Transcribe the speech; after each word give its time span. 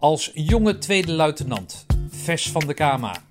Als 0.00 0.30
jonge 0.34 0.78
tweede 0.78 1.12
luitenant, 1.12 1.86
vers 2.10 2.50
van 2.50 2.66
de 2.66 2.74
KMA, 2.74 3.22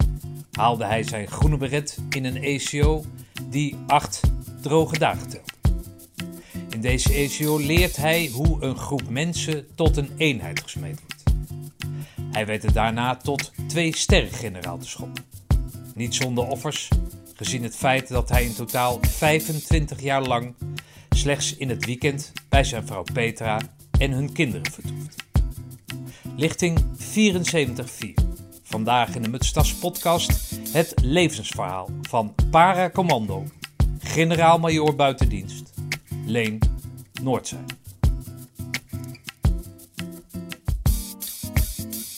haalde 0.51 0.85
hij 0.85 1.03
zijn 1.03 1.27
groene 1.27 1.57
beret 1.57 1.97
in 2.09 2.25
een 2.25 2.43
ECO 2.43 3.05
die 3.49 3.75
acht 3.85 4.21
droge 4.61 4.97
dagen 4.97 5.29
telt. 5.29 5.51
In 6.69 6.81
deze 6.81 7.13
ECO 7.13 7.57
leert 7.57 7.95
hij 7.95 8.29
hoe 8.33 8.63
een 8.63 8.77
groep 8.77 9.09
mensen 9.09 9.67
tot 9.75 9.97
een 9.97 10.11
eenheid 10.17 10.61
gesmeed 10.61 10.99
wordt. 10.99 11.23
Hij 12.31 12.45
weet 12.45 12.63
het 12.63 12.73
daarna 12.73 13.15
tot 13.15 13.51
twee 13.67 13.95
sterrengeneraal 13.95 14.77
te 14.77 14.87
schoppen. 14.87 15.25
Niet 15.95 16.15
zonder 16.15 16.47
offers, 16.47 16.87
gezien 17.35 17.63
het 17.63 17.75
feit 17.75 18.07
dat 18.07 18.29
hij 18.29 18.43
in 18.43 18.55
totaal 18.55 18.97
25 19.01 20.01
jaar 20.01 20.23
lang 20.23 20.55
slechts 21.09 21.55
in 21.55 21.69
het 21.69 21.85
weekend 21.85 22.31
bij 22.49 22.63
zijn 22.63 22.87
vrouw 22.87 23.03
Petra 23.13 23.59
en 23.99 24.11
hun 24.11 24.31
kinderen 24.31 24.71
vertoeft. 24.71 25.26
Lichting 26.35 26.79
74.4. 26.97 28.13
Vandaag 28.63 29.15
in 29.15 29.21
de 29.21 29.29
Mutstas 29.29 29.73
podcast 29.73 30.51
het 30.71 30.93
levensverhaal 31.01 31.89
van 32.01 32.35
para-commando, 32.49 33.43
generaal-majoor 33.99 34.95
buitendienst, 34.95 35.73
Leen 36.25 36.59
Noordzij. 37.21 37.65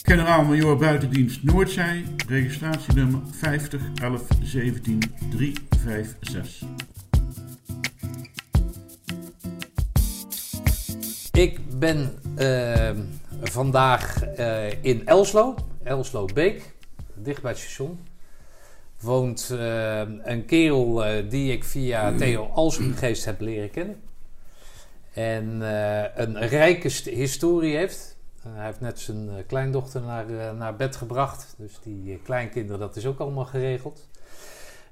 Generaal-majoor 0.02 0.76
buitendienst 0.76 1.42
Noordzij, 1.42 2.04
registratienummer 2.28 3.20
50 3.30 3.82
11 4.02 4.22
17 4.42 5.00
356. 5.30 6.68
Ik 11.32 11.78
ben 11.78 12.18
uh, 12.38 12.90
vandaag 13.42 14.36
uh, 14.38 14.84
in 14.84 15.06
Elslo, 15.06 15.54
Elslo 15.82 16.24
Beek, 16.34 16.74
dicht 17.14 17.42
bij 17.42 17.50
het 17.50 17.60
station. 17.60 18.00
Woont 19.00 19.48
uh, 19.52 19.98
een 20.22 20.44
kerel 20.46 21.02
die 21.28 21.52
ik 21.52 21.64
via 21.64 22.16
Theo 22.16 22.50
Alsumgeest 22.54 23.24
heb 23.24 23.40
leren 23.40 23.70
kennen. 23.70 24.02
En 25.12 25.60
een 26.14 26.48
rijke 26.48 27.10
historie 27.10 27.76
heeft. 27.76 28.16
hij 28.48 28.66
heeft 28.66 28.80
net 28.80 29.00
zijn 29.00 29.46
kleindochter 29.46 30.00
naar, 30.00 30.54
naar 30.54 30.76
bed 30.76 30.96
gebracht. 30.96 31.54
Dus 31.58 31.78
die 31.82 32.20
kleinkinderen, 32.24 32.80
dat 32.80 32.96
is 32.96 33.06
ook 33.06 33.18
allemaal 33.18 33.44
geregeld. 33.44 34.08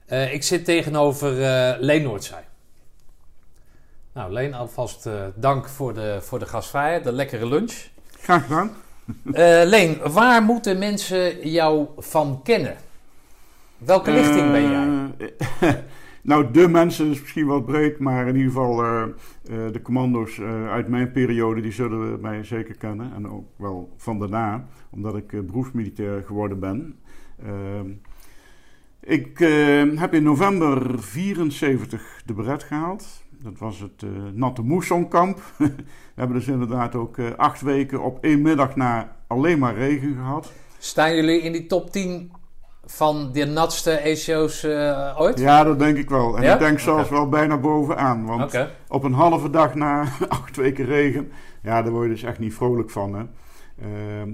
ik 0.06 0.42
zit 0.42 0.64
tegenover 0.64 1.30
Leen 1.80 2.02
Noordzij. 2.02 2.44
Nou, 4.12 4.32
Leen, 4.32 4.54
alvast 4.54 5.08
dank 5.34 5.68
voor 5.68 5.94
de, 5.94 6.18
voor 6.20 6.38
de 6.38 6.46
gastvrijheid, 6.46 7.04
de 7.04 7.12
lekkere 7.12 7.46
lunch. 7.46 7.88
Graag 8.22 8.42
gedaan. 8.42 8.70
Uh, 9.24 9.34
Leen, 9.64 9.98
waar 10.12 10.42
moeten 10.42 10.78
mensen 10.78 11.48
jou 11.48 11.86
van 11.96 12.40
kennen? 12.42 12.76
Welke 13.78 14.10
lichting 14.10 14.50
ben 14.50 14.70
jij? 14.70 15.84
nou, 16.22 16.50
de 16.50 16.68
mensen 16.68 17.10
is 17.10 17.20
misschien 17.20 17.46
wat 17.46 17.66
breed, 17.66 17.98
maar 17.98 18.28
in 18.28 18.36
ieder 18.36 18.52
geval 18.52 18.76
de 19.72 19.80
commando's 19.82 20.40
uit 20.70 20.88
mijn 20.88 21.12
periode, 21.12 21.60
die 21.60 21.72
zullen 21.72 22.20
mij 22.20 22.44
zeker 22.44 22.76
kennen. 22.76 23.12
En 23.14 23.28
ook 23.28 23.46
wel 23.56 23.92
van 23.96 24.18
daarna, 24.18 24.66
omdat 24.90 25.16
ik 25.16 25.46
beroepsmilitair 25.46 26.22
geworden 26.26 26.58
ben. 26.58 26.98
Ik 29.00 29.38
heb 29.98 30.14
in 30.14 30.22
november 30.22 31.02
74 31.02 32.22
de 32.24 32.32
beret 32.32 32.62
gehaald. 32.62 33.22
Dat 33.42 33.58
was 33.58 33.80
het 33.80 34.02
uh, 34.02 34.10
Natte 34.32 34.62
Moessonkamp. 34.62 35.40
We 35.56 35.74
hebben 36.14 36.36
dus 36.36 36.48
inderdaad 36.48 36.94
ook 36.94 37.16
uh, 37.16 37.26
acht 37.36 37.60
weken 37.60 38.02
op 38.02 38.18
één 38.24 38.42
middag 38.42 38.76
na 38.76 39.16
alleen 39.26 39.58
maar 39.58 39.74
regen 39.74 40.14
gehad. 40.14 40.52
Staan 40.78 41.14
jullie 41.14 41.40
in 41.40 41.52
die 41.52 41.66
top 41.66 41.90
10 41.90 42.32
van 42.84 43.32
de 43.32 43.44
natste 43.44 43.90
ECO's 43.90 44.64
uh, 44.64 45.14
ooit? 45.18 45.38
Ja, 45.38 45.64
dat 45.64 45.78
denk 45.78 45.96
ik 45.96 46.08
wel. 46.08 46.36
En 46.36 46.42
ja? 46.42 46.52
ik 46.52 46.58
denk 46.58 46.78
zelfs 46.78 47.04
okay. 47.04 47.18
wel 47.18 47.28
bijna 47.28 47.58
bovenaan. 47.58 48.26
Want 48.26 48.42
okay. 48.42 48.70
op 48.88 49.04
een 49.04 49.12
halve 49.12 49.50
dag 49.50 49.74
na 49.74 50.04
acht 50.28 50.56
weken 50.56 50.84
regen, 50.84 51.32
ja, 51.62 51.82
daar 51.82 51.92
word 51.92 52.04
je 52.04 52.10
dus 52.10 52.22
echt 52.22 52.38
niet 52.38 52.54
vrolijk 52.54 52.90
van. 52.90 53.14
Hè? 53.14 53.24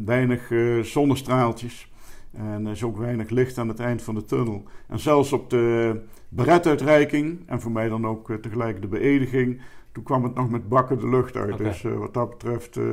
weinig 0.04 0.50
zonnestraaltjes. 0.82 1.92
En 2.32 2.66
er 2.66 2.72
is 2.72 2.82
ook 2.82 2.96
weinig 2.96 3.30
licht 3.30 3.58
aan 3.58 3.68
het 3.68 3.80
eind 3.80 4.02
van 4.02 4.14
de 4.14 4.24
tunnel. 4.24 4.62
En 4.88 4.98
zelfs 4.98 5.32
op 5.32 5.50
de 5.50 6.00
beretuitreiking 6.34 7.42
en 7.46 7.60
voor 7.60 7.70
mij 7.70 7.88
dan 7.88 8.06
ook 8.06 8.30
uh, 8.30 8.36
tegelijk 8.36 8.80
de 8.80 8.88
beëdiging. 8.88 9.60
Toen 9.92 10.02
kwam 10.02 10.22
het 10.22 10.34
nog 10.34 10.50
met 10.50 10.68
bakken 10.68 10.98
de 10.98 11.08
lucht 11.08 11.36
uit. 11.36 11.52
Okay. 11.52 11.66
Dus 11.66 11.82
uh, 11.82 11.96
wat 11.96 12.14
dat 12.14 12.30
betreft, 12.30 12.76
uh, 12.76 12.84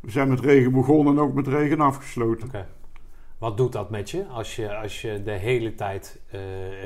we 0.00 0.10
zijn 0.10 0.28
met 0.28 0.40
regen 0.40 0.72
begonnen 0.72 1.14
en 1.14 1.20
ook 1.20 1.34
met 1.34 1.46
regen 1.46 1.80
afgesloten. 1.80 2.48
Okay. 2.48 2.66
Wat 3.38 3.56
doet 3.56 3.72
dat 3.72 3.90
met 3.90 4.10
je 4.10 4.26
als 4.26 4.56
je, 4.56 4.76
als 4.76 5.00
je 5.00 5.22
de 5.22 5.30
hele 5.30 5.74
tijd 5.74 6.20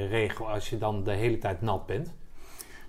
regen, 0.08 0.46
als 0.46 0.70
je 0.70 0.78
dan 0.78 1.04
de 1.04 1.12
hele 1.12 1.38
tijd 1.38 1.62
nat 1.62 1.86
bent? 1.86 2.14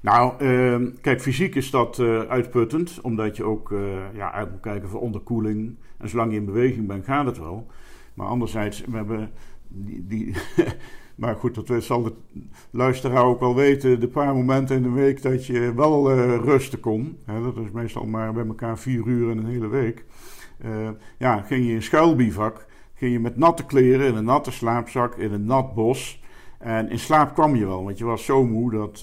Nou, 0.01 0.43
uh, 0.43 0.91
kijk, 1.01 1.21
fysiek 1.21 1.55
is 1.55 1.71
dat 1.71 1.99
uitputtend, 2.27 3.01
omdat 3.01 3.37
je 3.37 3.43
ook 3.43 3.73
ja, 4.13 4.31
uit 4.31 4.51
moet 4.51 4.59
kijken 4.59 4.89
voor 4.89 4.99
onderkoeling. 4.99 5.77
En 5.97 6.09
zolang 6.09 6.31
je 6.31 6.37
in 6.37 6.45
beweging 6.45 6.87
bent, 6.87 7.05
gaat 7.05 7.25
het 7.25 7.37
wel. 7.37 7.67
Maar 8.13 8.27
anderzijds, 8.27 8.81
we 8.85 8.95
hebben 8.95 9.31
die. 9.67 10.07
die 10.07 10.35
maar 11.19 11.35
goed, 11.35 11.67
dat 11.67 11.83
zal 11.83 12.03
de 12.03 12.13
luisteraar 12.69 13.23
ook 13.23 13.39
wel 13.39 13.55
weten. 13.55 13.99
De 13.99 14.07
paar 14.07 14.35
momenten 14.35 14.75
in 14.75 14.83
de 14.83 14.91
week 14.91 15.21
dat 15.21 15.45
je 15.45 15.73
wel 15.75 16.11
uh, 16.11 16.35
rusten 16.35 16.79
kon. 16.79 17.17
Hè, 17.25 17.41
dat 17.41 17.57
is 17.57 17.71
meestal 17.71 18.05
maar 18.05 18.33
bij 18.33 18.45
elkaar 18.45 18.77
vier 18.77 19.05
uur 19.05 19.31
in 19.31 19.37
een 19.37 19.45
hele 19.45 19.67
week. 19.67 20.05
Uh, 20.65 20.89
ja, 21.17 21.41
ging 21.41 21.65
je 21.65 21.73
in 21.73 21.83
schuilbivak. 21.83 22.65
Ging 22.93 23.11
je 23.11 23.19
met 23.19 23.37
natte 23.37 23.65
kleren 23.65 24.07
in 24.07 24.15
een 24.15 24.25
natte 24.25 24.51
slaapzak 24.51 25.15
in 25.15 25.33
een 25.33 25.45
nat 25.45 25.73
bos. 25.73 26.23
En 26.57 26.89
in 26.89 26.99
slaap 26.99 27.33
kwam 27.33 27.55
je 27.55 27.65
wel, 27.65 27.83
want 27.83 27.97
je 27.97 28.05
was 28.05 28.25
zo 28.25 28.45
moe 28.45 28.71
dat 28.71 29.01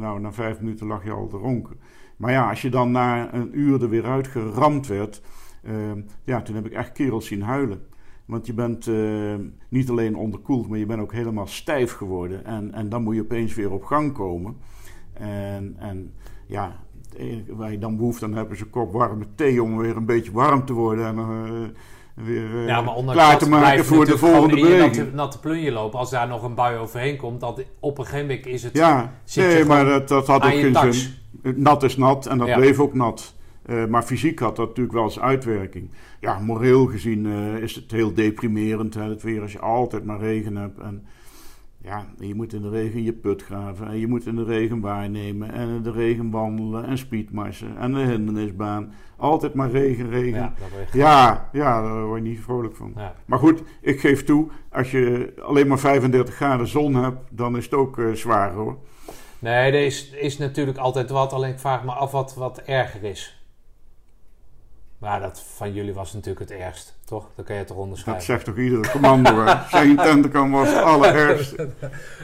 nou, 0.00 0.20
na 0.20 0.32
vijf 0.32 0.60
minuten 0.60 0.86
lag 0.86 1.04
je 1.04 1.10
al 1.10 1.26
te 1.26 1.36
ronken. 1.36 1.80
Maar 2.16 2.32
ja, 2.32 2.48
als 2.48 2.62
je 2.62 2.70
dan 2.70 2.90
na 2.90 3.34
een 3.34 3.58
uur 3.58 3.82
er 3.82 3.88
weer 3.88 4.04
uitgeramd 4.04 4.86
werd. 4.86 5.22
ja, 6.24 6.42
toen 6.42 6.54
heb 6.54 6.66
ik 6.66 6.72
echt 6.72 6.92
kerels 6.92 7.26
zien 7.26 7.42
huilen. 7.42 7.87
Want 8.28 8.46
je 8.46 8.54
bent 8.54 8.86
uh, 8.86 9.34
niet 9.68 9.90
alleen 9.90 10.16
onderkoeld, 10.16 10.68
maar 10.68 10.78
je 10.78 10.86
bent 10.86 11.00
ook 11.00 11.12
helemaal 11.12 11.46
stijf 11.46 11.92
geworden. 11.92 12.44
En, 12.44 12.74
en 12.74 12.88
dan 12.88 13.02
moet 13.02 13.14
je 13.14 13.20
opeens 13.20 13.54
weer 13.54 13.72
op 13.72 13.84
gang 13.84 14.12
komen. 14.12 14.56
En, 15.12 15.76
en 15.78 16.14
ja, 16.46 16.76
waar 17.48 17.70
je 17.70 17.78
dan 17.78 17.96
behoefte 17.96 18.24
aan 18.24 18.34
hebt 18.34 18.52
is 18.52 18.60
een 18.60 18.70
kop 18.70 18.92
warme 18.92 19.26
thee 19.34 19.62
om 19.62 19.76
weer 19.76 19.96
een 19.96 20.06
beetje 20.06 20.32
warm 20.32 20.64
te 20.64 20.72
worden. 20.72 21.06
En 21.06 21.16
uh, 21.16 22.24
weer 22.24 22.50
uh, 22.50 22.66
ja, 22.66 22.80
maar 22.80 22.94
klaar 23.04 23.38
te 23.38 23.48
maken 23.48 23.84
voor 23.84 24.04
de 24.04 24.18
volgende 24.18 24.54
beweging. 24.54 24.96
natte, 24.96 25.14
natte 25.14 25.40
plunje 25.40 25.72
lopen, 25.72 25.98
als 25.98 26.10
daar 26.10 26.28
nog 26.28 26.42
een 26.42 26.54
bui 26.54 26.78
overheen 26.78 27.16
komt, 27.16 27.40
dat 27.40 27.64
op 27.80 27.98
een 27.98 28.04
gegeven 28.04 28.26
moment 28.26 28.46
is 28.46 28.62
het... 28.62 28.76
Ja, 28.76 29.12
nee, 29.34 29.64
maar 29.64 29.84
dat, 29.84 30.08
dat 30.08 30.26
had 30.26 30.44
ook 30.44 30.50
geen 30.50 30.92
zin. 30.92 31.12
Nat 31.56 31.82
is 31.82 31.96
nat 31.96 32.26
en 32.26 32.38
dat 32.38 32.48
ja. 32.48 32.56
bleef 32.56 32.78
ook 32.80 32.94
nat. 32.94 33.36
Uh, 33.68 33.86
maar 33.86 34.02
fysiek 34.02 34.38
had 34.38 34.56
dat 34.56 34.66
natuurlijk 34.66 34.94
wel 34.94 35.04
eens 35.04 35.20
uitwerking. 35.20 35.90
Ja, 36.20 36.38
moreel 36.38 36.86
gezien 36.86 37.24
uh, 37.24 37.56
is 37.56 37.74
het 37.74 37.90
heel 37.90 38.14
deprimerend. 38.14 38.94
Hè, 38.94 39.02
het 39.02 39.22
weer 39.22 39.42
als 39.42 39.52
je 39.52 39.58
altijd 39.58 40.04
maar 40.04 40.20
regen 40.20 40.56
hebt. 40.56 40.78
En 40.78 41.06
ja, 41.82 42.06
je 42.18 42.34
moet 42.34 42.52
in 42.52 42.62
de 42.62 42.70
regen 42.70 43.02
je 43.02 43.12
put 43.12 43.42
graven. 43.42 43.88
En 43.88 43.98
je 43.98 44.06
moet 44.06 44.26
in 44.26 44.36
de 44.36 44.44
regen 44.44 44.80
waarnemen. 44.80 45.52
En 45.52 45.68
in 45.68 45.82
de 45.82 45.90
regen 45.90 46.30
wandelen. 46.30 46.84
En 46.84 46.98
speedmarsen. 46.98 47.78
En 47.78 47.92
de 47.92 48.00
hindernisbaan. 48.00 48.92
Altijd 49.16 49.54
maar 49.54 49.70
regen, 49.70 50.10
regen. 50.10 50.40
Ja, 50.40 50.52
ja, 50.92 51.48
ja, 51.52 51.82
daar 51.82 52.04
word 52.04 52.22
je 52.22 52.28
niet 52.28 52.40
vrolijk 52.40 52.76
van. 52.76 52.92
Ja. 52.96 53.14
Maar 53.26 53.38
goed, 53.38 53.62
ik 53.80 54.00
geef 54.00 54.24
toe. 54.24 54.48
Als 54.70 54.90
je 54.90 55.34
alleen 55.42 55.66
maar 55.66 55.78
35 55.78 56.34
graden 56.34 56.68
zon 56.68 56.94
hebt, 56.94 57.18
dan 57.30 57.56
is 57.56 57.64
het 57.64 57.74
ook 57.74 57.96
uh, 57.96 58.12
zwaar 58.14 58.52
hoor. 58.52 58.78
Nee, 59.38 59.72
er 59.72 59.84
is, 59.84 60.10
is 60.10 60.38
natuurlijk 60.38 60.78
altijd 60.78 61.10
wat. 61.10 61.32
Alleen 61.32 61.52
ik 61.52 61.58
vraag 61.58 61.84
me 61.84 61.92
af 61.92 62.10
wat, 62.10 62.34
wat 62.34 62.58
erger 62.58 63.04
is. 63.04 63.37
Maar 64.98 65.20
dat 65.20 65.42
van 65.56 65.72
jullie 65.72 65.94
was 65.94 66.12
natuurlijk 66.12 66.50
het 66.50 66.58
ergst, 66.58 66.98
toch? 67.04 67.30
Dat 67.36 67.44
kan 67.44 67.56
je 67.56 67.64
toch 67.64 67.76
onderscheiden? 67.76 68.26
Dat 68.26 68.36
zegt 68.36 68.44
toch 68.44 68.64
iedere 68.64 68.90
commando, 68.90 69.44
hè? 69.44 69.54
Zijn 69.70 69.96
tentenkamp 69.96 70.52
was 70.52 70.68
het 70.68 70.82
allerergste. 70.82 71.68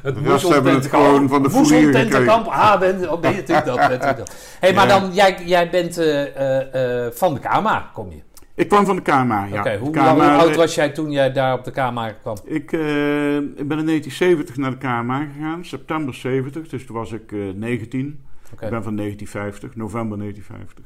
het 0.02 0.14
de 0.14 0.20
rest 0.20 0.48
hebben 0.48 0.74
het 0.74 0.86
gewoon 0.86 1.28
van 1.28 1.42
de 1.42 1.90
tentenkamp. 1.92 2.46
Ah, 2.46 2.78
ben, 2.78 3.10
oh, 3.10 3.20
ben 3.20 3.30
je 3.30 3.36
natuurlijk 3.36 3.66
dat. 3.66 4.28
Hé, 4.28 4.28
hey, 4.60 4.72
maar 4.72 4.88
dan, 4.88 5.12
jij, 5.12 5.42
jij 5.44 5.70
bent 5.70 5.98
uh, 5.98 6.36
uh, 6.36 7.04
uh, 7.04 7.10
van 7.12 7.34
de 7.34 7.40
KMA, 7.40 7.90
kom 7.92 8.10
je? 8.10 8.22
Ik 8.54 8.68
kwam 8.68 8.86
van 8.86 8.96
de 8.96 9.02
KMA, 9.02 9.44
ja. 9.44 9.48
Oké, 9.48 9.58
okay, 9.58 9.78
hoe, 9.78 9.90
KMA, 9.90 10.14
hoe 10.14 10.22
oud 10.22 10.56
was 10.56 10.74
jij 10.74 10.88
toen 10.88 11.10
jij 11.10 11.32
daar 11.32 11.58
op 11.58 11.64
de 11.64 11.70
KMA 11.70 12.10
kwam? 12.12 12.36
Ik, 12.44 12.72
uh, 12.72 13.36
ik 13.36 13.68
ben 13.68 13.78
in 13.78 13.86
1970 13.86 14.56
naar 14.56 14.70
de 14.70 14.76
KMA 14.76 15.26
gegaan, 15.34 15.64
september 15.64 16.14
70, 16.14 16.68
dus 16.68 16.86
toen 16.86 16.96
was 16.96 17.12
ik 17.12 17.32
uh, 17.32 17.54
19. 17.54 18.24
Okay. 18.52 18.68
Ik 18.68 18.74
ben 18.74 18.82
van 18.82 18.96
1950, 18.96 19.76
november 19.76 20.18
1950. 20.18 20.84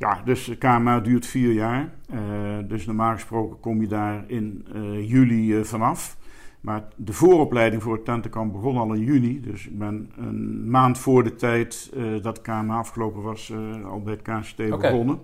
Ja, 0.00 0.20
dus 0.24 0.44
de 0.44 0.56
KMA 0.56 1.00
duurt 1.00 1.26
vier 1.26 1.52
jaar. 1.52 1.90
Uh, 2.14 2.20
dus 2.68 2.86
normaal 2.86 3.12
gesproken 3.12 3.60
kom 3.60 3.80
je 3.80 3.86
daar 3.86 4.24
in 4.26 4.66
uh, 4.74 5.10
juli 5.10 5.58
uh, 5.58 5.64
vanaf. 5.64 6.16
Maar 6.60 6.84
de 6.96 7.12
vooropleiding 7.12 7.82
voor 7.82 7.92
het 7.92 8.04
tentenkamp 8.04 8.52
begon 8.52 8.76
al 8.76 8.92
in 8.92 9.04
juni. 9.04 9.40
Dus 9.40 9.66
ik 9.66 9.78
ben 9.78 10.12
een 10.16 10.70
maand 10.70 10.98
voor 10.98 11.24
de 11.24 11.34
tijd 11.34 11.92
dat 12.22 12.36
de 12.36 12.42
KMA 12.42 12.78
afgelopen 12.78 13.22
was 13.22 13.52
al 13.84 14.02
bij 14.02 14.12
het 14.12 14.22
KCT 14.22 14.60
okay. 14.60 14.90
begonnen. 14.90 15.20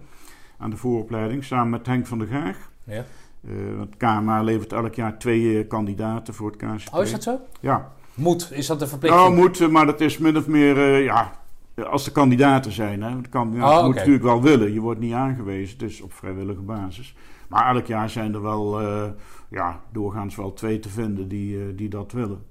aan 0.58 0.70
de 0.70 0.76
vooropleiding, 0.76 1.44
samen 1.44 1.70
met 1.70 1.87
Henk 1.87 2.06
van 2.06 2.19
der 2.19 2.28
Gaag. 2.28 2.70
Ja. 2.84 3.05
Uh, 3.40 3.76
want 3.76 3.96
KMA 3.96 4.43
levert 4.43 4.73
elk 4.73 4.94
jaar 4.94 5.19
twee 5.19 5.67
kandidaten 5.67 6.34
voor 6.34 6.50
het 6.50 6.56
KCP. 6.56 6.94
Oh, 6.94 7.02
is 7.02 7.11
dat 7.11 7.23
zo? 7.23 7.40
Ja. 7.61 7.93
Moet, 8.14 8.49
is 8.52 8.67
dat 8.67 8.81
een 8.81 8.88
verplichting? 8.88 9.25
Nou, 9.25 9.37
moet, 9.37 9.70
maar 9.70 9.87
dat 9.87 10.00
is 10.00 10.19
min 10.19 10.37
of 10.37 10.46
meer, 10.46 11.02
ja, 11.02 11.32
als 11.84 12.05
de 12.05 12.12
kandidaten 12.12 12.73
zijn. 12.73 13.02
Hè. 13.02 13.20
De 13.20 13.28
kandidaten 13.28 13.76
Oh, 13.76 13.84
moeten 13.84 13.96
natuurlijk 13.96 14.25
wel 14.25 14.43
willen. 14.43 14.73
Je 14.73 14.81
wordt 14.81 15.00
niet 15.00 15.12
aangewezen, 15.12 15.78
is 15.78 16.00
op 16.00 16.12
vrijwillige 16.12 16.61
basis. 16.61 17.17
Maar 17.49 17.75
elk 17.75 17.87
jaar 17.87 18.11
zijn 18.11 18.34
er 18.34 18.43
wel, 18.43 18.81
eh, 18.81 19.08
ja, 19.50 19.81
doorgaans 19.93 20.37
wel 20.37 20.52
twee 20.52 20.78
te 20.78 20.88
vinden 20.88 21.28
die, 21.28 21.58
eh, 21.58 21.64
die 21.76 21.88
dat 21.88 22.12
willen. 22.12 22.44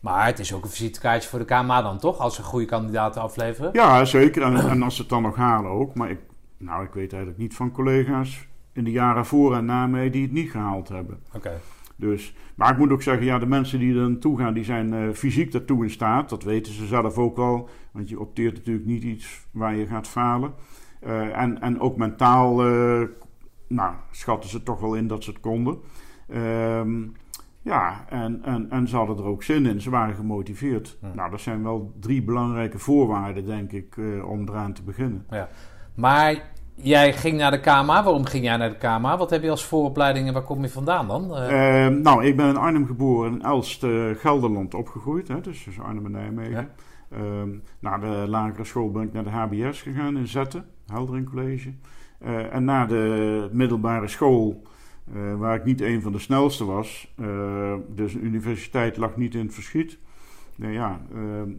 Maar 0.00 0.26
het 0.26 0.38
is 0.38 0.54
ook 0.54 0.64
een 0.64 0.70
visitekaartje 0.70 1.28
voor 1.28 1.38
de 1.38 1.44
KMA 1.44 1.82
dan, 1.82 1.98
toch? 1.98 2.18
Als 2.18 2.34
ze 2.34 2.42
goede 2.42 2.64
kandidaten 2.66 3.22
afleveren. 3.22 3.70
Ja, 3.72 4.04
zeker. 4.04 4.42
En, 4.42 4.56
en 4.70 4.82
als 4.82 4.94
ze 4.94 5.00
het 5.00 5.10
dan 5.10 5.22
nog 5.22 5.36
halen 5.36 5.70
ook. 5.70 5.94
Maar 5.94 6.10
ik, 6.10 6.20
nou, 6.56 6.84
ik 6.84 6.92
weet 6.92 7.12
eigenlijk 7.12 7.42
niet 7.42 7.54
van 7.54 7.72
collega's 7.72 8.46
in 8.72 8.84
de 8.84 8.90
jaren 8.90 9.26
voor 9.26 9.56
en 9.56 9.64
na 9.64 9.86
mij 9.86 10.10
die 10.10 10.22
het 10.22 10.32
niet 10.32 10.50
gehaald 10.50 10.88
hebben. 10.88 11.18
Oké. 11.34 11.60
Dus, 11.98 12.34
maar 12.54 12.70
ik 12.70 12.78
moet 12.78 12.90
ook 12.90 13.02
zeggen, 13.02 13.26
ja, 13.26 13.38
de 13.38 13.46
mensen 13.46 13.78
die 13.78 13.94
er 13.94 14.10
naartoe 14.10 14.38
gaan, 14.38 14.54
die 14.54 14.64
zijn 14.64 14.92
eh, 14.92 15.08
fysiek 15.12 15.52
daartoe 15.52 15.82
in 15.84 15.90
staat. 15.90 16.28
Dat 16.28 16.42
weten 16.42 16.72
ze 16.72 16.86
zelf 16.86 17.18
ook 17.18 17.36
wel. 17.36 17.68
Want 17.92 18.08
je 18.08 18.20
opteert 18.20 18.54
natuurlijk 18.54 18.86
niet 18.86 19.02
iets 19.02 19.46
waar 19.50 19.76
je 19.76 19.86
gaat 19.86 20.08
falen. 20.08 20.54
Eh, 21.00 21.40
en, 21.40 21.60
en 21.60 21.80
ook 21.80 21.96
mentaal, 21.96 22.66
eh, 22.66 23.02
nou, 23.68 23.94
schatten 24.10 24.50
ze 24.50 24.62
toch 24.62 24.80
wel 24.80 24.94
in 24.94 25.06
dat 25.06 25.24
ze 25.24 25.30
het 25.30 25.40
konden. 25.40 25.78
Ehm, 26.28 27.06
ja, 27.62 28.04
en, 28.08 28.42
en, 28.42 28.70
en 28.70 28.88
ze 28.88 28.96
hadden 28.96 29.16
er 29.16 29.24
ook 29.24 29.42
zin 29.42 29.66
in. 29.66 29.80
Ze 29.80 29.90
waren 29.90 30.14
gemotiveerd. 30.14 30.98
Nou, 31.14 31.30
dat 31.30 31.40
zijn 31.40 31.62
wel 31.62 31.92
drie 32.00 32.22
belangrijke 32.22 32.78
voorwaarden, 32.78 33.46
denk 33.46 33.72
ik, 33.72 33.96
eh, 33.96 34.30
om 34.30 34.48
eraan 34.48 34.72
te 34.72 34.82
beginnen. 34.82 35.26
Maar 35.94 36.50
jij 36.80 37.12
ging 37.12 37.36
naar 37.36 37.50
de 37.50 37.60
KMA. 37.60 38.02
Waarom 38.02 38.24
ging 38.24 38.44
jij 38.44 38.56
naar 38.56 38.70
de 38.70 38.76
KMA? 38.76 39.16
Wat 39.16 39.30
heb 39.30 39.42
je 39.42 39.50
als 39.50 39.64
vooropleiding 39.64 40.26
en 40.26 40.32
waar 40.32 40.42
kom 40.42 40.62
je 40.62 40.68
vandaan 40.68 41.08
dan? 41.08 41.36
Eh, 41.36 41.84
Ehm, 41.84 42.00
nou, 42.00 42.24
ik 42.24 42.36
ben 42.36 42.48
in 42.48 42.56
Arnhem 42.56 42.86
geboren 42.86 43.30
en 43.30 43.38
in 43.38 43.44
Elst, 43.44 43.84
eh, 43.84 43.90
Gelderland 44.14 44.74
opgegroeid. 44.74 45.28
Hè, 45.28 45.40
dus 45.40 45.62
tussen 45.64 45.84
Arnhem 45.84 46.04
en 46.04 46.10
Nijmegen. 46.10 46.52
Ja. 46.52 46.68
Ehm, 47.10 47.48
na 47.78 47.98
de 47.98 48.24
lagere 48.28 48.64
school 48.64 48.90
ben 48.90 49.02
ik 49.02 49.12
naar 49.12 49.24
de 49.24 49.30
HBS 49.30 49.82
gegaan 49.82 50.16
in 50.16 50.26
Zetten, 50.26 50.64
Heldering 50.86 51.30
College. 51.30 51.72
Eh, 52.18 52.54
en 52.54 52.64
na 52.64 52.86
de 52.86 53.48
middelbare 53.52 54.08
school, 54.08 54.62
eh, 55.14 55.34
waar 55.34 55.54
ik 55.56 55.64
niet 55.64 55.80
een 55.80 56.02
van 56.02 56.12
de 56.12 56.18
snelste 56.18 56.64
was, 56.64 57.14
eh, 57.16 57.74
dus 57.88 58.14
een 58.14 58.24
universiteit 58.24 58.96
lag 58.96 59.16
niet 59.16 59.34
in 59.34 59.44
het 59.44 59.54
verschiet. 59.54 59.98
Nou 60.56 60.72
ja, 60.72 61.00
ehm, 61.14 61.50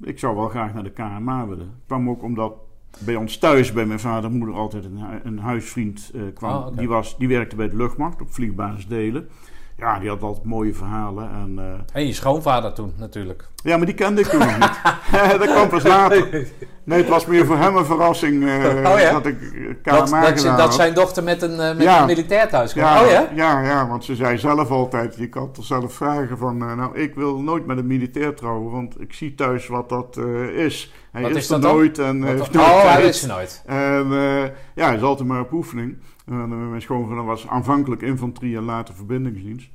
ik 0.00 0.18
zou 0.18 0.36
wel 0.36 0.48
graag 0.48 0.74
naar 0.74 0.82
de 0.82 0.90
KMA 0.92 1.46
willen. 1.46 1.80
kwam 1.86 2.08
ook 2.10 2.22
omdat 2.22 2.54
bij 2.98 3.14
ons 3.16 3.38
thuis, 3.38 3.72
bij 3.72 3.86
mijn 3.86 4.00
vader 4.00 4.30
en 4.30 4.36
moeder, 4.36 4.56
altijd 4.56 4.84
een, 4.84 5.00
een 5.24 5.38
huisvriend 5.38 6.10
eh, 6.14 6.20
kwam. 6.34 6.54
Oh, 6.60 6.66
oké. 6.66 6.76
die, 6.76 6.88
was, 6.88 7.16
die 7.18 7.28
werkte 7.28 7.56
bij 7.56 7.68
de 7.68 7.76
luchtmacht 7.76 8.20
op 8.20 8.32
vliegbasis 8.34 8.86
Delen. 8.86 9.28
Ja, 9.76 9.98
die 9.98 10.08
had 10.08 10.22
altijd 10.22 10.44
mooie 10.46 10.74
verhalen. 10.74 11.30
En, 11.30 11.54
eh, 11.58 12.00
En 12.00 12.06
je 12.06 12.12
schoonvader 12.12 12.72
toen 12.72 12.92
natuurlijk. 12.96 13.48
ja, 13.62 13.76
maar 13.76 13.86
die 13.86 13.94
kende 13.94 14.20
ik 14.20 14.26
toen 14.26 14.38
nog 14.38 14.58
niet. 14.58 14.80
dat 15.38 15.50
kwam 15.52 15.68
pas 15.68 15.82
later. 15.82 16.46
Nee, 16.84 16.98
het 16.98 17.08
was 17.08 17.26
meer 17.26 17.46
voor 17.46 17.56
hem 17.56 17.76
een 17.76 17.84
verrassing 17.84 18.44
eh, 18.48 18.64
Oh 18.92 18.98
ja? 19.00 19.12
dat 19.12 19.26
ik 19.26 19.36
KMA 19.82 19.94
Dat, 19.94 20.08
dat, 20.08 20.42
dat 20.42 20.58
had. 20.58 20.74
zijn 20.74 20.94
dochter 20.94 21.22
met 21.22 21.42
een, 21.42 21.56
met 21.56 21.82
Ja. 21.82 22.00
een 22.00 22.06
militair 22.06 22.48
thuis 22.48 22.72
kwam. 22.72 22.84
Ja, 22.84 23.02
Oh 23.04 23.10
ja? 23.10 23.28
ja, 23.34 23.62
ja, 23.62 23.88
want 23.88 24.04
ze 24.04 24.14
zei 24.16 24.38
zelf 24.38 24.70
altijd, 24.70 25.16
je 25.16 25.28
kan 25.28 25.52
toch 25.52 25.64
zelf 25.64 25.92
vragen 25.94 26.38
van, 26.38 26.56
nou, 26.56 26.98
ik 26.98 27.14
wil 27.14 27.40
nooit 27.40 27.66
met 27.66 27.78
een 27.78 27.86
militair 27.86 28.34
trouwen, 28.34 28.70
want 28.72 29.00
ik 29.00 29.12
zie 29.12 29.34
thuis 29.34 29.66
wat 29.66 29.88
dat 29.88 30.16
is. 30.54 30.92
Hij 31.12 31.22
Wat 31.22 31.30
is, 31.30 31.36
is 31.36 31.50
er 31.50 31.60
dan? 31.60 31.74
nooit 31.74 31.98
en 31.98 32.22
heeft 32.22 32.52
nooit 32.52 32.66
oh, 32.66 32.92
hij 32.92 33.02
wist 33.02 33.20
ze 33.20 33.26
nooit. 33.26 33.62
En 33.66 34.12
eh, 34.12 34.44
ja, 34.74 34.86
hij 34.86 34.96
is 34.96 35.02
altijd 35.02 35.28
maar 35.28 35.40
op 35.40 35.52
oefening. 35.52 35.98
En, 36.26 36.34
eh, 36.34 36.48
mijn 36.48 36.82
schoonvader 36.82 37.24
was 37.24 37.48
aanvankelijk 37.48 38.02
infanterie 38.02 38.56
en 38.56 38.62
later 38.62 38.94
verbindingsdienst. 38.94 39.68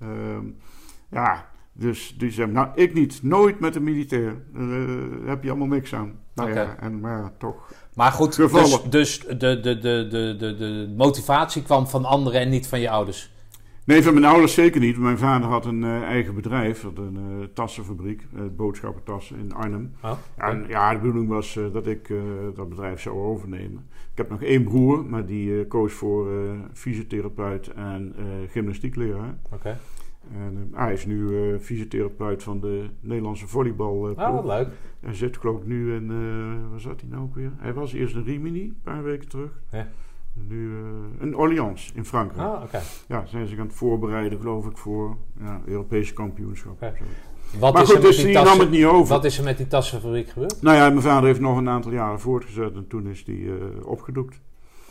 Ehm, 0.00 0.44
ja, 1.10 1.46
dus 1.72 2.14
die 2.18 2.30
zei, 2.30 2.50
nou 2.50 2.68
ik 2.74 2.94
niet, 2.94 3.22
nooit 3.22 3.60
met 3.60 3.76
een 3.76 3.82
militair. 3.84 4.42
Daar 4.52 4.70
eh, 4.70 5.26
heb 5.26 5.42
je 5.42 5.48
allemaal 5.48 5.68
niks 5.68 5.94
aan. 5.94 6.18
Nou 6.34 6.54
ja, 6.54 6.76
en 6.80 7.00
maar 7.00 7.32
toch. 7.38 7.72
Maar 7.94 8.12
goed, 8.12 8.34
Gevallen. 8.34 8.90
dus, 8.90 9.20
dus 9.20 9.38
de, 9.38 9.60
de, 9.60 9.60
de, 9.60 10.06
de, 10.10 10.36
de, 10.38 10.56
de 10.56 10.94
motivatie 10.96 11.62
kwam 11.62 11.86
van 11.86 12.04
anderen 12.04 12.40
en 12.40 12.48
niet 12.48 12.66
van 12.66 12.80
je 12.80 12.90
ouders. 12.90 13.32
Nee, 13.90 14.02
van 14.02 14.14
mijn 14.14 14.26
ouders 14.26 14.54
zeker 14.54 14.80
niet. 14.80 14.98
Mijn 14.98 15.18
vader 15.18 15.48
had 15.48 15.66
een 15.66 15.84
eh, 15.84 16.02
eigen 16.02 16.34
bedrijf, 16.34 16.82
had 16.82 16.98
een 16.98 17.16
eh, 17.16 17.46
tassenfabriek, 17.54 18.26
eh, 18.34 18.42
boodschappentassen 18.56 19.38
in 19.38 19.54
Arnhem. 19.54 19.92
Oh, 20.02 20.12
En 20.36 20.64
ja, 20.68 20.92
de 20.92 20.98
bedoeling 20.98 21.28
was 21.28 21.58
dat 21.72 21.86
ik 21.86 22.12
dat 22.54 22.68
bedrijf 22.68 23.00
zou 23.00 23.16
overnemen. 23.16 23.86
Ik 23.92 24.16
heb 24.16 24.30
nog 24.30 24.42
één 24.42 24.64
broer, 24.64 25.04
maar 25.04 25.26
die 25.26 25.66
koos 25.66 25.92
voor 25.92 26.28
fysiotherapeut 26.72 27.68
en 27.68 28.14
gymnastiekleraar. 28.48 29.34
Oké. 29.52 29.78
En 30.34 30.70
hij 30.72 30.92
is 30.92 31.06
nu 31.06 31.58
fysiotherapeut 31.60 32.42
van 32.42 32.60
de 32.60 32.84
Nederlandse 33.00 33.46
volleybal. 33.46 34.10
Oh, 34.10 34.34
wat 34.34 34.44
leuk. 34.44 34.68
Hij 35.00 35.14
zit 35.14 35.36
geloof 35.36 35.60
ik 35.60 35.66
nu 35.66 35.94
in, 35.94 36.06
waar 36.70 36.80
zat 36.80 37.00
hij 37.00 37.10
nou 37.10 37.22
ook 37.22 37.34
weer? 37.34 37.52
Hij 37.56 37.72
was 37.72 37.92
eerst 37.92 38.14
in 38.14 38.22
Rimini, 38.22 38.62
een 38.62 38.80
paar 38.82 39.02
weken 39.02 39.28
terug. 39.28 39.60
Ja. 39.70 39.88
Nu 40.34 40.72
eh, 40.76 41.22
in 41.26 41.36
Orléans 41.36 41.92
in 41.94 42.04
Frankrijk. 42.04 42.48
Oh, 42.48 42.62
oké. 42.62 42.80
Ja, 43.08 43.26
zijn 43.26 43.46
zich 43.46 43.58
aan 43.58 43.66
het 43.66 43.74
voorbereiden 43.76 44.38
geloof 44.38 44.66
ik 44.66 44.76
voor 44.76 45.16
ja, 45.40 45.60
Europese 45.66 46.12
kampioenschap. 46.12 46.78
Zo. 46.80 47.04
Wat, 47.58 47.72
Maar 47.72 47.82
is 47.82 47.88
goed, 47.88 47.96
er 47.96 48.02
met 48.02 48.10
dus 48.12 48.22
die 48.24 48.34
die 48.34 48.44
nam 48.44 48.58
het 48.58 48.70
niet 48.70 48.84
over. 48.84 49.14
wat 49.14 49.24
is 49.24 49.38
er 49.38 49.44
met 49.44 49.56
die 49.56 49.66
tassenfabriek 49.66 50.28
gebeurd? 50.28 50.62
Nou 50.62 50.76
ja, 50.76 50.88
mijn 50.88 51.02
vader 51.02 51.24
heeft 51.26 51.40
nog 51.40 51.56
een 51.56 51.68
aantal 51.68 51.92
jaren 51.92 52.20
voortgezet 52.20 52.74
en 52.74 52.86
toen 52.88 53.06
is 53.06 53.24
die 53.24 53.48
eh, 53.48 53.86
opgedoekt. 53.86 54.40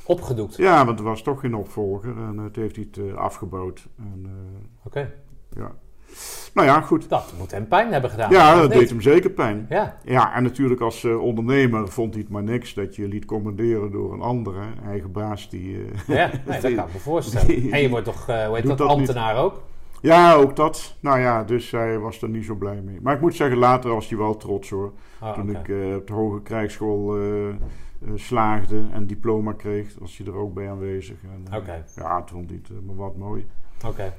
Opgedoekt. 0.03 0.56
Ja, 0.57 0.86
want 0.86 1.00
er 1.00 1.06
was 1.06 1.21
toch 1.21 1.39
geen 1.39 1.56
opvolger 1.56 2.18
en 2.18 2.38
het 2.38 2.56
heeft 2.56 2.75
hij 2.75 2.88
het 2.91 3.09
eh, 3.09 3.13
afgebouwd. 3.13 3.88
Eh, 3.97 4.06
Oké. 4.83 5.13
ja. 5.50 5.75
Nou 6.53 6.67
ja, 6.67 6.81
goed. 6.81 7.09
Dat 7.09 7.33
moet 7.38 7.51
hem 7.51 7.67
pijn 7.67 7.91
hebben 7.91 8.09
gedaan. 8.09 8.31
Ja, 8.31 8.56
dat 8.61 8.71
deed 8.71 8.89
hem 8.89 9.01
zeker 9.01 9.29
pijn. 9.29 9.65
Ja, 9.69 9.97
Ja, 10.03 10.35
en 10.35 10.44
natuurlijk 10.44 10.81
als 10.81 11.03
eh, 11.03 11.21
ondernemer 11.21 11.88
vond 11.88 12.13
hij 12.13 12.23
het 12.23 12.31
maar 12.31 12.44
niks 12.44 12.73
dat 12.73 12.95
je 12.95 13.07
liet 13.07 13.25
commanderen 13.25 13.91
door 13.91 14.13
een 14.13 14.21
andere. 14.21 14.59
Eigen 14.85 15.11
baas 15.11 15.50
die... 15.50 15.77
eh, 16.07 16.15
ja 16.15 16.29
nee, 16.45 16.61
dat 16.61 16.73
kan 16.75 16.88
ik 16.88 16.94
me 16.94 17.00
voorstellen. 17.00 17.47
Die- 17.47 17.71
En 17.71 17.81
je 17.81 17.89
wordt 17.89 18.06
toch, 18.06 18.27
eh 18.29 18.45
hoe 18.45 18.56
heet 18.56 18.65
dat, 18.67 18.79
niet. 18.79 18.88
ambtenaar 18.88 19.38
ook? 19.38 19.61
ja, 20.01 20.33
ook 20.33 20.56
dat. 20.56 20.95
Nou 21.00 21.19
ja, 21.19 21.44
dus 21.44 21.71
hij 21.71 22.00
was 22.00 22.21
er 22.21 22.29
niet 22.29 22.45
zo 22.45 22.55
blij 22.55 22.81
mee. 22.81 23.00
Maar 23.01 23.15
ik 23.15 23.21
moet 23.21 23.35
zeggen, 23.35 23.57
later 23.57 23.94
was 23.94 24.09
hij 24.09 24.17
wel 24.17 24.38
trots 24.38 24.69
hoor. 24.69 24.94
Oh, 25.21 25.33
Toen 25.33 25.50
ik 25.50 25.57
op 25.97 26.07
de 26.07 26.13
hoge 26.13 26.41
krijgsschool 26.41 27.17
eh, 27.17 27.23
slaagde 28.15 28.81
en 28.91 29.07
diploma 29.07 29.53
kreeg, 29.53 29.95
was 30.00 30.17
hij 30.17 30.27
er 30.27 30.35
ook 30.35 30.53
bij 30.53 30.69
aanwezig. 30.69 31.15
En. 31.23 31.45
Ja, 31.95 32.21
toen 32.23 32.38
vond 32.38 32.50
hij 32.50 32.59
het 32.67 32.85
maar 32.85 32.95
wat 32.95 33.17
mooi. 33.17 33.45
Oké. 33.86 34.13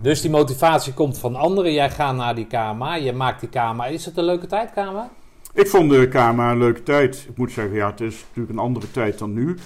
Dus 0.00 0.20
die 0.20 0.30
motivatie 0.30 0.94
komt 0.94 1.18
van 1.18 1.34
anderen. 1.34 1.72
Jij 1.72 1.90
gaat 1.90 2.16
naar 2.16 2.34
die 2.34 2.46
KMA, 2.46 2.94
je 2.94 3.12
maakt 3.12 3.40
die 3.40 3.48
KMA. 3.48 3.86
Is 3.86 4.04
het 4.04 4.16
een 4.16 4.24
leuke 4.24 4.46
tijd, 4.46 4.70
KMA? 4.72 5.10
Ik 5.54 5.68
vond 5.68 5.90
de 5.90 6.08
KMA 6.08 6.50
een 6.50 6.58
leuke 6.58 6.82
tijd. 6.82 7.26
Ik 7.28 7.36
moet 7.36 7.52
zeggen, 7.52 7.74
ja, 7.74 7.90
het 7.90 8.00
is 8.00 8.24
natuurlijk 8.26 8.54
een 8.58 8.64
andere 8.64 8.90
tijd 8.90 9.18
dan 9.18 9.32
nu. 9.32 9.56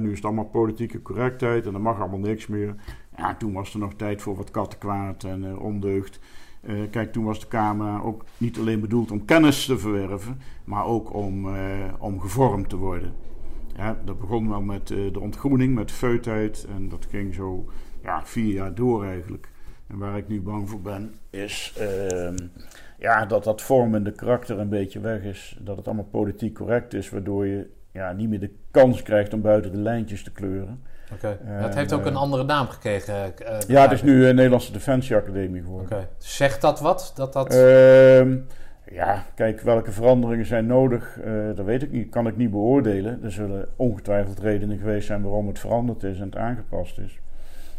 Nu 0.00 0.10
is 0.10 0.16
het 0.16 0.24
allemaal 0.24 0.44
politieke 0.44 1.02
correctheid 1.02 1.66
en 1.66 1.74
er 1.74 1.80
mag 1.80 2.00
allemaal 2.00 2.18
niks 2.18 2.46
meer. 2.46 2.74
Ja, 3.16 3.34
toen 3.34 3.52
was 3.52 3.72
er 3.72 3.78
nog 3.78 3.94
tijd 3.96 4.22
voor 4.22 4.36
wat 4.36 4.50
kattenkwaad 4.50 5.24
en 5.24 5.44
eh, 5.44 5.60
ondeugd. 5.60 6.18
Eh, 6.60 6.74
kijk, 6.90 7.12
toen 7.12 7.24
was 7.24 7.40
de 7.40 7.46
KMA 7.46 8.00
ook 8.00 8.24
niet 8.38 8.58
alleen 8.58 8.80
bedoeld 8.80 9.10
om 9.10 9.24
kennis 9.24 9.64
te 9.64 9.78
verwerven, 9.78 10.40
maar 10.64 10.84
ook 10.84 11.14
om, 11.14 11.54
eh, 11.54 11.62
om 11.98 12.20
gevormd 12.20 12.68
te 12.68 12.76
worden. 12.76 13.12
Dat 14.04 14.20
begon 14.20 14.48
wel 14.48 14.60
met 14.60 14.86
de 14.86 15.20
ontgroening, 15.20 15.74
met 15.74 15.92
feutijd 15.92 16.66
en 16.76 16.88
dat 16.88 17.06
ging 17.10 17.34
zo 17.34 17.64
ja, 18.02 18.26
vier 18.26 18.54
jaar 18.54 18.74
door 18.74 19.04
eigenlijk. 19.04 19.48
En 19.86 19.98
waar 19.98 20.16
ik 20.16 20.28
nu 20.28 20.42
bang 20.42 20.68
voor 20.70 20.80
ben, 20.80 21.14
is 21.30 21.74
ehm, 21.78 22.36
ja, 22.98 23.26
dat 23.26 23.44
dat 23.44 23.62
vormende 23.62 24.12
karakter 24.12 24.58
een 24.58 24.68
beetje 24.68 25.00
weg 25.00 25.22
is. 25.22 25.56
Dat 25.60 25.76
het 25.76 25.86
allemaal 25.86 26.04
politiek 26.10 26.54
correct 26.54 26.94
is, 26.94 27.10
waardoor 27.10 27.46
je 27.46 27.66
ja, 27.92 28.12
niet 28.12 28.28
meer 28.28 28.40
de 28.40 28.50
kans 28.70 29.02
krijgt 29.02 29.34
om 29.34 29.40
buiten 29.40 29.72
de 29.72 29.78
lijntjes 29.78 30.22
te 30.24 30.32
kleuren. 30.32 30.82
Oké. 31.12 31.38
Eh, 31.46 31.60
dat 31.62 31.74
heeft 31.74 31.92
ook 31.92 32.00
eh, 32.00 32.06
een 32.06 32.16
andere 32.16 32.44
naam 32.44 32.66
gekregen. 32.68 33.36
eh, 33.38 33.58
Ja, 33.66 33.82
het 33.82 33.92
is 33.92 34.02
nu 34.02 34.26
een 34.26 34.34
Nederlandse 34.34 34.72
Defensie 34.72 35.16
Academie 35.16 35.62
geworden. 35.62 35.96
Oké. 35.96 36.08
Zegt 36.18 36.60
dat 36.60 36.80
wat? 36.80 37.12
Dat 37.14 37.32
dat... 37.32 37.54
Ehm, 37.54 38.36
ja, 38.92 39.24
kijk, 39.34 39.60
welke 39.60 39.92
veranderingen 39.92 40.46
zijn 40.46 40.66
nodig, 40.66 41.18
eh, 41.20 41.32
dat 41.54 41.64
weet 41.66 41.82
ik 41.82 41.90
niet, 41.92 42.10
kan 42.10 42.26
ik 42.26 42.36
niet 42.36 42.50
beoordelen. 42.50 43.20
Er 43.24 43.32
zullen 43.32 43.68
ongetwijfeld 43.76 44.38
redenen 44.40 44.78
geweest 44.78 45.06
zijn 45.06 45.22
waarom 45.22 45.46
het 45.46 45.58
veranderd 45.58 46.02
is 46.02 46.18
en 46.18 46.24
het 46.24 46.36
aangepast 46.36 46.98
is. 46.98 47.18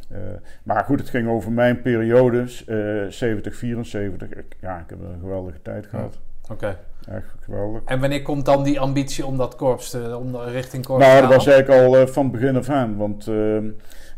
Eh, 0.08 0.18
maar 0.64 0.84
goed, 0.84 1.00
het 1.00 1.10
ging 1.10 1.28
over 1.28 1.52
mijn 1.52 1.82
periode, 1.82 2.40
eh 2.68 3.12
70, 3.12 3.56
74. 3.56 4.30
Ik, 4.30 4.56
ja, 4.62 4.80
ik 4.80 4.90
heb 4.90 5.00
een 5.00 5.20
geweldige 5.20 5.62
tijd 5.62 5.88
gehad. 5.88 6.20
Oké. 6.52 6.78
Echt 7.08 7.36
geweldig. 7.42 7.82
En 7.86 8.00
wanneer 8.00 8.22
komt 8.22 8.46
dan 8.46 8.64
die 8.64 8.80
ambitie 8.80 9.26
om 9.26 9.38
dat 9.38 9.56
korps 9.56 9.90
te, 9.90 10.18
om 10.18 10.32
de- 10.32 10.44
richting 10.52 10.86
korps 10.86 11.06
Nou, 11.06 11.16
te 11.22 11.28
dat 11.28 11.36
was 11.36 11.48
eigenlijk 11.48 11.82
al 11.84 11.98
eh, 11.98 12.08
van 12.08 12.32
begin 12.32 12.56
af 12.56 12.70
aan. 12.70 12.98
Want 12.98 13.28
ehm, 13.28 13.66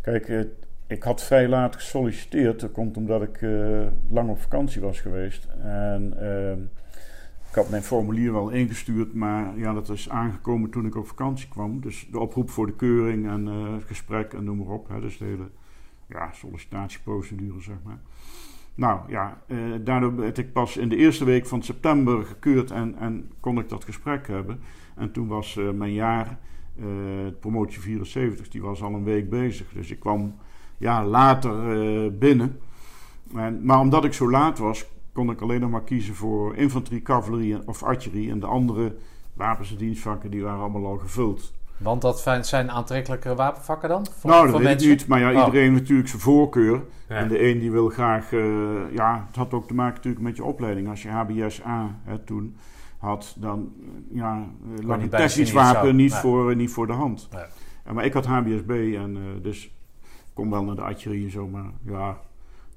kijk, 0.01 0.29
eh, 0.29 0.39
ik 0.87 1.03
had 1.03 1.23
vrij 1.23 1.47
laat 1.47 1.75
gesolliciteerd. 1.75 2.59
Dat 2.59 2.71
komt 2.71 2.97
omdat 2.97 3.21
ik 3.21 3.41
eh, 3.41 3.49
lang 4.09 4.29
op 4.29 4.41
vakantie 4.41 4.81
was 4.81 4.99
geweest. 4.99 5.47
En 5.63 6.13
ehm, 6.19 6.59
ik 7.49 7.55
had 7.55 7.69
mijn 7.69 7.83
formulier 7.83 8.33
wel 8.33 8.49
ingestuurd, 8.49 9.13
maar 9.13 9.57
ja, 9.57 9.73
dat 9.73 9.89
is 9.89 10.09
aangekomen 10.09 10.69
toen 10.69 10.85
ik 10.85 10.95
op 10.95 11.07
vakantie 11.07 11.47
kwam. 11.49 11.81
Dus 11.81 12.07
de 12.11 12.19
oproep 12.19 12.49
voor 12.49 12.65
de 12.65 12.75
keuring 12.75 13.27
en 13.29 13.47
uh, 13.47 13.73
het 13.73 13.83
gesprek 13.83 14.33
en 14.33 14.43
noem 14.43 14.57
maar 14.57 14.73
op. 14.75 14.87
Hè, 14.89 14.99
dus 14.99 15.17
de 15.17 15.25
hele 15.25 15.47
ja, 16.07 16.31
sollicitatieprocedure, 16.31 17.61
zeg 17.61 17.75
maar. 17.83 17.99
Nou 18.75 18.99
ja, 19.07 19.41
uh, 19.47 19.75
daardoor 19.83 20.15
werd 20.15 20.37
ik 20.37 20.53
pas 20.53 20.77
in 20.77 20.89
de 20.89 20.95
eerste 20.95 21.25
week 21.25 21.45
van 21.45 21.63
september 21.63 22.25
gekeurd 22.25 22.71
en, 22.71 22.95
en 22.97 23.31
kon 23.39 23.59
ik 23.59 23.69
dat 23.69 23.83
gesprek 23.83 24.27
hebben. 24.27 24.59
En 24.95 25.11
toen 25.11 25.27
was 25.27 25.55
uh, 25.55 25.71
mijn 25.71 25.93
jaar, 25.93 26.39
promotie 27.39 27.79
74, 27.79 28.49
die 28.49 28.61
was 28.61 28.81
al 28.81 28.93
een 28.93 29.03
week 29.03 29.29
bezig. 29.29 29.67
Dus 29.73 29.91
ik 29.91 29.99
kwam 29.99 30.35
ja, 30.77 31.05
later 31.05 32.17
binnen. 32.17 32.59
En, 33.35 33.65
maar 33.65 33.79
omdat 33.79 34.05
ik 34.05 34.13
zo 34.13 34.29
laat 34.29 34.57
was, 34.57 34.85
kon 35.13 35.29
ik 35.29 35.41
alleen 35.41 35.61
nog 35.61 35.69
maar 35.69 35.83
kiezen 35.83 36.15
voor 36.15 36.55
infanterie, 36.55 37.01
cavalerie 37.01 37.67
of 37.67 37.83
artillerie. 37.83 38.31
En 38.31 38.39
de 38.39 38.45
andere 38.45 38.95
wapens 39.33 39.77
die 39.77 40.43
waren 40.43 40.59
allemaal 40.59 40.85
al 40.85 40.97
gevuld. 40.97 41.53
Want 41.77 42.01
dat 42.01 42.19
zijn 42.41 42.71
aantrekkelijkere 42.71 43.35
wapenvakken 43.35 43.89
dan? 43.89 44.07
Voor, 44.19 44.29
nou, 44.29 44.51
dat 44.51 44.61
weet 44.61 44.81
ik 44.81 44.89
niet. 44.89 45.07
Maar 45.07 45.19
ja, 45.19 45.31
oh. 45.31 45.45
iedereen 45.45 45.69
heeft 45.69 45.81
natuurlijk 45.81 46.09
zijn 46.09 46.21
voorkeur. 46.21 46.81
En 47.07 47.27
de 47.27 47.49
een 47.49 47.59
die 47.59 47.71
wil 47.71 47.89
graag... 47.89 48.31
Uh, 48.31 48.93
ja, 48.93 49.25
het 49.27 49.35
had 49.35 49.53
ook 49.53 49.67
te 49.67 49.73
maken 49.73 49.95
natuurlijk 49.95 50.23
met 50.23 50.35
je 50.35 50.43
opleiding. 50.43 50.89
Als 50.89 51.01
je 51.01 51.09
HBS-A 51.09 51.99
toen 52.25 52.55
had, 52.97 53.35
dan 53.37 53.71
ja, 54.11 54.47
lag 54.83 55.01
een 55.01 55.09
technisch 55.09 55.51
wapen 55.51 55.95
niet, 55.95 56.13
voor, 56.13 56.55
niet 56.55 56.71
voor 56.71 56.87
de 56.87 56.93
hand. 56.93 57.29
Ja. 57.85 57.93
maar 57.93 58.05
ik 58.05 58.13
had 58.13 58.25
HBSB 58.25 58.69
en 58.97 59.15
uh, 59.15 59.23
dus 59.41 59.71
kom 60.33 60.49
wel 60.49 60.63
naar 60.63 60.75
de 60.75 60.81
artillerie 60.81 61.25
en 61.25 61.31
zo. 61.31 61.47
Maar 61.47 61.71
ja, 61.85 62.19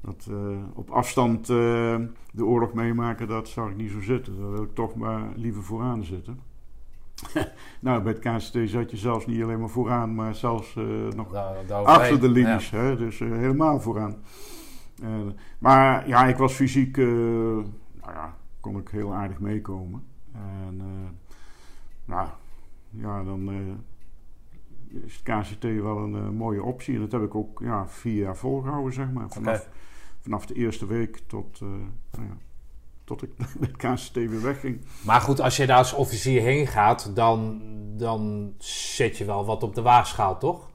dat 0.00 0.26
uh, 0.30 0.36
op 0.74 0.90
afstand 0.90 1.48
uh, 1.48 1.96
de 2.32 2.44
oorlog 2.44 2.72
meemaken, 2.72 3.28
dat 3.28 3.48
zag 3.48 3.68
ik 3.68 3.76
niet 3.76 3.90
zo 3.90 4.00
zitten. 4.00 4.40
Daar 4.40 4.50
wil 4.50 4.62
ik 4.62 4.74
toch 4.74 4.94
maar 4.94 5.22
liever 5.34 5.62
vooraan 5.62 6.04
zitten. 6.04 6.49
nou, 7.80 8.02
bij 8.02 8.12
het 8.12 8.36
KST 8.36 8.58
zat 8.64 8.90
je 8.90 8.96
zelfs 8.96 9.26
niet 9.26 9.42
alleen 9.42 9.60
maar 9.60 9.68
vooraan, 9.68 10.14
maar 10.14 10.34
zelfs 10.34 10.74
uh, 10.74 11.08
nog 11.08 11.30
daar, 11.66 11.84
achter 11.84 12.20
de 12.20 12.28
linies. 12.28 12.70
Ja. 12.70 12.78
Hè? 12.78 12.96
Dus 12.96 13.18
helemaal 13.18 13.80
vooraan. 13.80 14.16
maar 15.58 16.08
ja, 16.08 16.26
ik 16.26 16.36
was 16.36 16.52
fysiek, 16.52 16.96
nou 16.96 17.64
ja, 18.02 18.36
kon 18.60 18.78
ik 18.78 18.88
heel 18.88 19.14
aardig 19.14 19.40
meekomen. 19.40 20.04
En 20.32 20.82
nou, 22.04 22.28
ja, 22.90 23.22
dan 23.24 23.50
is 24.88 25.22
het 25.22 25.22
KCT 25.22 25.62
wel 25.62 25.98
een 25.98 26.34
mooie 26.34 26.62
optie. 26.62 26.94
En 26.94 27.00
dat 27.00 27.12
heb 27.12 27.22
ik 27.22 27.34
ook 27.34 27.60
ja, 27.64 27.88
vier 27.88 28.22
jaar 28.22 28.36
volgehouden, 28.36 28.92
zeg 28.92 29.10
maar. 29.10 29.28
Vanaf, 29.28 29.68
vanaf 30.20 30.46
de 30.46 30.54
eerste 30.54 30.86
week 30.86 31.20
tot, 31.26 31.60
uh, 31.60 31.68
nou 32.10 32.26
ja, 32.28 32.36
tot 33.10 33.22
ik 33.22 33.30
met 33.60 33.76
KCT 33.76 34.14
weer 34.14 34.42
wegging. 34.42 34.80
Maar 35.04 35.20
goed, 35.20 35.40
als 35.40 35.56
je 35.56 35.66
daar 35.66 35.76
als 35.76 35.92
officier 35.92 36.42
heen 36.42 36.66
gaat, 36.66 37.10
dan, 37.14 37.62
dan 37.96 38.52
zet 38.58 39.18
je 39.18 39.24
wel 39.24 39.44
wat 39.44 39.62
op 39.62 39.74
de 39.74 39.82
waagschaal, 39.82 40.38
toch? 40.38 40.68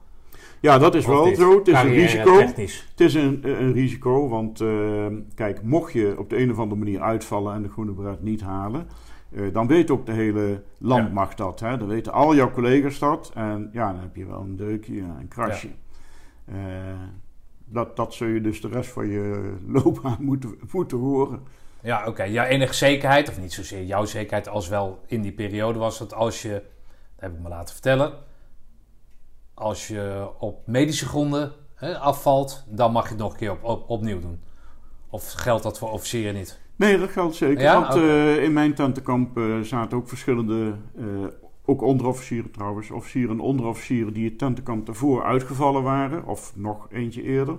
Ja, 0.60 0.78
dat 0.78 0.94
is 0.94 1.06
wel 1.06 1.34
zo. 1.34 1.58
Het 1.58 1.68
is 1.68 1.74
een 1.74 1.92
risico. 1.92 2.38
Het 2.38 3.00
is 3.00 3.14
een, 3.14 3.40
een 3.60 3.72
risico, 3.72 4.28
want 4.28 4.60
uh, 4.60 5.06
kijk, 5.34 5.62
mocht 5.62 5.92
je 5.92 6.14
op 6.18 6.30
de 6.30 6.38
een 6.38 6.50
of 6.50 6.58
andere 6.58 6.80
manier 6.80 7.00
uitvallen 7.00 7.54
en 7.54 7.62
de 7.62 7.68
groene 7.68 7.92
beret 7.92 8.22
niet 8.22 8.40
halen, 8.40 8.88
uh, 9.30 9.52
dan 9.52 9.66
weet 9.66 9.90
ook 9.90 10.06
de 10.06 10.12
hele 10.12 10.62
landmacht 10.78 11.38
ja. 11.38 11.44
dat. 11.44 11.60
Hè? 11.60 11.76
Dan 11.76 11.88
weten 11.88 12.12
al 12.12 12.34
jouw 12.34 12.50
collega's 12.50 12.98
dat. 12.98 13.30
En 13.34 13.70
ja, 13.72 13.92
dan 13.92 14.00
heb 14.00 14.16
je 14.16 14.26
wel 14.26 14.40
een 14.40 14.56
deukje, 14.56 15.00
een 15.00 15.28
krasje. 15.28 15.68
Ja 16.46 17.14
dat, 17.66 17.96
dat 17.96 18.14
zul 18.14 18.28
je 18.28 18.40
dus 18.40 18.60
de 18.60 18.68
rest 18.68 18.90
van 18.90 19.08
je 19.08 19.54
loopbaan 19.74 20.16
moeten, 20.20 20.58
moeten 20.72 20.98
horen. 20.98 21.40
Ja, 21.86 21.98
oké. 21.98 22.08
Okay. 22.08 22.30
Jouw 22.30 22.44
enige 22.44 22.74
zekerheid, 22.74 23.28
of 23.28 23.40
niet 23.40 23.52
zozeer 23.52 23.84
jouw 23.84 24.04
zekerheid, 24.04 24.48
als 24.48 24.68
wel 24.68 25.00
in 25.06 25.22
die 25.22 25.32
periode 25.32 25.78
was 25.78 25.98
dat 25.98 26.14
als 26.14 26.42
je, 26.42 26.48
dat 26.48 26.62
heb 27.16 27.32
ik 27.32 27.38
me 27.38 27.48
laten 27.48 27.72
vertellen, 27.74 28.12
als 29.54 29.88
je 29.88 30.28
op 30.38 30.66
medische 30.66 31.06
gronden 31.06 31.52
hè, 31.74 31.98
afvalt, 31.98 32.64
dan 32.68 32.92
mag 32.92 33.02
je 33.02 33.08
het 33.08 33.18
nog 33.18 33.32
een 33.32 33.38
keer 33.38 33.50
op, 33.50 33.64
op, 33.64 33.90
opnieuw 33.90 34.20
doen. 34.20 34.40
Of 35.10 35.32
geldt 35.32 35.62
dat 35.62 35.78
voor 35.78 35.90
officieren 35.90 36.34
niet? 36.34 36.60
Nee, 36.76 36.98
dat 36.98 37.10
geldt 37.10 37.34
zeker. 37.34 37.62
Ja? 37.62 37.80
Want 37.80 37.96
uh, 37.96 38.42
in 38.42 38.52
mijn 38.52 38.74
tentenkamp 38.74 39.38
uh, 39.38 39.60
zaten 39.60 39.96
ook 39.96 40.08
verschillende 40.08 40.74
uh, 40.96 41.06
ook 41.64 41.82
onderofficieren 41.82 42.50
trouwens, 42.50 42.90
officieren 42.90 43.30
en 43.30 43.40
onderofficieren 43.40 44.12
die 44.12 44.24
het 44.24 44.38
tentenkamp 44.38 44.86
daarvoor 44.86 45.24
uitgevallen 45.24 45.82
waren, 45.82 46.26
of 46.26 46.52
nog 46.56 46.86
eentje 46.90 47.22
eerder, 47.22 47.56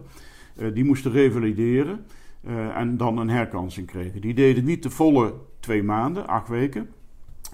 die 0.74 0.84
moesten 0.84 1.12
revalideren 1.12 2.06
uh, 2.48 2.77
en 2.77 2.98
dan 2.98 3.18
een 3.18 3.30
herkansing 3.30 3.88
kregen. 3.88 4.22
Die 4.22 4.34
deden 4.34 4.63
niet 4.63 4.84
de 4.84 4.89
volle 4.89 5.34
twee 5.60 5.84
maanden, 5.84 6.27
acht 6.27 6.48
weken, 6.48 6.89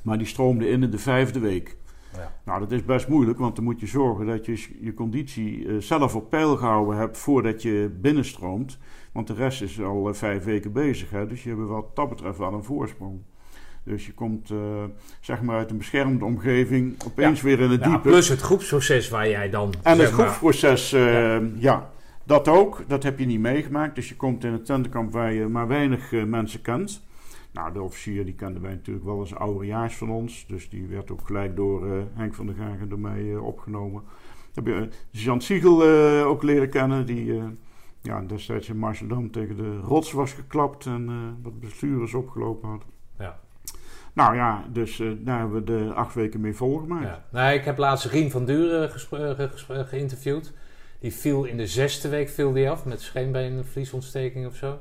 maar 0.04 0.18
die 0.18 0.28
stroomden 0.28 0.70
in 0.70 0.84
in 0.84 0.92
de 0.92 0.98
vijfde 0.98 1.40
week. 1.40 1.78
Ja. 2.14 2.32
Nou, 2.46 2.60
dat 2.60 2.72
is 2.72 2.86
best 2.86 3.08
moeilijk, 3.08 3.40
want 3.40 3.56
dan 3.56 3.64
moet 3.64 3.80
je 3.80 3.88
zorgen 3.88 4.26
dat 4.26 4.46
je 4.46 4.68
je 4.82 4.94
conditie 4.94 5.66
uh, 5.66 5.82
zelf 5.82 6.16
op 6.16 6.30
peil 6.30 6.58
gehouden 6.58 6.98
hebt 6.98 7.18
voordat 7.18 7.62
je 7.62 7.98
binnenstroomt. 8.02 8.78
Want 9.12 9.28
de 9.28 9.34
rest 9.34 9.62
is 9.62 9.82
al 9.82 10.14
vijf 10.14 10.44
weken 10.44 10.72
bezig, 10.72 11.10
hè? 11.10 11.28
dus 11.28 11.44
je 11.44 11.50
hebt 11.50 11.62
wat 11.62 11.96
dat 11.96 12.10
betreft 12.10 12.38
wel 12.38 12.54
een 12.54 12.64
voorsprong. 12.64 13.20
Dus 13.84 14.06
je 14.06 14.14
komt 14.14 14.50
uh, 14.50 14.60
zeg 15.22 15.42
maar 15.42 15.58
uit 15.58 15.72
een 15.72 15.78
beschermde 15.78 16.26
omgeving 16.26 17.04
opeens 17.06 17.42
weer 17.42 17.60
in 17.60 17.70
het 17.70 17.84
ja, 17.84 17.90
diepe. 17.90 18.10
Plus 18.10 18.30
het 18.30 18.42
groepsproces 18.42 19.10
waar 19.10 19.30
jij 19.30 19.50
dan. 19.50 19.74
En 19.84 20.00
het 20.00 20.10
groepsproces, 20.10 20.90
ja. 21.56 21.92
Dat 22.24 22.48
ook. 22.48 22.84
Dat 22.88 23.04
heb 23.04 23.20
je 23.20 23.26
niet 23.26 23.40
meegemaakt. 23.40 23.96
Dus 23.96 24.10
je 24.10 24.16
komt 24.16 24.44
in 24.44 24.52
het 24.52 24.66
tentenkamp 24.66 25.12
waar 25.12 25.34
je 25.34 25.48
maar 25.48 25.68
weinig 25.68 26.12
uh, 26.12 26.24
mensen 26.24 26.62
kent. 26.62 27.04
Nou, 27.52 27.74
de 27.74 27.82
officier 27.82 28.26
die 28.26 28.36
kenden 28.36 28.62
wij 28.62 28.72
natuurlijk 28.72 29.06
wel 29.06 29.20
als 29.20 29.36
oudejaars 29.36 29.96
van 29.96 30.10
ons. 30.10 30.46
Dus 30.48 30.70
die 30.70 30.88
werd 30.88 31.12
ook 31.12 31.22
gelijk 31.26 31.56
door 31.56 31.88
Henk 32.14 32.34
van 32.34 32.46
der 32.46 32.56
Gagen 32.56 32.90
door 32.90 33.00
mij 33.00 33.36
opgenomen. 33.36 34.04
Heb 34.54 34.66
je 34.66 34.90
Jean 35.10 35.42
Siegel 35.42 35.84
ook 36.24 36.44
leren 36.44 36.70
kennen. 36.70 37.06
Die 37.06 37.42
ja, 38.02 38.22
destijds 38.22 38.70
in 38.70 38.78
Marseldam 38.78 39.32
tegen 39.32 39.58
de 39.58 39.78
rots 39.78 40.12
was 40.12 40.34
geklapt 40.34 40.86
en 40.86 41.36
wat 41.42 41.60
bestuurders 41.60 42.14
opgelopen 42.14 42.70
had. 42.70 42.84
Ja. 43.20 43.40
Nou 44.14 44.36
ja, 44.36 44.64
dus 44.72 45.00
uh, 45.00 45.12
daar 45.20 45.40
hebben 45.40 45.58
we 45.58 45.64
de 45.64 45.94
acht 45.94 46.14
weken 46.14 46.42
mee 46.42 46.56
volgemaakt. 46.56 47.04
Ja. 47.04 47.24
Nou, 47.32 47.54
ik 47.54 47.66
heb 47.66 47.78
laatst 47.78 48.06
Rien 48.06 48.32
van 48.32 48.46
Duren 48.46 48.90
ge 48.90 49.86
geïnterviewd. 49.86 50.54
Die 51.04 51.14
viel 51.14 51.44
in 51.44 51.58
de 51.58 51.68
zesde 51.68 52.10
week 52.10 52.30
viel 52.30 52.54
die 52.54 52.70
af 52.70 52.86
met 52.86 53.02
scheenbeenvliesontsteking 53.02 54.48
of 54.48 54.56
zo. 54.56 54.80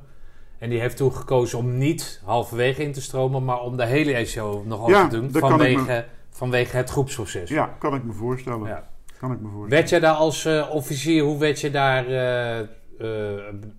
En 0.58 0.70
die 0.70 0.80
heeft 0.80 0.96
toen 0.96 1.14
gekozen 1.14 1.58
om 1.58 1.78
niet 1.78 2.20
halverwege 2.24 2.82
in 2.82 2.92
te 2.92 3.02
stromen, 3.02 3.44
maar 3.44 3.60
om 3.60 3.76
de 3.76 3.86
hele 3.86 4.14
ECO 4.14 4.62
nog 4.66 4.88
ja, 4.88 5.08
te 5.08 5.20
doen. 5.20 5.30
Vanwege, 5.32 6.04
vanwege 6.30 6.76
het 6.76 6.90
groepsproces. 6.90 7.50
Ja, 7.50 7.76
kan 7.78 7.94
ik 7.94 8.04
me 8.04 8.12
voorstellen. 8.12 8.68
Ja. 8.68 8.88
Kan 9.18 9.32
ik 9.32 9.40
me 9.40 9.42
voorstellen. 9.42 9.68
Werd 9.68 9.88
jij 9.88 10.00
daar 10.00 10.14
als 10.14 10.46
uh, 10.46 10.70
officier, 10.70 11.22
hoe 11.22 11.38
werd 11.38 11.60
je 11.60 11.70
daar 11.70 12.08
uh, 12.10 12.68
uh, 12.98 13.08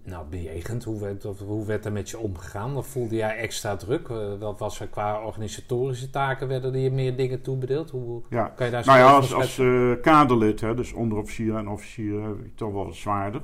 nou, 0.03 0.25
bejegend? 0.29 0.83
Hoe 0.83 0.99
werd, 0.99 1.23
hoe 1.23 1.65
werd 1.65 1.85
er 1.85 1.91
met 1.91 2.09
je 2.09 2.17
omgegaan? 2.17 2.77
Of 2.77 2.87
voelde 2.87 3.15
jij 3.15 3.37
extra 3.37 3.75
druk? 3.75 4.07
Uh, 4.07 4.17
wat 4.39 4.59
was 4.59 4.79
er 4.79 4.87
qua 4.87 5.25
organisatorische 5.25 6.09
taken? 6.09 6.47
Werden 6.47 6.73
er 6.73 6.79
je 6.79 6.91
meer 6.91 7.15
dingen 7.15 7.41
toebedeeld? 7.41 7.89
Hoe 7.89 8.21
ja. 8.29 8.47
kan 8.55 8.65
je 8.65 8.71
daar 8.71 8.85
nou 8.85 8.99
ja, 8.99 9.11
als, 9.11 9.33
als 9.33 9.57
uh, 9.57 10.01
kaderlid, 10.01 10.61
hè, 10.61 10.75
dus 10.75 10.93
onderofficier 10.93 11.55
en 11.55 11.67
officier, 11.67 12.21
toch 12.55 12.73
wel 12.73 12.93
zwaarder. 12.93 13.41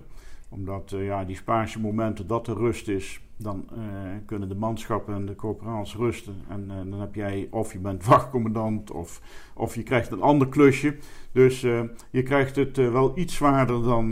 Omdat 0.49 0.89
ja, 0.89 1.25
die 1.25 1.35
Spaanse 1.35 1.79
momenten 1.79 2.27
dat 2.27 2.47
er 2.47 2.55
rust 2.55 2.87
is, 2.87 3.21
dan 3.37 3.65
kunnen 4.25 4.49
de 4.49 4.55
manschappen 4.55 5.13
en 5.13 5.25
de 5.25 5.35
corporaals 5.35 5.95
rusten. 5.95 6.35
En 6.47 6.67
dan 6.67 6.99
heb 6.99 7.15
jij, 7.15 7.47
of 7.51 7.73
je 7.73 7.79
bent 7.79 8.05
wachtcommandant, 8.05 8.91
of, 8.91 9.21
of 9.53 9.75
je 9.75 9.83
krijgt 9.83 10.11
een 10.11 10.21
ander 10.21 10.47
klusje. 10.47 10.97
Dus 11.31 11.61
je 12.11 12.23
krijgt 12.23 12.55
het 12.55 12.77
wel 12.77 13.17
iets 13.17 13.35
zwaarder 13.35 13.83
dan, 13.83 14.09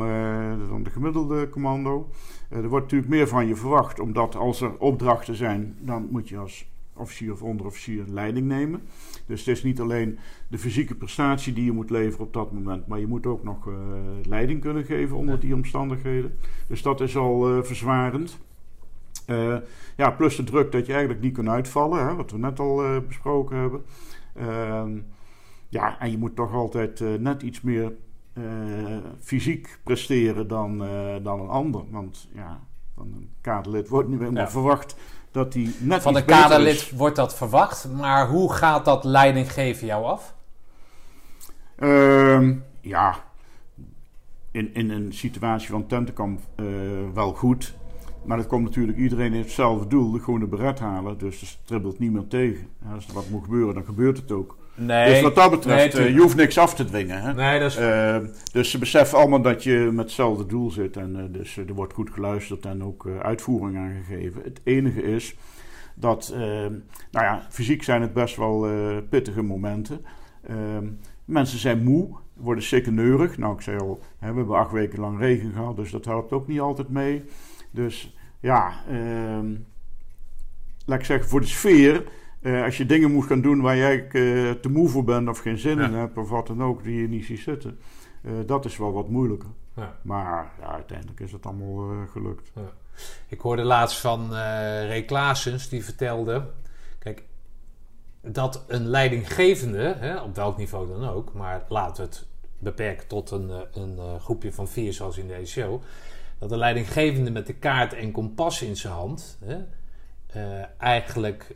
dan 0.70 0.84
de 0.84 0.90
gemiddelde 0.90 1.50
commando. 1.50 2.10
er 2.50 2.70
wordt 2.70 2.86
natuurlijk 2.86 3.12
meer 3.12 3.28
van 3.28 3.48
je 3.48 3.56
verwacht, 3.56 4.00
omdat 4.00 4.36
als 4.36 4.62
er 4.62 4.78
opdrachten 4.78 5.36
zijn, 5.36 5.78
dan 5.80 6.08
moet 6.12 6.30
je 6.30 6.38
als 6.38 6.70
officier 6.98 7.32
of 7.32 7.44
onderofficier 7.44 8.04
leiding 8.08 8.48
nemen. 8.48 8.82
Dus 9.26 9.40
het 9.46 9.56
is 9.56 9.64
niet 9.64 9.80
alleen 9.80 10.20
de 10.48 10.58
fysieke 10.58 10.96
prestatie 10.96 11.54
die 11.54 11.66
je 11.66 11.72
moet 11.72 11.90
leveren 11.90 12.26
op 12.26 12.34
dat 12.34 12.52
moment, 12.52 12.88
maar 12.88 13.00
je 13.00 13.08
moet 13.08 13.26
ook 13.26 13.44
nog 13.44 13.70
leiding 14.24 14.62
kunnen 14.62 14.84
geven 14.84 15.18
onder 15.18 15.40
die 15.40 15.54
omstandigheden. 15.54 16.34
Dus 16.68 16.82
dat 16.82 17.02
is 17.02 17.18
al 17.18 17.64
verzwarend. 17.64 18.38
ja, 19.98 20.12
plus 20.12 20.36
de 20.36 20.44
druk 20.44 20.72
dat 20.72 20.86
je 20.86 20.92
eigenlijk 20.92 21.22
niet 21.22 21.34
kan 21.34 21.50
uitvallen, 21.50 22.08
hè, 22.08 22.16
wat 22.16 22.32
we 22.32 22.38
net 22.38 22.60
al 22.60 23.02
besproken 23.08 23.58
hebben. 23.58 23.82
Ehm, 24.34 24.98
ja, 25.70 26.00
en 26.00 26.12
je 26.12 26.18
moet 26.18 26.36
toch 26.36 26.54
altijd 26.54 27.00
uh, 27.00 27.14
net 27.14 27.42
iets 27.42 27.62
meer 27.62 27.94
uh, 28.34 28.98
fysiek 29.20 29.80
presteren 29.84 30.48
dan, 30.48 30.84
uh, 30.84 31.16
dan 31.24 31.40
een 31.40 31.48
ander. 31.48 31.84
Want 31.90 32.30
ja, 32.34 32.60
van 32.96 33.14
een 33.16 33.30
kaderlid 33.42 33.90
wordt 33.90 34.10
nu 34.10 34.18
helemaal 34.18 34.44
ja. 34.44 34.50
verwacht 34.50 34.98
dat 35.38 35.54
hij 35.54 35.70
net 35.80 36.02
Van 36.02 36.16
een 36.16 36.26
kaderlid 36.26 36.92
wordt 36.96 37.16
dat 37.16 37.36
verwacht, 37.36 37.88
maar 37.92 38.28
hoe 38.28 38.54
gaat 38.54 38.86
dat 38.86 39.04
leiding 39.04 39.52
geven 39.52 39.88
jou 39.88 40.06
af? 40.06 40.36
Uh, 41.80 42.52
ja, 42.82 43.16
in, 44.52 44.74
in 44.74 44.90
een 44.90 45.14
situatie 45.14 45.70
van 45.70 45.88
tentenkamp 45.88 46.40
wel 47.14 47.34
goed. 47.34 47.76
Maar 48.24 48.38
dat 48.38 48.48
komt 48.48 48.64
natuurlijk, 48.64 48.98
iedereen 48.98 49.34
heeft 49.34 49.46
hetzelfde 49.46 49.88
doel, 49.88 50.12
de 50.12 50.20
groene 50.20 50.46
beret 50.46 50.80
halen. 50.80 51.18
Dus 51.18 51.42
er 51.42 51.48
stribbelt 51.48 52.00
niemand 52.00 52.30
tegen. 52.30 52.68
Als 52.94 53.08
er 53.08 53.14
wat 53.14 53.30
moet 53.30 53.44
gebeuren, 53.44 53.74
dan 53.74 53.86
gebeurt 53.86 54.18
het 54.18 54.32
ook. 54.32 54.58
Nee, 54.78 55.10
dus 55.10 55.22
wat 55.22 55.36
dat 55.36 55.52
betreft, 55.52 55.94
nee, 55.94 56.08
eh, 56.08 56.14
je 56.14 56.20
hoeft 56.20 56.36
niks 56.36 56.58
af 56.58 56.76
te 56.76 56.86
dwingen. 56.86 57.22
Hè? 57.22 57.34
nee, 57.34 57.60
dat 57.60 57.72
is... 57.72 57.78
Eh, 57.78 58.18
dus 58.52 58.72
ze 58.72 58.78
beseffen 58.78 59.18
allemaal 59.18 59.42
dat 59.42 59.64
je 59.64 59.90
met 59.94 60.06
hetzelfde 60.06 60.46
doel 60.46 60.72
zit. 60.72 60.98
En 60.98 61.16
eh, 61.16 61.24
dus 61.28 61.58
er 61.58 61.74
wordt 61.74 61.94
goed 61.94 62.10
geluisterd 62.10 62.66
en 62.66 62.84
ook 62.84 63.06
eh, 63.06 63.20
uitvoering 63.20 63.78
aangegeven. 63.78 64.42
Het 64.44 64.62
enige 64.64 65.02
is 65.02 65.36
dat, 65.96 66.34
nou 67.12 67.26
ja, 67.26 67.46
fysiek 67.50 67.84
zijn 67.84 68.02
het 68.02 68.14
best 68.14 68.36
wel 68.36 68.68
pittige 69.10 69.42
momenten. 69.42 70.06
Eh, 70.48 70.56
mensen 71.26 71.60
zijn 71.60 71.84
moe, 71.84 72.16
worden 72.34 72.64
sikkeneurig. 72.64 73.38
Nou, 73.38 73.54
ik 73.54 73.62
zei 73.62 73.80
al, 73.80 74.00
hè, 74.20 74.32
we 74.32 74.38
hebben 74.38 74.58
acht 74.58 74.72
weken 74.72 75.00
lang 75.00 75.20
regen 75.20 75.52
gehad, 75.52 75.76
dus 75.76 75.92
dat 75.92 76.06
helpt 76.06 76.32
ook 76.32 76.48
niet 76.48 76.60
altijd 76.60 76.90
mee. 76.90 77.24
Dus 77.72 78.16
ja, 78.40 78.74
ehm, 78.90 79.56
laat 80.86 81.00
ik 81.00 81.06
zeggen, 81.06 81.30
voor 81.30 81.42
de 81.42 81.48
sfeer... 81.48 82.04
eh, 82.48 82.64
als 82.64 82.78
je 82.78 82.86
dingen 82.86 83.12
moet 83.12 83.26
gaan 83.26 83.42
doen 83.42 83.62
waar 83.62 83.78
jij 83.78 84.04
eh, 84.04 84.52
te 84.52 84.70
moe 84.70 84.90
voor 84.90 85.04
bent 85.04 85.30
of 85.30 85.40
geen 85.40 85.58
zin 85.58 85.80
in 85.80 85.94
hebt 85.94 86.18
of 86.18 86.30
wat 86.30 86.48
dan 86.48 86.64
ook, 86.64 86.84
die 86.84 87.02
je 87.02 87.08
niet 87.08 87.26
ziet 87.26 87.40
zitten, 87.40 87.80
eh, 88.24 88.32
dat 88.46 88.66
is 88.66 88.78
wel 88.78 88.92
wat 88.92 89.10
moeilijker. 89.10 89.50
Ja. 89.76 89.98
Maar 90.02 90.52
ja, 90.60 90.72
uiteindelijk 90.72 91.20
is 91.20 91.32
het 91.32 91.46
allemaal 91.46 92.08
gelukt. 92.12 92.52
Ik 93.28 93.40
hoorde 93.40 93.64
laatst 93.64 94.00
van 94.00 94.32
Ray 94.32 95.04
Klaasens, 95.04 95.70
die 95.70 95.84
vertelde... 95.84 96.48
Kijk, 97.00 97.24
dat 98.22 98.64
een 98.68 98.88
leidinggevende, 98.88 99.96
hè, 100.00 100.22
op 100.22 100.36
welk 100.36 100.58
niveau 100.58 100.88
dan 100.88 101.10
ook... 101.10 101.34
maar 101.34 101.66
laten 101.70 102.04
we 102.04 102.10
het 102.10 102.26
beperken 102.60 103.08
tot 103.08 103.32
een, 103.32 103.52
een 103.74 104.20
groepje 104.20 104.54
van 104.54 104.68
vier 104.68 104.94
zoals 104.94 105.18
in 105.18 105.28
deze 105.28 105.52
show... 105.52 105.82
dat 106.40 106.50
de 106.50 106.58
leidinggevende 106.58 107.32
met 107.32 107.48
de 107.48 107.54
kaart 107.54 107.94
en 107.94 108.12
kompas 108.12 108.62
in 108.62 108.78
zijn 108.78 108.94
hand... 108.94 109.38
Hè, 109.46 109.58
eigenlijk 110.78 111.56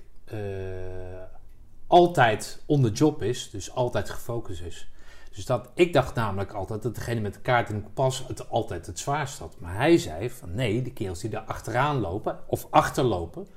altijd 1.87 2.63
on 2.65 2.81
the 2.81 2.91
job 2.91 3.23
is, 3.23 3.49
dus 3.49 3.73
altijd 3.73 4.09
gefocust 4.09 4.61
is. 4.61 4.91
Dus 5.31 5.45
dat, 5.45 5.69
ik 5.73 5.93
dacht 5.93 6.15
namelijk 6.15 6.51
altijd 6.51 6.81
dat 6.81 6.95
degene 6.95 7.19
met 7.19 7.33
de 7.33 7.39
kaart 7.39 7.69
en 7.69 7.75
de 7.75 7.81
kompas 7.81 8.23
het 8.27 8.49
altijd 8.49 8.85
het 8.85 8.99
zwaarst 8.99 9.39
had. 9.39 9.55
Maar 9.59 9.75
hij 9.75 9.97
zei 9.97 10.29
van 10.29 10.55
nee, 10.55 10.81
de 10.81 10.93
kerels 10.93 11.19
die 11.19 11.29
daar 11.29 11.41
achteraan 11.41 11.99
lopen 11.99 12.39
of 12.47 12.67
achterlopen, 12.69 13.47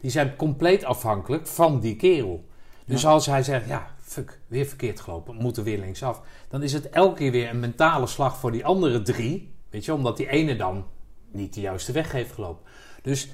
die 0.00 0.10
zijn 0.10 0.36
compleet 0.36 0.84
afhankelijk 0.84 1.46
van 1.46 1.80
die 1.80 1.96
kerel. 1.96 2.44
Dus 2.86 3.06
als 3.06 3.26
hij 3.26 3.42
zegt, 3.42 3.66
ja, 3.66 3.86
fuck, 4.00 4.40
weer 4.46 4.66
verkeerd 4.66 5.00
gelopen, 5.00 5.36
we 5.36 5.42
moeten 5.42 5.64
weer 5.64 5.78
linksaf. 5.78 6.20
Dan 6.48 6.62
is 6.62 6.72
het 6.72 6.88
elke 6.90 7.16
keer 7.16 7.30
weer 7.30 7.48
een 7.48 7.60
mentale 7.60 8.06
slag 8.06 8.38
voor 8.38 8.52
die 8.52 8.64
andere 8.64 9.02
drie. 9.02 9.54
Weet 9.70 9.84
je, 9.84 9.94
omdat 9.94 10.16
die 10.16 10.28
ene 10.28 10.56
dan 10.56 10.86
niet 11.32 11.54
de 11.54 11.60
juiste 11.60 11.92
weg 11.92 12.12
heeft 12.12 12.32
gelopen. 12.32 12.64
Dus 13.02 13.28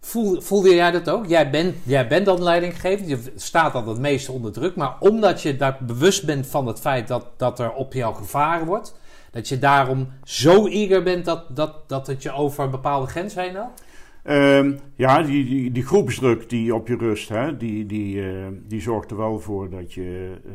voel, 0.00 0.40
voelde 0.40 0.74
jij 0.74 0.90
dat 0.90 1.10
ook? 1.10 1.26
Jij 1.26 1.50
bent, 1.50 1.76
jij 1.82 2.08
bent 2.08 2.26
dan 2.26 2.42
leidinggevend, 2.42 3.08
je 3.08 3.32
staat 3.36 3.72
dan 3.72 3.88
het 3.88 3.98
meeste 3.98 4.32
onder 4.32 4.52
druk. 4.52 4.76
Maar 4.76 4.96
omdat 4.98 5.42
je 5.42 5.56
daar 5.56 5.78
bewust 5.80 6.26
bent 6.26 6.46
van 6.46 6.66
het 6.66 6.80
feit 6.80 7.08
dat, 7.08 7.26
dat 7.36 7.58
er 7.58 7.72
op 7.72 7.92
jou 7.92 8.14
gevaren 8.14 8.66
wordt... 8.66 8.98
dat 9.30 9.48
je 9.48 9.58
daarom 9.58 10.08
zo 10.24 10.66
eager 10.66 11.02
bent 11.02 11.24
dat, 11.24 11.56
dat, 11.56 11.88
dat 11.88 12.06
het 12.06 12.22
je 12.22 12.32
over 12.32 12.64
een 12.64 12.70
bepaalde 12.70 13.06
grens 13.06 13.34
heen 13.34 13.54
haalt? 13.54 13.82
Ehm, 14.22 14.72
ja, 14.94 15.22
die, 15.22 15.44
die, 15.44 15.72
die 15.72 15.86
groepsdruk 15.86 16.48
die 16.48 16.74
op 16.74 16.88
je 16.88 16.96
rust, 16.96 17.28
hè, 17.28 17.56
die, 17.56 17.86
die, 17.86 18.22
eh, 18.22 18.46
die 18.68 18.80
zorgt 18.80 19.10
er 19.10 19.16
wel 19.16 19.40
voor 19.40 19.70
dat 19.70 19.92
je 19.92 20.36
eh, 20.44 20.52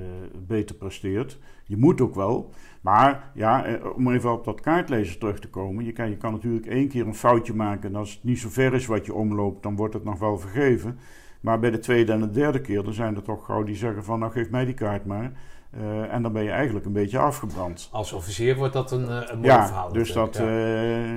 beter 0.48 0.76
presteert. 0.76 1.38
Je 1.66 1.78
moet 1.78 2.02
ook 2.02 2.16
wel. 2.16 2.52
Maar 2.86 3.32
ja, 3.34 3.66
eh, 3.66 3.96
om 3.96 4.12
even 4.14 4.32
op 4.32 4.46
dat 4.46 4.62
kaartlezen 4.62 5.20
terug 5.20 5.40
te 5.40 5.50
komen. 5.50 5.86
Je 5.86 5.92
kan, 5.92 6.10
je 6.10 6.18
kan 6.18 6.32
natuurlijk 6.32 6.66
één 6.66 6.88
keer 6.88 7.08
een 7.08 7.16
foutje 7.16 7.54
maken. 7.54 7.90
En 7.90 7.96
als 7.96 8.12
het 8.12 8.24
niet 8.24 8.40
zo 8.40 8.50
ver 8.50 8.74
is 8.74 8.86
wat 8.86 9.06
je 9.06 9.14
omloopt, 9.14 9.64
dan 9.64 9.76
wordt 9.76 9.94
het 9.94 10.04
nog 10.04 10.20
wel 10.20 10.38
vergeven. 10.38 11.00
Maar 11.42 11.60
bij 11.60 11.72
de 11.72 11.80
tweede 11.80 12.12
en 12.12 12.20
de 12.20 12.32
derde 12.32 12.62
keer, 12.62 12.84
dan 12.84 12.94
zijn 12.94 13.16
er 13.16 13.22
toch 13.22 13.46
gauw 13.46 13.64
die 13.64 13.76
zeggen 13.76 14.04
van... 14.04 14.20
nou, 14.20 14.32
geef 14.32 14.50
mij 14.50 14.66
die 14.66 14.74
kaart 14.74 15.06
maar. 15.06 15.32
Eh, 15.70 16.14
en 16.14 16.22
dan 16.22 16.34
ben 16.34 16.44
je 16.44 16.50
eigenlijk 16.50 16.86
een 16.86 16.94
beetje 16.94 17.18
afgebrand. 17.18 17.90
Als 17.92 18.14
officier 18.14 18.56
wordt 18.56 18.74
dat 18.74 18.92
een, 18.92 19.10
eh, 19.10 19.22
een 19.26 19.38
mooi 19.38 19.50
Ja, 19.50 19.66
verhaal. 19.66 19.94
dus 19.94 20.14
dat, 20.14 20.36
ja. 20.38 20.50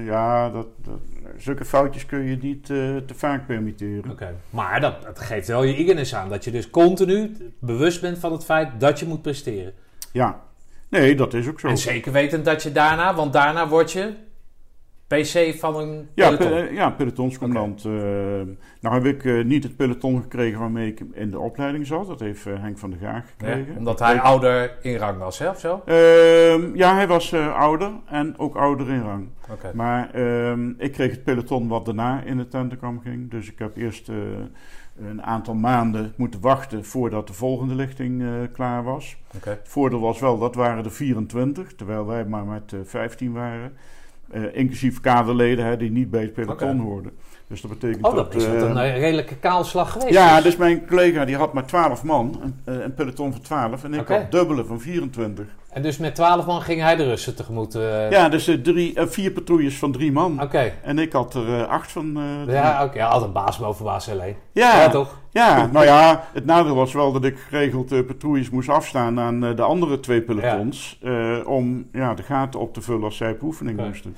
ja, 0.04 0.50
dat, 0.50 0.66
dat, 0.82 1.00
zulke 1.36 1.64
foutjes 1.64 2.06
kun 2.06 2.22
je 2.22 2.36
niet 2.36 2.66
te 2.66 3.14
vaak 3.14 3.46
permitteren. 3.46 4.10
Oké, 4.10 4.34
maar 4.50 4.80
dat, 4.80 5.02
dat 5.02 5.18
geeft 5.18 5.48
wel 5.48 5.62
je 5.62 5.74
eagerness 5.74 6.14
aan. 6.14 6.28
Dat 6.28 6.44
je 6.44 6.50
dus 6.50 6.70
continu 6.70 7.36
bewust 7.60 8.00
bent 8.00 8.18
van 8.18 8.32
het 8.32 8.44
feit 8.44 8.80
dat 8.80 8.98
je 8.98 9.06
moet 9.06 9.22
presteren. 9.22 9.74
Ja, 10.12 10.46
nee, 10.88 11.14
dat 11.14 11.34
is 11.34 11.48
ook 11.48 11.60
zo. 11.60 11.68
En 11.68 11.78
zeker 11.78 12.12
wetend 12.12 12.44
dat 12.44 12.62
je 12.62 12.72
daarna, 12.72 13.14
want 13.14 13.32
daarna 13.32 13.68
word 13.68 13.92
je 13.92 14.12
PC 15.06 15.54
van 15.58 15.76
een 15.76 16.08
Ja, 16.14 16.24
peloton. 16.36 16.50
pe- 16.66 16.74
ja, 16.74 16.90
pelotonscommandant. 16.90 17.84
eh, 17.84 17.90
nou 18.80 18.94
heb 18.94 19.04
ik 19.04 19.24
eh, 19.24 19.44
niet 19.44 19.62
het 19.62 19.76
peloton 19.76 20.20
gekregen 20.22 20.58
waarmee 20.60 20.88
ik 20.88 21.00
in 21.12 21.30
de 21.30 21.38
opleiding 21.38 21.86
zat. 21.86 22.06
Dat 22.06 22.20
heeft 22.20 22.46
eh, 22.46 22.52
Henk 22.60 22.78
van 22.78 22.90
der 22.90 22.98
Gaag 22.98 23.14
Ja, 23.38 23.46
gekregen. 23.46 23.76
omdat 23.76 23.98
hij 23.98 24.20
ouder 24.20 24.76
in 24.82 24.96
rang 24.96 25.18
was, 25.18 25.38
hè, 25.38 25.48
of 25.48 25.58
zo? 25.60 25.82
Ehm, 25.86 26.76
ja, 26.76 26.94
hij 26.94 27.06
was 27.06 27.34
ouder 27.34 27.90
en 28.06 28.38
ook 28.38 28.56
ouder 28.56 28.88
in 28.90 29.02
rang. 29.02 29.28
Oké. 29.50 29.70
Maar 29.74 30.10
ehm, 30.14 30.70
ik 30.78 30.92
kreeg 30.92 31.10
het 31.10 31.24
peloton 31.24 31.68
wat 31.68 31.84
daarna 31.84 32.22
in 32.22 32.38
het 32.38 32.50
tentenkamp 32.50 33.02
ging. 33.02 33.30
Dus 33.30 33.50
ik 33.52 33.58
heb 33.58 33.76
eerst 33.76 34.08
een 35.00 35.22
aantal 35.22 35.54
maanden 35.54 36.12
moeten 36.16 36.40
wachten 36.40 36.84
voordat 36.84 37.26
de 37.26 37.32
volgende 37.32 37.74
lichting 37.74 38.22
eh, 38.22 38.28
klaar 38.52 38.84
was. 38.84 39.16
Het 39.40 39.68
voordeel 39.68 40.00
was 40.00 40.20
wel, 40.20 40.38
dat 40.38 40.54
waren 40.54 40.84
er 40.84 40.92
24, 40.92 41.74
terwijl 41.74 42.06
wij 42.06 42.24
maar 42.24 42.44
met 42.44 42.72
eh, 42.72 42.80
15 42.84 43.32
waren. 43.32 43.72
Eh, 44.30 44.42
inclusief 44.56 45.00
kaderleden 45.00 45.64
hè, 45.64 45.76
die 45.76 45.90
niet 45.90 46.10
bij 46.10 46.22
het 46.22 46.32
peloton 46.32 46.78
hoorden. 46.78 47.12
Dus 47.48 47.60
dat 47.60 47.70
betekent 47.70 48.06
Oh, 48.06 48.14
dat 48.14 48.34
is 48.34 48.44
eh, 48.44 48.52
wat 48.52 48.62
een 48.62 48.76
eh, 48.78 48.98
redelijke 48.98 49.36
kaalslag 49.36 49.92
geweest. 49.92 50.10
ja, 50.12 50.34
dus. 50.34 50.44
dus 50.44 50.56
mijn 50.56 50.86
collega 50.86 51.24
die 51.24 51.36
had 51.36 51.52
maar 51.52 51.66
12 51.66 52.02
man, 52.04 52.40
een, 52.42 52.74
eh, 52.74 52.82
een 52.84 52.94
peloton 52.94 53.32
van 53.32 53.40
12, 53.40 53.84
en 53.84 53.94
ik 53.94 54.00
Oké. 54.00 54.12
had 54.12 54.30
dubbele 54.30 54.64
van 54.64 54.80
24. 54.80 55.46
En 55.70 55.82
dus 55.82 55.98
met 55.98 56.14
12 56.14 56.46
man 56.46 56.62
ging 56.62 56.80
hij 56.80 56.96
de 56.96 57.04
Russen 57.04 57.34
tegemoet. 57.36 57.74
eh, 57.74 58.10
Ja, 58.10 58.28
dus 58.28 58.46
eh, 58.48 58.54
drie, 58.54 58.94
eh, 58.94 59.06
vier 59.06 59.30
patrouilles 59.30 59.78
van 59.78 59.92
drie 59.92 60.12
man. 60.12 60.42
Oké. 60.42 60.72
En 60.82 60.98
ik 60.98 61.12
had 61.12 61.34
er 61.34 61.54
eh, 61.60 61.68
acht 61.68 61.92
van. 61.92 62.16
eh. 62.46 62.54
Ja, 62.54 62.84
oké. 62.84 62.98
Ja, 62.98 63.06
altijd 63.08 63.32
baas 63.32 63.58
boven 63.58 63.84
baas 63.84 64.10
alleen. 64.10 64.34
ja, 64.52 64.80
Ja, 64.82 64.88
toch? 64.88 65.18
ja, 65.30 65.66
nou 65.72 65.84
ja, 65.84 66.24
het 66.32 66.44
nadeel 66.44 66.74
was 66.74 66.92
wel 66.92 67.12
dat 67.12 67.24
ik 67.24 67.38
geregeld 67.48 67.92
eh, 67.92 68.04
patrouilles 68.06 68.50
moest 68.50 68.68
afstaan 68.68 69.20
aan 69.20 69.44
eh, 69.44 69.56
de 69.56 69.62
andere 69.62 70.00
twee 70.00 70.20
pelotons. 70.22 70.98
eh, 71.02 71.36
om 71.44 71.88
ja, 71.92 72.14
de 72.14 72.22
gaten 72.22 72.60
op 72.60 72.74
te 72.74 72.80
vullen 72.80 73.04
als 73.04 73.16
zij 73.16 73.30
op 73.30 73.42
oefening 73.42 73.80
moesten. 73.86 74.16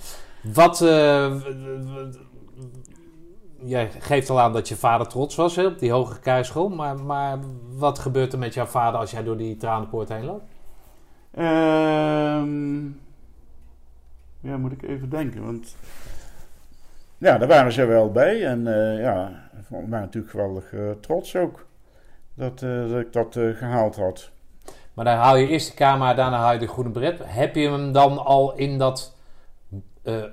Wat... 0.54 0.80
jij 3.64 3.90
geeft 3.98 4.30
al 4.30 4.40
aan 4.40 4.52
dat 4.52 4.68
je 4.68 4.76
vader 4.76 5.06
trots 5.06 5.36
was 5.36 5.56
hè, 5.56 5.66
op 5.66 5.78
die 5.78 5.92
hoge 5.92 6.20
kruisschool. 6.20 6.68
Maar, 6.68 7.00
maar 7.00 7.38
wat 7.76 7.98
gebeurt 7.98 8.32
er 8.32 8.38
met 8.38 8.54
jouw 8.54 8.66
vader 8.66 9.00
als 9.00 9.10
jij 9.10 9.22
door 9.22 9.36
die 9.36 9.56
tranenpoort 9.56 10.08
heen 10.08 10.24
loopt? 10.24 10.44
Ehm, 11.34 12.84
ja, 14.40 14.56
moet 14.56 14.72
ik 14.72 14.82
even 14.82 15.10
denken. 15.10 15.44
Want 15.44 15.76
ja, 17.18 17.38
daar 17.38 17.48
waren 17.48 17.72
ze 17.72 17.84
wel 17.84 18.10
bij. 18.12 18.46
En 18.46 18.66
eh, 18.66 19.02
ja, 19.02 19.48
waren 19.70 19.90
natuurlijk 19.90 20.30
geweldig 20.30 20.72
eh, 20.72 20.90
trots 21.00 21.36
ook. 21.36 21.66
Dat, 22.34 22.62
eh, 22.62 22.90
dat 22.90 23.00
ik 23.00 23.12
dat 23.12 23.36
eh, 23.36 23.50
gehaald 23.50 23.96
had. 23.96 24.30
Maar 24.94 25.04
dan 25.04 25.16
haal 25.16 25.36
je 25.36 25.48
eerst 25.48 25.70
de 25.70 25.74
camera, 25.74 26.14
daarna 26.14 26.38
haal 26.38 26.52
je 26.52 26.58
de 26.58 26.68
groene 26.68 26.90
beret. 26.90 27.20
Heb 27.24 27.54
je 27.54 27.68
hem 27.68 27.92
dan 27.92 28.18
al 28.24 28.56
in 28.56 28.78
dat, 28.78 29.16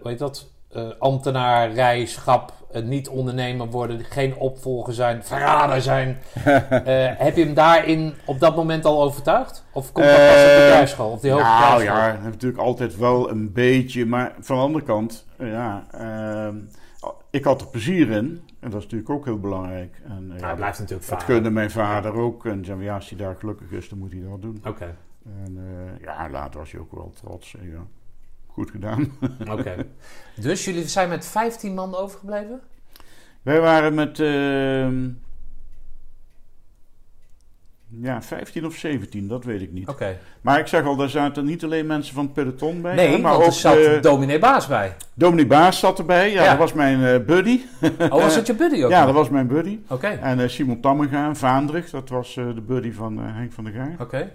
heet 0.04 0.20
dat, 0.20 0.52
ambtenaarrijschap, 1.00 2.54
eh, 2.78 2.84
niet 2.84 3.10
ondernemer 3.10 3.68
worden, 3.68 4.04
geen 4.04 4.36
opvolger 4.36 4.94
zijn, 4.94 5.24
verrader 5.24 5.82
zijn. 5.82 6.18
Eh, 6.46 7.12
heb 7.18 7.36
je 7.36 7.44
hem 7.46 7.54
daarin 7.54 8.14
op 8.26 8.40
dat 8.40 8.56
moment 8.56 8.86
al 8.86 9.02
overtuigd? 9.04 9.66
Of 9.72 9.92
komt 9.92 10.06
dat 10.06 10.16
pas 10.16 10.26
op 10.26 10.34
de 10.36 10.64
Eh, 10.64 10.68
kruisschool? 10.72 11.12
Of 11.12 11.20
die 11.20 11.32
hoge 11.32 11.44
nou 11.44 11.84
ja, 11.84 12.12
dat 12.14 12.22
heb 12.22 12.32
natuurlijk 12.32 12.62
altijd 12.62 12.98
wel 12.98 13.30
een 13.30 13.52
beetje. 13.54 14.06
Maar 14.06 14.34
van 14.40 14.56
de 14.56 14.62
andere 14.62 14.84
kant, 14.86 15.26
eh, 15.38 15.52
ja, 15.52 15.86
ehm, 15.92 16.56
ik 17.30 17.44
had 17.44 17.62
er 17.62 17.68
plezier 17.68 18.10
in. 18.12 18.42
En 18.60 18.70
dat 18.70 18.78
is 18.80 18.84
natuurlijk 18.84 19.10
ook 19.10 19.26
heel 19.26 19.40
belangrijk. 19.40 20.02
En, 20.06 20.12
eh, 20.12 20.28
Nou, 20.28 20.40
ja, 20.40 20.46
hij 20.46 20.56
blijft 20.56 20.80
natuurlijk 20.80 21.10
dat 21.10 21.20
vader. 21.20 21.34
gunde 21.36 21.50
mijn 21.50 21.72
vader 21.72 22.14
ook. 22.14 22.46
En 22.46 22.66
zei, 22.66 22.84
ja, 22.84 22.96
als 22.96 23.10
hij 23.10 23.18
daar 23.18 23.36
gelukkig 23.36 23.72
is, 23.72 23.90
dan 23.90 23.98
moet 24.00 24.12
hij 24.12 24.22
dat 24.30 24.42
doen. 24.42 24.62
Oké, 24.68 24.96
En 25.46 25.58
eh, 25.58 26.02
ja, 26.04 26.30
later 26.30 26.60
was 26.60 26.72
hij 26.72 26.82
ook 26.82 26.92
wel 26.92 27.12
trots. 27.24 27.52
Ja, 27.52 27.86
goed 28.58 28.72
gedaan. 28.72 29.12
oké. 29.58 29.76
Dus 30.36 30.66
jullie 30.66 30.88
zijn 30.88 31.10
met 31.10 31.26
15 31.26 31.74
man 31.74 31.96
overgebleven? 31.96 32.60
Wij 33.42 33.60
waren 33.60 33.94
met 33.94 34.20
ehm, 34.20 35.08
ja, 38.02 38.22
15 38.22 38.66
of 38.66 38.76
17, 38.76 39.28
dat 39.28 39.44
weet 39.44 39.62
ik 39.62 39.72
niet. 39.72 39.88
Oké. 39.88 40.18
Maar 40.42 40.60
ik 40.60 40.68
zeg 40.68 40.84
al, 40.86 40.96
daar 40.96 41.10
zaten 41.10 41.46
niet 41.46 41.64
alleen 41.64 41.86
mensen 41.86 42.14
van 42.14 42.24
het 42.24 42.34
peloton 42.34 42.82
bij. 42.82 42.96
Nee, 42.96 43.08
hè, 43.12 43.18
maar 43.18 43.32
want 43.32 43.42
er 43.44 43.48
ook 43.50 43.54
zat 43.56 43.78
eh, 43.78 44.02
dominee 44.02 44.40
Baas 44.40 44.68
bij. 44.68 44.96
Dominique 45.14 45.50
Baas 45.50 45.80
zat 45.80 46.00
erbij. 46.00 46.32
Ja, 46.32 46.44
Ja. 46.44 46.50
dat 46.50 46.58
was 46.58 46.74
mijn 46.74 47.04
eh, 47.04 47.26
buddy. 47.26 47.62
Oh, 48.00 48.10
was 48.10 48.36
dat 48.36 48.48
je 48.48 48.54
buddy 48.56 48.84
ook? 48.84 48.90
Ja, 48.96 49.06
dat 49.06 49.14
was 49.14 49.30
mijn 49.30 49.48
buddy. 49.48 49.80
Oké, 49.88 50.08
En 50.08 50.40
eh, 50.40 50.48
Simon 50.48 50.82
Tammenga, 50.82 51.36
Vaandrig, 51.36 51.90
dat 51.90 52.10
was 52.10 52.34
de 52.34 52.64
buddy 52.68 52.92
van 52.92 53.18
Henk 53.18 53.52
van 53.52 53.64
der 53.64 53.74
Gaar. 53.74 53.96
oké. 54.00 54.32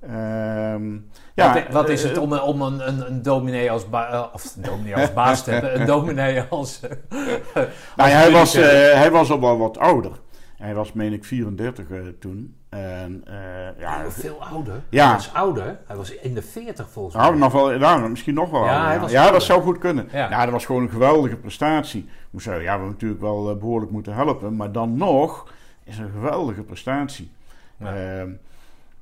Ehm, 0.00 0.92
Ja, 1.34 1.52
wat, 1.54 1.62
wat 1.70 1.88
is 1.88 2.02
eh, 2.02 2.08
het 2.08 2.18
om, 2.18 2.32
een- 2.32 2.40
om 2.42 2.62
een, 2.62 2.88
een, 2.88 3.06
een 3.06 3.22
dominee 3.22 3.70
als, 3.70 3.88
ba- 3.88 4.10
eh, 4.12 4.24
of 4.32 4.56
een 4.56 4.62
dominee 4.62 4.96
als 4.96 5.12
baas 5.12 5.44
te 5.44 5.50
hebben? 5.52 5.80
Een 5.80 5.86
dominee 5.86 6.42
als... 6.42 6.80
eh, 6.80 7.62
Nou 7.96 8.10
hij, 8.10 8.30
was, 8.30 8.54
eh, 8.54 8.64
hij 8.94 9.10
was 9.10 9.30
al 9.30 9.40
wel 9.40 9.58
wat 9.58 9.78
ouder. 9.78 10.12
Hij 10.56 10.74
was, 10.74 10.92
meen 10.92 11.12
ik, 11.12 11.24
34 11.24 11.90
eh, 11.90 11.98
toen. 12.20 12.54
En 12.68 13.22
eh, 13.26 13.80
ja, 13.80 14.02
veel 14.10 14.44
ouder. 14.44 14.74
Ja. 14.88 15.04
Hij 15.06 15.14
was 15.14 15.30
ouder. 15.34 15.78
Hij 15.86 15.96
was 15.96 16.10
in 16.14 16.34
de 16.34 16.42
40 16.42 16.90
volgens 16.90 17.14
mij. 17.14 17.24
nou, 17.24 17.36
nog 17.38 17.52
wel, 17.52 17.78
nou, 17.78 18.08
misschien 18.08 18.34
nog 18.34 18.50
wel 18.50 18.64
Ja, 18.64 18.90
ouder, 18.90 19.10
ja. 19.10 19.30
dat 19.30 19.42
zou 19.42 19.62
goed 19.62 19.78
kunnen. 19.78 20.08
Ja. 20.12 20.40
Dat 20.44 20.50
was 20.52 20.64
gewoon 20.66 20.82
een 20.82 20.90
geweldige 20.90 21.36
prestatie. 21.36 22.08
Zeggen, 22.36 22.54
ja, 22.54 22.60
we 22.62 22.68
hebben 22.70 22.88
natuurlijk 22.88 23.20
wel 23.20 23.50
eh, 23.50 23.56
behoorlijk 23.56 23.90
moeten 23.92 24.14
helpen. 24.14 24.56
Maar 24.56 24.72
dan 24.72 24.96
nog 24.96 25.52
is 25.84 25.98
een 25.98 26.10
geweldige 26.10 26.62
prestatie. 26.62 27.30
Ja. 27.76 27.94
Ja, 27.94 28.26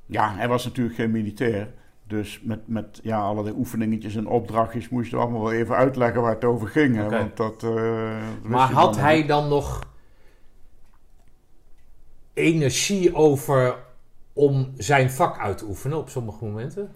ja 0.09 0.33
hij 0.35 0.47
was 0.47 0.65
natuurlijk 0.65 0.95
geen 0.95 1.11
militair. 1.11 1.67
Dus 2.07 2.41
met, 2.43 2.59
met 2.65 2.99
ja, 3.03 3.19
allerlei 3.19 3.55
oefeningetjes 3.57 4.15
en 4.15 4.27
opdrachtjes 4.27 4.89
moesten 4.89 5.17
we 5.17 5.23
allemaal 5.23 5.41
wel 5.43 5.51
even 5.53 5.75
uitleggen 5.75 6.21
waar 6.21 6.33
het 6.33 6.43
over 6.45 6.67
ging. 6.67 6.95
hè. 6.95 7.09
Want 7.09 7.37
dat, 7.37 7.63
eh, 7.63 7.69
dat 8.41 8.49
Maar 8.51 8.69
je 8.69 8.73
had 8.75 8.97
hij 8.97 9.17
niet. 9.17 9.27
dan 9.27 9.47
nog 9.47 9.87
energie 12.33 13.15
over 13.15 13.75
om 14.33 14.71
zijn 14.77 15.11
vak 15.11 15.39
uit 15.39 15.57
te 15.57 15.65
oefenen 15.65 15.97
op 15.97 16.09
sommige 16.09 16.45
momenten? 16.45 16.91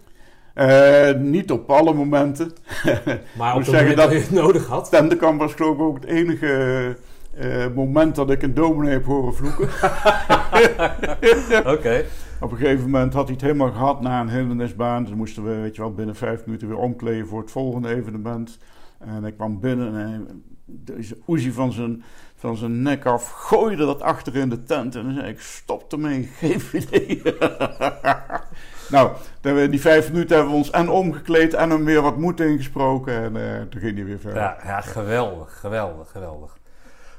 Eh, 0.53 1.13
niet 1.15 1.51
op 1.51 1.69
alle 1.69 1.93
momenten. 1.93 2.51
Maar 3.37 3.53
op 3.53 3.59
het 3.59 3.69
zeggen 3.69 3.95
dat 3.95 4.05
dat- 4.05 4.11
je 4.11 4.19
het 4.19 4.31
nodig 4.31 4.67
had? 4.67 4.89
Tentenkamp 4.89 5.39
was 5.39 5.53
geloof 5.53 5.75
ik 5.75 5.81
ook 5.81 5.95
het 5.95 6.05
enige 6.05 6.97
eh, 7.33 7.67
moment 7.75 8.15
dat 8.15 8.29
ik 8.29 8.41
een 8.41 8.53
dominee 8.53 8.93
heb 8.93 9.05
horen 9.05 9.33
vloeken. 9.35 9.69
Oké. 11.77 12.05
Op 12.43 12.51
een 12.51 12.57
gegeven 12.57 12.83
moment 12.83 13.13
had 13.13 13.23
hij 13.23 13.33
het 13.33 13.41
helemaal 13.41 13.71
gehad 13.71 14.01
na 14.01 14.21
een 14.21 14.29
hindernisbaan. 14.29 15.03
Dus 15.03 15.13
moesten 15.13 15.43
we 15.43 15.55
weet 15.61 15.75
je 15.75 15.81
wel, 15.81 15.93
binnen 15.93 16.15
vijf 16.15 16.45
minuten 16.45 16.67
weer 16.67 16.77
omkleden 16.77 17.27
voor 17.27 17.41
het 17.41 17.51
volgende 17.51 17.95
evenement. 17.95 18.57
En 18.99 19.23
ik 19.25 19.35
kwam 19.35 19.59
binnen 19.59 19.87
en 19.87 19.95
hij, 19.95 20.21
deze 20.65 21.17
Oezie 21.27 21.53
van 21.53 21.71
zijn, 21.71 22.03
van 22.35 22.57
zijn 22.57 22.81
nek 22.81 23.05
af 23.05 23.29
gooide 23.29 23.85
dat 23.85 24.01
achter 24.01 24.35
in 24.35 24.49
de 24.49 24.63
tent. 24.63 24.95
En 24.95 25.03
dan 25.03 25.13
zei 25.13 25.27
ik, 25.27 25.39
stop 25.39 25.91
ermee, 25.91 26.23
geef 26.39 26.73
idee. 26.73 27.21
nou, 28.91 29.11
we- 29.41 29.69
die 29.69 29.81
vijf 29.81 30.11
minuten 30.11 30.35
hebben 30.35 30.53
we 30.53 30.59
ons 30.59 30.69
en 30.71 30.89
omgekleed 30.89 31.53
en 31.53 31.69
hem 31.69 31.85
weer 31.85 32.01
wat 32.01 32.17
moed 32.17 32.39
ingesproken. 32.39 33.13
En 33.13 33.35
eh, 33.55 33.61
toen 33.61 33.81
ging 33.81 33.95
hij 33.95 34.05
weer 34.05 34.19
verder. 34.19 34.41
Ja, 34.41 34.57
ja, 34.63 34.81
geweldig, 34.81 35.59
geweldig, 35.59 36.11
geweldig. 36.11 36.57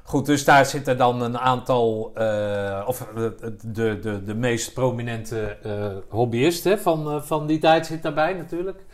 Goed, 0.06 0.26
dus 0.26 0.44
daar 0.44 0.66
zitten 0.66 0.96
dan 0.96 1.22
een 1.22 1.38
aantal, 1.38 2.10
eh, 2.14 2.82
of 2.86 3.08
de, 3.14 3.98
de, 3.98 4.22
de 4.24 4.34
meest 4.34 4.74
prominente 4.74 5.56
eh 5.62 5.86
hobbyisten 6.08 6.78
van, 6.78 7.10
eh, 7.10 7.20
van 7.20 7.46
die 7.46 7.58
tijd 7.58 7.86
zit 7.86 8.02
daarbij 8.02 8.32
natuurlijk. 8.32 8.84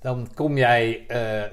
Dan 0.00 0.28
kom 0.34 0.56
jij, 0.56 1.06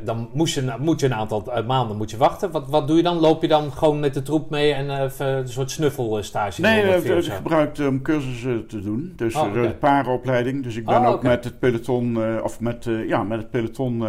dan 0.04 0.30
moest 0.34 0.56
je, 0.56 0.76
moet 0.80 1.00
je 1.00 1.06
een 1.06 1.14
aantal 1.14 1.64
maanden 1.68 1.98
moet 1.98 2.12
je 2.12 2.18
wachten. 2.18 2.52
Wat, 2.52 2.70
wat 2.70 2.88
doe 2.88 2.98
je 2.98 3.04
dan? 3.04 3.20
Loop 3.20 3.42
je 3.42 3.48
dan 3.48 3.72
gewoon 3.72 4.00
met 4.00 4.14
de 4.14 4.22
troep 4.22 4.50
mee 4.50 4.74
en 4.74 4.90
een 4.90 5.48
soort 5.48 5.72
snuffelstage? 5.72 6.62
Nee, 6.62 6.84
ik 6.84 7.24
zo? 7.24 7.34
gebruikte 7.34 7.88
om 7.88 8.02
cursussen 8.02 8.68
te 8.68 8.82
doen. 8.82 9.14
Dus 9.16 9.36
Oh, 9.36 9.54
de 9.54 9.76
parenopleiding. 9.80 10.64
Dus 10.64 10.76
ik 10.76 10.86
ben 10.86 11.02
Oh, 11.02 11.08
ook 11.08 11.24
met 11.24 11.44
het 11.44 11.60
peloton, 11.60 12.42
of 12.44 12.60
met, 12.60 12.88
ja, 13.08 13.24
met 13.24 13.40
het 13.40 13.50
peloton 13.50 14.04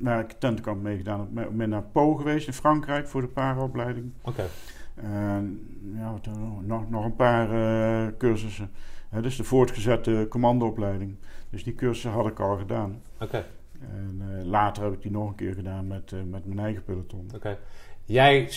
waar 0.00 0.20
ik 0.20 0.32
tentenkamp 0.32 0.82
meegedaan 0.82 1.20
heb, 1.20 1.28
ben 1.32 1.60
ik 1.60 1.66
naar 1.66 1.82
Po 1.82 2.14
geweest 2.14 2.46
in 2.46 2.52
Frankrijk 2.52 3.08
voor 3.08 3.20
de 3.20 3.26
parenopleiding. 3.26 4.12
Oké. 4.22 4.46
En 4.94 5.76
ja, 5.94 6.12
wat, 6.12 6.24
dan 6.24 6.66
nog? 6.66 6.90
nog, 6.90 7.04
een 7.04 7.16
paar 7.16 7.50
eh, 7.50 8.12
cursussen. 8.18 8.70
Hè, 9.08 9.22
dus 9.22 9.36
de 9.36 9.44
voortgezette 9.44 10.26
commandoopleiding. 10.28 11.16
Dus 11.50 11.64
die 11.64 11.74
cursussen 11.74 12.10
had 12.10 12.26
ik 12.26 12.40
al 12.40 12.56
gedaan. 12.56 13.02
Oké, 13.20 13.44
En 13.80 14.22
eh, 14.38 14.44
later 14.44 14.82
heb 14.82 14.92
ik 14.92 15.02
die 15.02 15.10
nog 15.10 15.28
een 15.28 15.34
keer 15.34 15.54
gedaan 15.54 15.86
met, 15.86 16.12
eh, 16.12 16.18
met 16.22 16.46
mijn 16.46 16.58
eigen 16.58 16.84
peloton. 16.84 17.30
oké. 17.34 17.58
Jij 18.04 18.50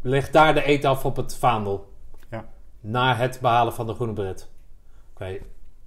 legt 0.00 0.32
daar 0.32 0.54
de 0.54 0.68
eet 0.68 0.84
af 0.84 1.04
op 1.04 1.16
het 1.16 1.36
vaandel. 1.36 1.92
Ja. 2.30 2.48
Na 2.80 3.14
het 3.16 3.38
behalen 3.40 3.72
van 3.72 3.86
de 3.86 3.94
groene 3.94 4.12
beret. 4.12 4.50
Oké. 5.12 5.38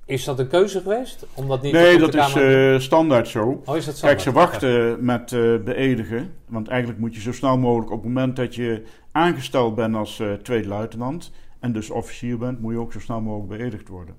Is 0.05 0.23
dat 0.23 0.39
een 0.39 0.47
keuze 0.47 0.81
geweest? 0.81 1.25
Om 1.33 1.47
dat 1.47 1.61
niet 1.61 1.73
Nee, 1.73 1.97
dat 1.97 2.13
is 2.13 2.35
eh, 2.35 2.79
standaard 2.79 3.27
zo. 3.27 3.61
Oh, 3.65 3.75
is 3.75 3.85
dat 3.85 3.97
zo? 3.97 4.07
Kijk, 4.07 4.19
ze 4.19 4.31
wachten 4.31 5.05
met 5.05 5.31
eh 5.31 5.55
beëdigen. 5.63 6.33
Want 6.47 6.67
eigenlijk 6.67 6.99
moet 6.99 7.15
je 7.15 7.21
zo 7.21 7.31
snel 7.31 7.57
mogelijk 7.57 7.91
op 7.91 7.97
het 7.97 8.13
moment 8.13 8.35
dat 8.35 8.55
je 8.55 8.83
aangesteld 9.11 9.75
bent 9.75 9.95
als 9.95 10.19
eh, 10.19 10.33
tweede 10.33 10.67
luitenant. 10.67 11.31
En 11.59 11.71
dus 11.71 11.89
officier 11.89 12.37
bent, 12.37 12.61
moet 12.61 12.73
je 12.73 12.79
ook 12.79 12.93
zo 12.93 12.99
snel 12.99 13.21
mogelijk 13.21 13.57
beëdigd 13.57 13.87
worden. 13.87 14.15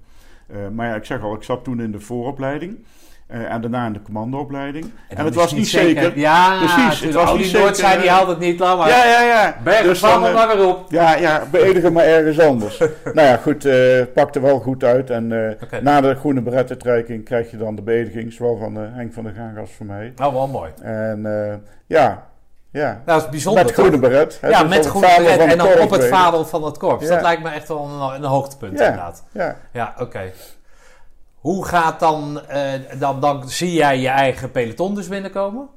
Maar 0.72 0.86
ja, 0.86 0.94
ik 0.94 1.04
zeg 1.04 1.22
al, 1.22 1.34
ik 1.34 1.42
zat 1.42 1.64
toen 1.64 1.80
in 1.80 1.92
de 1.92 2.00
vooropleiding. 2.00 2.78
Eh, 3.26 3.52
en 3.52 3.60
daarna 3.60 3.86
in 3.86 3.92
de 3.92 4.02
commandoopleiding. 4.02 4.90
En, 5.08 5.24
het 5.24 5.34
was 5.34 5.52
niet 5.52 5.68
zeker. 5.68 6.18
Ja, 6.18 6.58
Precies, 6.58 6.76
het 6.84 6.98
tuurlijk. 6.98 7.14
was 7.28 7.36
niet 7.38 7.50
die 7.52 7.58
Noordzij 7.60 7.84
zeker, 7.86 8.00
die 8.02 8.10
eh, 8.10 8.16
haalt 8.16 8.28
het 8.28 8.38
niet, 8.38 8.58
laat 8.58 8.78
maar. 8.78 8.88
Ja, 8.88 9.04
ja, 9.04 9.20
ja. 9.22 9.56
Berg, 9.64 9.82
Dus 9.82 10.00
dan, 10.00 10.26
eh, 10.26 10.34
maar 10.34 10.56
weer 10.56 10.66
op. 10.66 10.84
Ja, 10.88 11.16
ja, 11.16 11.42
beëdigen 11.50 11.92
maar 11.92 12.04
ergens 12.04 12.40
anders. 12.40 12.78
nou 13.14 13.26
ja, 13.28 13.36
goed, 13.36 13.64
eh 13.64 14.02
pakte 14.14 14.40
wel 14.40 14.58
goed 14.60 14.84
uit. 14.84 15.10
En 15.10 15.56
eh, 15.70 15.80
na 15.80 16.00
de 16.00 16.14
groene 16.14 16.40
berettenstrijking 16.42 17.24
krijg 17.24 17.50
je 17.50 17.56
dan 17.56 17.74
de 17.76 17.82
beëdiging. 17.82 18.32
Zowel 18.32 18.56
van 18.56 18.76
eh, 18.76 18.82
Henk 18.92 19.12
van 19.12 19.24
der 19.24 19.32
Gaag 19.32 19.58
als 19.60 19.70
van 19.76 19.86
mij. 19.86 20.12
Nou, 20.16 20.32
wel 20.32 20.46
mooi. 20.48 20.70
En 20.82 21.26
eh, 21.50 21.54
ja, 21.86 22.26
ja. 22.70 23.02
Dat 23.04 23.22
is 23.22 23.28
bijzonder, 23.28 23.64
met 23.64 23.72
groene 23.74 23.98
beret. 23.98 24.38
hè, 24.40 24.48
Ja, 24.48 24.60
dus 24.60 24.68
met 24.68 24.78
het 24.78 24.86
groene 24.86 25.14
beret 25.16 25.40
van 25.40 25.48
en 25.48 25.58
dan 25.58 25.78
op 25.80 25.90
het 25.90 26.04
vaandel 26.06 26.44
van 26.44 26.64
het 26.64 26.78
korps. 26.78 27.04
Ja. 27.04 27.10
Dat 27.14 27.22
lijkt 27.22 27.42
me 27.42 27.48
echt 27.50 27.68
wel 27.68 27.84
een, 27.88 28.14
een 28.14 28.24
hoogtepunt 28.28 28.78
Ja. 28.78 28.84
inderdaad. 28.84 29.24
Ja. 29.32 29.56
Ja, 29.72 29.94
oké. 29.98 30.20
Hoe 31.46 31.64
gaat 31.64 32.00
dan, 32.00 32.40
eh, 32.40 32.72
dan, 32.98 33.20
dan 33.20 33.48
zie 33.48 33.72
jij 33.72 34.00
je 34.00 34.08
eigen 34.08 34.50
peloton 34.50 34.94
dus 34.94 35.08
binnenkomen? 35.08 35.68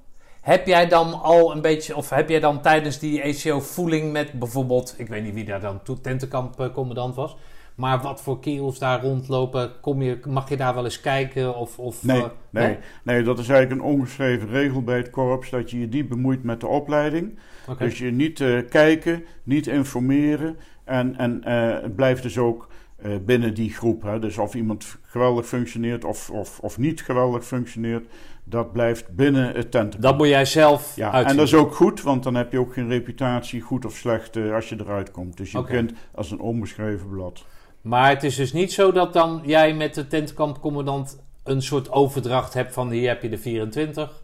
Heb 0.41 0.67
jij 0.67 0.87
dan 0.87 1.21
al 1.21 1.51
een 1.51 1.61
beetje, 1.61 1.95
of 1.95 2.09
heb 2.09 2.29
jij 2.29 2.39
dan 2.39 2.61
tijdens 2.61 2.99
die 2.99 3.21
ECO 3.21 3.59
voeling 3.59 4.11
met 4.11 4.31
bijvoorbeeld, 4.31 4.95
ik 4.97 5.07
weet 5.07 5.23
niet 5.23 5.33
wie 5.33 5.45
daar 5.45 5.61
dan 5.61 5.81
toe- 5.83 6.01
tentenkampcommandant 6.01 7.15
was, 7.15 7.37
maar 7.75 8.01
wat 8.01 8.21
voor 8.21 8.39
kerels 8.39 8.79
daar 8.79 9.01
rondlopen, 9.01 9.71
kom 9.81 10.01
je, 10.01 10.19
mag 10.27 10.49
je 10.49 10.57
daar 10.57 10.73
wel 10.73 10.83
eens 10.83 11.01
kijken? 11.01 11.55
Of, 11.55 11.79
of, 11.79 12.03
Nee, 12.03 12.21
eh, 12.21 12.29
nee, 12.49 12.77
nee, 13.03 13.23
dat 13.23 13.39
is 13.39 13.49
eigenlijk 13.49 13.81
een 13.81 13.87
ongeschreven 13.87 14.49
regel 14.49 14.83
bij 14.83 14.97
het 14.97 15.09
korps. 15.09 15.49
Dat 15.49 15.71
je 15.71 15.79
je 15.79 15.87
niet 15.87 16.09
bemoeit 16.09 16.43
met 16.43 16.59
de 16.59 16.67
opleiding. 16.67 17.39
Dus 17.77 17.97
je 17.97 18.11
niet 18.11 18.41
eh, 18.41 18.57
kijken, 18.69 19.25
niet 19.43 19.67
informeren. 19.67 20.57
En, 20.83 21.17
en 21.17 21.43
eh, 21.43 21.81
het 21.81 21.95
blijft 21.95 22.23
dus 22.23 22.37
ook 22.37 22.67
eh, 22.69 22.78
binnen 23.25 23.53
die 23.53 23.69
groep. 23.73 24.01
Hè. 24.03 24.19
Dus 24.19 24.37
of 24.37 24.53
iemand 24.55 24.97
geweldig 25.01 25.45
functioneert 25.45 26.05
of, 26.05 26.29
of, 26.29 26.59
of 26.59 26.77
niet 26.77 27.01
geweldig 27.01 27.45
functioneert. 27.45 28.05
Dat 28.43 28.71
blijft 28.71 29.15
binnen 29.15 29.43
het 29.45 29.53
tentenkamp. 29.71 30.01
Dat 30.01 30.17
moet 30.17 30.27
jij 30.27 30.45
zelf 30.45 30.95
Ja, 30.95 31.23
en 31.23 31.35
dat 31.35 31.45
is 31.45 31.53
ook 31.53 31.75
goed, 31.75 32.01
want 32.01 32.23
dan 32.23 32.35
heb 32.35 32.51
je 32.51 32.59
ook 32.59 32.73
geen 32.73 32.87
reputatie, 32.89 33.61
goed 33.61 33.85
of 33.85 33.93
slecht, 33.95 34.35
eh, 34.35 34.53
als 34.53 34.69
je 34.69 34.75
eruit 34.79 35.11
komt. 35.11 35.37
Dus 35.37 35.51
je 35.51 35.57
Oké. 35.57 35.67
begint 35.67 35.93
als 36.15 36.31
een 36.31 36.39
onbeschreven 36.39 37.09
blad. 37.09 37.45
Maar 37.81 38.09
het 38.09 38.23
is 38.23 38.35
dus 38.35 38.53
niet 38.53 38.71
zo 38.73 38.91
dat 38.91 39.13
dan 39.13 39.41
jij 39.45 39.73
met 39.73 39.93
de 39.95 40.07
tentkampcommandant 40.07 41.19
een 41.43 41.61
soort 41.61 41.91
overdracht 41.91 42.53
hebt 42.53 42.73
van 42.73 42.89
hier 42.89 43.07
heb 43.07 43.21
je 43.21 43.29
de 43.29 43.37
24. 43.37 44.21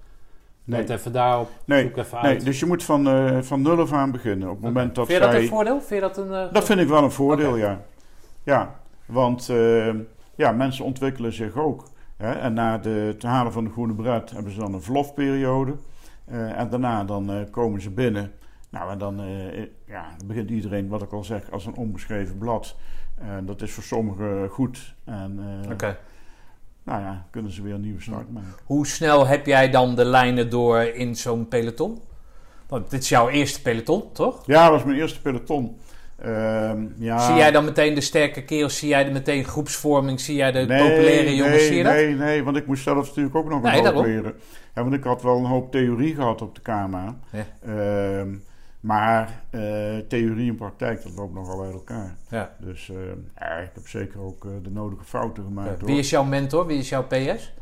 Nee. 0.63 0.79
Let 0.79 0.89
even 0.89 1.11
daarop, 1.11 1.49
Nee, 1.65 1.83
zoek 1.83 1.97
even 1.97 2.19
nee 2.21 2.37
dus 2.37 2.59
je 2.59 2.65
moet 2.65 2.83
van, 2.83 3.07
eh, 3.07 3.37
van 3.41 3.61
nul 3.61 3.79
af 3.79 3.91
aan 3.93 4.11
beginnen. 4.11 4.47
Op 4.49 4.55
het 4.55 4.63
moment 4.63 4.95
dat 4.95 5.05
Vind 5.05 5.17
je 5.17 5.23
dat 5.23 5.33
zij... 5.33 5.41
een 5.43 5.47
voordeel? 5.49 5.81
Vind 5.81 5.89
je 5.89 5.99
dat 6.07 6.17
een... 6.17 6.33
eh, 6.33 6.53
Dat 6.53 6.65
vind 6.65 6.79
ik 6.79 6.87
wel 6.87 7.03
een 7.03 7.11
voordeel, 7.11 7.55
ja. 7.57 7.81
Ja, 8.45 8.79
want 9.05 9.49
eh, 9.49 9.93
ja, 10.35 10.51
mensen 10.51 10.85
ontwikkelen 10.85 11.33
zich 11.33 11.57
ook. 11.57 11.89
Hè? 12.17 12.31
En 12.31 12.53
na 12.53 12.77
de, 12.77 12.89
het 12.89 13.23
halen 13.23 13.51
van 13.51 13.63
de 13.63 13.69
groene 13.69 13.93
bret 13.93 14.31
hebben 14.31 14.51
ze 14.51 14.59
dan 14.59 14.73
een 14.73 14.81
verlofperiode. 14.81 15.75
Eh, 16.25 16.59
en 16.59 16.69
daarna 16.69 17.03
dan 17.03 17.31
eh, 17.31 17.51
komen 17.51 17.81
ze 17.81 17.89
binnen. 17.89 18.31
Nou, 18.69 18.91
en 18.91 18.97
dan 18.97 19.21
ja, 19.85 20.15
begint 20.25 20.49
iedereen, 20.49 20.87
wat 20.87 21.01
ik 21.01 21.11
al 21.11 21.23
zeg, 21.23 21.51
als 21.51 21.65
een 21.65 21.75
onbeschreven 21.75 22.37
blad. 22.37 22.75
En 23.17 23.45
dat 23.45 23.61
is 23.61 23.71
voor 23.71 23.83
sommigen 23.83 24.49
goed. 24.49 24.95
En 25.03 25.39
Oké. 25.71 25.97
nou 26.83 27.01
ja, 27.01 27.25
kunnen 27.29 27.51
ze 27.51 27.61
weer 27.61 27.73
een 27.73 27.81
nieuwe 27.81 28.01
start 28.01 28.31
maken. 28.31 28.53
Hoe 28.63 28.87
snel 28.87 29.27
heb 29.27 29.45
jij 29.45 29.69
dan 29.69 29.95
de 29.95 30.05
lijnen 30.05 30.49
door 30.49 30.81
in 30.81 31.15
zo'n 31.15 31.47
peloton? 31.47 32.01
Want 32.67 32.89
dit 32.89 33.01
is 33.01 33.09
jouw 33.09 33.29
eerste 33.29 33.61
peloton, 33.61 34.11
toch? 34.11 34.45
Ja, 34.45 34.63
dat 34.63 34.71
was 34.71 34.83
mijn 34.83 34.97
eerste 34.97 35.21
peloton. 35.21 35.77
Ehm, 36.25 36.85
ja, 36.97 37.19
Zie 37.19 37.35
jij 37.35 37.51
dan 37.51 37.65
meteen 37.65 37.93
de 37.93 38.01
sterke 38.01 38.43
kerels? 38.43 38.77
Zie 38.77 38.89
jij 38.89 39.05
er 39.05 39.11
meteen 39.11 39.43
groepsvorming? 39.43 40.19
Zie 40.19 40.35
jij 40.35 40.51
de 40.51 40.59
Nee, 40.59 40.89
populaire 40.89 41.35
jongens? 41.35 41.57
Nee, 41.57 41.67
Zie 41.67 41.77
je 41.77 41.83
dat? 41.83 41.93
nee, 41.93 42.15
nee, 42.15 42.43
want 42.43 42.57
ik 42.57 42.67
moest 42.67 42.83
zelf 42.83 43.07
natuurlijk 43.07 43.35
ook 43.35 43.49
nog 43.49 43.57
een 43.57 43.63
Nee, 43.63 43.73
hoop 43.73 43.83
daarom. 43.83 44.03
leren. 44.05 44.33
Ja, 44.75 44.81
want 44.81 44.93
ik 44.93 45.03
had 45.03 45.21
wel 45.21 45.37
een 45.37 45.45
hoop 45.45 45.71
theorie 45.71 46.15
gehad 46.15 46.41
op 46.41 46.55
de. 46.55 46.61
Ja. 47.31 47.45
Ehm, 47.65 48.29
maar 48.79 49.41
eh, 49.49 49.61
theorie 50.07 50.49
en 50.49 50.55
praktijk, 50.55 51.03
dat 51.03 51.11
loopt 51.15 51.33
nogal 51.33 51.63
uit 51.63 51.73
elkaar. 51.73 52.15
Ja. 52.29 52.55
Dus 52.59 52.89
eh, 52.89 52.95
ja, 53.39 53.45
ik 53.55 53.69
heb 53.73 53.87
zeker 53.87 54.19
ook 54.21 54.45
eh, 54.45 54.51
de 54.63 54.71
nodige 54.71 55.03
fouten 55.03 55.43
gemaakt. 55.43 55.79
hoor. 55.79 55.89
Wie 55.89 55.99
is 55.99 56.09
jouw 56.09 56.23
mentor? 56.23 56.65
Wie 56.65 56.77
is 56.77 56.89
jouw 56.89 57.03
PS? 57.03 57.53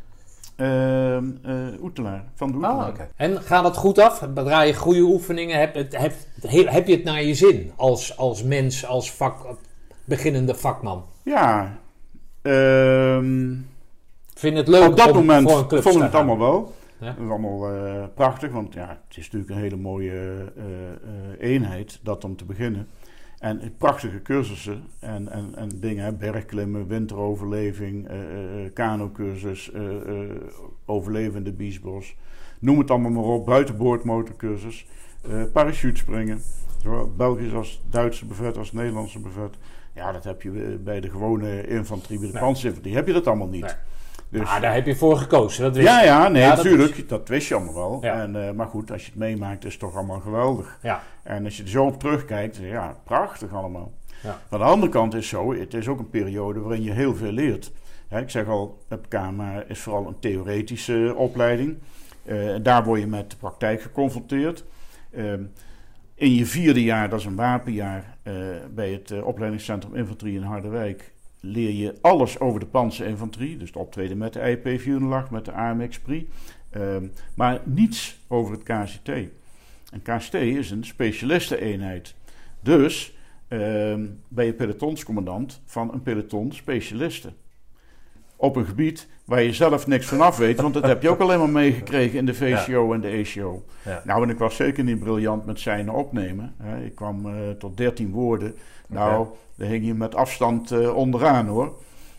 Ehm, 0.56 1.30
eh, 1.42 1.82
Oetelaar, 1.82 2.24
van 2.34 2.48
de 2.48 2.56
Oetelaar. 2.56 2.86
Oh, 2.86 2.88
oké. 2.88 3.08
En 3.16 3.42
gaat 3.42 3.64
het 3.64 3.76
goed 3.76 3.98
af? 3.98 4.28
Draai 4.34 4.66
je 4.66 4.74
goede 4.74 5.00
oefeningen? 5.00 5.58
Heb, 5.58 5.74
het, 5.74 5.96
heb, 5.98 6.14
heb 6.66 6.86
je 6.86 6.94
het 6.94 7.04
naar 7.04 7.22
je 7.22 7.34
zin 7.34 7.72
als, 7.76 8.16
als 8.16 8.42
mens, 8.42 8.86
als 8.86 9.12
vak, 9.12 9.56
beginnende 10.04 10.54
vakman? 10.54 11.04
Ja, 11.22 11.78
Ehm, 12.44 13.54
Vind 14.34 14.52
je 14.52 14.58
het 14.58 14.68
leuk 14.68 14.88
op 14.88 14.96
dat 14.96 15.10
om 15.10 15.16
moment 15.16 15.50
voor 15.50 15.58
een 15.58 15.66
club 15.66 15.82
vond 15.82 15.96
ik 15.96 16.02
het 16.02 16.14
allemaal 16.14 16.38
wel. 16.38 16.74
Ja. 16.98 17.06
Dat 17.06 17.24
is 17.24 17.30
allemaal 17.30 17.72
eh, 17.72 18.04
prachtig, 18.14 18.52
want 18.52 18.74
ja, 18.74 18.88
het 19.08 19.16
is 19.16 19.24
natuurlijk 19.24 19.50
een 19.50 19.56
hele 19.56 19.76
mooie 19.76 20.52
eh, 20.56 21.50
eenheid, 21.50 22.00
dat 22.02 22.24
om 22.24 22.36
te 22.36 22.44
beginnen. 22.44 22.88
En 23.44 23.74
prachtige 23.78 24.22
cursussen 24.22 24.82
en, 24.98 25.28
en, 25.28 25.54
en 25.56 25.68
dingen, 25.80 26.04
hè, 26.04 26.12
bergklimmen, 26.12 26.86
winteroverleving, 26.86 28.08
eh, 28.08 28.16
kanocursus, 28.74 29.70
eh, 29.72 29.96
eh, 29.96 30.30
overleven 30.84 31.36
in 31.36 31.44
de 31.44 31.52
biesbos. 31.52 32.16
Noem 32.58 32.78
het 32.78 32.90
allemaal 32.90 33.10
maar 33.10 33.22
op, 33.22 33.46
buitenboordmotorcursus, 33.46 34.86
parachutespringen. 35.52 36.40
Zowel 36.82 37.12
Belgisch 37.16 37.52
als 37.52 37.82
Duitse 37.90 38.26
buffet 38.26 38.56
als 38.56 38.72
Nederlandse 38.72 39.20
buffet. 39.20 39.56
Ja, 39.94 40.12
dat 40.12 40.24
heb 40.24 40.42
je 40.42 40.78
bij 40.84 41.00
de 41.00 41.10
gewone 41.10 41.66
infanterie, 41.66 42.18
bij 42.18 42.40
de 42.40 42.78
Nee. 42.82 42.94
heb 42.94 43.06
je 43.06 43.12
dat 43.12 43.26
allemaal 43.26 43.48
niet. 43.48 43.62
Nee. 43.62 43.72
Dus, 44.38 44.48
Ah, 44.48 44.60
daar 44.60 44.74
heb 44.74 44.86
je 44.86 44.96
voor 44.96 45.16
gekozen, 45.16 45.62
dat 45.62 45.82
ja, 45.82 46.02
ja, 46.02 46.28
nee, 46.28 46.42
Ja, 46.42 46.54
natuurlijk. 46.54 47.08
Dat, 47.08 47.28
wist 47.28 47.48
je 47.48 47.54
allemaal 47.54 47.74
wel. 47.74 47.98
Ja. 48.02 48.22
En, 48.22 48.46
eh, 48.46 48.52
maar 48.52 48.66
goed, 48.66 48.92
als 48.92 49.02
je 49.02 49.10
het 49.10 49.18
meemaakt, 49.18 49.64
is 49.64 49.70
het 49.70 49.80
toch 49.80 49.96
allemaal 49.96 50.20
geweldig. 50.20 50.78
Ja. 50.82 51.02
En 51.22 51.44
als 51.44 51.56
je 51.56 51.62
er 51.62 51.68
zo 51.68 51.84
op 51.84 51.98
terugkijkt, 52.00 52.56
ja, 52.56 52.96
prachtig 53.04 53.52
allemaal. 53.52 53.92
Ja. 54.22 54.38
Van 54.48 54.58
de 54.58 54.64
andere 54.64 54.92
kant 54.92 55.14
is 55.14 55.28
zo, 55.28 55.54
het 55.54 55.74
is 55.74 55.88
ook 55.88 55.98
een 55.98 56.10
periode 56.10 56.60
waarin 56.60 56.82
je 56.82 56.92
heel 56.92 57.14
veel 57.14 57.32
leert. 57.32 57.72
Hè, 58.08 58.20
ik 58.20 58.30
zeg 58.30 58.46
al, 58.46 58.78
het 58.88 59.08
KMA 59.08 59.62
is 59.68 59.80
vooral 59.80 60.06
een 60.06 60.18
theoretische 60.18 61.14
opleiding. 61.16 61.78
Eh, 62.24 62.54
daar 62.62 62.84
word 62.84 63.00
je 63.00 63.06
met 63.06 63.30
de 63.30 63.36
praktijk 63.36 63.82
geconfronteerd. 63.82 64.64
Ehm, 65.10 65.42
in 66.14 66.34
je 66.34 66.46
vierde 66.46 66.82
jaar, 66.82 67.08
dat 67.08 67.18
is 67.18 67.24
een 67.24 67.36
wapenjaar, 67.36 68.16
eh, 68.22 68.34
bij 68.70 68.92
het 68.92 69.10
eh, 69.10 69.26
opleidingscentrum 69.26 69.94
Infanterie 69.94 70.36
in 70.36 70.42
Harderwijk, 70.42 71.12
leer 71.44 71.72
je 71.72 71.94
alles 72.00 72.40
over 72.40 72.60
de 72.60 72.66
panzerinfanterie. 72.66 73.56
Dus 73.56 73.68
het 73.68 73.76
optreden 73.76 74.18
met 74.18 74.32
de 74.32 74.40
IP 74.40 74.80
408, 74.80 75.30
met 75.30 75.44
de 75.44 75.52
AMX 75.52 75.98
Pri. 75.98 76.28
Ehm, 76.70 77.06
maar 77.34 77.60
niets 77.64 78.18
over 78.28 78.52
het 78.52 78.62
KCT. 78.62 79.08
En 79.92 80.02
KCT 80.02 80.34
is 80.34 80.70
een 80.70 80.84
specialisteneenheid. 80.84 82.14
Dus 82.60 83.16
ehm, 83.48 84.06
ben 84.28 84.44
je 84.44 84.52
pelotonscommandant 84.52 85.62
van 85.64 85.92
een 85.92 86.02
peloton 86.02 86.52
specialisten. 86.52 87.34
Op 88.36 88.56
een 88.56 88.66
gebied 88.66 89.08
waar 89.24 89.42
je 89.42 89.52
zelf 89.52 89.86
niks 89.86 90.06
van 90.06 90.20
af 90.20 90.36
weet, 90.36 90.60
want 90.60 90.74
dat 90.74 90.86
heb 90.86 91.02
je 91.02 91.08
ook 91.08 91.20
alleen 91.20 91.38
maar 91.38 91.48
meegekregen 91.48 92.18
in 92.18 92.26
de 92.26 92.34
VCO 92.34 92.92
en 92.92 93.00
de 93.00 93.08
ECO. 93.08 93.64
Ja. 93.84 94.02
Nou, 94.04 94.22
en 94.22 94.30
ik 94.30 94.38
was 94.38 94.56
zeker 94.56 94.84
niet 94.84 94.98
briljant 94.98 95.46
met 95.46 95.60
zijn 95.60 95.90
opnemen. 95.90 96.54
Hè. 96.62 96.84
Ik 96.84 96.94
kwam 96.94 97.26
eh, 97.26 97.50
tot 97.58 97.76
13 97.76 98.10
woorden. 98.10 98.54
Nou, 98.88 99.26
daar 99.54 99.68
hing 99.68 99.86
je 99.86 99.94
met 99.94 100.14
afstand 100.14 100.70
eh, 100.70 100.96
onderaan 100.96 101.46
hoor. 101.46 101.66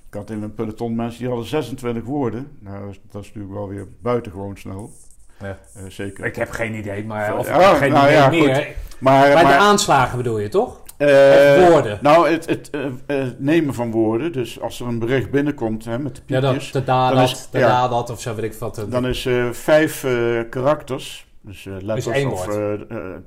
Ik 0.08 0.14
had 0.14 0.30
in 0.30 0.44
een 0.44 0.54
peloton 0.54 0.96
mensen 0.96 1.20
die 1.20 1.28
hadden 1.28 1.48
26 1.48 2.04
woorden. 2.04 2.58
Nou, 2.60 2.80
dat 3.12 3.22
is, 3.22 3.28
natuurlijk 3.28 3.54
wel 3.54 3.68
weer 3.68 3.88
buitengewoon 4.02 4.58
snel. 4.58 4.92
Ja. 5.40 5.58
Eh, 5.76 5.84
zeker. 5.88 6.26
Ik 6.26 6.36
heb 6.36 6.50
geen 6.50 6.74
idee, 6.76 7.06
maar 7.06 7.38
of 7.38 7.48
Ja, 7.48 7.72
ik 7.72 7.78
geen 7.78 7.92
nou 7.92 8.06
idee 8.06 8.18
ja, 8.18 8.30
meer. 8.30 8.76
maar, 9.00 9.22
Bij 9.34 9.44
maar, 9.44 9.54
de 9.54 9.60
aanslagen 9.60 10.18
bedoel 10.18 10.40
je, 10.40 10.50
toch? 10.50 10.84
Of 11.00 11.70
woorden? 11.70 12.00
Nou, 12.02 12.30
het, 12.30 12.46
het 12.46 13.40
nemen 13.40 13.74
van 13.74 13.92
woorden. 13.92 14.32
Dus 14.32 14.62
als 14.62 14.80
er 14.80 14.88
een 14.88 15.00
bericht 15.00 15.32
binnenkomt 15.32 15.86
hè, 15.86 16.00
met 16.00 16.16
de 16.16 16.22
Ja, 16.26 16.40
piepjes. 16.40 16.72
dat, 16.72 16.86
da 16.86 17.08
dan 17.10 17.18
dat, 17.18 17.30
is- 17.30 17.48
ja. 17.52 17.60
da 17.68 17.88
dat 17.88 18.10
of 18.10 18.22
zo 18.22 18.36
weet 18.36 18.46
ik 18.46 18.54
wat. 18.60 18.86
Dan 18.90 19.06
is 19.08 19.30
vijf 19.52 20.06
karakters. 20.50 21.28
Dus 21.42 21.66
eh, 21.66 21.74
letters 21.82 22.08
één 22.08 22.32
of 22.32 22.48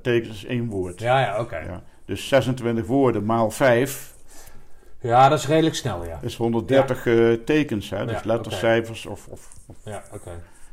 tekens 0.01 0.45
één 0.45 0.69
woord. 0.69 0.99
Ja, 0.99 1.19
ja, 1.19 1.39
oké. 1.39 1.57
Ja. 1.57 1.81
Dus 2.09 2.27
26 2.27 2.85
woorden 2.85 3.25
maal 3.25 3.51
5 3.51 4.13
Ja, 5.01 5.29
dat 5.29 5.39
is 5.39 5.47
redelijk 5.47 5.75
snel, 5.75 6.05
ja. 6.05 6.19
is 6.21 6.35
130 6.37 7.05
eh, 7.05 7.31
tekens. 7.45 7.89
Hè? 7.89 8.05
Dus 8.05 8.13
Ja, 8.15 8.21
letters, 8.23 8.55
oké. 8.55 8.65
cijfers 8.65 9.05
of, 9.05 9.27
of, 9.29 9.49
of 9.67 9.75
Ja, 9.85 10.03
oké. 10.13 10.31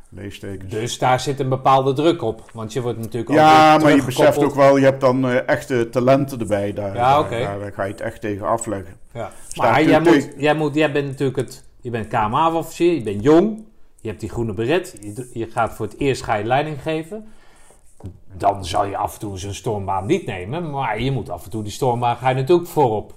leestekens. 0.08 0.70
Dus 0.72 0.98
daar 0.98 1.20
zit 1.20 1.40
een 1.40 1.48
bepaalde 1.48 1.92
druk 1.92 2.22
op. 2.22 2.50
Want 2.52 2.72
je 2.72 2.80
wordt 2.82 2.98
natuurlijk 2.98 3.30
ook 3.30 3.36
ja, 3.36 3.78
maar 3.78 3.94
je 3.96 4.04
beseft 4.04 4.38
ook 4.44 4.54
wel, 4.54 4.76
je 4.76 4.84
hebt 4.84 5.00
dan 5.00 5.28
eh, 5.28 5.48
echte 5.48 5.88
talenten 5.88 6.40
erbij. 6.40 6.72
Daar, 6.72 6.94
Ja, 6.94 7.10
daar- 7.10 7.18
oké. 7.20 7.38
daar, 7.38 7.58
daar 7.58 7.72
ga 7.72 7.84
je 7.84 7.90
het 7.92 8.00
echt 8.00 8.20
tegen 8.20 8.46
afleggen. 8.46 8.94
Ja. 9.12 9.30
Maar 9.56 9.82
jij, 9.84 10.00
moet, 10.00 10.28
jij, 10.36 10.54
moet, 10.54 10.74
jij 10.74 10.92
bent 10.92 11.06
natuurlijk 11.06 11.38
het... 11.38 11.64
Je 11.80 11.90
bent 11.90 12.08
KMA-officier, 12.08 12.92
je 12.94 13.02
bent 13.02 13.22
jong. 13.22 13.64
Je 14.00 14.08
hebt 14.08 14.20
die 14.20 14.30
groene 14.30 14.54
beret. 14.54 14.96
Je, 15.00 15.30
je 15.32 15.46
gaat 15.50 15.74
voor 15.74 15.86
het 15.86 15.98
eerst 15.98 16.22
ga 16.22 16.34
je 16.34 16.44
leiding 16.44 16.82
geven. 16.82 17.26
Dan 18.36 18.64
zal 18.64 18.86
je 18.86 18.96
af 18.96 19.14
en 19.14 19.20
toe 19.20 19.38
zo'n 19.38 19.54
stormbaan 19.54 20.06
niet 20.06 20.26
nemen. 20.26 20.70
Maar 20.70 21.00
je 21.00 21.10
moet 21.10 21.30
af 21.30 21.44
en 21.44 21.50
toe 21.50 21.62
die 21.62 21.72
stormbaan 21.72 22.16
ga 22.16 22.28
je 22.28 22.34
natuurlijk 22.34 22.68
voorop. 22.68 23.14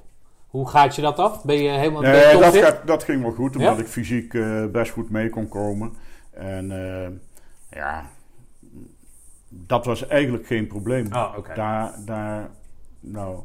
Hoe 0.48 0.70
gaat 0.70 0.96
je 0.96 1.02
dat 1.02 1.20
af? 1.20 1.44
Ben 1.44 1.64
je 1.64 1.70
helemaal 1.70 2.02
ben 2.02 2.16
je 2.16 2.26
Nee, 2.26 2.40
dat, 2.40 2.56
gaat, 2.56 2.88
dat 2.88 3.04
ging 3.04 3.22
wel 3.22 3.32
goed, 3.32 3.56
omdat 3.56 3.76
Ja? 3.76 3.82
ik 3.82 3.88
fysiek 3.88 4.34
eh, 4.34 4.66
best 4.66 4.92
goed 4.92 5.10
mee 5.10 5.30
kon 5.30 5.48
komen. 5.48 5.94
En 6.32 6.72
eh, 6.72 7.10
ja, 7.80 8.10
dat 9.50 9.86
was 9.86 10.08
eigenlijk 10.08 10.48
geen 10.48 10.68
probleem. 10.68 11.14
Oh. 11.14 11.36
Daar, 11.56 11.94
daar, 12.06 12.50
nou, 13.00 13.40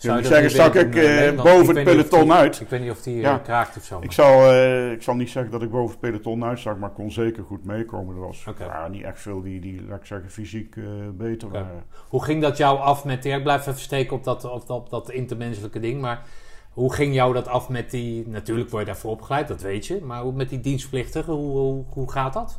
Zou 0.00 0.18
je 0.18 0.26
zeggen, 0.26 0.50
stak 0.50 0.74
ik 0.74 0.94
eh, 0.94 1.28
eh, 1.28 1.36
boven 1.42 1.76
Ik 1.76 1.86
het 1.86 1.96
peloton 1.96 2.22
die- 2.22 2.32
uit. 2.32 2.60
Ik 2.60 2.68
weet 2.68 2.80
niet 2.80 2.90
of 2.90 3.02
die 3.02 3.14
eh, 3.14 3.20
Ja. 3.20 3.38
kraakt 3.38 3.76
of 3.76 3.84
zo. 3.84 3.98
Ik 4.02 4.12
zal, 4.12 4.54
ik 4.92 5.02
zal 5.02 5.14
niet 5.14 5.30
zeggen 5.30 5.52
dat 5.52 5.62
ik 5.62 5.70
boven 5.70 5.90
het 5.90 6.00
peloton 6.00 6.44
uitstak, 6.44 6.78
maar 6.78 6.90
kon 6.90 7.10
zeker 7.12 7.44
goed 7.44 7.64
meekomen. 7.64 8.14
Er 8.14 8.20
was 8.20 8.44
ja, 8.58 8.88
niet 8.88 9.02
echt 9.02 9.20
veel 9.20 9.42
die, 9.42 9.60
die, 9.60 9.82
laat 9.88 9.98
ik 9.98 10.06
zeggen, 10.06 10.30
fysiek 10.30 10.76
beter 11.12 11.48
waren. 11.50 11.84
Hoe 12.08 12.24
ging 12.24 12.42
dat 12.42 12.56
jou 12.56 12.78
af 12.78 13.04
met... 13.04 13.24
Ja, 13.24 13.36
ik 13.36 13.42
blijf 13.42 13.66
even 13.66 13.80
steken 13.80 14.16
op 14.16 14.24
dat, 14.24 14.44
op, 14.44 14.66
dat, 14.66 14.76
op 14.76 14.90
dat 14.90 15.10
intermenselijke 15.10 15.80
ding. 15.80 16.00
Maar 16.00 16.22
hoe 16.70 16.92
ging 16.92 17.14
jou 17.14 17.34
dat 17.34 17.48
af 17.48 17.68
met 17.68 17.90
die... 17.90 18.28
Natuurlijk 18.28 18.70
word 18.70 18.82
je 18.86 18.90
daarvoor 18.92 19.10
opgeleid, 19.10 19.48
dat 19.48 19.62
weet 19.62 19.86
je. 19.86 20.00
Maar 20.02 20.22
hoe 20.22 20.32
met 20.32 20.48
die 20.48 20.60
dienstplichtigen, 20.60 21.32
hoe, 21.32 21.56
hoe, 21.58 21.84
hoe 21.88 22.10
gaat 22.10 22.32
dat? 22.32 22.58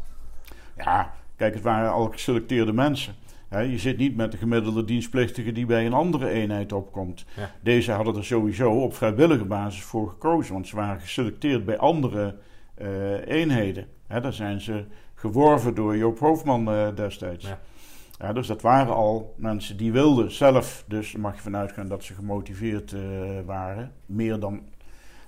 Ja, 0.77 1.13
kijk, 1.35 1.53
het 1.53 1.63
waren 1.63 1.91
al 1.91 2.05
geselecteerde 2.09 2.73
mensen. 2.73 3.15
Je 3.59 3.77
zit 3.77 3.97
niet 3.97 4.15
met 4.15 4.31
de 4.31 4.37
gemiddelde 4.37 4.83
dienstplichtige 4.83 5.51
die 5.51 5.65
bij 5.65 5.85
een 5.85 5.93
andere 5.93 6.29
eenheid 6.29 6.73
opkomt. 6.73 7.25
Ja. 7.35 7.51
Deze 7.61 7.91
hadden 7.91 8.15
er 8.15 8.25
sowieso 8.25 8.71
op 8.71 8.93
vrijwillige 8.93 9.45
basis 9.45 9.83
voor 9.83 10.09
gekozen, 10.09 10.53
want 10.53 10.67
ze 10.67 10.75
waren 10.75 11.01
geselecteerd 11.01 11.65
bij 11.65 11.77
andere 11.77 12.35
eh, 12.73 13.27
eenheden. 13.27 13.87
Hè, 14.07 14.21
daar 14.21 14.33
zijn 14.33 14.61
ze 14.61 14.85
geworven 15.13 15.75
door 15.75 15.97
Joop 15.97 16.19
Hoofdman 16.19 16.71
eh, 16.71 16.95
destijds. 16.95 17.47
Ja. 17.47 17.59
Ja, 18.17 18.33
dus 18.33 18.47
dat 18.47 18.61
waren 18.61 18.93
al 18.93 19.33
mensen 19.37 19.77
die 19.77 19.91
wilden 19.91 20.31
zelf, 20.31 20.83
dus 20.87 21.15
mag 21.15 21.35
je 21.35 21.41
vanuit 21.41 21.71
gaan 21.71 21.87
dat 21.87 22.03
ze 22.03 22.13
gemotiveerd 22.13 22.93
eh, 22.93 23.01
waren, 23.45 23.91
meer 24.05 24.39
dan 24.39 24.61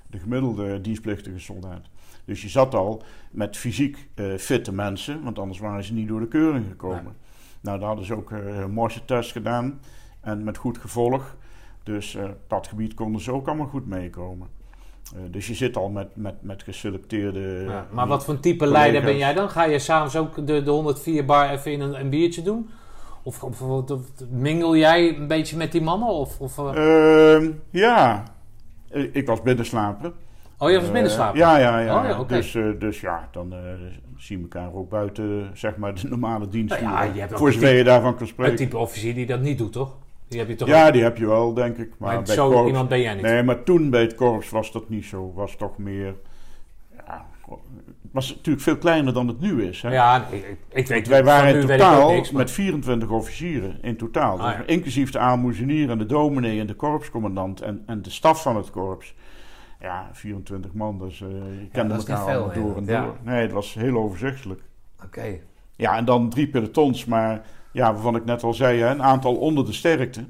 de 0.07 0.19
gemiddelde 0.19 0.81
dienstplichtige 0.81 1.39
soldaat. 1.39 1.85
Dus 2.25 2.41
je 2.41 2.49
zat 2.49 2.75
al 2.75 3.03
met 3.31 3.57
fysiek 3.57 4.07
fitte 4.37 4.73
mensen, 4.73 5.23
want 5.23 5.39
anders 5.39 5.59
waren 5.59 5.83
ze 5.83 5.93
niet 5.93 6.07
door 6.07 6.19
de 6.19 6.27
keuring 6.27 6.65
gekomen. 6.67 7.15
Nou, 7.63 7.77
daar 7.79 7.87
hadden 7.87 8.05
ze 8.05 8.15
ook 8.15 8.31
eh, 8.31 8.59
een 8.59 8.71
morsentest 8.71 9.31
gedaan 9.31 9.79
en 10.21 10.43
met 10.43 10.57
goed 10.57 10.77
gevolg. 10.77 11.35
Dus 11.83 12.15
eh, 12.15 12.23
op 12.23 12.37
dat 12.47 12.67
gebied 12.67 12.93
konden 12.93 13.21
ze 13.21 13.31
ook 13.31 13.47
allemaal 13.47 13.67
goed 13.67 13.87
meekomen. 13.87 14.47
Eh, 15.15 15.19
dus 15.31 15.47
je 15.47 15.53
zit 15.53 15.77
al 15.77 15.89
met, 15.89 16.07
met, 16.15 16.35
met 16.41 16.63
geselecteerde. 16.63 17.65
Ja, 17.67 17.87
maar 17.91 18.07
wat 18.07 18.23
voor 18.25 18.33
een 18.33 18.39
type 18.39 18.57
collega's. 18.57 18.81
leider 18.81 19.01
ben 19.03 19.17
jij 19.17 19.33
dan? 19.33 19.49
Ga 19.49 19.63
je 19.63 19.79
s'avonds 19.79 20.15
ook 20.15 20.47
de, 20.47 20.63
de 20.63 20.71
104 20.71 21.25
bar 21.25 21.49
even 21.49 21.71
in 21.71 21.81
een, 21.81 21.99
een 21.99 22.09
biertje 22.09 22.41
doen? 22.41 22.69
Of, 23.23 23.43
of, 23.43 23.61
of- 23.61 23.91
of 23.91 24.01
mingel 24.29 24.75
jij 24.75 25.17
een 25.17 25.27
beetje 25.27 25.57
met 25.57 25.71
die 25.71 25.81
mannen? 25.81 26.07
Of, 26.07 26.39
of, 26.39 26.57
eh, 26.57 27.33
Ehm, 27.35 27.51
ja, 27.69 28.23
Eh, 28.89 29.15
ik 29.15 29.27
was 29.27 29.41
binnenslapen. 29.41 30.13
Oh, 30.63 30.69
je 30.69 30.75
was 30.77 30.85
Eh, 30.87 30.91
binnenslapen? 30.91 31.39
ja, 31.39 31.57
ja, 31.57 31.79
ja. 31.79 31.99
Oh, 32.01 32.07
ja, 32.07 32.23
dus, 32.23 32.55
eh, 32.55 32.63
dus 32.79 33.01
ja, 33.01 33.27
dan 33.31 33.53
eh 33.53 33.59
zien 34.17 34.37
we 34.37 34.43
elkaar 34.43 34.73
ook 34.73 34.89
buiten 34.89 35.49
zeg 35.53 35.75
maar, 35.77 35.93
de 35.93 36.07
normale 36.07 36.47
dienst. 36.47 36.81
Nou 36.81 37.13
ja, 37.15 37.27
voor 37.29 37.47
een 37.47 37.53
zover 37.53 37.73
je 37.75 37.83
daarvan 37.83 38.11
kan 38.13 38.21
Een 38.21 38.27
spreken. 38.27 38.55
type 38.55 38.77
officier 38.77 39.13
die 39.13 39.25
dat 39.25 39.41
niet 39.41 39.57
doet, 39.57 39.71
toch? 39.71 39.95
Die 40.27 40.39
heb 40.39 40.47
je 40.49 40.55
toch 40.55 40.67
Ja, 40.67 40.91
die 40.91 41.03
heb 41.03 41.17
je 41.17 41.25
wel, 41.27 41.53
denk 41.53 41.77
ik. 41.77 41.89
Maar, 41.97 42.13
Maar 42.13 42.23
bij 42.23 42.35
zo 42.35 42.49
korps, 42.51 42.67
iemand 42.67 42.89
ben 42.89 43.01
jij 43.01 43.13
niet. 43.13 43.23
Nee, 43.23 43.43
maar 43.43 43.63
toen 43.63 43.89
bij 43.89 44.01
het 44.01 44.15
korps 44.15 44.49
was 44.49 44.71
dat 44.71 44.89
niet 44.89 45.05
zo. 45.05 45.31
Was 45.35 45.55
toch 45.55 45.77
meer. 45.77 46.15
Ja, 47.07 47.25
het 47.47 47.59
was 48.11 48.35
natuurlijk 48.35 48.63
veel 48.63 48.77
kleiner 48.77 49.13
dan 49.13 49.27
het 49.27 49.39
nu 49.39 49.63
is. 49.63 49.81
Hè? 49.81 49.91
Ja, 49.93 50.27
ik, 50.31 50.57
ik 50.69 50.87
weet 50.87 51.07
Wij 51.07 51.23
waren 51.23 51.55
in 51.55 51.67
totaal 51.67 52.11
niks, 52.11 52.31
maar- 52.31 52.41
met 52.41 52.51
24 52.51 53.09
officieren 53.09 53.77
in 53.81 53.97
totaal. 53.97 54.39
Ah, 54.41 54.57
Dus. 54.57 54.65
Inclusief 54.65 55.11
de 55.11 55.19
aalmoezenier 55.19 55.89
en 55.89 55.97
de 55.97 56.05
dominee 56.05 56.59
en 56.59 56.67
de 56.67 56.73
korpscommandant 56.73 57.61
en, 57.61 57.83
en 57.85 58.01
de 58.01 58.09
staf 58.09 58.41
van 58.41 58.55
het 58.55 58.69
korps. 58.69 59.13
Ja, 59.83 60.09
24 60.11 60.73
man, 60.73 60.99
dus 60.99 61.21
eh 61.21 61.27
je 61.29 61.67
kende 61.71 61.93
dat 61.93 62.03
is 62.03 62.07
elkaar 62.09 62.25
veel, 62.25 62.43
allemaal 62.43 62.53
door 62.63 62.77
en 62.77 62.85
ja. 62.85 63.01
door. 63.03 63.15
Nee, 63.21 63.41
het 63.41 63.51
was 63.51 63.73
heel 63.73 63.97
overzichtelijk. 63.97 64.61
Oké. 65.03 65.37
Ja, 65.75 65.97
en 65.97 66.05
dan 66.05 66.29
drie 66.29 66.47
pelotons, 66.47 67.05
maar 67.05 67.41
ja, 67.71 67.93
waarvan 67.93 68.15
ik 68.15 68.25
net 68.25 68.43
al 68.43 68.53
zei, 68.53 68.79
hè, 68.79 68.89
een 68.89 69.03
aantal 69.03 69.35
onder 69.35 69.65
de 69.65 69.73
sterkte. 69.73 70.25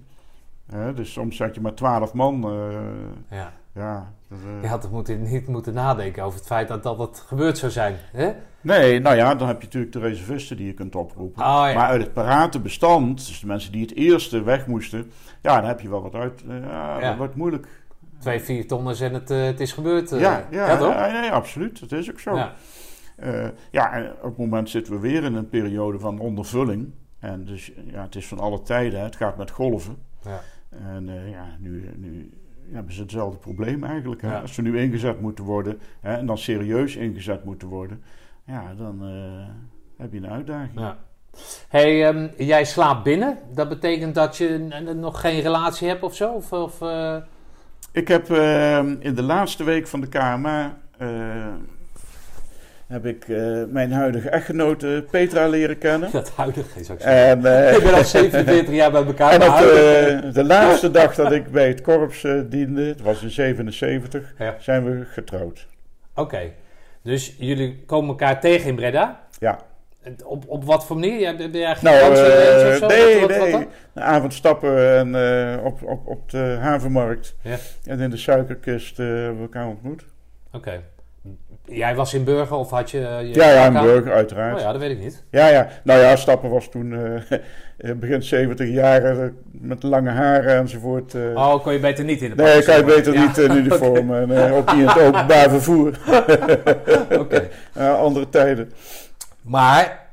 Hè, 0.71 0.93
dus 0.93 1.11
soms 1.11 1.35
zat 1.35 1.55
je 1.55 1.61
maar 1.61 1.73
12 1.73 2.13
man. 2.13 2.43
eh, 2.43 3.37
Ja. 3.37 3.53
ja, 3.73 4.11
dat, 4.29 4.37
eh, 4.39 4.61
Je 4.61 4.67
had 4.67 4.91
moeten, 4.91 5.21
niet 5.23 5.47
moeten 5.47 5.73
nadenken 5.73 6.23
over 6.23 6.37
het 6.37 6.47
feit 6.47 6.67
dat 6.67 6.83
dat 6.83 6.97
het 6.99 7.19
gebeurd 7.19 7.57
zou 7.57 7.71
zijn. 7.71 7.95
Hè? 8.11 8.31
Nee, 8.61 8.99
nou 8.99 9.15
ja, 9.15 9.35
dan 9.35 9.47
heb 9.47 9.57
je 9.59 9.63
natuurlijk 9.65 9.93
de 9.93 9.99
reservisten 9.99 10.57
die 10.57 10.65
je 10.65 10.73
kunt 10.73 10.95
oproepen. 10.95 11.41
Oh, 11.43 11.63
ja. 11.67 11.73
Maar 11.73 11.87
uit 11.87 12.01
het 12.01 12.13
parate 12.13 12.59
bestand, 12.59 13.27
dus 13.27 13.39
de 13.39 13.47
mensen 13.47 13.71
die 13.71 13.81
het 13.81 13.95
eerste 13.95 14.43
weg 14.43 14.67
moesten, 14.67 15.11
ja, 15.41 15.55
dan 15.59 15.67
heb 15.67 15.79
je 15.79 15.89
wel 15.89 16.01
wat 16.01 16.13
uit. 16.15 16.43
eh, 16.47 16.59
ja, 16.59 16.99
Ja. 16.99 17.07
dat 17.07 17.17
wordt 17.17 17.35
moeilijk. 17.35 17.67
Twee 18.23 18.39
vier 18.39 18.67
tonners 18.67 18.99
en 18.99 19.13
het, 19.13 19.31
eh, 19.31 19.43
het 19.43 19.59
is 19.59 19.71
gebeurd. 19.73 20.11
eh. 20.11 20.19
ja, 20.19 20.47
ja, 20.51 20.77
toch? 20.77 20.93
ja, 20.93 21.29
absoluut. 21.29 21.79
Dat 21.79 21.91
is 21.91 22.11
ook 22.11 22.19
zo. 22.19 22.35
Ja. 22.35 22.53
Eh, 23.15 23.47
ja, 23.71 23.93
en 23.93 24.11
op 24.11 24.23
het 24.23 24.37
moment 24.37 24.69
zitten 24.69 24.93
we 24.93 24.99
weer 24.99 25.23
in 25.23 25.35
een 25.35 25.49
periode 25.49 25.99
van 25.99 26.19
ondervulling. 26.19 26.91
En 27.19 27.45
dus 27.45 27.71
ja, 27.91 28.01
het 28.01 28.15
is 28.15 28.27
van 28.27 28.39
alle 28.39 28.61
tijden. 28.61 28.99
hè. 28.99 29.05
Het 29.05 29.15
gaat 29.15 29.37
met 29.37 29.51
golven. 29.51 29.97
Ja. 30.23 30.39
En 30.69 31.29
ja, 31.29 31.45
nu, 31.59 31.89
nu 31.97 32.31
ja, 32.67 32.75
hebben 32.75 32.93
ze 32.93 33.01
hetzelfde 33.01 33.37
probleem 33.37 33.83
eigenlijk. 33.83 34.21
Hè. 34.21 34.31
Ja. 34.31 34.39
Als 34.39 34.53
ze 34.53 34.61
nu 34.61 34.79
ingezet 34.79 35.21
moeten 35.21 35.43
worden 35.43 35.79
hè, 35.99 36.17
en 36.17 36.25
dan 36.25 36.37
serieus 36.37 36.95
ingezet 36.95 37.43
moeten 37.43 37.67
worden, 37.67 38.03
ja, 38.45 38.73
dan 38.77 39.01
heb 39.97 40.11
je 40.11 40.17
een 40.17 40.29
uitdaging. 40.29 40.79
Ja. 40.79 40.97
Hey, 41.69 42.07
ehm, 42.07 42.27
jij 42.37 42.65
slaapt 42.65 43.03
binnen. 43.03 43.37
Dat 43.53 43.69
betekent 43.69 44.15
dat 44.15 44.37
je 44.37 44.57
nog 44.95 45.21
geen 45.21 45.41
relatie 45.41 45.87
hebt 45.87 46.03
of 46.03 46.15
zo? 46.15 46.31
Of, 46.31 46.51
of, 46.51 46.79
Ik 47.93 48.07
heb 48.07 48.31
eh, 48.31 48.77
in 48.99 49.13
de 49.15 49.21
laatste 49.23 49.63
week 49.63 49.87
van 49.87 50.01
de 50.01 50.07
KMA 50.07 50.77
eh, 50.97 51.07
heb 52.87 53.05
ik 53.05 53.27
eh, 53.27 53.63
mijn 53.67 53.91
huidige 53.91 54.29
echtgenote 54.29 55.05
Petra 55.11 55.47
leren 55.47 55.77
kennen. 55.77 56.11
dat 56.11 56.31
huidige 56.35 56.83
zou 56.83 56.97
ik 56.97 57.03
zeggen. 57.03 57.27
En, 57.45 57.67
eh, 57.67 57.73
ik 57.77 57.83
ben 57.83 57.93
al 57.93 58.03
47 58.03 58.73
jaar 58.75 58.91
bij 58.91 59.05
elkaar. 59.05 59.31
En 59.41 59.41
op 59.51 59.57
de, 59.57 60.29
de 60.33 60.43
laatste 60.43 60.91
dag 61.01 61.15
dat 61.15 61.31
ik 61.31 61.51
bij 61.51 61.67
het 61.67 61.81
korps 61.81 62.23
eh, 62.23 62.39
diende, 62.45 62.81
het 62.81 63.01
was 63.01 63.21
in 63.23 63.29
77, 63.29 64.33
Ja. 64.37 64.55
zijn 64.59 64.83
we 64.85 65.05
getrouwd. 65.05 65.67
Oké, 66.15 66.51
dus 67.03 67.35
jullie 67.37 67.83
komen 67.85 68.09
elkaar 68.09 68.39
tegen 68.39 68.69
in 68.69 68.75
Breda. 68.75 69.19
Ja. 69.39 69.59
Op, 70.25 70.43
op 70.47 70.63
wat 70.65 70.85
voor 70.85 70.95
manier? 70.99 71.19
Ja, 71.19 71.35
Ben 71.35 71.51
jij 71.51 71.75
Nou, 71.81 72.15
zo? 72.15 72.21
nee, 72.87 73.19
Wat- 73.19 73.29
wat- 73.29 73.37
wat 73.37 73.47
nee. 73.59 73.67
Een 73.93 74.03
avond 74.03 74.33
stappen 74.33 74.97
en, 74.97 75.15
eh, 75.15 75.65
op, 75.65 75.83
op, 75.83 76.07
op 76.07 76.29
de 76.31 76.57
havenmarkt. 76.59 77.35
Ja. 77.41 77.55
En 77.85 77.99
in 77.99 78.09
de 78.09 78.17
suikerkist 78.17 78.97
hebben 78.97 79.35
we 79.35 79.41
elkaar 79.41 79.67
ontmoet. 79.67 80.05
Oké. 80.51 80.81
Jij 81.65 81.95
was 81.95 82.13
in 82.13 82.23
Burger 82.23 82.55
of 82.57 82.69
had 82.69 82.91
je... 82.91 82.97
je 82.99 83.33
Ja, 83.33 83.49
ja, 83.49 83.65
elkaar- 83.65 83.83
burger, 83.83 84.13
uiteraard. 84.13 84.53
Oh 84.53 84.59
ja. 84.59 84.65
ja, 84.65 84.71
dat 84.71 84.81
weet 84.81 84.91
ik 84.91 84.99
niet. 84.99 85.23
ja, 85.31 85.67
Nou 85.83 85.99
ja, 85.99 86.15
stappen 86.15 86.49
was 86.49 86.69
toen 86.69 86.89
begin 87.99 88.23
70 88.23 88.69
jaar 88.69 89.31
met 89.51 89.83
lange 89.83 90.09
haren 90.09 90.55
enzovoort. 90.57 91.15
Oh, 91.15 91.63
kon 91.63 91.73
je 91.73 91.79
beter 91.79 92.03
niet 92.03 92.21
in 92.21 92.29
de 92.29 92.43
nee, 92.43 92.63
kan 92.63 92.77
je 92.77 92.83
beter 92.83 93.13
Ja. 93.13 93.25
niet 93.25 93.37
in 93.37 93.51
uniform 93.65 94.13
en 94.15 94.45
eh, 94.47 94.55
ook 94.57 94.71
niet 94.73 94.81
in 94.81 94.87
het 94.87 94.99
openbaar 94.99 95.49
vervoer. 95.59 95.97
Oké. 97.19 97.47
Ja, 97.75 97.93
andere 97.93 98.29
tijden. 98.29 98.71
Maar, 99.43 100.07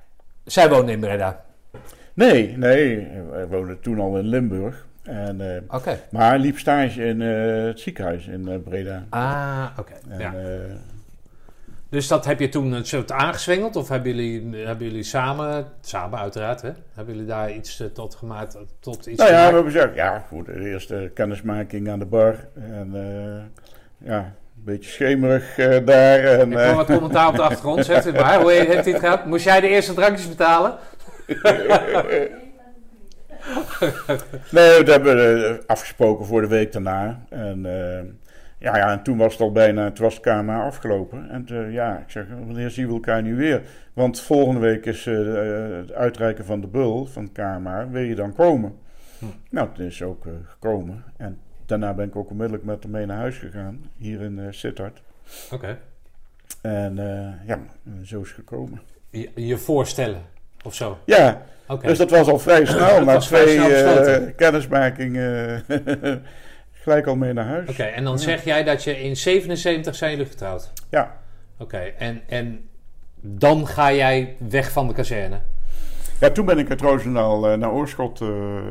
zij 0.44 0.68
woonde 0.68 0.92
in 0.92 1.00
Breda. 1.00 1.44
Nee, 2.14 2.56
nee. 2.56 3.08
Wij 3.30 3.46
woonden 3.46 3.80
toen 3.80 4.00
al 4.00 4.18
in 4.18 4.26
Limburg. 4.26 4.86
En, 5.02 5.62
eh, 5.70 5.92
maar 6.10 6.38
liep 6.38 6.58
stage 6.58 7.04
in 7.04 7.22
eh, 7.22 7.64
het 7.64 7.80
ziekenhuis 7.80 8.26
in 8.26 8.48
eh, 8.48 8.58
Breda. 8.64 9.04
Ah, 9.08 9.66
oké. 9.78 9.94
Ja. 10.18 10.34
Dus 11.88 12.08
dat 12.08 12.24
heb 12.24 12.40
je 12.40 12.48
toen 12.48 12.72
een 12.72 12.86
soort 12.86 13.12
aangezwengeld? 13.12 13.76
Of 13.76 13.88
hebben 13.88 14.14
jullie, 14.14 14.56
hebben 14.66 14.86
jullie 14.86 15.02
samen, 15.02 15.66
samen 15.80 16.18
uiteraard, 16.18 16.62
hè? 16.62 16.70
Hebben 16.94 17.14
jullie 17.14 17.28
daar 17.28 17.52
iets 17.52 17.82
tot 17.92 18.14
gemaakt? 18.14 18.58
Tot 18.80 19.06
iets 19.06 19.18
nou 19.18 19.30
ja, 19.30 19.48
we 19.48 19.54
hebben 19.54 19.72
gezegd, 19.72 19.94
ja, 19.94 20.24
goed, 20.28 20.46
de 20.46 20.70
eerste 20.70 21.10
kennismaking 21.14 21.88
aan 21.90 21.98
de 21.98 22.04
bar. 22.04 22.36
En 22.54 22.92
ja, 23.98 24.34
beetje 24.64 24.90
schemerig 24.90 25.58
eh, 25.58 25.84
daar. 25.84 26.18
En, 26.18 26.52
Ik 26.52 26.58
eh, 26.58 26.66
hoor 26.66 26.76
wat 26.76 26.86
commentaar 26.86 27.28
op 27.28 27.36
de 27.36 27.42
achtergrond. 27.42 27.84
Zegt 27.84 28.04
het 28.04 28.16
maar. 28.16 28.40
Hoe 28.40 28.52
heeft 28.52 28.84
het 28.84 28.98
gehad? 28.98 29.24
Moest 29.24 29.44
jij 29.44 29.60
de 29.60 29.68
eerste 29.68 29.94
drankjes 29.94 30.28
betalen? 30.28 30.78
nee, 34.50 34.84
we 34.84 34.90
hebben 34.90 35.44
eh, 35.48 35.54
afgesproken 35.66 36.26
voor 36.26 36.40
de 36.40 36.46
week 36.48 36.72
daarna. 36.72 37.26
En 37.28 37.62
ja, 38.58 38.76
ja, 38.76 38.90
en 38.90 39.02
toen 39.02 39.16
was 39.16 39.32
het 39.32 39.42
al 39.42 39.52
bijna, 39.52 39.84
het 39.84 39.98
was 39.98 40.20
KMA 40.20 40.62
afgelopen. 40.64 41.30
En 41.30 41.72
ja, 41.72 41.96
ik 41.96 42.10
zeg, 42.10 42.24
wanneer 42.46 42.70
zien 42.70 42.86
we 42.86 42.92
elkaar 42.92 43.22
nu 43.22 43.36
weer? 43.36 43.62
Want 43.92 44.20
volgende 44.20 44.60
week 44.60 44.86
is 44.86 45.04
het 45.04 45.92
uitreiken 45.92 46.44
van 46.44 46.60
de 46.60 46.66
bul 46.66 47.06
van 47.06 47.22
het 47.22 47.32
KMA. 47.32 47.88
Wil 47.90 48.02
je 48.02 48.14
dan 48.14 48.34
komen? 48.34 48.78
Hm. 49.18 49.24
Nou, 49.50 49.68
het 49.68 49.78
is 49.78 50.02
ook 50.02 50.24
gekomen. 50.44 51.04
En 51.16 51.38
daarna 51.70 51.94
ben 51.94 52.06
ik 52.06 52.16
ook 52.16 52.30
onmiddellijk 52.30 52.64
met 52.64 52.82
hem 52.82 52.92
mee 52.92 53.06
naar 53.06 53.16
huis 53.16 53.36
gegaan. 53.36 53.90
Hier 53.96 54.20
in 54.20 54.38
eh 54.38 54.46
Sittard. 54.50 55.02
Oké. 55.52 55.78
En 56.60 56.98
eh, 56.98 57.46
ja, 57.46 57.58
zo 58.04 58.20
is 58.20 58.26
het 58.26 58.36
gekomen. 58.36 58.80
Je, 59.10 59.30
je 59.34 59.56
voorstellen 59.56 60.22
of 60.64 60.74
zo. 60.74 60.98
Ja, 61.04 61.42
dus 61.80 61.98
dat 61.98 62.10
was 62.10 62.28
al 62.28 62.38
vrij 62.38 62.66
snel. 62.74 63.04
Na 63.04 63.18
twee 63.18 63.48
snel 63.48 63.70
eh, 63.70 64.36
kennismakingen 64.36 65.64
gelijk 66.82 67.06
al 67.06 67.16
mee 67.16 67.32
naar 67.32 67.46
huis. 67.46 67.68
Oké, 67.68 67.82
en 67.82 68.04
dan 68.04 68.18
zeg 68.18 68.44
jij 68.44 68.64
dat 68.64 68.84
je 68.84 69.00
in 69.02 69.16
77 69.16 69.94
zijn 69.94 70.10
jullie 70.10 70.26
getrouwd. 70.26 70.72
Ja. 70.90 71.16
Oké, 71.58 71.78
en, 71.78 72.22
en 72.28 72.68
dan 73.20 73.66
ga 73.66 73.92
jij 73.92 74.36
weg 74.48 74.72
van 74.72 74.88
de 74.88 74.94
kazerne. 74.94 75.40
Ja, 76.20 76.30
toen 76.30 76.44
ben 76.44 76.58
ik 76.58 76.70
uit 76.70 76.80
Roosendaal 76.80 77.48
eh, 77.48 77.58
naar 77.58 77.70
Oorschot 77.70 78.20
eh, 78.20 78.28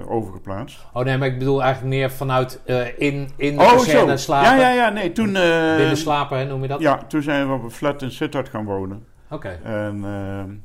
overgeplaatst. 0.07 0.85
Oh 0.93 1.03
nee, 1.03 1.17
maar 1.17 1.27
ik 1.27 1.39
bedoel 1.39 1.63
eigenlijk 1.63 1.95
meer 1.95 2.11
vanuit 2.11 2.61
eh, 2.65 2.99
in, 2.99 3.29
in 3.35 3.57
de 3.57 3.63
kazerne 3.63 4.17
slapen. 4.17 4.49
Ja, 4.49 4.69
ja, 4.69 4.73
ja, 4.73 4.89
nee, 4.89 5.11
toen... 5.11 5.33
Binnen 5.77 5.97
slapen, 5.97 6.37
hè, 6.37 6.45
noem 6.45 6.61
je 6.61 6.67
dat? 6.67 6.79
Ja, 6.79 6.97
toen 6.97 7.21
zijn 7.21 7.47
we 7.47 7.53
op 7.53 7.63
een 7.63 7.71
flat 7.71 8.01
in 8.01 8.11
Sittard 8.11 8.49
gaan 8.49 8.65
wonen. 8.65 9.05
Oké. 9.29 9.59
En 9.63 10.63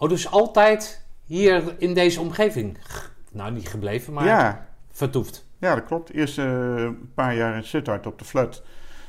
Oh, 0.00 0.08
dus 0.08 0.30
altijd 0.30 1.06
hier 1.24 1.74
in 1.78 1.94
deze 1.94 2.20
omgeving? 2.20 2.78
Nou, 3.32 3.52
niet 3.52 3.68
gebleven, 3.68 4.12
maar 4.12 4.24
ja, 4.24 4.66
vertoefd. 4.90 5.46
ja, 5.58 5.74
dat 5.74 5.84
klopt. 5.84 6.10
Eerst 6.10 6.38
een 6.38 7.10
paar 7.14 7.34
jaar 7.34 7.56
in 7.56 7.64
Sittard 7.64 8.06
op 8.06 8.18
de 8.18 8.24
flat. 8.24 8.62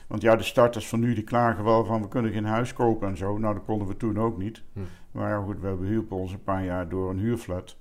Want 0.07 0.21
ja, 0.21 0.35
de 0.35 0.43
starters 0.43 0.87
van 0.87 0.99
nu 0.99 1.13
die 1.13 1.23
klagen 1.23 1.63
wel 1.63 1.85
van 1.85 2.01
we 2.01 2.07
kunnen 2.07 2.31
geen 2.31 2.45
huis 2.45 2.73
kopen 2.73 3.07
en 3.07 3.17
zo. 3.17 3.37
Nou, 3.37 3.53
dat 3.53 3.65
konden 3.65 3.87
we 3.87 3.97
toen 3.97 4.19
ook 4.19 4.37
niet. 4.37 4.61
Hm. 4.73 4.79
Maar 5.11 5.29
ja, 5.29 5.43
goed, 5.43 5.59
we 5.59 5.69
behielpen 5.69 6.17
ons 6.17 6.31
een 6.31 6.43
paar 6.43 6.63
jaar 6.63 6.89
door 6.89 7.09
een 7.09 7.19
huurflat. 7.19 7.75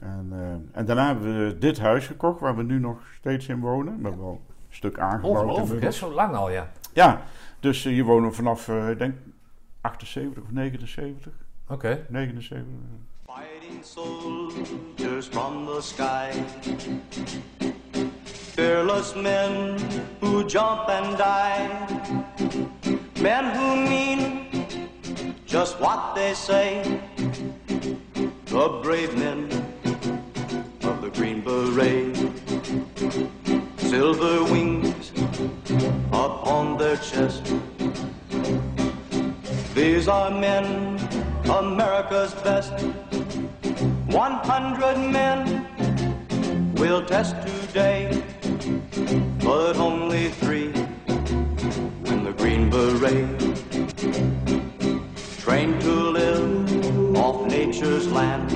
En, 0.00 0.28
eh, 0.32 0.78
en 0.78 0.84
daarna 0.84 1.06
hebben 1.06 1.46
we 1.46 1.58
dit 1.58 1.78
huis 1.78 2.06
gekocht 2.06 2.40
waar 2.40 2.56
we 2.56 2.62
nu 2.62 2.78
nog 2.78 2.98
steeds 3.14 3.48
in 3.48 3.60
wonen. 3.60 3.96
We 3.96 4.02
hebben 4.02 4.24
wel 4.24 4.42
een 4.48 4.74
stuk 4.74 4.98
aangebouwd. 4.98 5.44
Ongelooflijk, 5.44 5.82
hè? 5.82 5.90
Zo 5.90 6.12
lang 6.12 6.34
al, 6.34 6.50
ja. 6.50 6.70
Ja, 6.92 7.22
dus 7.60 7.84
eh, 7.84 7.92
hier 7.92 8.04
wonen 8.04 8.28
we 8.28 8.34
vanaf, 8.34 8.68
eh, 8.68 8.90
ik 8.90 8.98
denk, 8.98 9.14
78 9.80 10.42
of 10.42 10.50
79. 10.50 11.32
Oké. 11.68 12.06
79. 12.08 12.72
Fighting 13.26 13.84
soldiers 13.84 15.26
from 15.26 15.66
the 15.66 15.78
sky. 15.80 16.30
Fearless 18.54 19.14
men 19.14 19.76
who 20.20 20.44
jump 20.46 20.88
and 20.88 21.16
die. 21.16 21.68
Men 23.22 23.44
who 23.54 23.76
mean 23.76 24.44
just 25.54 25.78
what 25.78 26.16
they 26.16 26.34
say. 26.34 26.82
The 28.46 28.68
brave 28.82 29.16
men 29.16 29.44
of 30.82 31.00
the 31.00 31.10
Green 31.10 31.42
Beret. 31.42 32.16
Silver 33.78 34.42
wings 34.50 35.12
upon 36.08 36.76
their 36.76 36.96
chest. 36.96 37.54
These 39.76 40.08
are 40.08 40.32
men, 40.32 40.98
America's 41.48 42.34
best. 42.42 42.74
100 44.08 44.98
men 45.18 46.74
will 46.74 47.06
test 47.06 47.36
today, 47.46 48.20
but 49.38 49.76
only 49.76 50.30
three 50.30 50.72
win 52.02 52.24
the 52.24 52.34
Green 52.36 52.68
Beret. 52.70 54.43
Trained 55.44 55.80
to 55.82 56.10
live 56.10 57.16
off 57.16 57.46
nature's 57.46 58.06
land, 58.06 58.48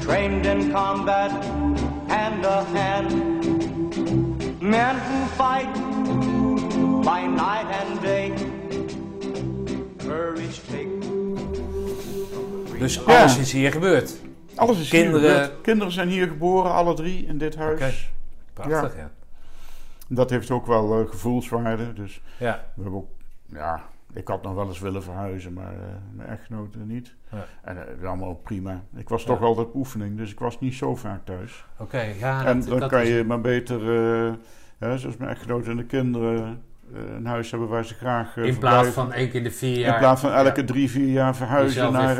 trained 0.00 0.46
in 0.46 0.72
combat 0.72 1.30
hand 2.08 2.42
to 2.42 2.64
hand. 2.74 3.12
Men 4.62 4.96
who 4.96 5.26
fight 5.36 5.72
by 7.04 7.26
night 7.26 7.66
and 7.70 8.00
day, 8.00 8.32
courage 9.98 10.60
take. 10.70 10.88
Dus 12.78 12.94
Ja. 12.94 13.02
alles 13.20 13.38
is 13.38 13.52
hier 13.52 13.72
gebeurd. 13.72 14.16
Alles 14.54 14.78
is 14.80 14.88
Kinderen- 14.88 15.20
hier 15.20 15.30
gebeurd. 15.30 15.60
Kinderen 15.60 15.92
zijn 15.92 16.08
hier 16.08 16.26
geboren, 16.26 16.72
alle 16.72 16.94
drie 16.94 17.26
in 17.26 17.38
dit 17.38 17.56
huis. 17.56 17.80
Oké. 17.80 18.68
Prachtig, 18.68 18.96
ja. 18.96 19.10
Dat 20.08 20.30
heeft 20.30 20.50
ook 20.50 20.66
wel 20.66 21.00
eh, 21.00 21.10
gevoelswaarde. 21.10 21.92
Dus 21.92 22.20
Ja. 22.38 22.64
we 22.74 22.82
hebben 22.82 23.00
ook, 23.00 23.08
ja, 23.52 23.82
ik 24.14 24.28
had 24.28 24.42
nog 24.42 24.54
wel 24.54 24.66
eens 24.66 24.80
willen 24.80 25.02
verhuizen, 25.02 25.52
maar 25.52 25.72
eh, 25.72 25.78
mijn 26.12 26.28
echtgenote 26.28 26.78
niet. 26.78 27.14
Ja. 27.30 27.44
En 27.62 27.76
eh, 27.82 27.88
het 27.88 27.98
is 28.00 28.06
allemaal 28.06 28.34
prima. 28.34 28.82
Ik 28.96 29.08
was 29.08 29.20
Ja. 29.22 29.26
toch 29.28 29.42
altijd 29.42 29.66
op 29.66 29.74
oefening, 29.74 30.16
dus 30.16 30.30
ik 30.30 30.38
was 30.38 30.60
niet 30.60 30.74
zo 30.74 30.94
vaak 30.96 31.24
thuis. 31.24 31.64
Oké, 31.78 32.00
ja. 32.00 32.44
en 32.44 32.58
dat- 32.60 32.68
dan 32.68 32.80
dat 32.80 32.90
kan 32.90 33.00
is- 33.00 33.08
je 33.08 33.24
maar 33.24 33.40
beter, 33.40 33.80
eh, 34.26 34.32
hè, 34.78 34.98
zoals 34.98 35.16
mijn 35.16 35.30
echtgenote 35.30 35.70
en 35.70 35.76
de 35.76 35.84
kinderen, 35.84 36.62
een 37.16 37.26
huis 37.26 37.50
hebben 37.50 37.68
waar 37.68 37.84
ze 37.84 37.94
graag 37.94 38.36
In 38.36 38.58
plaats 38.58 38.88
van 38.88 39.12
één 39.12 39.26
keer 39.28 39.36
in 39.38 39.42
de 39.44 39.50
vier 39.50 39.78
jaar. 39.78 39.92
In 39.94 39.98
plaats 40.00 40.20
van 40.20 40.32
elke 40.32 40.60
Ja. 40.60 40.66
drie, 40.66 40.90
vier 40.90 41.08
jaar 41.08 41.36
verhuizen 41.36 41.92
naar 41.92 42.16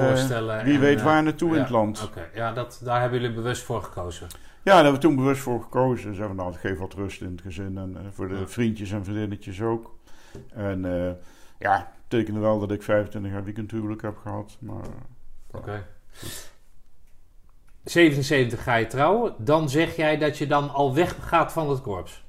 wie 0.65 0.75
en, 0.75 0.81
weet 0.81 1.03
waar 1.03 1.23
naartoe 1.23 1.55
in 1.55 1.61
het 1.61 1.71
land. 1.71 2.03
Oké, 2.05 2.29
ja, 2.35 2.53
dat, 2.53 2.81
daar 2.85 3.01
hebben 3.01 3.21
jullie 3.21 3.35
bewust 3.35 3.63
voor 3.63 3.83
gekozen. 3.83 4.27
Ja, 4.31 4.39
daar 4.63 4.75
hebben 4.75 4.93
we 4.93 4.99
toen 5.07 5.17
bewust 5.17 5.41
voor 5.41 5.63
gekozen. 5.63 6.13
Ze 6.15 6.19
hebben 6.21 6.37
nou, 6.39 6.51
het 6.51 6.61
geeft 6.61 6.79
wat 6.79 6.95
rust 6.95 7.21
in 7.21 7.31
het 7.31 7.41
gezin 7.41 7.79
en 7.79 7.97
voor 8.13 8.29
de 8.29 8.47
vriendjes 8.47 8.91
en 8.93 9.05
vriendinnetjes 9.05 9.61
ook. 9.63 9.95
En 10.55 10.85
eh, 11.65 11.71
ja, 11.71 11.93
betekende 12.09 12.41
wel 12.41 12.59
dat 12.59 12.71
ik 12.71 12.83
25 12.83 13.33
jaar 13.33 13.45
weekendhuwelijk 13.45 14.03
heb 14.03 14.17
gehad. 14.17 14.57
Maar 14.61 14.85
Oké. 15.51 15.87
77 17.85 18.63
ga 18.63 18.75
je 18.75 18.87
trouwen. 18.87 19.35
Dan 19.39 19.69
zeg 19.69 19.97
jij 19.97 20.19
dat 20.19 20.39
je 20.39 20.47
dan 20.47 20.71
al 20.71 20.95
weggaat 20.95 21.53
van 21.53 21.71
het 21.71 21.81
korps. 21.81 22.25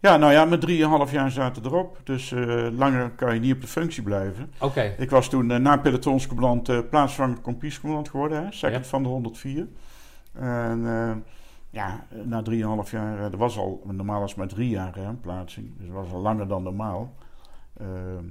ja, 0.00 0.16
nou 0.16 0.32
ja, 0.32 0.44
met 0.44 0.60
3,5 1.06 1.12
jaar 1.12 1.30
zaten 1.30 1.64
erop. 1.64 2.00
Dus 2.04 2.32
eh, 2.32 2.66
langer 2.72 3.10
kan 3.10 3.34
je 3.34 3.40
niet 3.40 3.54
op 3.54 3.60
de 3.60 3.66
functie 3.66 4.02
blijven. 4.02 4.52
Oké. 4.60 4.94
Ik 4.98 5.10
was 5.10 5.28
toen 5.28 5.50
eh, 5.50 5.58
na 5.58 5.76
pelotonscommandant 5.76 6.68
uh, 6.68 6.78
plaatsvervangend 6.90 7.40
kompiescommandant 7.40 8.08
geworden. 8.08 8.44
Hè, 8.44 8.52
second 8.52 8.84
Ja. 8.84 8.90
van 8.90 9.02
de 9.02 9.08
104. 9.08 9.66
En 10.32 10.86
eh, 10.86 11.12
ja, 11.70 12.06
na 12.24 12.42
3,5 12.84 12.90
jaar, 12.90 13.16
eh, 13.16 13.22
dat 13.22 13.34
was 13.34 13.58
al, 13.58 13.82
normaal 13.84 14.22
is 14.24 14.28
het 14.30 14.38
maar 14.38 14.48
drie 14.48 14.68
jaar 14.68 14.94
hè, 14.94 15.04
een 15.04 15.20
plaatsing. 15.20 15.72
Dus 15.78 15.86
dat 15.86 15.96
was 15.96 16.12
al 16.12 16.20
langer 16.20 16.48
dan 16.48 16.62
normaal. 16.62 17.14
Ehm, 17.80 18.24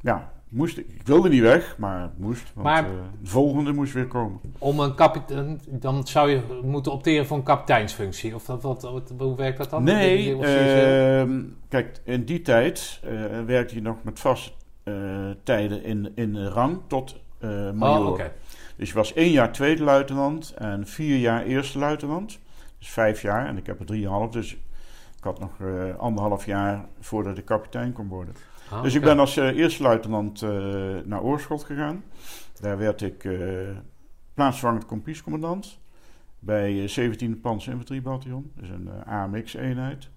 ja, 0.00 0.32
moest, 0.48 0.78
ik 0.78 0.86
ik 0.88 1.06
wilde 1.06 1.28
niet 1.28 1.40
weg, 1.40 1.74
maar 1.78 2.10
moest. 2.16 2.50
Want 2.54 2.66
Maar- 2.66 2.84
eh, 2.84 2.90
de 3.20 3.28
volgende 3.30 3.72
moest 3.72 3.92
weer 3.92 4.06
komen. 4.06 4.40
Om 4.58 4.80
een 4.80 4.94
kapitein, 4.94 5.60
dan 5.70 6.06
zou 6.06 6.30
je 6.30 6.60
moeten 6.62 6.92
opteren 6.92 7.26
voor 7.26 7.36
een 7.36 7.42
kapiteinsfunctie. 7.42 8.34
Of 8.34 8.44
dat, 8.44 8.62
wat, 8.62 8.82
wat- 8.82 9.12
hoe 9.18 9.36
werkt 9.36 9.58
dat 9.58 9.70
dan? 9.70 9.82
Nee, 9.82 10.38
eh, 10.42 11.20
ehm, 11.20 11.42
kijk, 11.68 12.00
in 12.04 12.24
die 12.24 12.42
tijd 12.42 13.00
eh, 13.04 13.10
werkte 13.46 13.74
je 13.74 13.82
nog 13.82 13.96
met 14.02 14.18
vaste 14.20 14.52
tijden 15.42 15.82
in, 15.84 16.12
in 16.14 16.46
rang 16.46 16.80
tot 16.86 17.16
major. 17.74 18.06
Oh, 18.06 18.12
oké. 18.12 18.32
Dus 18.76 18.88
je 18.88 18.94
was 18.94 19.12
één 19.14 19.30
jaar 19.30 19.52
tweede 19.52 19.82
luitenant 19.82 20.54
en 20.54 20.86
vier 20.86 21.16
jaar 21.16 21.42
eerste 21.44 21.78
luitenant. 21.78 22.38
Dus 22.78 22.90
vijf 22.90 23.22
jaar 23.22 23.46
en 23.46 23.56
ik 23.56 23.66
heb 23.66 23.80
er 23.80 23.86
drieënhalf. 23.86 24.30
Dus 24.30 24.52
ik 25.16 25.24
had 25.24 25.38
nog 25.38 25.50
anderhalf 25.98 26.46
jaar 26.46 26.84
voordat 27.00 27.38
ik 27.38 27.44
kapitein 27.44 27.92
kon 27.92 28.08
worden. 28.08 28.34
Ah, 28.70 28.82
dus 28.82 28.94
ik 28.94 29.00
ben 29.02 29.18
als 29.18 29.36
eh, 29.36 29.56
eerste 29.56 29.82
luitenant 29.82 30.42
eh, 30.42 30.50
naar 31.04 31.22
Oorschot 31.22 31.64
gegaan. 31.64 32.04
Daar 32.60 32.78
werd 32.78 33.02
ik 33.02 33.24
eh 33.24 33.32
plaatsvervangend 34.34 34.86
kompiescommandant. 34.86 35.78
Bij 36.38 36.84
eh, 36.84 37.10
17e 37.12 37.40
Panzer 37.40 37.70
Infanteriebataljon. 37.72 38.50
Dus 38.54 38.68
een 38.68 38.88
AMX-eenheid. 39.04 40.08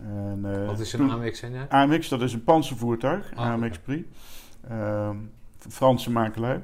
En, 0.00 0.66
Wat 0.66 0.80
is 0.80 0.92
een 0.92 0.98
toen- 1.08 1.68
AMX? 1.68 2.08
dat 2.08 2.22
is 2.22 2.32
een 2.32 2.44
panzervoertuig. 2.44 3.30
Ah, 3.34 3.50
AMX 3.50 3.78
Pri. 3.78 4.08
Ehm, 4.68 5.16
Franse 5.68 6.10
makelij. 6.10 6.62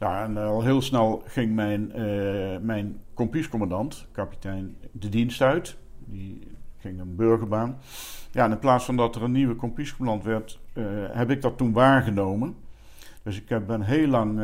Ja, 0.00 0.24
en 0.24 0.36
al 0.36 0.62
heel 0.62 0.82
snel 0.82 1.22
ging 1.26 1.54
mijn, 1.54 1.92
eh 1.92 2.58
mijn 2.60 3.00
kompiescommandant, 3.14 4.06
kapitein, 4.12 4.76
de 4.92 5.08
dienst 5.08 5.40
uit. 5.40 5.76
Die 5.98 6.48
ging 6.78 7.00
een 7.00 7.16
burgerbaan. 7.16 7.78
Ja, 8.34 8.46
in 8.46 8.58
plaats 8.58 8.84
van 8.84 8.96
dat 8.96 9.16
er 9.16 9.22
een 9.22 9.32
nieuwe 9.32 9.54
kompiescommandant 9.54 10.24
werd, 10.26 10.58
eh, 10.72 10.84
heb 11.12 11.30
ik 11.30 11.42
dat 11.42 11.56
toen 11.56 11.72
waargenomen. 11.72 12.54
Dus 13.22 13.36
ik 13.36 13.48
heb- 13.48 13.66
ben 13.66 13.82
heel 13.82 14.06
lang 14.06 14.40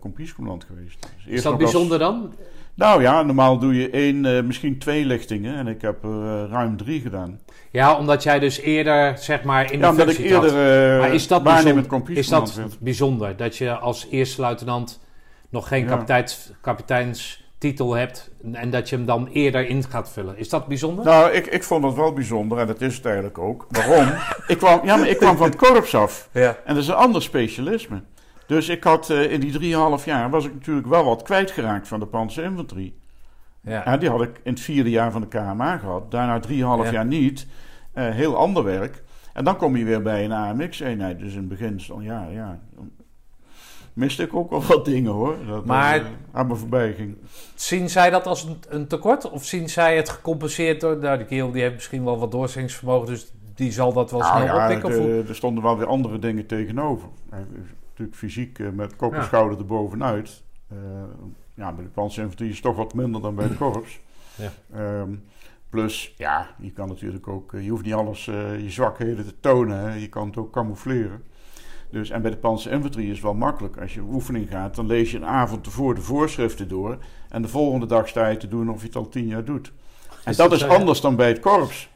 kompiescommandant 0.00 0.64
geweest. 0.64 0.98
Dus 1.16 1.26
Is 1.34 1.42
dat 1.42 1.52
als- 1.52 1.62
bijzonder 1.62 1.98
dan? 1.98 2.32
Nou 2.74 3.02
ja, 3.02 3.22
normaal 3.22 3.58
doe 3.58 3.74
je 3.74 3.90
één, 3.90 4.24
eh, 4.36 4.42
misschien 4.42 4.78
twee 4.78 5.04
lichtingen. 5.04 5.54
En 5.56 5.66
ik 5.66 5.82
heb 5.82 6.04
er 6.04 6.48
ruim 6.48 6.76
drie 6.76 7.00
gedaan. 7.00 7.40
Ja, 7.70 7.96
omdat 7.98 8.22
jij 8.22 8.38
dus 8.38 8.60
eerder, 8.60 9.18
zeg 9.18 9.42
maar, 9.42 9.72
in 9.72 9.78
de 9.80 9.84
Ja, 9.86 9.92
ik 9.92 9.98
functie 9.98 10.28
trad. 10.28 10.44
eerder 10.44 10.92
uh, 10.94 11.00
Maar 11.00 11.14
is 11.14 11.26
dat 11.28 11.42
bijzonder, 11.42 12.16
is 12.16 12.28
dat 12.28 12.54
werd. 12.54 12.78
bijzonder? 12.80 13.36
Dat 13.36 13.56
je 13.56 13.72
als 13.78 14.06
eerste 14.10 14.40
luitenant 14.40 15.00
nog 15.48 15.68
geen 15.68 15.84
Ja. 15.88 16.04
kapiteins, 16.60 17.47
kapiteinstitel 17.58 17.94
hebt 17.94 18.30
en 18.52 18.70
dat 18.70 18.88
je 18.88 18.96
hem 18.96 19.06
dan 19.06 19.26
eerder 19.26 19.68
in 19.68 19.84
gaat 19.84 20.10
vullen. 20.10 20.38
Is 20.38 20.48
dat 20.48 20.66
bijzonder? 20.66 21.04
Nou, 21.04 21.30
ik, 21.32 21.46
ik 21.46 21.64
vond 21.64 21.82
dat 21.82 21.94
wel 21.94 22.12
bijzonder 22.12 22.58
en 22.58 22.66
dat 22.66 22.80
is 22.80 22.96
het 22.96 23.04
eigenlijk 23.04 23.38
ook. 23.38 23.66
Waarom? 23.68 24.08
ik, 24.46 24.58
kwam, 24.58 24.80
ja, 24.84 24.96
maar 24.96 25.08
ik 25.08 25.16
kwam 25.16 25.36
van 25.36 25.46
het 25.46 25.56
korps 25.56 25.94
af. 25.94 26.28
Ja. 26.32 26.56
En 26.64 26.74
dat 26.74 26.82
is 26.82 26.88
een 26.88 26.94
ander 26.94 27.22
specialisme. 27.22 28.02
Dus 28.46 28.68
ik 28.68 28.84
had 28.84 29.10
eh, 29.10 29.32
in 29.32 29.40
die 29.40 29.52
drieënhalf 29.52 30.04
jaar 30.04 30.30
was 30.30 30.44
ik 30.44 30.54
natuurlijk 30.54 30.86
wel 30.86 31.04
wat 31.04 31.22
kwijtgeraakt 31.22 31.88
van 31.88 32.00
de 32.00 32.06
Panzerinfanterie. 32.06 32.98
Ja. 33.60 33.82
Ja, 33.84 33.96
die 33.96 34.10
had 34.10 34.22
ik 34.22 34.40
in 34.42 34.52
het 34.52 34.60
vierde 34.60 34.90
jaar 34.90 35.12
van 35.12 35.20
de 35.20 35.28
KMA 35.28 35.76
gehad. 35.76 36.10
Daarna 36.10 36.40
drieënhalf 36.40 36.84
Ja. 36.84 36.92
jaar 36.92 37.06
niet. 37.06 37.46
Eh, 37.92 38.08
heel 38.08 38.36
ander 38.36 38.64
werk. 38.64 39.02
En 39.32 39.44
dan 39.44 39.56
kom 39.56 39.76
je 39.76 39.84
weer 39.84 40.02
bij 40.02 40.24
een 40.24 40.32
AMX-eenheid. 40.32 41.18
Dus 41.18 41.32
in 41.32 41.38
het 41.38 41.48
begin 41.48 41.80
stond, 41.80 42.04
ja, 42.04 42.26
ja. 42.30 42.58
Miste 43.98 44.22
ik 44.22 44.34
ook 44.34 44.52
al 44.52 44.62
wat 44.62 44.84
dingen 44.84 45.12
hoor. 45.12 45.36
Dat 45.46 45.64
Maar- 45.64 45.96
eh, 45.96 46.06
aan 46.32 46.46
me 46.46 46.54
voorbij 46.54 46.92
ging. 46.92 47.16
Zien 47.54 47.90
zij 47.90 48.10
dat 48.10 48.26
als 48.26 48.44
een, 48.44 48.56
een 48.68 48.86
tekort? 48.86 49.30
Of 49.30 49.44
zien 49.44 49.68
zij 49.68 49.96
het 49.96 50.08
gecompenseerd 50.08 50.80
door... 50.80 50.96
Nou, 50.98 51.16
die 51.18 51.26
kerel 51.26 51.50
die 51.50 51.62
heeft 51.62 51.74
misschien 51.74 52.04
wel 52.04 52.18
wat 52.18 52.30
doorzettingsvermogen, 52.32 53.06
dus 53.06 53.32
die 53.54 53.72
zal 53.72 53.92
dat 53.92 54.10
wel 54.10 54.20
Nou 54.20 54.36
snel 54.42 54.56
ja, 54.56 54.64
oppikken? 54.64 54.92
Hoe- 54.98 55.22
de- 55.22 55.28
er 55.28 55.34
stonden 55.34 55.62
wel 55.62 55.78
weer 55.78 55.86
andere 55.86 56.18
dingen 56.18 56.46
tegenover. 56.46 57.08
Hij 57.30 57.40
is 57.40 57.46
natuurlijk 57.90 58.16
fysiek 58.18 58.58
eh, 58.58 58.68
met 58.70 58.96
kop 58.96 59.12
en 59.12 59.18
Ja. 59.18 59.24
schouder 59.24 59.58
erbovenuit. 59.58 60.42
Eh 60.68 60.76
ja, 61.54 61.72
bij 61.72 61.84
de 61.84 61.90
panzerinfanterie 61.90 62.52
is 62.52 62.58
het 62.58 62.66
toch 62.66 62.76
wat 62.76 62.94
minder 62.94 63.20
dan 63.20 63.34
bij 63.34 63.44
het 63.44 63.56
korps. 63.56 64.00
Ja. 64.34 64.50
Ehm, 64.74 65.10
plus, 65.70 66.14
ja, 66.16 66.46
je 66.58 66.70
kan 66.72 66.88
natuurlijk 66.88 67.28
ook... 67.28 67.54
eh, 67.54 67.64
je 67.64 67.70
hoeft 67.70 67.84
niet 67.84 67.94
alles, 67.94 68.28
eh, 68.28 68.60
je 68.60 68.70
zwakheden 68.70 69.24
te 69.26 69.34
tonen. 69.40 69.78
Hè. 69.80 69.94
Je 69.94 70.08
kan 70.08 70.26
het 70.26 70.36
ook 70.36 70.52
camoufleren. 70.52 71.22
Dus, 71.90 72.10
en 72.10 72.22
bij 72.22 72.30
de 72.30 72.36
panzerinfanterie 72.36 73.06
is 73.08 73.14
het 73.14 73.22
wel 73.22 73.34
makkelijk. 73.34 73.76
Als 73.80 73.94
je 73.94 74.00
oefening 74.00 74.48
gaat, 74.50 74.74
dan 74.74 74.86
lees 74.86 75.10
je 75.10 75.16
een 75.16 75.26
avond 75.26 75.66
ervoor 75.66 75.94
de 75.94 76.00
voorschriften 76.00 76.68
door. 76.68 76.98
En 77.28 77.42
de 77.42 77.48
volgende 77.48 77.86
dag 77.86 78.08
sta 78.08 78.28
je 78.28 78.36
te 78.36 78.48
doen 78.48 78.70
of 78.70 78.80
je 78.80 78.86
het 78.86 78.96
al 78.96 79.08
tien 79.08 79.26
jaar 79.26 79.44
doet. 79.44 79.72
En 80.24 80.30
Is 80.30 80.36
dat 80.36 80.52
is 80.52 80.60
ja? 80.60 80.66
anders 80.66 81.00
dan 81.00 81.16
bij 81.16 81.28
het 81.28 81.40
korps. 81.40 81.88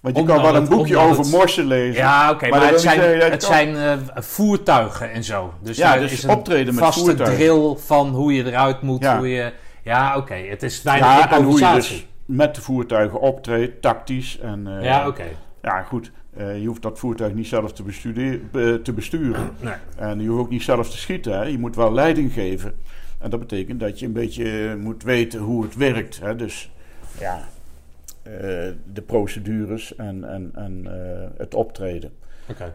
Want 0.00 0.16
je 0.16 0.22
Omdat 0.22 0.36
kan 0.36 0.52
wel 0.52 0.62
een 0.62 0.68
boekje 0.68 0.96
over 0.96 1.26
morsen 1.26 1.66
lezen. 1.66 1.94
Ja, 2.02 2.30
oké, 2.30 2.48
Maar 2.48 2.68
het 2.68 2.80
zijn, 2.80 3.20
het 3.20 3.42
zijn 3.42 3.76
eh, 3.76 3.92
voertuigen 4.14 5.12
en 5.12 5.24
zo. 5.24 5.54
Dus 5.60 5.76
Ja, 5.76 5.96
dus 5.98 6.12
is 6.12 6.22
een 6.22 6.30
optreden 6.30 6.74
met 6.74 6.84
vaste 6.84 7.00
voertuigen. 7.00 7.36
drill 7.36 7.76
van 7.76 8.08
hoe 8.08 8.34
je 8.34 8.44
eruit 8.44 8.82
moet. 8.82 9.02
Ja. 9.02 9.18
Hoe 9.18 9.28
je, 9.28 9.52
ja, 9.82 10.16
oké, 10.16 10.34
het 10.34 10.62
is 10.62 10.82
weinig 10.82 11.08
Ja, 11.08 11.32
en 11.32 11.42
hoe 11.42 11.58
je 11.60 11.72
dus 11.74 12.06
met 12.24 12.54
de 12.54 12.60
voertuigen 12.60 13.20
optreedt, 13.20 13.82
tactisch. 13.82 14.38
En, 14.38 14.78
eh, 14.78 14.84
ja, 14.84 15.06
oké. 15.06 15.24
ja, 15.62 15.82
goed. 15.82 16.10
Eh, 16.36 16.60
je 16.60 16.66
hoeft 16.66 16.82
dat 16.82 16.98
voertuig 16.98 17.34
niet 17.34 17.46
zelf 17.46 17.72
te, 17.72 17.82
be- 18.52 18.80
te 18.82 18.92
besturen. 18.92 19.50
Nee. 19.60 19.74
En 19.96 20.20
je 20.20 20.28
hoeft 20.28 20.40
ook 20.40 20.50
niet 20.50 20.62
zelf 20.62 20.90
te 20.90 20.96
schieten. 20.96 21.32
Hè. 21.32 21.42
Je 21.42 21.58
moet 21.58 21.76
wel 21.76 21.92
leiding 21.92 22.32
geven. 22.32 22.74
En 23.18 23.30
dat 23.30 23.40
betekent 23.40 23.80
dat 23.80 23.98
je 23.98 24.06
een 24.06 24.12
beetje 24.12 24.68
eh, 24.68 24.74
moet 24.74 25.02
weten 25.02 25.40
hoe 25.40 25.62
het 25.62 25.74
werkt. 25.74 26.20
Hè. 26.20 26.36
Dus 26.36 26.70
ja, 27.18 27.48
eh, 28.22 28.32
de 28.92 29.02
procedures 29.06 29.96
en, 29.96 30.24
en, 30.24 30.50
en 30.54 30.86
het 31.36 31.54
optreden. 31.54 32.12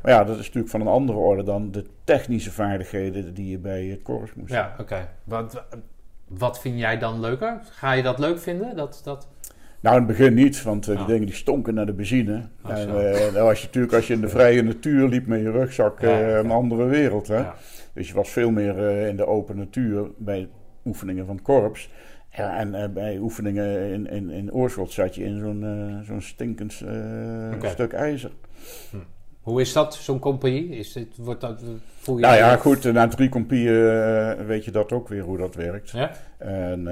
Maar 0.02 0.12
ja, 0.12 0.24
dat 0.24 0.38
is 0.40 0.46
natuurlijk 0.46 0.72
van 0.72 0.82
een 0.82 0.88
andere 0.88 1.18
orde 1.18 1.44
dan 1.44 1.72
de 1.72 1.86
technische 2.04 2.52
vaardigheden 2.52 3.34
die 3.34 3.50
je 3.50 3.58
bij 3.58 3.86
het 3.86 4.02
korps 4.02 4.34
moest 4.34 4.52
Ja, 4.52 4.76
oké. 4.80 5.08
Wat, 5.24 5.64
wat 6.28 6.60
vind 6.62 6.80
jij 6.80 6.98
dan 6.98 7.20
leuker? 7.20 7.60
Ga 7.72 7.92
je 7.92 8.04
dat 8.04 8.20
leuk 8.20 8.40
vinden? 8.40 8.76
Dat, 8.76 9.02
dat... 9.04 9.28
Nou, 9.82 9.96
in 9.96 10.08
het 10.08 10.18
begin 10.18 10.34
niet, 10.34 10.64
want 10.64 10.88
eh, 10.88 10.94
die 10.94 11.04
Oh. 11.04 11.08
dingen 11.08 11.26
die 11.26 11.36
stonken 11.36 11.74
naar 11.74 11.86
de 11.86 11.94
benzine. 11.94 12.42
Oh, 12.66 12.72
en 12.72 12.90
eh, 12.90 13.34
dan 13.34 13.44
was 13.44 13.60
je 13.60 13.66
natuurlijk, 13.66 13.94
als 13.94 14.08
je 14.08 14.14
in 14.14 14.22
de 14.22 14.30
vrije 14.30 14.62
natuur 14.64 15.08
liep 15.08 15.28
met 15.28 15.42
je 15.42 15.52
rugzak, 15.52 16.02
Ja, 16.02 16.08
eh, 16.08 16.30
ja. 16.30 16.38
een 16.38 16.52
andere 16.52 16.86
wereld. 16.86 17.28
Hè? 17.28 17.44
Dus 17.94 18.08
je 18.08 18.14
was 18.14 18.30
veel 18.30 18.52
meer 18.52 18.78
in 19.08 19.16
de 19.16 19.26
open 19.26 19.58
natuur 19.58 20.12
bij 20.18 20.50
oefeningen 20.86 21.26
van 21.26 21.36
het 21.36 21.44
korps. 21.44 21.90
Ja, 22.32 22.58
en 22.58 22.94
bij 22.94 23.18
oefeningen 23.18 23.92
in, 23.92 24.08
in, 24.08 24.30
in 24.30 24.54
Oorschot 24.54 24.92
zat 24.92 25.16
je 25.16 25.24
in 25.24 25.40
zo'n 25.40 25.66
zo'n 26.06 26.22
stinkend 26.22 26.84
stuk 27.62 27.94
ijzer. 27.94 28.32
Hoe 29.42 29.62
is 29.62 29.74
dat, 29.74 29.96
zo'n 29.96 30.20
compagnie? 30.20 30.70
Is 30.70 30.94
dit, 30.94 31.18
wordt 31.18 31.42
dat, 31.42 31.64
voel 32.00 32.16
je 32.16 32.22
Nou 32.22 32.36
ja, 32.36 32.56
goed, 32.56 32.94
na 32.94 33.08
drie 33.08 33.30
eh, 33.30 34.46
weet 34.46 34.66
je 34.66 34.72
dat 34.72 34.92
ook 34.92 35.08
weer 35.08 35.22
hoe 35.22 35.38
dat 35.38 35.56
werkt. 35.56 35.90
Ja? 35.90 36.12
En 36.38 36.84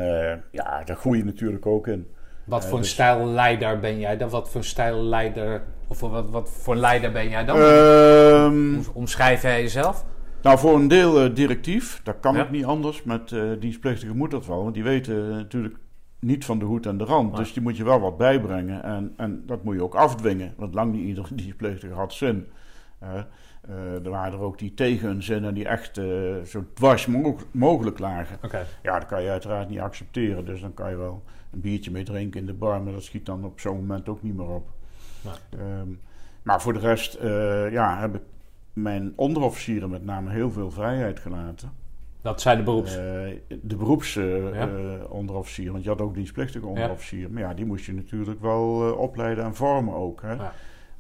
ja, 0.52 0.84
daar 0.84 0.96
groei 0.96 1.18
je 1.18 1.26
natuurlijk 1.26 1.66
ook 1.66 1.88
in. 1.88 2.08
Wat 2.50 2.66
voor 2.66 2.76
een 2.78 2.82
dus- 2.82 2.92
stijlleider 2.92 3.80
ben 3.80 4.00
jij 4.00 4.18
dan? 4.18 4.30
Wat 4.30 4.50
voor 4.50 4.62
een 4.62 4.68
stijlleider, 4.68 5.64
of 5.88 6.00
wat, 6.00 6.30
wat 6.30 6.50
voor 6.50 6.74
een 6.74 6.80
leider 6.80 7.12
ben 7.12 7.30
jij 7.30 7.46
dan? 7.46 7.58
Ehm, 7.58 8.80
omschrijf 8.94 9.42
jij 9.42 9.62
jezelf? 9.62 10.06
Nou, 10.42 10.60
voor 10.60 10.76
een 10.76 10.88
deel 10.88 11.24
eh, 11.24 11.36
directief. 11.36 12.02
Dat 12.04 12.16
kan 12.20 12.36
Ja. 12.36 12.42
ook 12.42 12.50
niet 12.50 12.66
anders. 12.66 13.04
Met 13.04 13.32
eh 13.32 13.42
dienstplichtigen 13.60 14.18
moet 14.18 14.32
dat 14.32 14.46
wel. 14.46 14.62
Want 14.64 14.74
die 14.74 14.84
weten 14.84 15.30
natuurlijk 15.30 15.76
niet 16.20 16.46
van 16.46 16.60
de 16.60 16.66
hoed 16.66 16.86
en 16.86 16.98
de 16.98 17.04
rand. 17.04 17.36
Dus 17.36 17.54
die 17.54 17.62
moet 17.62 17.78
je 17.78 17.84
wel 17.84 18.00
wat 18.00 18.18
bijbrengen. 18.18 18.84
En, 18.84 19.14
en 19.18 19.44
dat 19.46 19.64
moet 19.64 19.76
je 19.76 19.84
ook 19.84 19.96
afdwingen. 19.96 20.54
Want 20.58 20.74
lang 20.74 20.92
niet 20.92 21.06
iedere 21.08 21.28
dienstplichtige 21.36 21.94
had 21.94 22.14
zin. 22.14 22.48
Eh, 23.00 23.10
er 24.04 24.10
waren 24.10 24.34
er 24.34 24.40
ook 24.40 24.58
die 24.58 24.74
tegen 24.74 25.08
hun 25.08 25.24
zin 25.24 25.44
en 25.46 25.54
die 25.54 25.68
echt 25.68 25.96
zo 26.46 26.64
dwars 26.74 27.06
mo- 27.06 27.38
mogelijk 27.52 28.00
lagen. 28.00 28.38
Ja, 28.84 29.00
dat 29.00 29.06
kan 29.08 29.24
je 29.24 29.30
uiteraard 29.30 29.70
niet 29.70 29.80
accepteren. 29.80 30.46
Dus 30.46 30.62
dan 30.62 30.74
kan 30.74 30.90
je 30.90 30.96
wel 30.96 31.24
een 31.52 31.62
biertje 31.62 31.92
mee 31.92 32.04
drinken 32.04 32.40
in 32.40 32.46
de 32.46 32.54
bar. 32.54 32.82
Maar 32.82 32.94
dat 32.94 33.04
schiet 33.04 33.26
dan 33.26 33.46
op 33.46 33.60
zo'n 33.60 33.76
moment 33.76 34.10
ook 34.10 34.24
niet 34.24 34.36
meer 34.36 34.50
op. 34.50 34.68
Nee. 35.22 35.62
Ehm, 35.62 35.88
maar 36.44 36.62
voor 36.62 36.74
de 36.74 36.80
rest 36.80 37.14
eh, 37.14 37.72
ja, 37.72 38.00
heb 38.00 38.16
ik 38.16 38.22
mijn 38.74 39.14
onderofficieren 39.16 39.90
met 39.90 40.06
name 40.06 40.32
heel 40.32 40.52
veel 40.52 40.72
vrijheid 40.72 41.20
gelaten. 41.20 41.72
Dat 42.22 42.42
zijn 42.42 42.58
de 42.58 42.64
beroeps. 42.64 42.96
Eh, 42.96 43.04
de 43.62 43.76
beroeps 43.76 44.16
eh, 44.16 44.54
Ja. 44.54 44.70
want 45.72 45.84
je 45.84 45.90
had 45.90 46.02
ook 46.02 46.14
dienstplichtige 46.14 46.66
onderofficier. 46.66 47.32
Maar 47.32 47.42
ja, 47.42 47.54
die 47.54 47.66
moest 47.66 47.86
je 47.86 47.94
natuurlijk 47.94 48.42
wel 48.42 48.94
opleiden 48.94 49.44
en 49.44 49.56
vormen 49.56 49.94
ook. 49.94 50.22
Hè? 50.22 50.34
Ja. 50.34 50.54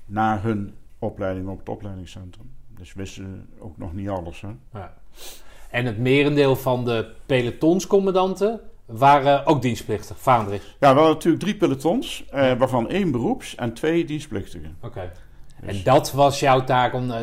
Na 0.05 0.39
hun 0.39 0.73
opleiding 0.99 1.47
op 1.47 1.59
het 1.59 1.69
opleidingscentrum. 1.69 2.51
Dus 2.67 2.93
wisten 2.93 3.49
ook 3.59 3.77
nog 3.77 3.93
niet 3.93 4.09
alles. 4.09 4.41
Hè? 4.41 4.49
Ja. 4.73 4.93
En 5.69 5.85
het 5.85 5.97
merendeel 5.97 6.55
van 6.55 6.85
de 6.85 7.11
pelotonscommandanten 7.25 8.59
waren 8.89 9.45
ook 9.45 9.61
dienstplichtig, 9.61 10.19
vaandrig. 10.19 10.63
Ja, 10.63 10.77
we 10.79 10.85
hadden 10.85 11.13
natuurlijk 11.13 11.43
drie 11.43 11.55
pelotons, 11.55 12.25
eh, 12.29 12.53
waarvan 12.53 12.89
één 12.89 13.11
beroeps 13.11 13.55
en 13.55 13.73
twee 13.73 14.05
dienstplichtigen. 14.05 14.77
Oké. 14.81 15.11
Dus- 15.61 15.77
En 15.77 15.83
dat 15.83 16.11
was 16.11 16.39
jouw 16.39 16.63
taak 16.63 16.93
om 16.93 17.11
eh, 17.11 17.19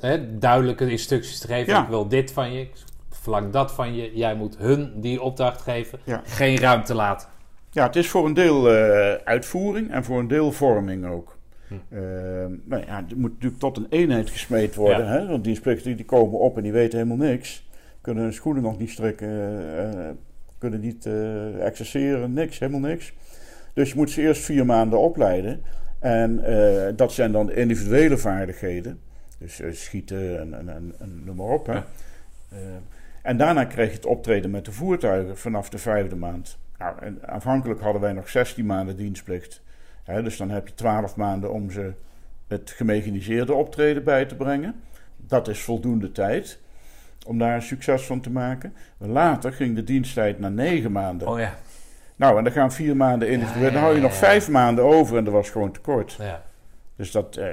hè, 0.00 0.38
duidelijke 0.38 0.90
instructies 0.90 1.38
te 1.38 1.46
geven. 1.46 1.72
Ja. 1.72 1.82
Ik 1.82 1.88
wil 1.88 2.08
dit 2.08 2.32
van 2.32 2.52
je, 2.52 2.60
ik 2.60 2.72
verlang 3.10 3.52
dat 3.52 3.72
van 3.72 3.94
je. 3.94 4.10
Jij 4.14 4.34
moet 4.34 4.56
hun 4.58 4.92
die 4.96 5.22
opdracht 5.22 5.60
geven. 5.60 5.98
Ja. 6.04 6.22
Geen 6.24 6.58
ruimte 6.58 6.94
laten. 6.94 7.28
Ja, 7.70 7.86
het 7.86 7.96
is 7.96 8.08
voor 8.08 8.26
een 8.26 8.34
deel 8.34 8.70
eh, 8.70 9.12
uitvoering 9.24 9.90
en 9.90 10.04
voor 10.04 10.18
een 10.18 10.28
deel 10.28 10.52
vorming 10.52 11.06
ook. 11.06 11.38
Hm. 11.68 11.74
Eh, 11.88 12.00
nou 12.64 12.82
ja, 12.86 12.96
het 12.96 13.16
moet 13.16 13.32
natuurlijk 13.32 13.60
tot 13.60 13.76
een 13.76 13.86
eenheid 13.90 14.30
gesmeed 14.30 14.74
worden. 14.74 15.04
Ja. 15.06 15.10
Hè? 15.12 15.26
Want 15.26 15.44
dienstplichtigen 15.44 15.96
die 15.96 16.06
komen 16.06 16.38
op 16.38 16.56
en 16.56 16.62
die 16.62 16.72
weten 16.72 16.98
helemaal 16.98 17.26
niks. 17.26 17.68
Kunnen 18.00 18.22
hun 18.22 18.32
schoenen 18.32 18.62
nog 18.62 18.78
niet 18.78 18.90
strikken, 18.90 19.28
eh, 19.78 20.08
kunnen 20.60 20.80
niet 20.80 21.08
exerceren, 21.60 22.32
niks, 22.32 22.58
helemaal 22.58 22.90
niks. 22.90 23.12
Dus 23.72 23.88
je 23.88 23.96
moet 23.96 24.10
ze 24.10 24.20
eerst 24.20 24.42
vier 24.42 24.66
maanden 24.66 24.98
opleiden. 24.98 25.62
En 25.98 26.44
eh, 26.44 26.92
dat 26.96 27.12
zijn 27.12 27.32
dan 27.32 27.46
de 27.46 27.54
individuele 27.54 28.18
vaardigheden. 28.18 29.00
Dus 29.38 29.60
eh, 29.60 29.72
schieten 29.72 30.40
en, 30.40 30.54
en, 30.54 30.68
en, 30.68 30.94
en 30.98 31.24
noem 31.24 31.36
maar 31.36 31.46
op. 31.46 31.66
Hè? 31.66 31.74
Ja. 31.74 31.84
En 33.22 33.36
daarna 33.36 33.64
kreeg 33.64 33.88
je 33.88 33.94
het 33.94 34.06
optreden 34.06 34.50
met 34.50 34.64
de 34.64 34.72
voertuigen 34.72 35.38
vanaf 35.38 35.68
de 35.68 35.78
vijfde 35.78 36.16
maand. 36.16 36.58
Nou, 36.78 36.94
en 37.00 37.18
aanvankelijk 37.26 37.80
hadden 37.80 38.00
wij 38.00 38.12
nog 38.12 38.28
16 38.28 38.66
maanden 38.66 38.96
dienstplicht. 38.96 39.62
Hè, 40.04 40.22
dus 40.22 40.36
dan 40.36 40.50
heb 40.50 40.68
je 40.68 40.74
12 40.74 41.16
maanden 41.16 41.52
om 41.52 41.70
ze 41.70 41.92
het 42.48 42.70
gemechaniseerde 42.70 43.54
optreden 43.54 44.04
bij 44.04 44.26
te 44.26 44.36
brengen. 44.36 44.74
Dat 45.16 45.48
is 45.48 45.60
voldoende 45.60 46.12
tijd 46.12 46.60
om 47.26 47.38
daar 47.38 47.54
een 47.54 47.62
succes 47.62 48.02
van 48.02 48.20
te 48.20 48.30
maken. 48.30 48.74
Later 48.98 49.52
ging 49.52 49.74
de 49.74 49.84
diensttijd 49.84 50.38
naar 50.38 50.50
9 50.50 50.92
maanden. 50.92 51.28
Oh 51.28 51.38
ja. 51.38 51.54
Nou, 52.16 52.38
en 52.38 52.44
dan 52.44 52.52
gaan 52.52 52.72
vier 52.72 52.96
maanden 52.96 53.28
individueel. 53.30 53.66
Ja, 53.66 53.72
Dan 53.72 53.82
hou 53.82 53.94
je 53.94 54.00
nog 54.00 54.14
vijf 54.14 54.48
maanden 54.48 54.84
over 54.84 55.16
en 55.16 55.24
dat 55.24 55.32
was 55.32 55.50
gewoon 55.50 55.72
te 55.72 55.80
kort. 55.80 56.16
ja. 56.18 56.42
Dus 56.96 57.10
dat, 57.10 57.36
eh, 57.36 57.46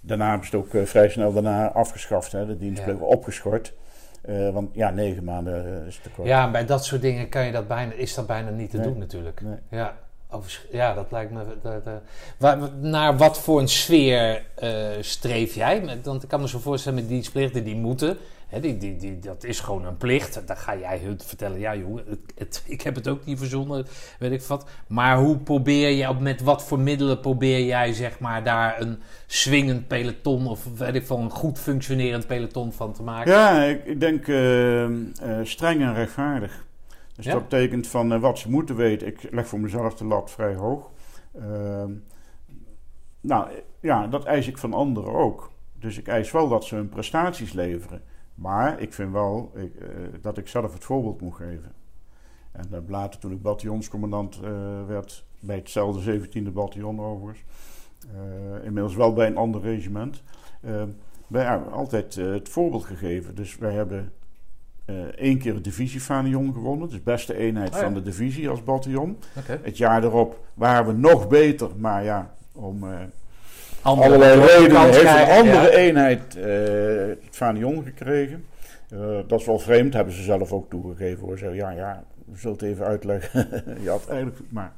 daarna 0.00 0.28
hebben 0.28 0.46
ze 0.48 0.56
het 0.56 0.64
ook 0.66 0.74
eh, 0.74 0.82
vrij 0.86 1.08
snel 1.08 1.32
daarna 1.32 1.70
afgeschaft. 1.72 2.32
Hè, 2.32 2.46
de 2.46 2.58
dienstplicht 2.58 2.98
Ja. 2.98 3.04
opgeschort. 3.04 3.72
Eh, 4.22 4.50
want 4.50 4.70
ja, 4.74 4.90
negen 4.90 5.24
maanden 5.24 5.80
eh, 5.80 5.86
is 5.86 6.00
te 6.02 6.10
kort. 6.10 6.28
Ja, 6.28 6.50
bij 6.50 6.64
dat 6.66 6.84
soort 6.84 7.00
dingen 7.02 7.28
kan 7.28 7.44
je 7.46 7.52
dat 7.52 7.68
bijna, 7.68 7.92
is 7.92 8.14
dat 8.14 8.26
bijna 8.26 8.50
niet 8.50 8.70
te 8.70 8.76
Nee. 8.76 8.86
doen 8.86 8.98
natuurlijk. 8.98 9.40
Nee. 9.40 9.56
Ja. 9.80 9.96
Ja, 10.70 10.94
dat 10.94 11.06
lijkt 11.10 11.30
me. 11.32 11.40
Dat, 11.62 11.82
waar- 12.38 12.58
naar 12.80 13.16
wat 13.16 13.38
voor 13.40 13.60
een 13.60 13.68
sfeer 13.68 14.42
streef 15.00 15.54
jij? 15.54 16.00
Want 16.04 16.22
ik 16.22 16.28
kan 16.28 16.40
me 16.40 16.48
zo 16.48 16.58
voorstellen 16.58 16.98
met 16.98 17.08
dienstplichten 17.08 17.64
die 17.64 17.76
moeten. 17.76 18.16
Hè, 18.52 18.60
die, 18.60 18.76
die, 18.76 18.96
die, 18.96 19.18
dat 19.18 19.44
is 19.44 19.60
gewoon 19.60 19.84
een 19.84 19.96
plicht. 19.96 20.46
Dan 20.46 20.56
ga 20.56 20.76
jij 20.76 20.98
hun 20.98 21.20
vertellen: 21.24 21.58
ja, 21.58 21.76
jongen, 21.76 22.04
het, 22.08 22.18
het- 22.34 22.64
ik 22.66 22.80
heb 22.82 22.94
het 22.94 23.08
ook 23.08 23.24
niet 23.24 23.38
verzonnen, 23.38 23.86
weet 24.18 24.32
ik 24.32 24.42
wat. 24.42 24.70
Maar 24.88 25.18
hoe 25.18 25.38
probeer 25.38 25.88
je, 25.90 26.14
met 26.20 26.40
wat 26.42 26.64
voor 26.64 26.78
middelen 26.78 27.20
probeer 27.20 27.64
jij, 27.64 27.92
zeg 27.92 28.18
maar, 28.18 28.44
daar 28.44 28.80
een 28.80 28.98
swingend 29.26 29.86
peloton 29.88 30.46
of 30.46 30.66
weet 30.78 30.94
ik 30.94 31.06
veel, 31.06 31.18
een 31.18 31.30
goed 31.30 31.58
functionerend 31.58 32.26
peloton 32.26 32.72
van 32.72 32.92
te 32.92 33.02
maken? 33.02 33.32
Ja, 33.32 33.62
ik, 33.62 33.84
ik 33.84 34.00
denk 34.00 34.28
eh, 34.28 34.84
eh, 34.84 34.90
streng 35.42 35.80
en 35.80 35.94
rechtvaardig. 35.94 36.66
Dus 37.16 37.24
Ja? 37.24 37.32
dat 37.32 37.48
betekent 37.48 37.86
van 37.86 38.12
eh, 38.12 38.20
wat 38.20 38.38
ze 38.38 38.50
moeten 38.50 38.76
weten. 38.76 39.06
Ik 39.06 39.28
leg 39.30 39.46
voor 39.46 39.60
mezelf 39.60 39.94
de 39.94 40.04
lat 40.04 40.30
vrij 40.30 40.54
hoog. 40.54 40.90
Ehm, 41.38 41.90
nou, 43.20 43.48
ja, 43.80 44.06
dat 44.06 44.24
eis 44.24 44.46
ik 44.48 44.58
van 44.58 44.72
anderen 44.74 45.12
ook. 45.12 45.50
Dus 45.78 45.98
ik 45.98 46.08
eis 46.08 46.30
wel 46.30 46.48
dat 46.48 46.64
ze 46.64 46.74
hun 46.74 46.88
prestaties 46.88 47.52
leveren. 47.52 48.02
Maar 48.34 48.80
ik 48.80 48.92
vind 48.92 49.12
wel 49.12 49.52
ik, 49.54 49.74
eh, 49.74 49.88
dat 50.20 50.38
ik 50.38 50.48
zelf 50.48 50.72
het 50.72 50.84
voorbeeld 50.84 51.20
moet 51.20 51.34
geven. 51.34 51.72
En 52.52 52.68
uh, 52.72 52.78
later 52.86 53.20
toen 53.20 53.32
ik 53.32 53.42
bataljonscommandant 53.42 54.40
eh, 54.44 54.50
werd, 54.86 55.24
bij 55.40 55.56
hetzelfde 55.56 56.20
17e 56.20 56.52
bataljon 56.52 57.00
overigens. 57.00 57.44
eh, 58.14 58.64
inmiddels 58.64 58.94
wel 58.94 59.12
bij 59.12 59.26
een 59.26 59.36
ander 59.36 59.60
regiment. 59.60 60.22
wij 61.26 61.44
hebben 61.44 61.72
altijd 61.72 62.14
het 62.14 62.48
voorbeeld 62.48 62.84
gegeven. 62.84 63.34
Dus 63.34 63.56
wij 63.58 63.72
hebben 63.72 64.12
één 65.16 65.38
keer 65.38 65.54
het 65.54 65.64
divisiefanion 65.64 66.52
gewonnen. 66.52 66.88
Dus 66.88 67.02
beste 67.02 67.36
eenheid 67.36 67.72
Oh 67.72 67.76
ja. 67.78 67.82
van 67.82 67.94
de 67.94 68.02
divisie 68.02 68.48
als 68.48 68.64
bataljon. 68.64 69.16
Het 69.62 69.76
jaar 69.76 70.04
erop 70.04 70.44
waren 70.54 70.86
we 70.86 70.92
nog 71.00 71.28
beter. 71.28 71.70
Maar 71.76 72.04
ja, 72.04 72.34
om 72.52 72.84
Andere- 73.82 74.06
allerlei 74.06 74.40
redenen 74.40 74.82
heeft 74.82 75.02
een 75.02 75.34
andere 75.38 75.62
ja. 75.62 75.76
eenheid 75.76 76.36
eh, 76.36 76.44
het 77.26 77.36
fanion 77.36 77.84
gekregen. 77.84 78.44
Eh, 78.90 78.98
dat 79.26 79.40
is 79.40 79.46
wel 79.46 79.58
vreemd, 79.58 79.94
hebben 79.94 80.14
ze 80.14 80.22
zelf 80.22 80.52
ook 80.52 80.70
toegegeven. 80.70 81.24
Hoor. 81.26 81.38
Ze, 81.38 81.46
ja, 81.54 81.70
ja, 81.70 82.04
we 82.24 82.38
zullen 82.38 82.56
het 82.56 82.66
even 82.66 82.86
uitleggen. 82.86 83.48
je 83.82 83.88
had 83.90 84.06
eigenlijk... 84.08 84.38
Maar, 84.48 84.72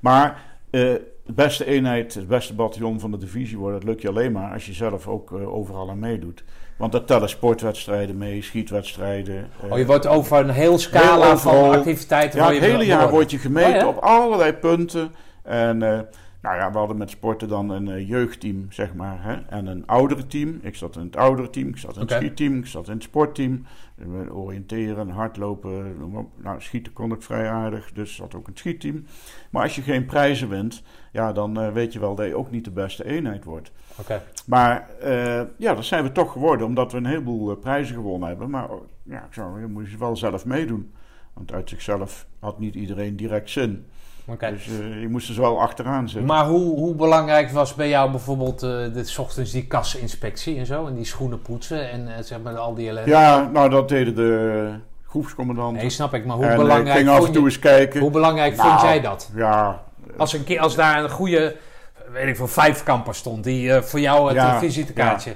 maar 0.00 0.42
eh, 0.70 0.80
de 1.24 1.32
beste 1.34 1.64
eenheid, 1.64 2.14
het 2.14 2.28
beste 2.28 2.54
bataljon 2.54 3.00
van 3.00 3.10
de 3.10 3.18
divisie 3.18 3.58
worden, 3.58 3.80
dat 3.80 3.88
lukt 3.88 4.02
je 4.02 4.08
alleen 4.08 4.32
maar 4.32 4.52
als 4.52 4.66
je 4.66 4.72
zelf 4.72 5.08
ook 5.08 5.32
overal 5.32 5.90
aan 5.90 5.98
meedoet. 5.98 6.44
Want 6.76 6.92
daar 6.92 7.04
tellen 7.04 7.28
sportwedstrijden 7.28 8.18
mee, 8.18 8.42
schietwedstrijden. 8.42 9.46
Oh, 9.70 9.78
je 9.78 9.86
wordt 9.86 10.06
over 10.06 10.38
een 10.38 10.50
heel 10.50 10.78
scala 10.78 11.26
Heel 11.26 11.38
van 11.38 11.70
activiteiten. 11.70 12.38
ja, 12.40 12.52
het 12.52 12.58
hele 12.58 12.70
jaar 12.70 12.84
beoordeeld. 12.86 13.10
word 13.10 13.30
je 13.30 13.38
gemeten 13.38 13.74
Oh, 13.74 13.80
ja? 13.80 13.86
op 13.88 13.96
allerlei 13.98 14.52
punten. 14.52 15.12
En 15.42 16.08
nou 16.42 16.56
ja, 16.56 16.72
we 16.72 16.78
hadden 16.78 16.96
met 16.96 17.10
sporten 17.10 17.48
dan 17.48 17.70
een 17.70 17.88
eh, 17.88 18.08
jeugdteam, 18.08 18.66
zeg 18.68 18.94
maar. 18.94 19.22
Hè? 19.22 19.34
En 19.34 19.66
een 19.66 19.86
oudere 19.86 20.26
team. 20.26 20.58
Ik 20.62 20.76
zat 20.76 20.96
in 20.96 21.02
het 21.02 21.16
oudere 21.16 21.50
team, 21.50 21.68
ik 21.68 21.76
zat 21.76 21.94
in 21.94 22.00
het 22.00 22.10
schietteam, 22.10 22.58
ik 22.58 22.66
zat 22.66 22.86
in 22.86 22.94
het 22.94 23.02
sportteam. 23.02 23.64
Oriënteren, 24.30 25.08
hardlopen. 25.08 25.96
Nou, 26.36 26.60
schieten 26.60 26.92
kon 26.92 27.12
ik 27.12 27.22
vrij 27.22 27.50
aardig, 27.50 27.92
dus 27.92 28.14
zat 28.14 28.34
ook 28.34 28.46
in 28.46 28.50
het 28.50 28.58
schietteam. 28.58 29.04
Maar 29.50 29.62
als 29.62 29.74
je 29.74 29.82
geen 29.82 30.04
prijzen 30.04 30.48
wint, 30.48 30.82
ja, 31.12 31.32
dan 31.32 31.60
eh, 31.60 31.72
weet 31.72 31.92
je 31.92 31.98
wel 31.98 32.14
dat 32.14 32.26
je 32.26 32.36
ook 32.36 32.50
niet 32.50 32.64
de 32.64 32.70
beste 32.70 33.04
eenheid 33.04 33.44
wordt. 33.44 33.72
Oké. 33.96 34.22
Maar 34.46 34.88
eh, 35.00 35.42
ja, 35.56 35.74
dat 35.74 35.84
zijn 35.84 36.04
we 36.04 36.12
toch 36.12 36.32
geworden, 36.32 36.66
omdat 36.66 36.92
we 36.92 36.98
een 36.98 37.06
heleboel 37.06 37.56
prijzen 37.56 37.94
gewonnen 37.94 38.28
hebben. 38.28 38.50
Maar 38.50 38.70
oh, 38.70 38.82
ja, 39.02 39.24
ik 39.24 39.32
zou, 39.32 39.60
je 39.60 39.66
moet 39.66 39.90
je 39.90 39.98
wel 39.98 40.16
zelf 40.16 40.44
meedoen. 40.44 40.92
Want 41.32 41.52
uit 41.52 41.68
zichzelf 41.68 42.26
had 42.38 42.58
niet 42.58 42.74
iedereen 42.74 43.16
direct 43.16 43.50
zin. 43.50 43.86
Oké. 44.26 44.50
Dus 44.50 44.64
je 45.00 45.06
moest 45.10 45.28
er 45.28 45.40
wel 45.40 45.60
achteraan 45.60 46.08
zitten. 46.08 46.26
Maar 46.26 46.46
hoe, 46.46 46.76
hoe 46.78 46.94
belangrijk 46.94 47.50
was 47.50 47.74
bij 47.74 47.88
jou 47.88 48.10
bijvoorbeeld 48.10 48.62
eh 48.62 48.70
dit 48.92 49.18
ochtends 49.18 49.50
die 49.50 49.66
kasseninspectie 49.66 50.58
en 50.58 50.66
zo? 50.66 50.86
En 50.86 50.94
die 50.94 51.04
schoenen 51.04 51.42
poetsen 51.42 51.90
en 51.90 52.16
eh, 52.16 52.22
zeg 52.22 52.40
maar 52.42 52.56
al 52.56 52.74
die 52.74 52.88
ellende? 52.88 53.10
ja, 53.10 53.48
nou 53.52 53.68
dat 53.70 53.88
deden 53.88 54.14
de 54.14 54.70
groepscommandanten. 55.06 55.80
Nee, 55.80 55.90
snap 55.90 56.14
ik. 56.14 56.24
Maar 56.24 56.36
hoe 56.36 56.44
en 56.44 56.50
eh, 56.50 56.56
ik 56.56 56.62
belangrijk, 56.62 56.96
ging 56.96 57.08
af 57.08 57.26
en 57.26 57.32
toe 57.32 57.44
eens 57.44 57.58
kijken. 57.58 58.00
hoe 58.00 58.10
belangrijk 58.10 58.56
Nou, 58.56 58.68
vond 58.68 58.80
jij 58.80 59.00
dat? 59.00 59.30
Ja, 59.34 59.82
Als, 60.16 60.32
een 60.32 60.44
keer, 60.44 60.60
als 60.60 60.74
daar 60.74 61.02
een 61.04 61.10
goede, 61.10 61.56
weet 62.12 62.28
ik 62.28 62.36
veel, 62.36 62.48
vijfkamper 62.48 63.14
stond 63.14 63.44
die 63.44 63.72
voor 63.72 64.00
jou 64.00 64.26
het 64.26 64.36
Ja, 64.36 64.58
visitekaartje. 64.58 65.34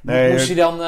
nee, 0.00 0.32
Moest 0.32 0.46
hij 0.46 0.56
dan... 0.56 0.80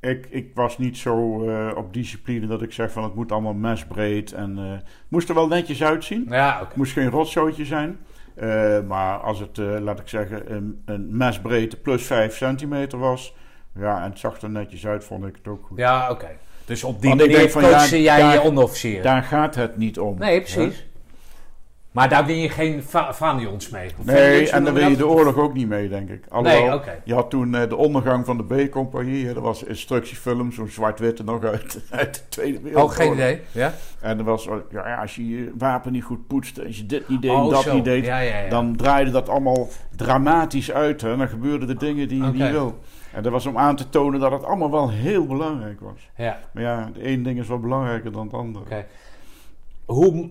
ik, 0.00 0.26
ik 0.30 0.50
was 0.54 0.78
niet 0.78 0.96
zo 0.96 1.44
eh, 1.48 1.76
op 1.76 1.92
discipline 1.94 2.46
dat 2.46 2.62
ik 2.62 2.72
zeg 2.72 2.90
van 2.92 3.02
het 3.02 3.14
moet 3.14 3.32
allemaal 3.32 3.54
mesbreed. 3.54 4.32
En 4.32 4.56
het 4.56 4.84
moest 5.08 5.28
er 5.28 5.34
wel 5.34 5.48
netjes 5.48 5.82
uitzien. 5.82 6.26
ja, 6.28 6.68
moest 6.74 6.92
geen 6.92 7.10
rotzootje 7.10 7.64
zijn. 7.64 7.98
Eh, 8.34 8.80
maar 8.80 9.18
als 9.18 9.38
het, 9.40 9.56
laat 9.56 9.98
ik 10.00 10.08
zeggen, 10.08 10.52
een, 10.54 10.82
een 10.84 11.16
mesbreedte 11.16 11.76
plus 11.76 12.02
5 12.06 12.36
centimeter 12.36 12.98
was. 12.98 13.34
Ja, 13.78 14.02
en 14.04 14.10
het 14.10 14.18
zag 14.18 14.40
er 14.40 14.50
netjes 14.50 14.86
uit, 14.86 15.04
vond 15.04 15.24
ik 15.26 15.36
het 15.36 15.48
ook 15.48 15.66
goed. 15.66 15.78
Ja, 15.78 16.10
oké. 16.10 16.28
Dus 16.64 16.84
op 16.84 17.00
die 17.00 17.08
Want 17.08 17.20
manier 17.20 17.36
denk 17.36 17.50
van, 17.50 17.62
ja, 17.62 17.86
jij 17.86 18.18
daar- 18.18 18.32
je 18.32 18.40
onderofficieren? 18.40 19.02
Daar 19.02 19.22
gaat 19.22 19.54
het 19.54 19.76
niet 19.76 19.98
om. 19.98 20.18
Nee, 20.18 20.40
precies. 20.40 20.86
Maar 21.98 22.08
daar 22.08 22.26
win 22.26 22.36
je 22.36 22.48
geen 22.48 22.82
va 22.82 23.14
Vanions 23.14 23.68
mee? 23.68 23.90
Nee, 24.02 24.50
en 24.50 24.62
noem 24.62 24.74
wil 24.74 24.88
je 24.88 24.96
de 24.96 25.06
oorlog 25.06 25.36
ook 25.36 25.54
niet 25.54 25.68
mee, 25.68 25.88
denk 25.88 26.08
ik. 26.08 26.24
Alhoewel, 26.28 26.60
Nee, 26.66 26.74
oké. 26.74 27.00
je 27.04 27.14
had 27.14 27.30
toen 27.30 27.54
eh, 27.54 27.68
de 27.68 27.76
ondergang 27.76 28.24
van 28.24 28.36
de 28.36 28.44
B-compagnie. 28.66 29.32
Dat 29.34 29.42
was 29.42 29.62
instructiefilm, 29.62 30.52
zo'n 30.52 30.68
zwart-witte 30.68 31.24
nog 31.24 31.44
uit, 31.44 31.80
uit 31.90 32.14
de 32.14 32.20
Tweede 32.28 32.60
Wereldoorlog. 32.60 32.90
Oh, 32.90 32.96
geen 32.96 33.12
idee. 33.12 33.40
Ja? 33.52 33.72
En 34.00 34.18
er 34.18 34.24
was, 34.24 34.44
ja, 34.70 34.88
ja, 34.88 35.00
als 35.00 35.14
je 35.16 35.28
je 35.28 35.52
wapen 35.58 35.92
niet 35.92 36.04
goed 36.04 36.26
poetste, 36.26 36.64
als 36.66 36.76
je 36.76 36.86
dit 36.86 37.08
niet 37.08 37.22
deed, 37.22 37.30
Oh, 37.30 37.50
dat 37.50 37.62
zo. 37.62 37.74
niet 37.74 37.84
deed, 37.84 38.04
Ja, 38.04 38.18
ja, 38.18 38.38
ja. 38.38 38.48
dan 38.48 38.76
draaide 38.76 39.10
dat 39.10 39.28
allemaal 39.28 39.68
dramatisch 39.96 40.72
uit. 40.72 41.00
Hè? 41.00 41.16
Dan 41.16 41.28
gebeurden 41.28 41.68
de 41.68 41.76
dingen 41.76 42.08
die 42.08 42.22
je 42.24 42.30
niet 42.32 42.50
wil. 42.50 42.78
En 43.12 43.22
dat 43.22 43.32
was 43.32 43.46
om 43.46 43.58
aan 43.58 43.76
te 43.76 43.88
tonen 43.88 44.20
dat 44.20 44.32
het 44.32 44.44
allemaal 44.44 44.70
wel 44.70 44.90
heel 44.90 45.26
belangrijk 45.26 45.80
was. 45.80 46.10
ja. 46.16 46.38
Maar 46.52 46.62
ja, 46.62 46.84
het 46.94 46.96
ene 47.04 47.22
ding 47.22 47.38
is 47.38 47.48
wel 47.48 47.58
belangrijker 47.60 48.12
dan 48.12 48.24
het 48.26 48.34
andere. 48.34 48.84
Hoe 49.84 50.30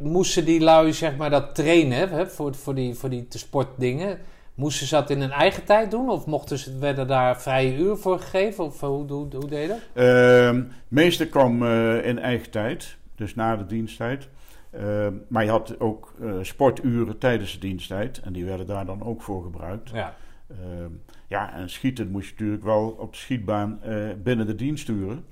moesten 0.00 0.44
die 0.44 0.60
lui 0.60 0.92
zeg 0.92 1.16
maar 1.16 1.30
dat 1.30 1.54
trainen 1.54 2.08
hè, 2.08 2.26
voor, 2.26 2.54
voor 2.54 2.74
die, 2.74 2.94
voor 2.94 3.10
die 3.10 3.28
te 3.28 3.38
sportdingen? 3.38 4.18
Moesten 4.54 4.86
ze 4.86 4.94
dat 4.94 5.10
in 5.10 5.20
hun 5.20 5.30
eigen 5.30 5.64
tijd 5.64 5.90
doen? 5.90 6.08
Of 6.08 6.26
mochten 6.26 6.58
ze, 6.58 6.78
werden 6.78 7.06
daar 7.06 7.40
vrije 7.40 7.76
uur 7.76 7.96
voor 7.96 8.18
gegeven? 8.18 8.64
Of 8.64 8.80
hoe, 8.80 9.12
hoe, 9.12 9.28
hoe 9.36 9.48
deed 9.48 9.62
je 9.62 9.68
dat? 9.68 9.78
Ehm, 9.92 10.62
meeste 10.88 11.28
kwam 11.28 11.62
eh, 11.62 12.06
in 12.06 12.18
eigen 12.18 12.50
tijd, 12.50 12.96
dus 13.14 13.34
na 13.34 13.56
de 13.56 13.66
diensttijd. 13.66 14.28
Ehm, 14.70 15.12
maar 15.28 15.44
je 15.44 15.50
had 15.50 15.80
ook 15.80 16.14
eh, 16.20 16.32
sporturen 16.42 17.18
tijdens 17.18 17.52
de 17.52 17.58
diensttijd 17.58 18.20
en 18.20 18.32
die 18.32 18.44
werden 18.44 18.66
daar 18.66 18.86
dan 18.86 19.02
ook 19.02 19.22
voor 19.22 19.42
gebruikt. 19.42 19.90
Ja. 19.90 20.14
Ehm, 20.50 20.90
ja, 21.26 21.52
en 21.54 21.70
schieten 21.70 22.10
moest 22.10 22.26
je 22.26 22.32
natuurlijk 22.32 22.64
wel 22.64 22.96
op 22.98 23.12
de 23.12 23.18
schietbaan 23.18 23.82
eh, 23.82 24.08
binnen 24.22 24.46
de 24.46 24.54
diensturen. 24.54 25.24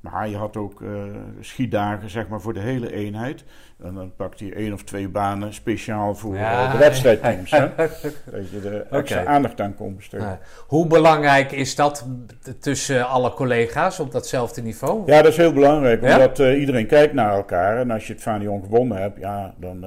Maar 0.00 0.28
je 0.28 0.36
had 0.36 0.56
ook 0.56 0.82
eh, 0.82 0.88
schietdagen 1.40 2.10
zeg 2.10 2.28
maar, 2.28 2.40
voor 2.40 2.52
de 2.54 2.60
hele 2.60 2.92
eenheid. 2.92 3.44
En 3.82 3.94
dan 3.94 4.12
pakte 4.16 4.46
je 4.46 4.54
één 4.54 4.72
of 4.72 4.82
twee 4.84 5.08
banen 5.08 5.54
speciaal 5.54 6.14
voor 6.14 6.36
Ja. 6.36 6.64
eh, 6.66 6.72
de 6.72 6.78
wedstrijdteams. 6.78 7.50
hè? 7.50 7.68
Dat 7.76 8.50
je 8.50 8.60
er 8.64 8.86
extra 8.98 9.24
aandacht 9.24 9.60
aan 9.60 9.74
kon 9.74 9.96
besteden. 9.96 10.26
Ja. 10.26 10.38
Hoe 10.66 10.86
belangrijk 10.86 11.52
is 11.52 11.74
dat 11.74 12.06
tussen 12.60 13.08
alle 13.08 13.30
collega's 13.32 14.00
op 14.00 14.12
datzelfde 14.12 14.62
niveau? 14.62 15.02
Ja, 15.06 15.22
dat 15.22 15.30
is 15.32 15.36
heel 15.36 15.52
belangrijk, 15.52 16.02
Ja? 16.02 16.14
omdat 16.14 16.38
eh, 16.40 16.60
iedereen 16.60 16.86
kijkt 16.86 17.14
naar 17.14 17.32
elkaar. 17.32 17.78
En 17.78 17.90
als 17.90 18.06
je 18.06 18.12
het 18.12 18.22
Fanion 18.22 18.62
gewonnen 18.62 18.98
hebt, 19.00 19.18
ja, 19.20 19.54
dan... 19.56 19.80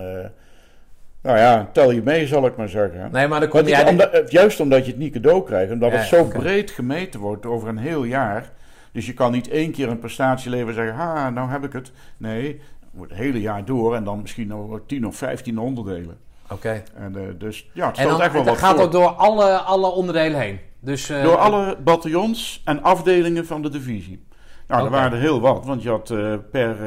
nou 1.22 1.38
ja, 1.38 1.70
tel 1.74 1.91
je 1.91 2.01
mee, 2.03 2.28
zal 2.28 2.45
ik 2.45 2.55
maar 2.55 2.70
zeggen. 2.70 3.09
Nee, 3.12 3.28
maar 3.28 3.39
dan 3.39 3.49
kom 3.49 3.59
omdat- 3.88 4.12
eh, 4.12 4.28
juist 4.28 4.59
omdat 4.59 4.86
je 4.86 4.91
het 4.91 4.99
niet 4.99 5.14
cadeau 5.14 5.43
krijgt, 5.43 5.72
omdat 5.72 5.91
het 5.91 6.03
zo 6.03 6.24
breed 6.24 6.72
gemeten 6.72 7.20
wordt 7.20 7.45
over 7.45 7.68
een 7.68 7.78
heel 7.78 8.03
jaar. 8.03 8.51
Dus 8.91 9.05
je 9.05 9.13
kan 9.13 9.31
niet 9.31 9.47
één 9.49 9.71
keer 9.71 9.89
een 9.89 9.99
prestatie 9.99 10.49
leveren 10.49 10.75
en 10.77 10.85
zeggen, 10.85 10.95
ha, 10.95 11.29
nou 11.29 11.49
heb 11.49 11.63
ik 11.63 11.73
het. 11.73 11.91
Nee, 12.17 12.47
het 12.79 12.89
wordt 12.91 13.11
het 13.11 13.21
hele 13.21 13.41
jaar 13.41 13.65
door 13.65 13.95
en 13.95 14.03
dan 14.03 14.21
misschien 14.21 14.47
nog 14.47 14.67
wel 14.69 14.85
10 14.85 15.07
of 15.07 15.15
15 15.15 15.59
onderdelen. 15.59 16.17
Oké. 16.49 16.83
En, 16.95 17.15
eh, 17.15 17.21
dus 17.37 17.69
ja, 17.73 17.87
het 17.87 17.97
En 17.97 18.07
dan 18.07 18.21
echt 18.21 18.31
wel 18.31 18.41
het 18.41 18.49
wat 18.49 18.59
gaat 18.59 18.75
voor. 18.75 18.83
ook 18.83 18.91
door 18.91 19.07
alle, 19.09 19.57
alle 19.57 19.87
onderdelen 19.91 20.39
heen. 20.39 20.59
Dus, 20.79 21.09
eh, 21.09 21.23
Door 21.23 21.37
alle 21.37 21.77
bataljons 21.83 22.61
en 22.65 22.83
afdelingen 22.83 23.45
van 23.45 23.61
de 23.61 23.69
divisie. 23.69 24.25
Nou, 24.67 24.81
Oké. 24.81 24.91
er 24.91 24.99
waren 24.99 25.17
er 25.17 25.23
heel 25.23 25.39
wat, 25.41 25.65
want 25.65 25.83
je 25.83 25.89
had 25.89 26.09
eh, 26.09 26.33
per 26.51 26.77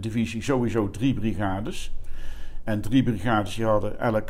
divisie 0.00 0.42
sowieso 0.42 0.90
drie 0.90 1.14
brigades. 1.14 1.92
En 2.64 2.80
drie 2.80 3.02
brigades 3.02 3.54
die 3.54 3.64
hadden 3.64 4.00
elk 4.00 4.28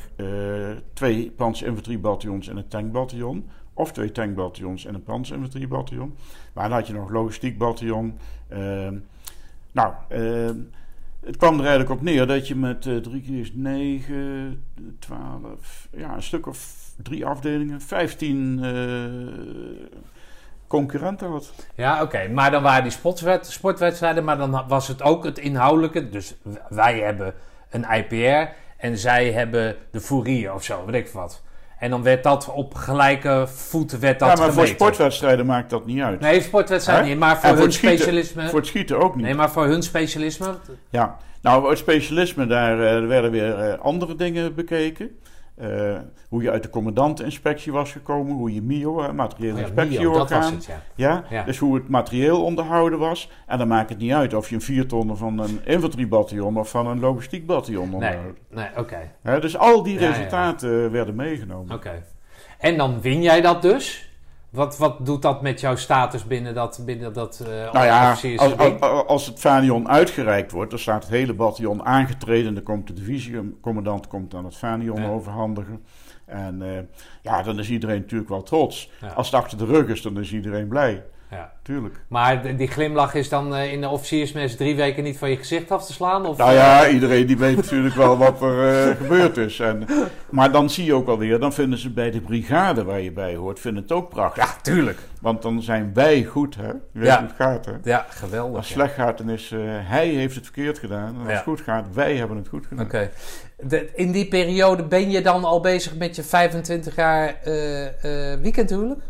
twee 0.92 1.30
panzerinfanteriebataljons 1.36 2.48
en 2.48 2.56
een 2.56 2.68
tankbataljon. 2.68 3.48
Of 3.78 3.92
twee 3.92 4.12
tankbataljons 4.12 4.84
en 4.84 4.94
een 4.94 5.02
panzerinfanteriebataljon. 5.02 6.16
Maar 6.52 6.68
dan 6.68 6.78
had 6.78 6.86
je 6.86 6.92
nog 6.92 7.10
logistiekbataljon. 7.10 8.18
Ehm 8.48 8.94
nou, 9.72 9.92
ehm, 10.08 10.56
het 11.24 11.36
kwam 11.36 11.54
er 11.54 11.60
eigenlijk 11.66 11.90
op 11.90 12.02
neer 12.02 12.26
dat 12.26 12.48
je 12.48 12.56
met 12.56 12.86
eh, 12.86 12.96
drie 12.96 13.22
keer 13.22 13.40
is 13.40 13.52
negen, 13.54 14.64
twaalf, 14.98 15.88
ja, 15.96 16.14
een 16.14 16.22
stuk 16.22 16.46
of 16.46 16.90
drie 17.02 17.26
afdelingen, 17.26 17.80
vijftien 17.80 18.64
eh, 18.64 19.86
concurrenten 20.66 21.30
had. 21.30 21.52
Ja, 21.74 22.02
oké. 22.02 22.28
Maar 22.28 22.50
dan 22.50 22.62
waren 22.62 22.82
die 22.82 22.92
sportwed- 22.92 23.46
sportwedstrijden, 23.46 24.24
maar 24.24 24.38
dan 24.38 24.64
was 24.68 24.88
het 24.88 25.02
ook 25.02 25.24
het 25.24 25.38
inhoudelijke. 25.38 26.08
Dus 26.08 26.36
wij 26.68 26.98
hebben 27.00 27.34
een 27.70 27.86
IPR 27.90 28.52
en 28.76 28.98
zij 28.98 29.32
hebben 29.32 29.76
de 29.90 30.00
Fourier 30.00 30.54
of 30.54 30.64
zo, 30.64 30.84
weet 30.84 31.06
ik 31.06 31.12
wat. 31.12 31.42
En 31.78 31.90
dan 31.90 32.02
werd 32.02 32.22
dat 32.22 32.50
op 32.52 32.74
gelijke 32.74 33.46
voet 33.54 33.98
werd 33.98 34.18
dat 34.18 34.28
ja, 34.28 34.44
maar 34.44 34.52
voor 34.52 34.66
sportwedstrijden 34.66 35.46
maakt 35.46 35.70
dat 35.70 35.86
niet 35.86 36.00
uit. 36.00 36.20
Nee, 36.20 36.40
sportwedstrijden 36.40 37.08
niet, 37.08 37.18
maar 37.18 37.40
voor 37.40 37.56
hun 37.56 37.72
schieten- 37.72 37.98
specialisme... 37.98 38.48
Voor 38.48 38.58
het 38.58 38.68
schieten 38.68 38.98
ook 38.98 39.14
niet. 39.16 39.24
Nee, 39.24 39.34
maar 39.34 39.50
voor 39.50 39.64
hun 39.66 39.82
specialisme... 39.82 40.54
Ja, 40.90 41.16
nou, 41.42 41.68
het 41.68 41.78
specialisme, 41.78 42.46
daar 42.46 42.72
eh, 42.72 43.06
werden 43.06 43.30
weer 43.30 43.58
eh, 43.58 43.78
andere 43.78 44.14
dingen 44.14 44.54
bekeken. 44.54 45.18
Eh, 45.60 45.96
hoe 46.28 46.42
je 46.42 46.50
uit 46.50 46.62
de 46.62 46.70
commandanteninspectie 46.70 47.72
was 47.72 47.92
gekomen, 47.92 48.36
hoe 48.36 48.54
je 48.54 48.62
MIO, 48.62 49.12
materiële 49.12 49.52
Oh 49.52 49.58
ja, 49.58 49.64
inspectie 49.64 49.98
Mio, 49.98 50.12
dat 50.12 50.30
was 50.30 50.38
orgaan. 50.38 50.54
het, 50.54 50.64
ja. 50.64 50.82
Ja? 50.94 51.24
Ja. 51.30 51.44
dus 51.44 51.58
hoe 51.58 51.74
het 51.74 51.88
materieel 51.88 52.44
onderhouden 52.44 52.98
was. 52.98 53.30
En 53.46 53.58
dan 53.58 53.68
maakt 53.68 53.88
het 53.88 53.98
niet 53.98 54.12
uit 54.12 54.34
of 54.34 54.48
je 54.48 54.54
een 54.54 54.60
viertonner 54.60 55.16
van 55.16 55.38
een 55.38 55.60
infanteriebataljon 55.64 56.56
of 56.56 56.70
van 56.70 56.86
een 56.86 57.00
logistiekbataljon 57.00 57.84
Nee, 57.88 57.94
onderhoudt. 57.94 58.38
nee 58.48 58.66
oké. 58.76 59.10
Hè, 59.22 59.40
dus 59.40 59.56
al 59.56 59.82
die 59.82 59.98
resultaten 59.98 60.90
werden 60.90 61.14
meegenomen. 61.14 61.74
Oké. 61.74 62.02
En 62.58 62.76
dan 62.76 63.00
win 63.00 63.22
jij 63.22 63.40
dat 63.40 63.62
dus? 63.62 64.07
Wat, 64.50 64.78
wat 64.78 65.06
doet 65.06 65.22
dat 65.22 65.42
met 65.42 65.60
jouw 65.60 65.76
status 65.76 66.24
binnen 66.24 66.54
dat, 66.54 66.82
binnen 66.84 67.12
dat 67.12 67.42
Nou 67.72 67.84
ja, 67.86 68.10
officiers- 68.10 68.40
als, 68.40 68.56
als, 68.80 69.06
als 69.06 69.26
het 69.26 69.40
Vanion 69.40 69.88
uitgereikt 69.88 70.52
wordt, 70.52 70.70
dan 70.70 70.78
staat 70.78 71.02
het 71.02 71.12
hele 71.12 71.34
bataljon 71.34 71.84
aangetreden. 71.84 72.54
Dan 72.54 72.62
komt 72.62 72.86
de 72.86 72.92
divisiecommandant 72.92 74.06
komt 74.06 74.30
dan 74.30 74.44
het 74.44 74.56
Vanion 74.56 75.00
Ja. 75.00 75.08
overhandigen. 75.08 75.82
En 76.24 76.62
eh, 76.62 76.82
ja, 77.22 77.42
dan 77.42 77.58
is 77.58 77.70
iedereen 77.70 78.00
natuurlijk 78.00 78.30
wel 78.30 78.42
trots. 78.42 78.90
Ja. 79.00 79.08
Als 79.08 79.26
het 79.30 79.40
achter 79.40 79.58
de 79.58 79.64
rug 79.64 79.88
is, 79.88 80.02
dan 80.02 80.18
is 80.18 80.32
iedereen 80.32 80.68
blij. 80.68 81.04
Ja. 81.30 81.52
Tuurlijk. 81.62 81.94
Maar 82.08 82.56
die 82.56 82.66
glimlach 82.68 83.14
is 83.14 83.28
dan 83.28 83.54
eh, 83.54 83.72
in 83.72 83.80
de 83.80 83.88
officiersmes 83.88 84.56
drie 84.56 84.76
weken 84.76 85.04
niet 85.04 85.18
van 85.18 85.30
je 85.30 85.36
gezicht 85.36 85.70
af 85.70 85.86
te 85.86 85.92
slaan? 85.92 86.26
Of, 86.26 86.36
Nou 86.36 86.52
ja, 86.52 86.88
iedereen 86.88 87.26
die 87.26 87.38
weet 87.38 87.56
natuurlijk 87.56 87.94
wel 87.94 88.18
wat 88.18 88.42
er 88.42 88.88
eh, 88.88 88.96
gebeurd 89.02 89.36
is. 89.36 89.60
En, 89.60 89.84
maar 90.30 90.52
dan 90.52 90.70
zie 90.70 90.84
je 90.84 90.94
ook 90.94 91.08
alweer, 91.08 91.38
dan 91.40 91.52
vinden 91.52 91.78
ze 91.78 91.90
bij 91.90 92.10
de 92.10 92.20
brigade 92.20 92.84
waar 92.84 93.00
je 93.00 93.12
bij 93.12 93.34
hoort, 93.34 93.60
vinden 93.60 93.82
het 93.82 93.92
ook 93.92 94.08
prachtig. 94.08 94.44
Ja, 94.44 94.60
tuurlijk. 94.62 94.98
Want 95.20 95.42
dan 95.42 95.62
zijn 95.62 95.90
wij 95.94 96.24
goed, 96.24 96.56
hè? 96.56 96.66
Je 96.68 96.74
weet 96.92 97.06
Ja. 97.06 97.18
hoe 97.18 97.26
het 97.26 97.36
gaat, 97.36 97.64
hè? 97.66 97.72
Ja, 97.82 98.06
geweldig. 98.08 98.56
Als 98.56 98.68
ja. 98.68 98.74
slecht 98.74 98.94
gaat, 98.94 99.18
dan 99.18 99.30
is 99.30 99.50
eh, 99.52 99.58
hij 99.64 100.08
heeft 100.08 100.34
het 100.34 100.44
verkeerd 100.44 100.78
gedaan. 100.78 101.08
En 101.14 101.18
als 101.20 101.28
Ja. 101.28 101.34
het 101.34 101.42
goed 101.42 101.60
gaat, 101.60 101.86
wij 101.94 102.16
hebben 102.16 102.36
het 102.36 102.48
goed 102.48 102.66
gedaan. 102.66 102.84
Oké. 102.84 103.10
De- 103.62 103.88
In 103.94 104.12
die 104.12 104.28
periode 104.28 104.82
ben 104.84 105.10
je 105.10 105.20
dan 105.22 105.44
al 105.44 105.60
bezig 105.60 105.96
met 105.96 106.16
je 106.16 106.22
25 106.22 106.96
jaar 106.96 107.34
eh 107.44 108.32
eh 108.32 108.40
weekendhuwelijk? 108.40 109.00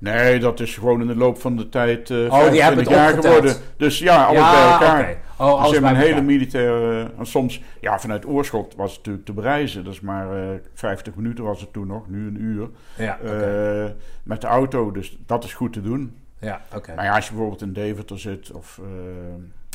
Nee, 0.00 0.38
dat 0.38 0.60
is 0.60 0.74
gewoon 0.74 1.00
in 1.00 1.06
de 1.06 1.16
loop 1.16 1.40
van 1.40 1.56
de 1.56 1.68
tijd 1.68 2.10
eh 2.10 2.16
die 2.16 2.28
25 2.30 2.62
hebben 2.62 2.78
het 2.84 2.88
jaar 2.92 3.08
opgeteld. 3.08 3.34
geworden. 3.34 3.56
Dus 3.76 3.98
ja, 3.98 4.24
alles 4.24 4.50
bij 4.50 4.62
elkaar. 4.72 5.16
Oh, 5.36 5.46
Dus 5.46 5.54
alles 5.58 5.70
hebt 5.70 5.80
bij 5.82 5.90
een 5.90 5.96
hele 5.96 6.22
militaire... 6.22 7.10
en 7.18 7.26
soms, 7.26 7.62
ja, 7.80 7.98
vanuit 7.98 8.26
Oorschot 8.26 8.74
was 8.76 8.88
het 8.88 8.96
natuurlijk 8.98 9.26
te 9.26 9.32
bereizen. 9.32 9.84
Dat 9.84 9.92
is 9.92 10.00
maar 10.00 10.36
eh 10.42 10.48
50 10.74 11.14
minuten 11.14 11.44
was 11.44 11.60
het 11.60 11.72
toen 11.72 11.86
nog, 11.86 12.08
nu 12.08 12.26
een 12.26 12.40
uur. 12.40 12.68
Ja. 12.96 13.18
Eh, 13.18 13.90
met 14.22 14.40
de 14.40 14.46
auto, 14.46 14.90
dus 14.92 15.18
dat 15.26 15.44
is 15.44 15.54
goed 15.54 15.72
te 15.72 15.82
doen. 15.82 16.16
ja, 16.38 16.60
oké. 16.74 16.94
Maar 16.94 17.04
ja, 17.04 17.14
als 17.14 17.24
je 17.24 17.30
bijvoorbeeld 17.30 17.62
in 17.62 17.72
Deventer 17.72 18.18
zit, 18.18 18.52
of 18.52 18.78
eh, 18.82 18.86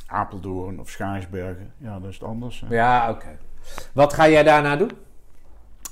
Apeldoorn, 0.08 0.80
of 0.80 0.90
Schaarsbergen, 0.90 1.72
ja, 1.78 2.00
dat 2.00 2.10
is 2.10 2.16
het 2.20 2.24
anders. 2.28 2.64
hè. 2.68 2.76
Ja, 2.76 3.10
oké. 3.10 3.38
Wat 3.94 4.14
ga 4.14 4.30
jij 4.30 4.44
daarna 4.44 4.76
doen? 4.76 4.92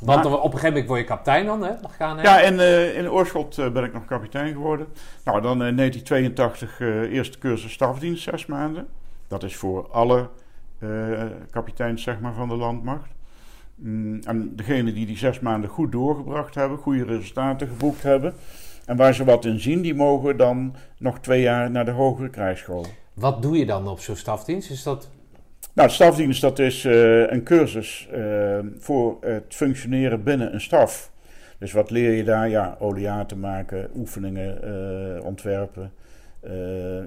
Want 0.05 0.25
op 0.25 0.33
een 0.33 0.41
gegeven 0.43 0.67
moment 0.67 0.87
word 0.87 0.99
je 0.99 1.05
kapitein 1.05 1.45
dan, 1.45 1.63
hè? 1.63 1.71
Mag 1.81 1.95
gaan, 1.95 2.17
hè? 2.17 2.23
Ja, 2.23 2.41
en 2.41 2.59
eh, 2.59 2.97
in 2.97 3.11
Oorschot 3.11 3.57
eh, 3.57 3.71
ben 3.71 3.83
ik 3.83 3.93
nog 3.93 4.05
kapitein 4.05 4.53
geworden. 4.53 4.87
Nou, 5.23 5.41
dan 5.41 5.63
in 5.63 5.75
1982 5.75 6.79
eh 6.79 7.01
eerste 7.01 7.37
cursus 7.37 7.71
stafdienst, 7.71 8.23
zes 8.23 8.45
maanden. 8.45 8.87
Dat 9.27 9.43
is 9.43 9.55
voor 9.55 9.87
alle 9.91 10.29
eh, 10.79 10.89
kapiteins 11.49 12.03
zeg 12.03 12.19
maar, 12.19 12.33
van 12.33 12.47
de 12.47 12.55
landmacht. 12.55 13.09
Mm, 13.75 14.19
en 14.23 14.55
degenen 14.55 14.93
die 14.93 15.05
die 15.05 15.17
zes 15.17 15.39
maanden 15.39 15.69
goed 15.69 15.91
doorgebracht 15.91 16.55
hebben, 16.55 16.77
goede 16.77 17.03
resultaten 17.03 17.67
geboekt 17.67 18.03
hebben... 18.03 18.33
en 18.85 18.97
waar 18.97 19.13
ze 19.13 19.23
wat 19.23 19.45
in 19.45 19.59
zien, 19.59 19.81
die 19.81 19.95
mogen 19.95 20.37
dan 20.37 20.75
nog 20.97 21.19
twee 21.19 21.41
jaar 21.41 21.71
naar 21.71 21.85
de 21.85 21.91
hogere 21.91 22.29
krijgsschool. 22.29 22.85
Wat 23.13 23.41
doe 23.41 23.57
je 23.57 23.65
dan 23.65 23.87
op 23.87 23.99
zo'n 23.99 24.15
stafdienst? 24.15 24.69
Is 24.69 24.83
dat... 24.83 25.09
Nou, 25.74 25.89
stafdienst 25.89 26.41
dat 26.41 26.59
is 26.59 26.86
eh, 26.86 27.32
een 27.32 27.43
cursus 27.43 28.07
eh, 28.11 28.59
voor 28.78 29.17
het 29.21 29.43
functioneren 29.55 30.24
binnen 30.24 30.53
een 30.53 30.61
staf. 30.61 31.11
Dus 31.57 31.71
wat 31.71 31.89
leer 31.89 32.11
je 32.11 32.24
daar? 32.24 32.49
Ja, 32.49 32.76
oleaten 32.80 33.39
maken, 33.39 33.89
oefeningen 33.95 34.63
eh, 34.63 35.26
ontwerpen. 35.26 35.91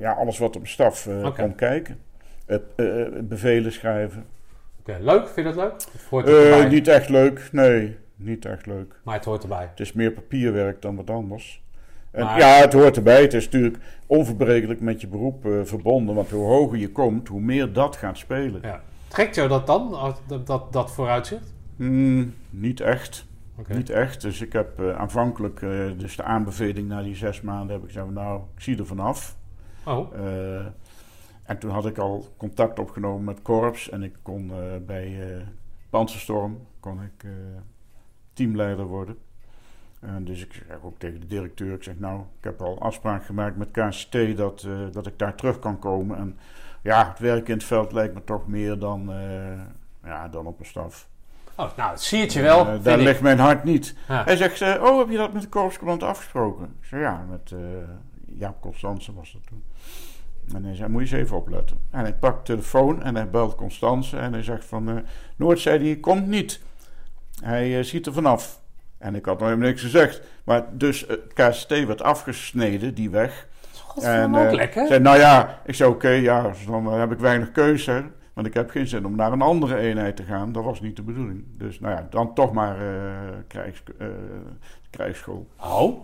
ja, 0.00 0.12
alles 0.12 0.38
wat 0.38 0.56
op 0.56 0.66
staf 0.66 1.06
Oké. 1.06 1.42
komt 1.42 1.54
kijken. 1.54 1.98
Bevelen 3.22 3.72
schrijven. 3.72 4.24
Oké, 4.80 4.98
leuk? 5.00 5.28
Vind 5.28 5.36
je 5.36 5.42
dat 5.42 5.56
leuk? 5.56 5.74
Of 5.74 6.08
hoort 6.10 6.26
het 6.26 6.36
erbij? 6.36 6.68
niet 6.68 6.88
echt 6.88 7.08
leuk, 7.08 7.48
nee, 7.52 7.96
niet 8.16 8.44
echt 8.44 8.66
leuk. 8.66 9.00
Maar 9.02 9.14
het 9.14 9.24
hoort 9.24 9.42
erbij. 9.42 9.66
Het 9.70 9.80
is 9.80 9.92
meer 9.92 10.12
papierwerk 10.12 10.82
dan 10.82 10.96
wat 10.96 11.10
anders. 11.10 11.62
En, 12.16 12.24
Maar- 12.24 12.38
Ja, 12.38 12.60
het 12.60 12.72
hoort 12.72 12.96
erbij. 12.96 13.22
Het 13.22 13.34
is 13.34 13.44
natuurlijk 13.44 13.78
onverbrekelijk 14.06 14.80
met 14.80 15.00
je 15.00 15.06
beroep 15.06 15.46
eh, 15.46 15.52
verbonden. 15.64 16.14
Want 16.14 16.30
hoe 16.30 16.46
hoger 16.46 16.78
je 16.78 16.92
komt, 16.92 17.28
hoe 17.28 17.40
meer 17.40 17.72
dat 17.72 17.96
gaat 17.96 18.18
spelen. 18.18 18.60
Ja. 18.62 18.80
Trekt 19.08 19.34
jou 19.34 19.48
dat 19.48 19.66
dan, 19.66 19.90
dat, 20.26 20.46
dat, 20.46 20.72
dat 20.72 20.90
vooruitzicht? 20.92 21.54
Hmm, 21.76 22.34
niet 22.50 22.80
echt. 22.80 23.26
Niet 23.68 23.90
echt. 23.90 24.20
Dus 24.20 24.40
ik 24.40 24.52
heb 24.52 24.80
eh, 24.80 24.96
aanvankelijk, 24.96 25.62
eh, 25.62 25.70
dus 25.96 26.16
de 26.16 26.22
aanbeveling 26.22 26.88
na 26.88 27.02
die 27.02 27.14
zes 27.16 27.40
maanden, 27.40 27.74
heb 27.74 27.80
ik 27.84 27.86
gezegd: 27.92 28.10
Nou, 28.10 28.40
ik 28.56 28.62
zie 28.62 28.78
er 28.78 28.86
vanaf. 28.86 29.36
Oh, 29.84 30.12
en 31.42 31.58
toen 31.58 31.70
had 31.70 31.86
ik 31.86 31.98
al 31.98 32.26
contact 32.36 32.78
opgenomen 32.78 33.24
met 33.24 33.42
Korps. 33.42 33.90
En 33.90 34.02
ik 34.02 34.14
kon 34.22 34.52
bij 34.86 35.16
Panzerstorm 35.90 36.58
kon 36.80 37.02
ik, 37.02 37.26
teamleider 38.32 38.84
worden. 38.84 39.16
En 40.06 40.24
dus 40.24 40.42
ik 40.42 40.62
zeg 40.68 40.78
ook 40.82 40.98
tegen 40.98 41.20
de 41.20 41.26
directeur: 41.26 41.74
Ik 41.74 41.82
zeg, 41.82 41.98
Nou, 41.98 42.20
ik 42.20 42.44
heb 42.44 42.62
al 42.62 42.80
afspraak 42.80 43.24
gemaakt 43.24 43.56
met 43.56 43.70
KCT 43.70 44.36
dat, 44.36 44.62
eh, 44.62 44.72
dat 44.92 45.06
ik 45.06 45.18
daar 45.18 45.34
terug 45.34 45.58
kan 45.58 45.78
komen. 45.78 46.16
En 46.16 46.38
ja, 46.82 47.08
het 47.08 47.18
werk 47.18 47.48
in 47.48 47.54
het 47.54 47.64
veld 47.64 47.92
lijkt 47.92 48.14
me 48.14 48.24
toch 48.24 48.46
meer 48.46 48.78
dan, 48.78 49.12
eh, 49.12 49.60
ja, 50.04 50.28
dan 50.28 50.46
op 50.46 50.60
een 50.60 50.66
staf. 50.66 51.08
Oh, 51.54 51.76
nou, 51.76 51.90
het 51.90 52.02
siertje 52.02 52.42
wel. 52.42 52.60
Eh, 52.66 52.72
vind 52.72 52.84
daar 52.84 52.98
ik. 52.98 53.04
ligt 53.04 53.20
mijn 53.20 53.38
hart 53.38 53.64
niet. 53.64 53.94
Ja. 54.08 54.24
Hij 54.24 54.36
zegt, 54.36 54.60
eh, 54.60 54.82
oh, 54.82 54.98
heb 54.98 55.10
je 55.10 55.16
dat 55.16 55.32
met 55.32 55.42
de 55.42 55.48
korpscommandant 55.48 56.10
afgesproken? 56.10 56.64
Ik 56.80 56.86
zei, 56.86 57.02
ja, 57.02 57.24
met 57.30 57.52
eh 57.52 57.58
Jaap 58.38 58.60
Constance 58.60 59.14
was 59.14 59.32
dat 59.32 59.46
toen. 59.46 59.62
En 60.54 60.64
hij 60.64 60.74
zei, 60.74 60.88
moet 60.88 61.08
je 61.08 61.16
eens 61.16 61.24
even 61.24 61.36
opletten. 61.36 61.78
En 61.90 62.00
hij 62.00 62.14
pakt 62.14 62.46
de 62.46 62.52
telefoon 62.52 63.02
en 63.02 63.14
hij 63.14 63.30
belt 63.30 63.54
Constance 63.54 64.16
en 64.18 64.32
hij 64.32 64.42
zegt 64.42 64.64
van... 64.64 64.88
eh 64.88 64.96
Noord 65.36 65.58
zei 65.58 65.84
hij, 65.84 65.96
komt 65.96 66.26
niet. 66.26 66.60
Hij 67.42 67.78
eh, 67.78 67.84
ziet 67.84 68.06
er 68.06 68.12
vanaf. 68.12 68.60
En 68.98 69.14
ik 69.14 69.24
had 69.24 69.38
nog 69.38 69.48
helemaal 69.48 69.68
niks 69.68 69.82
gezegd. 69.82 70.20
Maar 70.44 70.64
dus 70.72 71.06
het 71.08 71.32
KST 71.32 71.68
werd 71.86 72.02
afgesneden, 72.02 72.94
die 72.94 73.10
weg. 73.10 73.46
Godverdomme, 73.82 74.40
ook 74.40 74.46
eh, 74.46 74.52
lekker. 74.52 74.86
zei, 74.86 75.00
nou 75.00 75.18
ja, 75.18 75.60
ik 75.64 75.74
zei 75.74 75.90
oké, 75.90 76.08
ja, 76.08 76.42
dus 76.42 76.66
dan 76.66 76.86
eh, 76.86 76.98
heb 76.98 77.12
ik 77.12 77.18
weinig 77.18 77.52
keuze. 77.52 77.90
hè. 77.90 78.02
Want 78.36 78.48
ik 78.48 78.54
heb 78.54 78.70
geen 78.70 78.86
zin 78.86 79.06
om 79.06 79.16
naar 79.16 79.32
een 79.32 79.42
andere 79.42 79.76
eenheid 79.76 80.16
te 80.16 80.22
gaan. 80.22 80.52
Dat 80.52 80.64
was 80.64 80.80
niet 80.80 80.96
de 80.96 81.02
bedoeling. 81.02 81.44
Dus 81.58 81.80
nou 81.80 81.94
ja, 81.94 82.06
dan 82.10 82.34
toch 82.34 82.52
maar 82.52 82.80
eh, 82.80 83.12
krijgs, 83.48 83.82
eh, 83.98 84.06
krijgsschool. 84.90 85.46
Oh, 85.60 86.00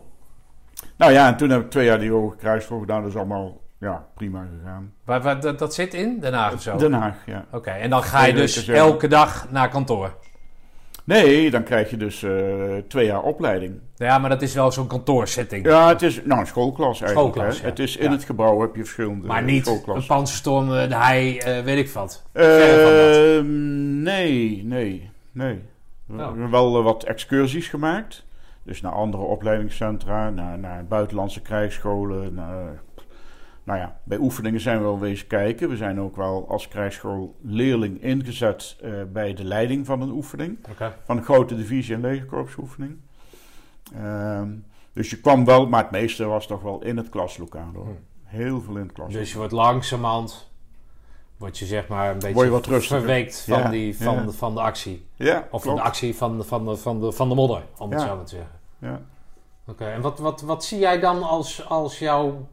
Nou 0.97 1.13
ja, 1.13 1.27
en 1.27 1.37
toen 1.37 1.51
heb 1.51 1.61
ik 1.61 1.71
twee 1.71 1.85
jaar 1.85 1.99
die 1.99 2.11
hoge 2.11 2.37
krijgsschool 2.37 2.81
gedaan. 2.81 3.01
Dat 3.03 3.11
is 3.11 3.17
allemaal 3.17 3.61
ja, 3.79 4.07
prima 4.15 4.47
gegaan. 4.59 4.93
waar, 5.05 5.23
waar, 5.23 5.41
dat, 5.41 5.59
dat 5.59 5.75
zit 5.75 5.95
in 5.95 6.21
Den 6.21 6.33
Haag 6.33 6.53
of 6.53 6.63
zo? 6.63 6.77
Den 6.77 6.93
Haag, 6.93 7.27
ja. 7.27 7.45
Oké, 7.51 7.71
en 7.71 7.91
dan 7.91 8.03
ga 8.03 8.25
je 8.25 8.35
dus 8.35 8.69
elke 8.69 9.09
dag 9.09 9.51
naar 9.51 9.69
kantoor. 9.69 10.17
Nee, 11.05 11.51
dan 11.51 11.63
krijg 11.63 11.91
je 11.91 11.97
dus 11.97 12.23
eh, 12.23 12.33
twee 12.89 13.07
jaar 13.07 13.23
opleiding. 13.23 13.75
Ja, 13.97 14.19
maar 14.19 14.31
dat 14.31 14.43
is 14.43 14.55
wel 14.55 14.73
zo'n 14.73 14.87
kantoorsetting. 14.87 15.67
Ja, 15.67 15.89
het 15.89 16.03
is 16.03 16.21
nou, 16.25 16.41
een 16.41 16.47
schoolklas 16.47 17.01
eigenlijk. 17.01 17.35
Schoolklas, 17.35 17.57
hè. 17.61 17.63
ja. 17.65 17.69
Het 17.71 17.79
is 17.79 17.97
in 17.97 18.05
Ja. 18.05 18.11
het 18.11 18.25
gebouw 18.25 18.61
heb 18.61 18.75
je 18.77 18.81
verschillende 18.83 19.27
maar 19.27 19.43
niet 19.43 19.67
een 19.67 20.07
panzerstorm, 20.07 20.73
eh, 20.75 20.89
de 20.89 20.95
hei, 20.97 21.39
eh, 21.39 21.61
weet 21.61 21.79
ik 21.79 21.91
wat. 21.91 22.23
Verre 22.33 22.83
van 22.83 22.93
dat. 22.93 23.39
Ehm, 23.39 24.03
nee, 24.03 24.63
nee, 24.65 25.11
nee. 25.33 25.63
We 26.07 26.23
Oh. 26.23 26.27
hebben 26.29 26.51
wel 26.51 26.83
wat 26.83 27.03
excursies 27.05 27.69
gemaakt. 27.69 28.25
Dus 28.63 28.81
naar 28.81 28.93
andere 28.93 29.23
opleidingscentra, 29.23 30.31
naar, 30.31 30.59
naar 30.59 30.85
buitenlandse 30.85 31.41
krijgsscholen. 31.41 32.35
Naar, 32.35 32.83
nou 33.65 33.79
ja, 33.79 34.01
bij 34.05 34.19
oefeningen 34.19 34.61
zijn 34.61 34.77
we 34.79 34.83
wel 34.85 34.99
wezen 34.99 35.27
kijken. 35.27 35.69
We 35.69 35.77
zijn 35.77 36.01
ook 36.01 36.17
wel 36.17 36.47
als 36.49 36.69
krijgsschool 36.69 37.37
leerling 37.43 38.03
ingezet 38.03 38.77
eh, 38.83 38.91
bij 39.13 39.35
de 39.35 39.45
leiding 39.45 39.87
van 39.87 40.01
een 40.01 40.11
oefening. 40.11 40.59
Van 41.05 41.17
een 41.17 41.25
grote 41.25 41.57
divisie- 41.57 41.95
en 41.95 42.01
legerkorpsoefening. 42.01 42.97
Ehm, 43.95 44.49
dus 44.93 45.11
je 45.11 45.21
kwam 45.21 45.45
wel, 45.45 45.67
maar 45.67 45.83
het 45.83 45.91
meeste 45.91 46.25
was 46.25 46.47
toch 46.47 46.63
wel 46.63 46.83
in 46.83 46.97
het 46.97 47.09
klaslokaal. 47.09 47.71
Hoor. 47.75 47.97
Heel 48.25 48.61
veel 48.61 48.75
in 48.77 48.83
het 48.83 48.93
klaslokaal. 48.93 49.21
Dus 49.23 49.33
je 49.33 49.39
wordt 49.39 49.53
langzamerhand, 49.53 50.51
word 51.37 51.59
je 51.59 51.65
zeg 51.67 51.89
maar 51.89 52.11
een 52.11 52.19
beetje 52.19 52.49
wat 52.49 52.67
verweekt 52.67 53.41
van, 53.49 53.59
Ja, 53.59 53.69
die, 53.69 53.97
van, 53.97 54.15
ja. 54.15 54.23
de, 54.23 54.33
van 54.33 54.55
de 54.55 54.61
actie. 54.61 55.07
ja, 55.17 55.39
Of 55.39 55.49
van 55.51 55.61
klopt. 55.61 55.77
de 55.77 55.83
actie 55.85 56.15
van, 56.17 56.39
de- 56.39 56.45
van, 56.45 56.65
de, 56.67 56.77
van, 56.77 57.01
de, 57.01 57.13
van 57.13 57.29
de 57.29 57.35
modder, 57.35 57.63
om 57.79 57.91
het 57.91 58.01
zo 58.01 58.17
maar 58.17 58.25
te 58.25 58.35
zeggen. 58.37 58.59
Ja. 58.79 59.01
Oké, 59.67 59.85
en 59.85 60.01
wat, 60.01 60.19
wat, 60.19 60.41
wat 60.41 60.65
zie 60.65 60.79
jij 60.79 61.01
dan 61.01 61.23
als, 61.23 61.69
als 61.69 61.99
jouw? 61.99 62.49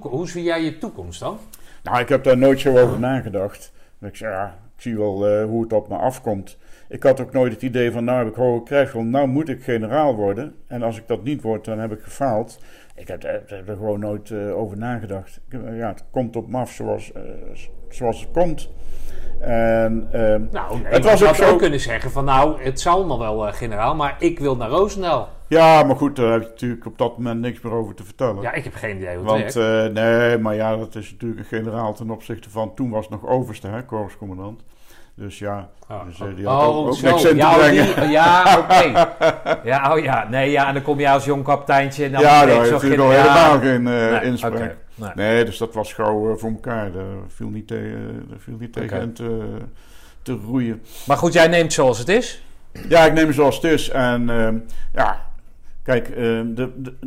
Hoe 0.00 0.28
zie 0.28 0.42
jij 0.42 0.62
je 0.64 0.78
toekomst 0.78 1.20
dan? 1.20 1.38
Nou, 1.82 2.00
ik 2.00 2.08
heb 2.08 2.24
daar 2.24 2.38
nooit 2.38 2.60
zo 2.60 2.78
over 2.78 2.98
nagedacht. 2.98 3.72
Ik 4.00 4.16
zei, 4.16 4.32
ja, 4.32 4.58
ik 4.76 4.82
zie 4.82 4.96
wel 4.98 5.28
eh, 5.28 5.44
hoe 5.44 5.62
het 5.62 5.72
op 5.72 5.88
me 5.88 5.96
afkomt. 5.96 6.58
Ik 6.88 7.02
had 7.02 7.20
ook 7.20 7.32
nooit 7.32 7.52
het 7.52 7.62
idee 7.62 7.92
van, 7.92 8.04
nou 8.04 8.18
heb 8.18 8.26
ik 8.28 8.34
hoge 8.34 8.62
krijgschool, 8.62 9.02
nou 9.02 9.26
moet 9.26 9.48
ik 9.48 9.62
generaal 9.64 10.14
worden. 10.14 10.54
En 10.66 10.82
als 10.82 10.96
ik 10.96 11.08
dat 11.08 11.22
niet 11.24 11.42
word, 11.42 11.64
dan 11.64 11.78
heb 11.78 11.92
ik 11.92 12.00
gefaald. 12.02 12.58
Ik 12.96 13.08
heb, 13.08 13.22
heb, 13.22 13.50
heb 13.50 13.68
er 13.68 13.76
gewoon 13.76 14.00
nooit 14.00 14.30
eh, 14.30 14.56
over 14.58 14.76
nagedacht. 14.78 15.40
Ja, 15.50 15.88
het 15.88 16.04
komt 16.10 16.36
op 16.36 16.48
me 16.48 16.58
af 16.58 16.70
zoals, 16.70 17.12
eh, 17.12 17.22
zoals 17.88 18.20
het 18.20 18.30
komt. 18.32 18.68
En, 19.40 20.08
ehm, 20.12 20.42
Nou, 20.50 20.76
nee, 20.82 20.92
Het 20.92 21.04
was 21.04 21.24
ook 21.24 21.34
zo- 21.34 21.50
ook 21.50 21.58
kunnen 21.58 21.80
zeggen 21.80 22.10
van 22.10 22.24
nou, 22.24 22.62
het 22.62 22.80
zal 22.80 22.94
allemaal 22.94 23.18
wel 23.18 23.52
generaal, 23.52 23.94
maar 23.94 24.16
ik 24.18 24.38
wil 24.38 24.56
naar 24.56 24.68
Roosendaal. 24.68 25.28
Ja, 25.52 25.82
maar 25.82 25.96
goed, 25.96 26.16
daar 26.16 26.32
heb 26.32 26.42
je 26.42 26.48
natuurlijk 26.48 26.86
op 26.86 26.98
dat 26.98 27.16
moment 27.18 27.40
niks 27.40 27.60
meer 27.60 27.72
over 27.72 27.94
te 27.94 28.04
vertellen. 28.04 28.42
Ja, 28.42 28.52
ik 28.52 28.64
heb 28.64 28.74
geen 28.74 28.96
idee 28.96 29.16
hoe 29.16 29.32
het 29.32 29.42
Want 29.42 29.54
werkt. 29.54 29.94
eh, 29.96 30.02
nee, 30.02 30.38
maar 30.38 30.54
ja, 30.54 30.76
dat 30.76 30.94
is 30.94 31.10
natuurlijk 31.10 31.40
een 31.40 31.58
generaal 31.58 31.92
ten 31.94 32.10
opzichte 32.10 32.50
van. 32.50 32.74
Toen 32.74 32.90
was 32.90 33.06
het 33.08 33.20
nog 33.20 33.30
overste, 33.30 33.66
hè, 33.68 33.84
korpscommandant. 33.84 34.62
Dus 35.14 35.38
ja, 35.38 35.68
Oh, 35.90 36.04
dus, 36.04 36.20
eh, 36.20 36.26
die 36.36 36.46
had 36.46 36.62
ook, 36.62 36.74
oh, 36.74 36.86
ook 36.88 37.00
niks 37.00 37.24
in 37.24 37.30
te 37.30 37.36
ja, 37.36 37.50
oh, 37.50 37.56
brengen. 37.58 38.00
die- 38.00 38.10
ja, 38.20 38.58
oké. 38.58 39.08
Ja, 39.70 39.92
oh 39.94 40.02
ja. 40.02 40.28
Nee, 40.28 40.50
ja, 40.50 40.66
en 40.68 40.74
dan 40.74 40.82
kom 40.82 41.00
je 41.00 41.08
als 41.10 41.24
jong 41.24 41.44
kapiteintje 41.44 42.04
en 42.04 42.12
dan 42.12 42.20
ja, 42.20 42.40
daar 42.40 42.48
je 42.48 42.54
heeft 42.54 42.66
zo 42.66 42.72
natuurlijk 42.74 43.02
al 43.02 43.10
helemaal 43.10 43.58
geen 43.58 43.86
eh, 43.86 44.10
Nee, 44.10 44.22
inspraak. 44.22 44.76
nee. 44.94 45.10
Nee, 45.14 45.44
dus 45.44 45.58
dat 45.58 45.74
was 45.74 45.92
gauw 45.92 46.36
voor 46.36 46.50
elkaar. 46.50 46.92
Daar 46.92 47.04
viel 47.28 47.48
niet, 47.48 47.66
tegen, 47.66 48.26
daar 48.28 48.38
viel 48.38 48.56
niet 48.58 48.72
tegen 48.72 49.00
in 49.00 49.12
te, 49.12 49.56
te 50.22 50.32
roeien. 50.46 50.82
Maar 51.06 51.16
goed, 51.16 51.32
jij 51.32 51.48
neemt 51.48 51.72
zoals 51.72 51.98
het 51.98 52.08
is. 52.08 52.44
Ja, 52.88 53.04
ik 53.04 53.12
neem 53.12 53.26
het 53.26 53.34
zoals 53.34 53.54
het 53.56 53.64
is. 53.64 53.88
En 53.88 54.30
ehm, 54.30 54.56
ja, 54.94 55.20
kijk, 55.82 56.08
ehm, 56.08 56.56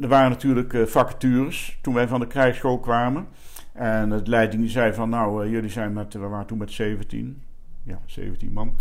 er 0.02 0.08
waren 0.08 0.30
natuurlijk 0.30 0.74
eh, 0.74 0.86
vacatures 0.86 1.78
toen 1.82 1.94
wij 1.94 2.08
van 2.08 2.20
de 2.20 2.28
krijgsschool 2.28 2.80
kwamen. 2.80 3.28
En 3.74 4.10
het 4.10 4.28
leiding 4.28 4.70
zei 4.70 4.94
van, 4.94 5.10
nou, 5.10 5.46
eh, 5.46 5.52
jullie 5.52 5.70
zijn 5.70 5.94
met, 5.94 6.14
we 6.14 6.20
waren 6.20 6.46
toen 6.46 6.58
met 6.58 6.72
17. 6.72 7.42
Ja, 7.84 8.00
17 8.06 8.54
man. 8.54 8.76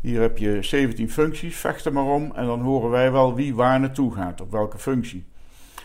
Hier 0.00 0.20
heb 0.20 0.38
je 0.38 0.62
17 0.62 1.10
functies, 1.10 1.56
vecht 1.56 1.84
er 1.84 1.92
maar 1.92 2.04
om. 2.04 2.32
En 2.34 2.46
dan 2.46 2.60
horen 2.60 2.90
wij 2.90 3.12
wel 3.12 3.34
wie 3.34 3.54
waar 3.54 3.80
naartoe 3.80 4.14
gaat, 4.14 4.40
op 4.40 4.50
welke 4.50 4.78
functie. 4.78 5.24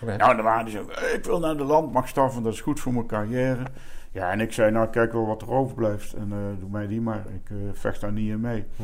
Nou, 0.05 0.36
dan 0.36 0.43
waren 0.43 0.68
"Eh, 0.68 1.13
ik 1.13 1.24
wil 1.26 1.39
naar 1.39 1.57
de 1.57 1.63
landmachtstaf, 1.63 2.32
want 2.32 2.43
dat 2.43 2.53
is 2.53 2.61
goed 2.61 2.80
voor 2.80 2.93
mijn 2.93 3.05
carrière. 3.05 3.63
Ja, 4.11 4.32
en 4.32 4.39
ik 4.39 4.53
zei, 4.53 4.72
nou, 4.72 4.88
kijk 4.89 5.11
wel 5.13 5.26
wat 5.26 5.41
er 5.41 5.51
overblijft. 5.51 6.13
En 6.13 6.32
eh, 6.32 6.59
doe 6.59 6.70
mij 6.70 6.88
die 6.88 7.01
maar. 7.01 7.24
Ik 7.36 7.49
eh, 7.49 7.57
vecht 7.74 8.01
daar 8.01 8.11
niet 8.11 8.30
in 8.30 8.39
mee. 8.39 8.66
Hm. 8.76 8.84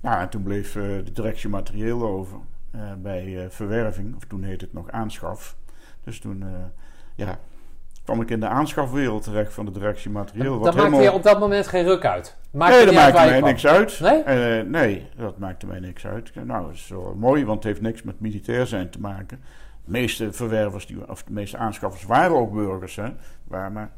Ja, 0.00 0.20
en 0.20 0.28
toen 0.28 0.42
bleef 0.42 0.76
eh, 0.76 0.82
de 0.82 1.12
directie 1.12 1.48
materieel 1.48 2.02
over 2.02 2.36
eh, 2.36 2.42
bij 2.98 3.38
eh, 3.44 3.50
verwerving. 3.50 4.16
Of 4.16 4.24
toen 4.24 4.42
heette 4.42 4.64
het 4.64 4.74
nog 4.74 4.90
aanschaf. 4.90 5.56
Dus 6.04 6.20
toen, 6.20 6.42
eh, 6.42 6.48
ja, 7.14 7.38
kwam 8.04 8.20
ik 8.20 8.30
in 8.30 8.40
de 8.40 8.48
aanschafwereld 8.48 9.22
terecht 9.22 9.52
van 9.52 9.64
de 9.64 9.70
directie 9.70 10.10
materieel. 10.10 10.52
dat 10.52 10.58
wat 10.58 10.66
maakte 10.66 10.80
helemaal- 10.82 11.04
je 11.04 11.12
op 11.12 11.22
dat 11.22 11.38
moment 11.38 11.66
geen 11.66 11.84
ruk 11.84 12.04
uit. 12.04 12.36
Maakte 12.50 12.76
nee, 12.76 12.84
dat 12.84 12.94
maakte 12.94 13.30
mij 13.30 13.40
niks 13.40 13.66
uit. 13.66 14.00
Nee? 14.00 14.22
Eh, 14.22 14.66
nee, 14.66 15.08
dat 15.16 15.38
maakte 15.38 15.66
mij 15.66 15.80
niks 15.80 16.06
uit. 16.06 16.34
Nou, 16.34 16.66
dat 16.66 16.74
is 16.74 16.88
wel 16.88 17.14
mooi, 17.18 17.44
want 17.44 17.56
het 17.56 17.64
heeft 17.64 17.80
niks 17.80 18.02
met 18.02 18.20
militair 18.20 18.66
zijn 18.66 18.90
te 18.90 19.00
maken. 19.00 19.40
De 19.84 19.90
meeste 19.90 20.32
verwervers, 20.32 20.86
die, 20.86 21.08
of 21.10 21.22
de 21.22 21.32
meeste 21.32 21.56
aanschaffers 21.56 22.04
waren 22.04 22.36
ook 22.36 22.52
burgers. 22.52 22.96
Hè? 22.96 23.08
Waar, 23.44 23.72
maar, 23.72 23.90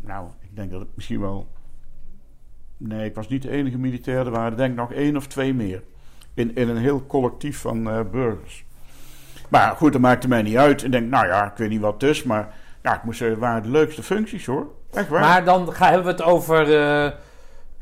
nou, 0.00 0.28
ik 0.40 0.56
denk 0.56 0.70
dat 0.70 0.80
het 0.80 0.90
misschien 0.94 1.20
wel... 1.20 1.46
Nee, 2.76 3.04
ik 3.04 3.14
was 3.14 3.28
niet 3.28 3.42
de 3.42 3.50
enige 3.50 3.78
militair. 3.78 4.18
Er 4.18 4.30
waren 4.30 4.56
denk 4.56 4.70
ik 4.70 4.76
nog 4.76 4.92
één 4.92 5.16
of 5.16 5.26
twee 5.26 5.54
meer. 5.54 5.82
In, 6.34 6.54
in 6.56 6.68
een 6.68 6.76
heel 6.76 7.06
collectief 7.06 7.58
van 7.60 7.90
eh, 7.90 8.00
burgers. 8.10 8.64
Maar 9.48 9.74
goed, 9.76 9.92
dat 9.92 10.00
maakte 10.00 10.28
mij 10.28 10.42
niet 10.42 10.56
uit. 10.56 10.84
Ik 10.84 10.92
denk, 10.92 11.10
nou 11.10 11.26
ja, 11.26 11.44
ik 11.44 11.56
weet 11.56 11.68
niet 11.68 11.80
wat 11.80 11.92
het 11.92 12.02
is, 12.02 12.22
maar... 12.22 12.54
Ja, 12.82 12.94
ik 12.94 13.02
moest 13.02 13.18
zeggen, 13.18 13.36
het 13.36 13.46
waren 13.46 13.62
de 13.62 13.68
leukste 13.68 14.02
functies 14.02 14.46
hoor. 14.46 14.66
Echt 14.92 15.08
waar. 15.08 15.20
Maar 15.20 15.44
dan 15.44 15.72
gaan, 15.72 15.88
hebben 15.92 16.04
we 16.16 16.22
het 16.22 16.22
over... 16.22 16.62
eh, 16.74 17.04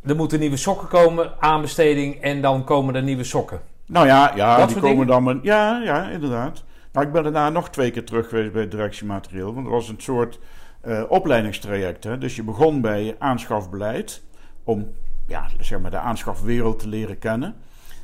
er 0.04 0.16
moeten 0.16 0.40
nieuwe 0.40 0.56
sokken 0.56 0.88
komen, 0.88 1.32
aanbesteding 1.40 2.20
en 2.20 2.40
dan 2.42 2.64
komen 2.64 2.94
er 2.94 3.02
nieuwe 3.02 3.24
sokken. 3.24 3.60
Nou 3.86 4.06
ja, 4.06 4.32
ja 4.34 4.56
Dat 4.56 4.68
die 4.68 4.76
komen 4.76 4.90
dingen? 4.90 5.06
dan... 5.06 5.22
met- 5.22 5.38
ja, 5.42 5.80
ja, 5.84 6.08
inderdaad. 6.08 6.64
Nou, 6.92 7.06
ik 7.06 7.12
ben 7.12 7.22
daarna 7.22 7.50
nog 7.50 7.70
twee 7.70 7.90
keer 7.90 8.04
terug 8.04 8.28
geweest 8.28 8.52
bij 8.52 8.68
directiematerieel. 8.68 9.54
Want 9.54 9.66
er 9.66 9.72
was 9.72 9.88
een 9.88 10.00
soort 10.00 10.38
eh, 10.80 11.02
opleidingstraject. 11.08 12.04
Hè? 12.04 12.18
Dus 12.18 12.36
je 12.36 12.42
begon 12.42 12.80
bij 12.80 13.16
aanschafbeleid. 13.18 14.22
Om 14.64 14.92
ja, 15.26 15.46
zeg 15.60 15.80
maar 15.80 15.90
de 15.90 15.98
aanschafwereld 15.98 16.78
te 16.78 16.88
leren 16.88 17.18
kennen. 17.18 17.54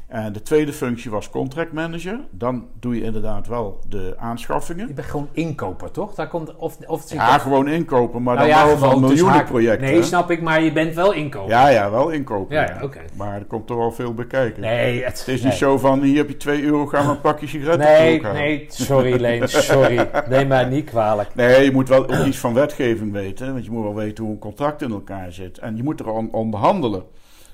En 0.07 0.33
de 0.33 0.43
tweede 0.43 0.73
functie 0.73 1.11
was 1.11 1.31
contract 1.31 1.73
manager. 1.73 2.21
Dan 2.31 2.67
doe 2.81 2.95
je 2.97 3.03
inderdaad 3.03 3.47
wel 3.49 3.81
de 3.89 4.15
aanschaffingen. 4.19 4.87
Je 4.89 4.95
bent 4.95 5.07
gewoon 5.09 5.29
inkoper, 5.33 5.91
toch? 5.91 6.15
Daar 6.15 6.29
komt, 6.29 6.57
of, 6.57 6.77
of 6.87 7.13
Ja, 7.13 7.33
dat- 7.33 7.41
gewoon 7.41 7.69
inkopen, 7.69 8.23
maar 8.23 8.35
Nou 8.37 8.49
dan 8.49 8.59
ja, 8.59 8.67
wel 8.67 8.77
van 8.77 9.01
miljoenenprojecten. 9.01 9.91
Nee, 9.91 10.03
snap 10.03 10.31
ik, 10.31 10.43
maar 10.43 10.63
je 10.63 10.73
bent 10.73 10.95
wel 10.95 11.13
inkoper. 11.13 11.49
Ja, 11.51 11.69
ja, 11.69 11.91
wel 11.91 12.09
inkopen. 12.11 12.57
Ja, 12.57 12.63
ja, 12.63 12.79
oké. 12.83 12.99
Maar 13.17 13.35
er 13.35 13.45
komt 13.45 13.67
toch 13.67 13.77
wel 13.77 13.93
veel 13.93 14.15
bij 14.15 14.27
kijken. 14.27 14.61
Nee, 14.61 15.05
het, 15.05 15.19
Het 15.19 15.29
is 15.29 15.41
nee. 15.43 15.51
niet 15.51 15.59
zo 15.61 15.79
van, 15.79 16.03
hier 16.03 16.17
heb 16.17 16.29
je 16.29 16.37
2 16.37 16.63
euro, 16.63 16.87
ga 16.87 17.03
maar 17.03 17.11
een 17.11 17.21
pakje 17.21 17.47
sigaretten 17.47 17.89
Nee, 17.89 18.23
nee, 18.23 18.65
sorry 18.69 19.21
Leen, 19.21 19.49
sorry. 19.49 20.09
Neem 20.29 20.49
mij 20.49 20.65
niet 20.65 20.85
kwalijk. 20.91 21.35
Nee, 21.35 21.65
je 21.65 21.73
moet 21.73 21.89
wel 21.89 22.03
ook 22.09 22.25
iets 22.27 22.39
van 22.39 22.55
wetgeving 22.55 23.13
weten. 23.13 23.53
Want 23.53 23.65
je 23.65 23.71
moet 23.71 23.83
wel 23.83 23.95
weten 23.95 24.25
hoe 24.25 24.33
een 24.33 24.39
contract 24.39 24.83
in 24.83 24.91
elkaar 24.91 25.33
zit. 25.33 25.59
En 25.59 25.77
je 25.77 25.83
moet 25.83 26.01
er 26.01 26.11
on- 26.11 26.33
onderhandelen. 26.33 27.03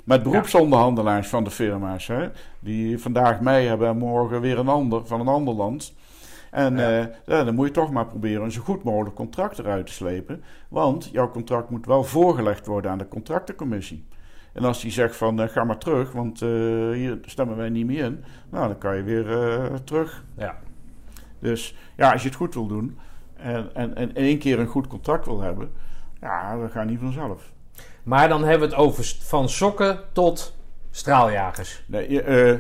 Met 0.05 0.23
beroepsonderhandelaars 0.23 1.29
van 1.29 1.45
de 1.45 1.51
firma's. 1.51 2.07
Hè, 2.07 2.29
die 2.61 2.99
vandaag 2.99 3.41
mij 3.41 3.65
hebben 3.67 3.89
en 3.89 3.99
morgen 3.99 4.41
weer 4.41 4.59
een 4.59 4.69
ander 4.69 5.07
van 5.07 5.21
een 5.21 5.29
ander 5.29 5.55
land. 5.55 5.95
En 6.51 6.77
Ja. 6.77 7.01
eh, 7.01 7.07
ja, 7.27 7.45
dan 7.45 7.55
moet 7.55 7.67
je 7.67 7.73
toch 7.73 7.91
maar 7.93 8.07
proberen 8.07 8.45
een 8.45 8.53
zo 8.53 8.63
goed 8.63 8.83
mogelijk 8.83 9.15
contract 9.15 9.59
eruit 9.59 9.87
te 9.87 9.93
slepen. 9.93 10.43
Want 10.69 11.09
jouw 11.13 11.31
contract 11.31 11.71
moet 11.71 11.87
wel 11.87 12.05
voorgelegd 12.05 12.67
worden 12.67 12.91
aan 12.91 12.99
de 12.99 13.09
contractencommissie. 13.09 14.05
En 14.53 14.65
als 14.65 14.81
die 14.81 14.91
zegt 14.91 15.17
van 15.17 15.41
eh, 15.41 15.49
ga 15.49 15.65
maar 15.65 15.79
terug, 15.79 16.13
want 16.13 16.43
eh, 16.43 16.49
hier 16.91 17.19
stemmen 17.23 17.57
wij 17.57 17.69
niet 17.69 17.87
meer 17.87 18.05
in. 18.05 18.25
Nou, 18.51 18.67
dan 18.69 18.79
kan 18.79 18.97
je 18.97 19.03
weer 19.03 19.25
terug. 19.85 20.25
Ja. 20.37 20.57
Dus 21.39 21.77
ja, 21.97 22.13
als 22.13 22.23
je 22.23 22.29
het 22.29 22.37
goed 22.37 22.55
wil 22.55 22.67
doen 22.67 22.99
en, 23.37 23.75
en, 23.75 23.95
en 23.97 24.09
in 24.09 24.15
één 24.15 24.39
keer 24.39 24.59
een 24.59 24.67
goed 24.67 24.87
contract 24.87 25.25
wil 25.27 25.41
hebben, 25.41 25.73
ja, 26.21 26.57
dat 26.57 26.71
gaat 26.71 26.87
niet 26.87 27.01
vanzelf. 27.01 27.53
Maar 28.03 28.29
dan 28.29 28.45
hebben 28.45 28.69
we 28.69 28.75
het 28.75 28.85
over 28.85 29.15
van 29.21 29.49
sokken 29.49 29.99
tot 30.13 30.57
Straaljagers. 30.91 31.83
Nee, 31.87 32.23
eh, 32.23 32.59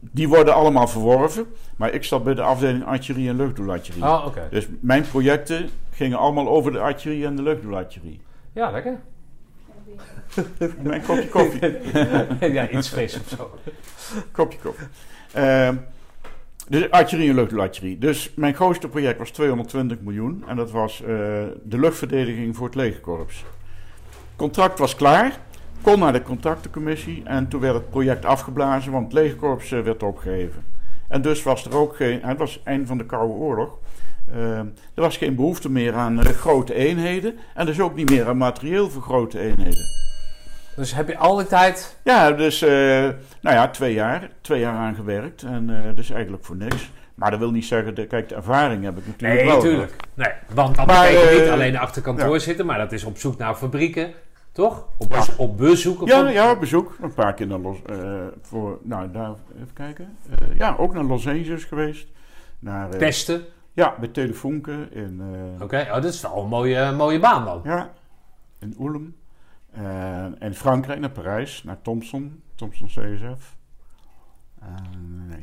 die 0.00 0.28
worden 0.28 0.54
allemaal 0.54 0.88
verworven. 0.88 1.46
Maar 1.76 1.92
ik 1.92 2.04
zat 2.04 2.24
bij 2.24 2.34
de 2.34 2.42
afdeling 2.42 2.84
artillerie 2.84 3.28
en 3.28 3.36
luchtdoelartillerie. 3.36 4.04
Oh. 4.04 4.26
Dus 4.50 4.66
mijn 4.80 5.02
projecten 5.02 5.70
gingen 5.90 6.18
allemaal 6.18 6.48
over 6.48 6.72
de 6.72 6.78
artillerie 6.78 7.26
en 7.26 7.36
de 7.36 7.42
luchtdoelartillerie. 7.42 8.20
Ja, 8.52 8.70
lekker. 8.70 8.98
Mijn 10.82 11.02
kopje 11.02 11.28
koffie. 11.28 11.78
ja, 12.52 12.68
iets 12.68 12.88
fris 12.88 13.20
of 13.20 13.28
zo. 13.28 13.58
kopje 14.32 14.58
koffie. 14.58 14.86
Ehm, 15.32 15.76
dus 16.68 16.90
artillerie 16.90 17.30
en 17.30 17.36
luchtdoelartillerie. 17.36 17.98
Dus 17.98 18.32
mijn 18.34 18.54
grootste 18.54 18.88
project 18.88 19.18
was 19.18 19.30
220 19.30 20.00
miljoen. 20.00 20.44
En 20.46 20.56
dat 20.56 20.70
was 20.70 21.02
eh, 21.02 21.06
de 21.62 21.78
luchtverdediging 21.78 22.56
voor 22.56 22.66
het 22.66 22.74
legerkorps. 22.74 23.44
Contract 24.36 24.78
was 24.78 24.94
klaar. 24.94 25.38
Kon 25.82 25.98
naar 25.98 26.12
de 26.12 26.22
contractencommissie. 26.22 27.22
En 27.24 27.48
toen 27.48 27.60
werd 27.60 27.74
het 27.74 27.90
project 27.90 28.24
afgeblazen, 28.24 28.92
want 28.92 29.04
het 29.04 29.12
legerkorps 29.12 29.72
eh, 29.72 29.80
werd 29.80 30.02
opgeheven. 30.02 30.64
En 31.08 31.22
dus 31.22 31.42
was 31.42 31.64
er 31.64 31.76
ook 31.76 31.96
geen... 31.96 32.20
Het 32.22 32.38
was 32.38 32.54
het 32.54 32.62
einde 32.64 32.86
van 32.86 32.98
de 32.98 33.06
Koude 33.06 33.34
Oorlog. 33.34 33.78
Ehm, 34.32 34.66
er 34.94 35.02
was 35.02 35.16
geen 35.16 35.34
behoefte 35.34 35.70
meer 35.70 35.94
aan 35.94 36.22
eh, 36.22 36.32
grote 36.32 36.74
eenheden. 36.74 37.38
En 37.54 37.66
dus 37.66 37.80
ook 37.80 37.94
niet 37.94 38.10
meer 38.10 38.28
aan 38.28 38.36
materieel 38.36 38.90
voor 38.90 39.02
grote 39.02 39.38
eenheden. 39.38 39.86
Dus 40.76 40.94
heb 40.94 41.08
je 41.08 41.16
al 41.16 41.36
die 41.36 41.46
tijd... 41.46 41.96
Ja, 42.04 42.30
dus 42.30 42.62
eh, 42.62 42.70
nou 43.40 43.56
ja, 43.56 43.68
twee 43.68 43.92
jaar. 43.94 44.30
Twee 44.40 44.60
jaar 44.60 44.74
aan 44.74 44.94
gewerkt. 44.94 45.42
En 45.42 45.70
eh, 45.70 45.96
dus 45.96 46.10
eigenlijk 46.10 46.44
voor 46.44 46.56
niks. 46.56 46.90
Maar 47.14 47.30
dat 47.30 47.38
wil 47.40 47.50
niet 47.50 47.64
zeggen, 47.64 47.94
dat, 47.94 48.06
kijk, 48.06 48.28
de 48.28 48.34
ervaring 48.34 48.84
heb 48.84 48.98
ik 48.98 49.06
natuurlijk 49.06 49.40
Nee, 49.40 49.46
wel. 49.48 49.56
natuurlijk. 49.56 49.96
Nee, 50.14 50.32
want 50.54 50.76
dan 50.76 50.86
Maar, 50.86 51.08
betekent 51.08 51.32
niet 51.38 51.46
eh, 51.46 51.52
alleen 51.52 51.76
achter 51.78 52.02
kantoor 52.02 52.32
ja. 52.32 52.38
zitten, 52.38 52.66
maar 52.66 52.78
dat 52.78 52.92
is 52.92 53.04
op 53.04 53.18
zoek 53.18 53.36
naar 53.38 53.54
fabrieken, 53.54 54.12
toch? 54.52 54.86
Op, 54.98 55.34
op 55.36 55.56
bezoek? 55.56 56.02
Of 56.02 56.08
Ja, 56.08 56.26
op- 56.26 56.32
ja, 56.32 56.50
op 56.50 56.60
bezoek. 56.60 56.96
Een 57.02 57.14
paar 57.14 57.34
keer 57.34 57.46
naar 57.46 57.58
Los... 57.58 57.82
eh, 57.86 58.26
voor, 58.42 58.78
nou, 58.82 59.10
daar, 59.10 59.30
even 59.56 59.72
kijken. 59.72 60.16
Eh, 60.30 60.56
ja, 60.58 60.74
ook 60.78 60.94
naar 60.94 61.04
Los 61.04 61.26
Angeles 61.28 61.64
geweest. 61.64 62.06
Naar, 62.58 62.88
Testen. 62.90 63.42
ja, 63.72 63.94
bij 64.00 64.10
eh, 64.12 65.62
Oké, 65.62 65.80
oh, 65.88 65.92
dat 65.92 66.04
is 66.04 66.20
wel 66.22 66.42
een 66.42 66.48
mooie, 66.48 66.92
mooie 66.92 67.18
baan 67.18 67.44
dan. 67.44 67.60
Ja, 67.64 67.90
in 68.58 68.74
Ulm. 68.80 69.14
En 69.72 70.36
in 70.38 70.54
Frankrijk 70.54 71.00
naar 71.00 71.10
Parijs, 71.10 71.62
naar 71.62 71.82
Thomson, 71.82 72.42
Thomson 72.54 72.86
CSF. 72.86 73.56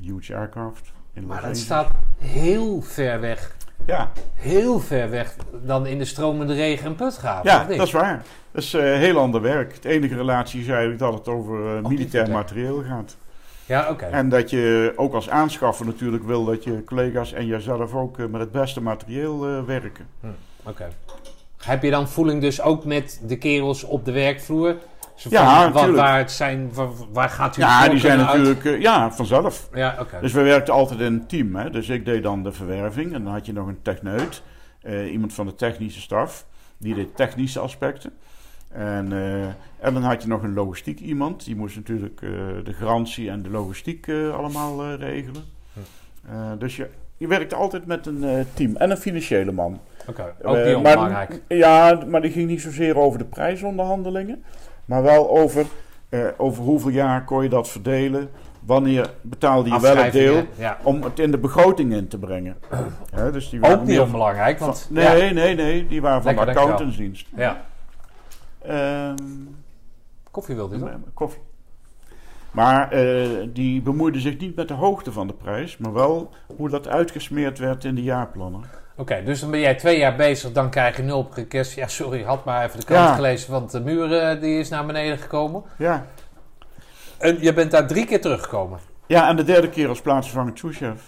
Huge 0.01 0.35
Aircraft 0.35 0.91
in 1.13 1.25
Maar 1.25 1.41
dat 1.41 1.57
staat 1.57 1.89
heel 2.17 2.81
ver 2.81 3.19
weg. 3.19 3.55
Ja, 3.85 4.11
Heel 4.35 4.79
ver 4.79 5.09
weg 5.09 5.35
dan 5.51 5.85
in 5.85 5.97
de 5.97 6.05
stromende 6.05 6.53
regen 6.53 6.85
en 6.85 6.95
putgaven. 6.95 7.51
ja 7.51 7.65
dat 7.65 7.87
is 7.87 7.91
waar. 7.91 8.23
Dat 8.51 8.63
is 8.63 8.73
eh, 8.73 8.81
heel 8.81 9.17
ander 9.17 9.41
werk. 9.41 9.81
De 9.81 9.89
enige 9.89 10.15
relatie 10.15 10.61
is 10.61 10.67
eigenlijk 10.67 10.99
dat 10.99 11.13
het 11.13 11.27
over 11.27 11.77
eh, 11.77 11.83
militair 11.89 12.29
materieel 12.29 12.83
gaat. 12.87 13.17
Ja, 13.65 13.89
oké. 13.89 14.05
En 14.05 14.29
dat 14.29 14.49
je 14.49 14.93
ook 14.95 15.13
als 15.13 15.29
aanschaffer 15.29 15.85
natuurlijk 15.85 16.23
wil 16.23 16.45
dat 16.45 16.63
je 16.63 16.83
collega's 16.83 17.33
en 17.33 17.45
jezelf 17.45 17.93
ook 17.93 18.19
eh, 18.19 18.25
met 18.25 18.41
het 18.41 18.51
beste 18.51 18.81
materieel 18.81 19.65
werken. 19.65 20.07
Oké. 20.63 20.87
Heb 21.57 21.83
je 21.83 21.89
dan 21.89 22.07
voeling 22.09 22.41
dus 22.41 22.61
ook 22.61 22.85
met 22.85 23.21
de 23.23 23.37
kerels 23.37 23.83
op 23.83 24.05
de 24.05 24.11
werkvloer? 24.11 24.75
Zo 25.19 25.29
Ja, 25.31 25.71
wat, 25.71 25.89
waar, 25.89 26.17
het 26.17 26.31
zijn, 26.31 26.73
waar, 26.73 26.87
waar 27.11 27.29
gaat 27.29 27.57
u 27.57 27.61
Ja, 27.61 27.87
die 27.89 27.99
zijn 27.99 28.17
natuurlijk 28.17 28.65
eh, 28.65 28.81
ja, 28.81 29.11
vanzelf. 29.11 29.69
Ja, 29.73 29.95
oké. 29.99 30.17
Dus 30.21 30.33
we 30.33 30.41
werkten 30.41 30.73
altijd 30.73 30.99
in 30.99 31.05
een 31.05 31.27
team. 31.27 31.55
Hè? 31.55 31.69
Dus 31.69 31.89
ik 31.89 32.05
deed 32.05 32.23
dan 32.23 32.43
de 32.43 32.51
verwerving 32.51 33.13
en 33.13 33.23
dan 33.23 33.33
had 33.33 33.45
je 33.45 33.53
nog 33.53 33.67
een 33.67 33.81
techneut, 33.81 34.43
eh, 34.81 35.11
iemand 35.11 35.33
van 35.33 35.45
de 35.45 35.55
technische 35.55 36.01
staf, 36.01 36.45
die 36.77 36.95
deed 36.95 37.15
technische 37.15 37.59
aspecten. 37.59 38.11
En, 38.69 39.13
eh, 39.13 39.43
en 39.79 39.93
dan 39.93 40.03
had 40.03 40.21
je 40.21 40.27
nog 40.27 40.43
een 40.43 40.53
logistiek 40.53 40.99
iemand, 40.99 41.45
die 41.45 41.55
moest 41.55 41.75
natuurlijk 41.75 42.19
de 42.63 42.73
garantie 42.73 43.29
en 43.29 43.41
de 43.41 43.49
logistiek 43.49 44.09
allemaal 44.33 44.95
regelen. 44.95 45.43
Eh, 46.29 46.51
dus 46.59 46.75
je, 46.75 46.89
je 47.17 47.27
werkte 47.27 47.55
altijd 47.55 47.85
met 47.85 48.05
een 48.05 48.45
team 48.53 48.75
en 48.75 48.91
een 48.91 48.97
financiële 48.97 49.51
man. 49.51 49.79
Oké, 50.07 50.35
ook 50.41 50.63
die 50.63 50.77
maar- 50.77 50.93
belangrijk. 50.93 51.41
Ja, 51.47 51.99
maar 52.07 52.21
die 52.21 52.31
ging 52.31 52.47
niet 52.49 52.61
zozeer 52.61 52.97
over 52.97 53.19
de 53.19 53.25
prijsonderhandelingen, 53.25 54.43
maar 54.89 55.03
wel 55.03 55.29
over, 55.29 55.65
eh, 56.09 56.25
over 56.37 56.63
hoeveel 56.63 56.89
jaar 56.89 57.23
kon 57.23 57.43
je 57.43 57.49
dat 57.49 57.69
verdelen. 57.69 58.29
Wanneer 58.59 59.13
betaalde 59.21 59.69
je 59.69 59.79
wel 59.79 59.95
het 59.95 60.11
deel? 60.13 60.43
Ja. 60.57 60.77
om 60.83 61.03
het 61.03 61.19
in 61.19 61.31
de 61.31 61.37
begroting 61.37 61.93
in 61.93 62.07
te 62.07 62.17
brengen. 62.17 62.57
Dus 63.31 63.49
die 63.49 63.59
waren 63.59 63.79
Ook 63.79 63.85
niet 63.85 63.99
onbelangrijk, 63.99 64.57
van- 64.57 64.67
want... 64.67 64.87
nee, 64.89 65.25
ja. 65.27 65.33
nee, 65.33 65.55
nee, 65.55 65.87
die 65.87 66.01
waren 66.01 66.21
van 66.23 66.35
Lekker, 66.35 66.53
de 66.53 66.59
accountantsdienst. 66.59 67.27
ja. 67.35 67.61
Ehm, 68.61 69.15
Koffie 70.31 70.55
wilde 70.55 70.77
je 70.77 70.85
koffie. 71.13 71.41
Maar 72.51 72.91
eh, 72.91 73.27
die 73.53 73.81
bemoeide 73.81 74.19
zich 74.19 74.37
niet 74.37 74.55
met 74.55 74.67
de 74.67 74.73
hoogte 74.73 75.11
van 75.11 75.27
de 75.27 75.33
prijs, 75.33 75.77
maar 75.77 75.93
wel 75.93 76.29
hoe 76.55 76.69
dat 76.69 76.87
uitgesmeerd 76.87 77.59
werd 77.59 77.83
in 77.83 77.95
de 77.95 78.03
jaarplannen. 78.03 78.61
Oké, 78.99 79.23
dus 79.23 79.39
dan 79.39 79.51
ben 79.51 79.59
jij 79.59 79.75
twee 79.75 79.97
jaar 79.97 80.15
bezig, 80.15 80.51
dan 80.51 80.69
krijg 80.69 80.97
je 80.97 81.03
nul 81.03 81.17
op 81.17 81.33
request. 81.33 81.73
Ja, 81.75 81.87
sorry, 81.87 82.23
had 82.23 82.45
maar 82.45 82.65
even 82.65 82.79
de 82.79 82.85
krant 82.85 83.07
Ja. 83.07 83.15
gelezen, 83.15 83.51
want 83.51 83.71
de 83.71 83.79
muur 83.79 84.19
eh, 84.19 84.41
die 84.41 84.59
is 84.59 84.69
naar 84.69 84.85
beneden 84.85 85.17
gekomen. 85.17 85.63
Ja. 85.77 86.05
En 87.17 87.37
je 87.41 87.53
bent 87.53 87.71
daar 87.71 87.87
drie 87.87 88.05
keer 88.05 88.21
teruggekomen. 88.21 88.79
ja, 89.07 89.27
en 89.29 89.35
de 89.35 89.43
derde 89.43 89.69
keer 89.69 89.87
als 89.89 90.01
plaatsvervangend 90.01 90.59
souschef. 90.59 91.01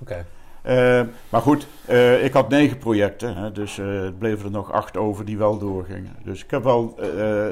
Oké. 0.00 0.24
Eh, 0.62 1.02
maar 1.28 1.40
goed, 1.40 1.66
eh, 1.84 2.24
ik 2.24 2.32
had 2.32 2.48
negen 2.48 2.78
projecten, 2.78 3.36
hè, 3.36 3.52
dus 3.52 3.76
het 3.76 4.18
bleven 4.18 4.44
er 4.44 4.50
nog 4.50 4.72
acht 4.72 4.96
over 4.96 5.24
die 5.24 5.38
wel 5.38 5.58
doorgingen. 5.58 6.16
Dus 6.24 6.44
ik 6.44 6.50
heb 6.50 6.62
wel 6.64 6.98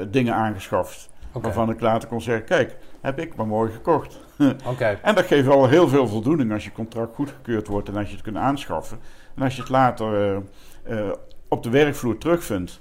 dingen 0.07 0.33
aangeschaft 0.33 1.09
waarvan 1.31 1.69
ik 1.69 1.79
later 1.79 2.09
kon 2.09 2.21
zeggen, 2.21 2.45
kijk, 2.45 2.75
heb 3.01 3.19
ik 3.19 3.35
maar 3.35 3.47
mooi 3.47 3.71
gekocht. 3.71 4.19
Oké. 4.71 4.99
En 5.01 5.15
dat 5.15 5.25
geeft 5.25 5.47
wel 5.47 5.67
heel 5.67 5.87
veel 5.87 6.07
voldoening 6.07 6.51
als 6.51 6.63
je 6.63 6.71
contract 6.71 7.15
goedgekeurd 7.15 7.67
wordt 7.67 7.87
en 7.89 7.95
als 7.97 8.07
je 8.07 8.13
het 8.13 8.23
kunt 8.23 8.37
aanschaffen. 8.37 8.99
En 9.39 9.45
als 9.45 9.55
je 9.55 9.61
het 9.61 9.69
later 9.69 10.41
eh, 10.83 10.99
eh, 10.99 11.11
op 11.47 11.63
de 11.63 11.69
werkvloer 11.69 12.17
terugvindt. 12.17 12.79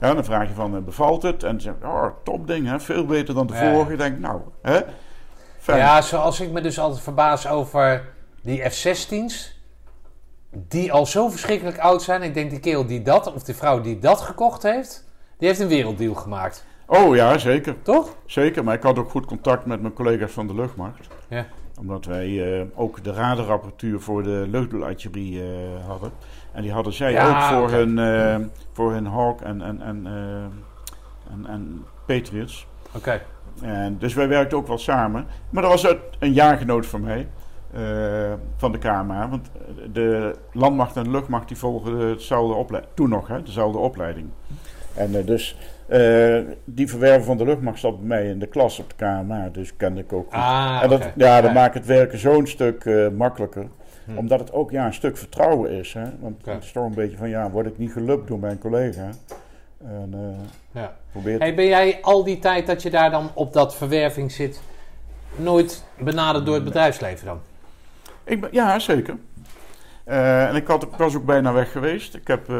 Ja, 0.00 0.14
dan 0.14 0.24
vraag 0.24 0.48
je 0.48 0.54
van, 0.54 0.76
eh, 0.76 0.82
bevalt 0.82 1.22
het? 1.22 1.42
En 1.42 1.50
dan 1.50 1.60
zeg 1.60 1.74
je, 1.80 1.86
oh, 1.86 2.06
top 2.24 2.46
ding, 2.46 2.66
hè? 2.66 2.80
veel 2.80 3.06
beter 3.06 3.34
dan 3.34 3.46
de 3.46 3.54
Ja. 3.54 3.72
vorige. 3.72 3.92
Ik 3.92 3.98
denk, 3.98 4.18
nou, 4.18 4.40
hè? 4.62 4.80
Fijn. 5.58 5.78
Ja, 5.78 6.00
zoals 6.00 6.40
ik 6.40 6.50
me 6.50 6.60
dus 6.60 6.78
altijd 6.78 7.02
verbaas 7.02 7.46
over 7.46 8.08
die 8.42 8.70
F-16's. 8.70 9.60
Die 10.50 10.92
al 10.92 11.06
zo 11.06 11.28
verschrikkelijk 11.28 11.78
oud 11.78 12.02
zijn. 12.02 12.22
Ik 12.22 12.34
denk 12.34 12.50
die 12.50 12.60
kerel 12.60 12.86
die 12.86 13.02
dat, 13.02 13.32
of 13.34 13.42
die 13.42 13.54
vrouw 13.54 13.80
die 13.80 13.98
dat 13.98 14.20
gekocht 14.20 14.62
heeft, 14.62 15.08
die 15.38 15.48
heeft 15.48 15.60
een 15.60 15.68
werelddeal 15.68 16.14
gemaakt. 16.14 16.64
Oh 16.86 17.14
ja, 17.16 17.38
zeker. 17.38 17.82
Toch? 17.82 18.16
Zeker, 18.26 18.64
maar 18.64 18.74
ik 18.74 18.82
had 18.82 18.98
ook 18.98 19.10
goed 19.10 19.26
contact 19.26 19.66
met 19.66 19.80
mijn 19.80 19.92
collega's 19.92 20.32
van 20.32 20.46
de 20.46 20.54
luchtmacht. 20.54 21.08
Ja. 21.28 21.46
Omdat 21.78 22.04
wij 22.04 22.58
eh, 22.60 22.66
ook 22.74 23.04
de 23.04 23.12
radarapparatuur 23.12 24.00
voor 24.00 24.22
de 24.22 24.46
luchtdoelartillerie 24.50 25.40
eh 25.40 25.86
hadden. 25.86 26.10
En 26.52 26.62
die 26.62 26.72
hadden 26.72 26.92
zij 26.92 27.12
Ja, 27.12 27.28
ook 27.28 27.58
voor, 27.58 27.70
hun, 27.78 27.98
eh, 27.98 28.46
voor 28.72 28.92
hun 28.92 29.06
Hawk 29.06 29.40
en, 29.40 29.62
en, 29.62 29.82
en, 29.82 30.06
en, 31.30 31.46
en 31.46 31.84
Patriots. 32.06 32.66
Oké. 32.96 33.22
En 33.62 33.98
dus 33.98 34.14
wij 34.14 34.28
werkten 34.28 34.58
ook 34.58 34.66
wel 34.66 34.78
samen. 34.78 35.26
Maar 35.50 35.62
dat 35.62 35.82
was 35.82 35.96
een 36.18 36.32
jaargenoot 36.32 36.86
van 36.86 37.00
mij. 37.00 37.28
van 38.56 38.72
de 38.72 38.78
KMA. 38.78 39.28
Want 39.28 39.50
de 39.92 40.36
landmacht 40.52 40.96
en 40.96 41.04
de 41.04 41.10
luchtmacht 41.10 41.48
die 41.48 41.56
volgen 41.56 41.98
hetzelfde 41.98 42.54
opleiding. 42.54 42.94
Toen 42.96 43.08
nog, 43.08 43.28
hè, 43.28 43.42
dezelfde 43.42 43.78
opleiding. 43.78 44.28
En 44.94 45.24
dus 45.24 45.56
eh, 45.92 46.40
die 46.64 46.88
verwerven 46.88 47.24
van 47.24 47.36
de 47.36 47.44
luchtmacht 47.44 47.80
zat 47.80 47.98
bij 47.98 48.06
mij 48.06 48.26
in 48.28 48.38
de 48.38 48.46
klas 48.46 48.78
op 48.78 48.88
de 48.88 48.94
KMA. 48.96 49.48
Dus 49.52 49.76
kende 49.76 50.00
ik 50.00 50.12
ook 50.12 50.24
goed. 50.24 50.40
Ah, 50.40 50.80
en 50.82 50.88
dat, 50.88 51.08
ja, 51.16 51.40
dat 51.40 51.50
Ja. 51.50 51.56
maakt 51.56 51.74
het 51.74 51.86
werken 51.86 52.18
zo'n 52.18 52.46
stuk 52.46 52.84
eh, 52.84 53.08
makkelijker. 53.08 53.66
Hm. 54.04 54.18
Omdat 54.18 54.40
het 54.40 54.52
ook 54.52 54.70
ja, 54.70 54.86
een 54.86 54.94
stuk 54.94 55.16
vertrouwen 55.16 55.70
is. 55.70 55.92
Hè? 55.92 56.04
Want 56.20 56.46
het 56.46 56.62
is 56.62 56.72
toch 56.72 56.84
een 56.84 56.94
beetje 56.94 57.16
van, 57.16 57.28
ja, 57.28 57.50
word 57.50 57.66
ik 57.66 57.78
niet 57.78 57.92
gelukt 57.92 58.28
door 58.28 58.38
mijn 58.38 58.58
collega? 58.58 59.08
En 59.84 60.10
eh 60.12 60.80
Ja. 60.82 60.96
Hey, 61.38 61.54
ben 61.54 61.66
jij 61.66 61.98
al 62.02 62.24
die 62.24 62.38
tijd 62.38 62.66
dat 62.66 62.82
je 62.82 62.90
daar 62.90 63.10
dan 63.10 63.30
op 63.34 63.52
dat 63.52 63.74
verwerving 63.76 64.32
zit, 64.32 64.60
nooit 65.36 65.84
benaderd 65.98 66.46
door 66.46 66.54
het 66.54 66.64
bedrijfsleven 66.64 67.26
dan? 67.26 67.40
Ik 68.24 68.40
ben, 68.40 68.50
ja, 68.52 68.78
zeker. 68.78 69.16
Eh, 70.04 70.48
en 70.48 70.54
ik, 70.54 70.66
had, 70.66 70.82
ik 70.82 70.88
was 70.96 71.16
ook 71.16 71.24
bijna 71.24 71.52
weg 71.52 71.72
geweest. 71.72 72.14
Ik 72.14 72.26
heb 72.26 72.48
eh, 72.48 72.56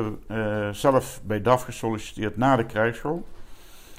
eh, 0.67 0.69
zelf 0.75 1.21
bij 1.25 1.43
DAF 1.43 1.63
gesolliciteerd 1.63 2.37
na 2.37 2.57
de 2.57 2.67
krijgsschool. 2.67 3.23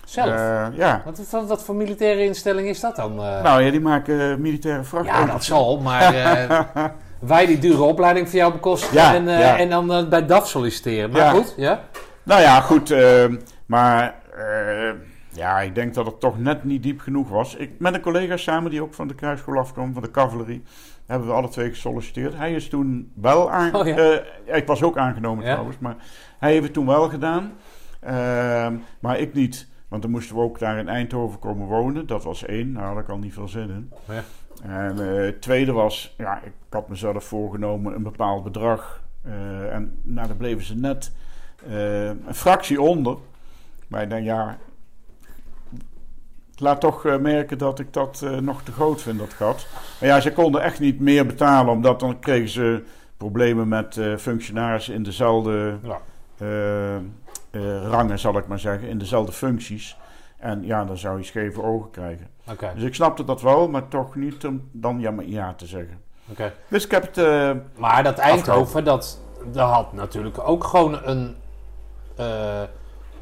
Zelf? 0.06 0.28
Ja. 0.76 1.02
wat, 1.06 1.30
wat, 1.30 1.48
wat 1.48 1.64
voor 1.64 1.76
militaire 1.76 2.24
instelling 2.24 2.68
is 2.68 2.80
dat 2.80 2.96
dan? 2.96 3.16
Nou 3.16 3.62
ja, 3.62 3.72
die 3.72 3.80
maken 3.82 4.42
militaire 4.42 4.82
ja, 4.82 4.88
vrachtwagens. 4.88 5.32
dat 5.32 5.44
zal, 5.44 5.78
maar 5.80 6.14
wij 7.20 7.46
die 7.46 7.60
dure 7.60 7.82
opleiding 7.82 8.30
voor 8.30 8.38
jou 8.40 8.52
bekostigen 8.52 8.96
Ja, 8.98 9.14
en, 9.16 9.24
ja. 9.24 9.58
en 9.58 9.70
dan 9.70 10.10
bij 10.10 10.26
DAF 10.26 10.48
solliciteren. 10.48 11.10
Maar 11.12 11.22
Ja. 11.22 11.30
goed, 11.30 11.54
ja? 11.58 11.82
Nou 12.24 12.42
ja, 12.42 12.62
goed. 12.62 12.92
eh, 12.92 13.26
maar 13.66 14.16
ja, 15.30 15.60
ik 15.62 15.76
denk 15.76 15.94
dat 15.94 16.06
het 16.06 16.20
toch 16.20 16.40
net 16.40 16.64
niet 16.64 16.84
diep 16.84 17.00
genoeg 17.00 17.30
was. 17.30 17.56
Ik, 17.56 17.72
met 17.80 17.94
een 17.94 18.02
collega 18.02 18.38
samen 18.38 18.72
die 18.72 18.82
ook 18.82 18.94
van 18.94 19.08
de 19.08 19.16
krijgsschool 19.16 19.58
afkwam, 19.58 19.94
van 19.94 20.02
de 20.02 20.12
cavalerie, 20.12 20.64
hebben 21.06 21.28
we 21.28 21.34
alle 21.34 21.50
twee 21.50 21.70
gesolliciteerd. 21.70 22.36
Hij 22.36 22.54
is 22.54 22.70
toen 22.70 23.12
wel 23.16 23.52
aan. 23.52 23.76
Oh 23.76 23.88
ja. 23.88 23.96
eh, 23.98 24.56
ik 24.58 24.68
was 24.68 24.84
ook 24.84 24.98
aangenomen 24.98 25.44
Ja. 25.46 25.50
trouwens, 25.52 25.80
maar 25.80 25.96
hij 26.40 26.52
heeft 26.52 26.64
het 26.64 26.74
toen 26.74 26.86
wel 26.86 27.10
gedaan. 27.10 27.52
Ehm, 28.00 28.76
maar 29.00 29.20
ik 29.20 29.34
niet. 29.34 29.68
Want 29.88 30.02
dan 30.02 30.12
moesten 30.12 30.36
we 30.36 30.42
ook 30.42 30.60
daar 30.60 30.78
in 30.78 30.88
Eindhoven 30.88 31.40
komen 31.40 31.68
wonen. 31.68 32.08
Dat 32.08 32.24
was 32.24 32.46
één. 32.46 32.72
Nou, 32.72 32.86
daar 32.86 32.94
had 32.94 33.04
ik 33.04 33.10
al 33.10 33.18
niet 33.18 33.34
veel 33.34 33.48
zin 33.48 33.70
in. 33.70 33.92
Ja. 34.08 34.24
En 34.64 35.10
eh, 35.10 35.24
het 35.26 35.42
tweede 35.42 35.72
was, 35.72 36.14
ja, 36.18 36.42
ik 36.44 36.52
had 36.70 36.90
mezelf 36.90 37.24
voorgenomen 37.24 37.96
een 37.96 38.04
bepaald 38.04 38.44
bedrag. 38.44 39.02
Eh, 39.24 39.74
en 39.74 40.00
nou, 40.02 40.28
daar 40.28 40.36
bleven 40.38 40.64
ze 40.64 40.76
net 40.76 41.12
een 41.68 42.34
fractie 42.34 42.82
onder. 42.82 43.18
Maar 43.88 44.10
denk, 44.10 44.26
ja, 44.26 44.58
laat 46.56 46.82
toch 46.82 47.06
eh, 47.06 47.18
merken 47.18 47.58
dat 47.58 47.80
ik 47.80 47.94
dat 47.94 48.22
eh, 48.24 48.32
nog 48.38 48.62
te 48.64 48.72
groot 48.72 49.02
vind, 49.02 49.20
dat 49.20 49.34
gat. 49.34 49.66
Maar 50.00 50.10
ja, 50.10 50.20
ze 50.20 50.34
konden 50.34 50.62
echt 50.62 50.80
niet 50.80 51.00
meer 51.00 51.26
betalen, 51.26 51.74
omdat 51.74 52.00
dan 52.00 52.20
kregen 52.20 52.50
ze 52.50 52.84
problemen 53.18 53.68
met 53.68 53.98
eh, 53.98 54.16
functionarissen 54.18 54.94
in 54.94 55.04
dezelfde 55.04 55.78
Ja. 55.84 56.00
rangen, 57.90 58.20
zal 58.20 58.38
ik 58.38 58.48
maar 58.48 58.60
zeggen, 58.60 58.88
in 58.88 58.98
dezelfde 58.98 59.32
functies. 59.32 59.98
En 60.38 60.66
ja, 60.66 60.86
dan 60.86 60.98
zou 60.98 61.18
je 61.18 61.24
scheve 61.24 61.64
ogen 61.64 61.90
krijgen. 61.92 62.28
Dus 62.76 62.84
ik 62.84 62.96
snapte 62.96 63.24
dat 63.24 63.42
wel, 63.42 63.68
maar 63.68 63.88
toch 63.88 64.16
niet 64.16 64.46
om 64.46 64.70
dan 64.72 65.00
ja, 65.00 65.12
maar 65.12 65.26
ja 65.26 65.54
te 65.54 65.66
zeggen. 65.66 66.02
oké. 66.30 66.54
Dus 66.68 66.86
ik 66.86 66.92
heb 66.92 67.16
het. 67.16 67.16
Maar 67.78 68.04
dat 68.04 68.18
Eindhoven, 68.18 68.84
dat, 68.84 69.20
dat 69.52 69.70
had 69.70 69.94
natuurlijk 69.94 70.48
ook 70.48 70.64
gewoon 70.64 71.00
een 71.04 71.36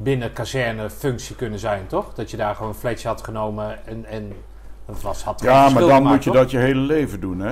binnen 0.03 0.33
kazerne 0.33 0.89
functie 0.89 1.35
kunnen 1.35 1.59
zijn, 1.59 1.87
toch? 1.87 2.13
Dat 2.13 2.31
je 2.31 2.37
daar 2.37 2.55
gewoon 2.55 2.69
een 2.71 2.77
fletje 2.77 3.07
had 3.07 3.23
genomen 3.23 3.85
en, 3.87 4.05
en 4.05 4.33
was, 5.01 5.23
had 5.23 5.41
ja, 5.41 5.69
maar 5.69 5.81
dan 5.81 5.89
gemaakt, 5.91 6.03
moet 6.15 6.23
je 6.23 6.29
toch? 6.29 6.39
dat 6.39 6.51
je 6.51 6.57
hele 6.57 6.79
leven 6.79 7.19
doen, 7.19 7.39
hè? 7.39 7.49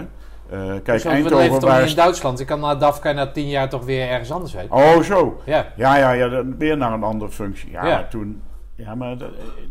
Eh, 0.50 0.74
kijk, 0.84 1.00
Zo, 1.00 1.10
Eindhoven 1.10 1.60
waar. 1.62 1.88
in 1.90 1.96
Duitsland? 1.96 2.40
Ik 2.40 2.48
kan 2.48 2.60
na 2.60 2.76
DAF 2.76 3.00
kan 3.00 3.12
je 3.12 3.18
na 3.18 3.32
tien 3.32 3.48
jaar 3.50 3.70
toch 3.70 3.86
weer 3.86 4.08
ergens 4.10 4.32
anders 4.32 4.54
heen. 4.54 4.72
Oh, 4.72 5.02
zo. 5.02 5.42
Ja, 5.46 5.68
Ja, 5.76 5.96
ja, 5.98 6.12
ja, 6.12 6.28
dan 6.30 6.58
weer 6.58 6.78
naar 6.78 6.94
een 6.94 7.04
andere 7.04 7.32
functie. 7.32 7.72
Ja, 7.72 7.86
Ja. 7.88 7.94
maar 7.96 8.08
toen. 8.10 8.42
Ja, 8.76 8.96
maar 8.96 9.18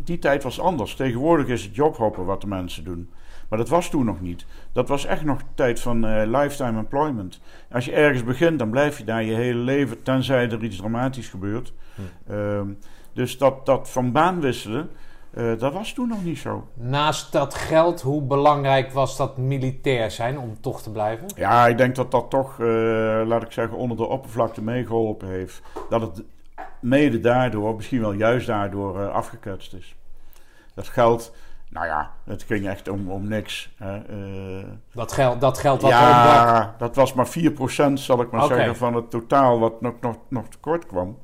die 0.05 0.19
tijd 0.19 0.43
was 0.43 0.61
anders. 0.61 0.95
Tegenwoordig 0.95 1.47
is 1.47 1.63
het 1.65 1.75
jobhoppen 1.75 2.25
wat 2.25 2.41
de 2.41 2.47
mensen 2.47 2.85
doen. 2.85 3.11
Maar 3.49 3.59
dat 3.59 3.69
was 3.69 3.91
toen 3.91 4.05
nog 4.05 4.21
niet. 4.21 4.47
Dat 4.73 4.89
was 4.89 5.05
echt 5.05 5.25
nog 5.25 5.41
tijd 5.55 5.81
van 5.81 6.07
eh, 6.07 6.27
lifetime 6.27 6.79
employment. 6.79 7.41
Als 7.73 7.85
je 7.85 7.93
ergens 7.93 8.25
begint, 8.25 8.59
dan 8.59 8.71
blijf 8.71 8.99
je 8.99 9.05
daar 9.05 9.25
je 9.25 9.35
hele 9.35 9.59
leven, 9.59 10.03
tenzij 10.03 10.51
er 10.51 10.65
iets 10.65 10.77
dramatisch 10.77 11.29
gebeurt. 11.29 11.73
Hm. 11.95 12.33
Ehm, 12.33 12.67
dus 13.13 13.39
dat, 13.39 13.67
dat 13.67 13.91
van 13.91 14.13
baan 14.13 14.41
wisselen, 14.41 14.91
eh, 15.31 15.59
dat 15.59 15.73
was 15.73 15.93
toen 15.93 16.09
nog 16.09 16.25
niet 16.25 16.39
zo. 16.39 16.69
naast 16.75 17.33
dat 17.33 17.55
geld, 17.55 18.01
hoe 18.01 18.23
belangrijk 18.23 18.93
was 18.93 19.17
dat 19.17 19.37
militair 19.37 20.11
zijn 20.11 20.39
om 20.39 20.61
toch 20.61 20.83
te 20.83 20.91
blijven? 20.91 21.27
Ja, 21.37 21.67
ik 21.67 21.79
denk 21.79 21.95
dat 21.95 22.11
dat 22.11 22.31
toch, 22.31 22.61
eh, 22.61 22.67
laat 23.27 23.43
ik 23.43 23.53
zeggen, 23.53 23.77
onder 23.77 23.97
de 23.97 24.07
oppervlakte 24.07 24.63
meegeholpen 24.63 25.29
heeft. 25.29 25.63
Dat 25.89 26.01
het 26.01 26.23
mede 26.81 27.21
daardoor, 27.21 27.75
misschien 27.75 28.01
wel 28.01 28.13
juist 28.13 28.47
daardoor, 28.47 29.11
afgeketst 29.11 29.75
is. 29.75 29.97
Dat 30.75 30.89
geld, 30.89 31.33
nou 31.71 31.87
ja, 31.87 32.11
het 32.25 32.43
ging 32.43 32.69
echt 32.69 32.89
om, 32.89 33.11
om 33.11 33.29
niks. 33.29 33.75
Hè. 33.77 33.97
Eh, 33.97 34.65
Dat 34.93 35.13
geld, 35.13 35.41
dat 35.41 35.59
geld 35.59 35.83
wat 35.83 35.91
er 35.91 35.97
ja, 35.97 36.75
dat 36.79 36.97
was 36.97 37.13
maar 37.13 37.29
4% 37.29 37.93
zal 37.93 38.21
ik 38.21 38.31
maar 38.31 38.47
zeggen 38.47 38.77
van 38.77 38.95
het 38.95 39.11
totaal 39.11 39.59
wat 39.59 39.81
nog, 39.81 39.95
nog, 40.01 40.17
nog 40.29 40.49
tekort 40.49 40.87
kwam. 40.87 41.19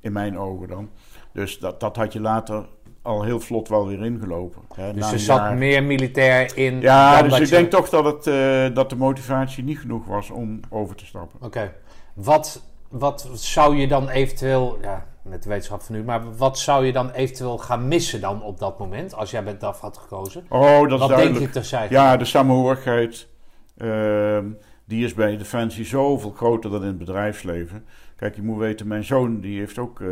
In 0.00 0.12
mijn 0.12 0.38
ogen 0.38 0.68
dan. 0.68 0.90
Dus 1.32 1.58
dat, 1.58 1.80
dat 1.80 1.96
had 1.96 2.12
je 2.12 2.20
later 2.20 2.64
al 3.02 3.22
heel 3.22 3.40
vlot 3.40 3.68
wel 3.68 3.86
weer 3.86 4.04
ingelopen. 4.04 4.62
Hè, 4.74 4.92
Dus 4.92 5.02
na 5.02 5.12
er 5.12 5.18
zat 5.18 5.38
jaar. 5.38 5.54
meer 5.56 5.82
militair 5.84 6.56
in. 6.56 6.80
Ja, 6.80 7.22
dus 7.22 7.32
ik 7.38 7.44
je- 7.44 7.46
denk 7.50 7.70
toch 7.70 7.88
dat, 7.88 8.04
het, 8.04 8.26
eh, 8.26 8.74
dat 8.74 8.90
de 8.90 8.96
motivatie 8.96 9.64
niet 9.64 9.78
genoeg 9.78 10.06
was 10.06 10.30
om 10.30 10.60
over 10.70 10.96
te 10.96 11.06
stappen. 11.06 11.38
Oké. 11.46 11.72
Wat, 12.14 12.62
wat 12.88 13.28
zou 13.34 13.76
je 13.76 13.88
dan 13.88 14.08
eventueel, 14.08 14.78
ja, 14.82 15.06
met 15.22 15.42
de 15.42 15.48
wetenschap 15.48 15.82
van 15.82 15.94
nu, 15.94 16.04
maar 16.04 16.36
wat 16.36 16.58
zou 16.58 16.86
je 16.86 16.92
dan 16.92 17.10
eventueel 17.10 17.58
gaan 17.58 17.88
missen 17.88 18.20
dan 18.20 18.42
op 18.42 18.58
dat 18.58 18.78
moment, 18.78 19.14
als 19.14 19.30
jij 19.30 19.44
bij 19.44 19.58
DAF 19.58 19.80
had 19.80 19.98
gekozen? 19.98 20.44
Oh, 20.48 20.88
dat 20.88 21.00
is 21.00 21.06
wat 21.06 21.16
denk 21.16 21.38
je 21.38 21.50
te 21.50 21.62
zijn? 21.62 21.90
Ja, 21.90 22.16
de 22.16 22.24
samenhorigheid, 22.24 23.28
ehm, 23.76 24.46
die 24.84 25.04
is 25.04 25.14
bij 25.14 25.36
Defensie 25.36 25.84
zoveel 25.84 26.30
groter 26.30 26.70
dan 26.70 26.80
in 26.80 26.86
het 26.86 26.98
bedrijfsleven. 26.98 27.84
Kijk, 28.16 28.36
je 28.36 28.42
moet 28.42 28.58
weten, 28.58 28.86
mijn 28.86 29.04
zoon 29.04 29.40
die 29.40 29.58
heeft 29.58 29.78
ook, 29.78 30.00
eh, 30.00 30.08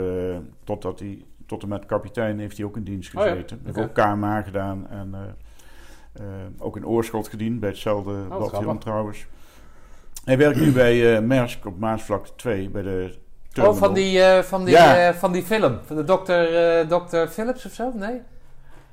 totdat 0.65 0.99
hij, 0.99 1.25
tot 1.47 1.63
en 1.63 1.69
met 1.69 1.87
kapitein, 1.87 2.39
heeft 2.39 2.57
hij 2.57 2.67
ook 2.67 2.77
in 2.77 2.85
dienst 2.85 3.15
Oh 3.15 3.25
ja, 3.25 3.31
gezeten. 3.31 3.61
Heeft 3.65 3.79
ook 3.79 3.95
KMA 3.95 4.43
gedaan 4.43 4.89
en 4.89 5.15
eh, 5.15 5.21
eh, 6.13 6.25
ook 6.59 6.77
in 6.77 6.87
Oorschot 6.87 7.29
gediend, 7.29 7.61
bij 7.61 7.69
hetzelfde 7.69 8.25
grappig. 8.31 8.79
trouwens. 8.79 9.27
Hij 10.25 10.39
werkt 10.39 10.61
nu 10.61 10.73
bij 10.73 11.23
Maersk 11.23 11.67
op 11.67 11.79
Maasvlakte 11.79 12.33
2, 12.37 12.71
bij 12.71 12.83
de 12.83 13.19
terminal. 13.53 13.77
Oh, 13.77 13.83
van 13.83 13.95
die, 13.95 14.23
eh, 14.23 14.43
van, 14.43 14.65
die, 14.65 14.75
Ja. 14.75 15.09
eh, 15.09 15.15
van 15.15 15.33
die 15.33 15.43
film. 15.43 15.79
Van 15.87 15.97
de 15.97 16.05
dokter, 16.05 16.55
eh 16.81 16.89
dokter 16.89 17.29
Philips 17.29 17.65
of 17.67 17.73
zo? 17.73 17.91
Nee? 17.95 18.11
Ken 18.11 18.21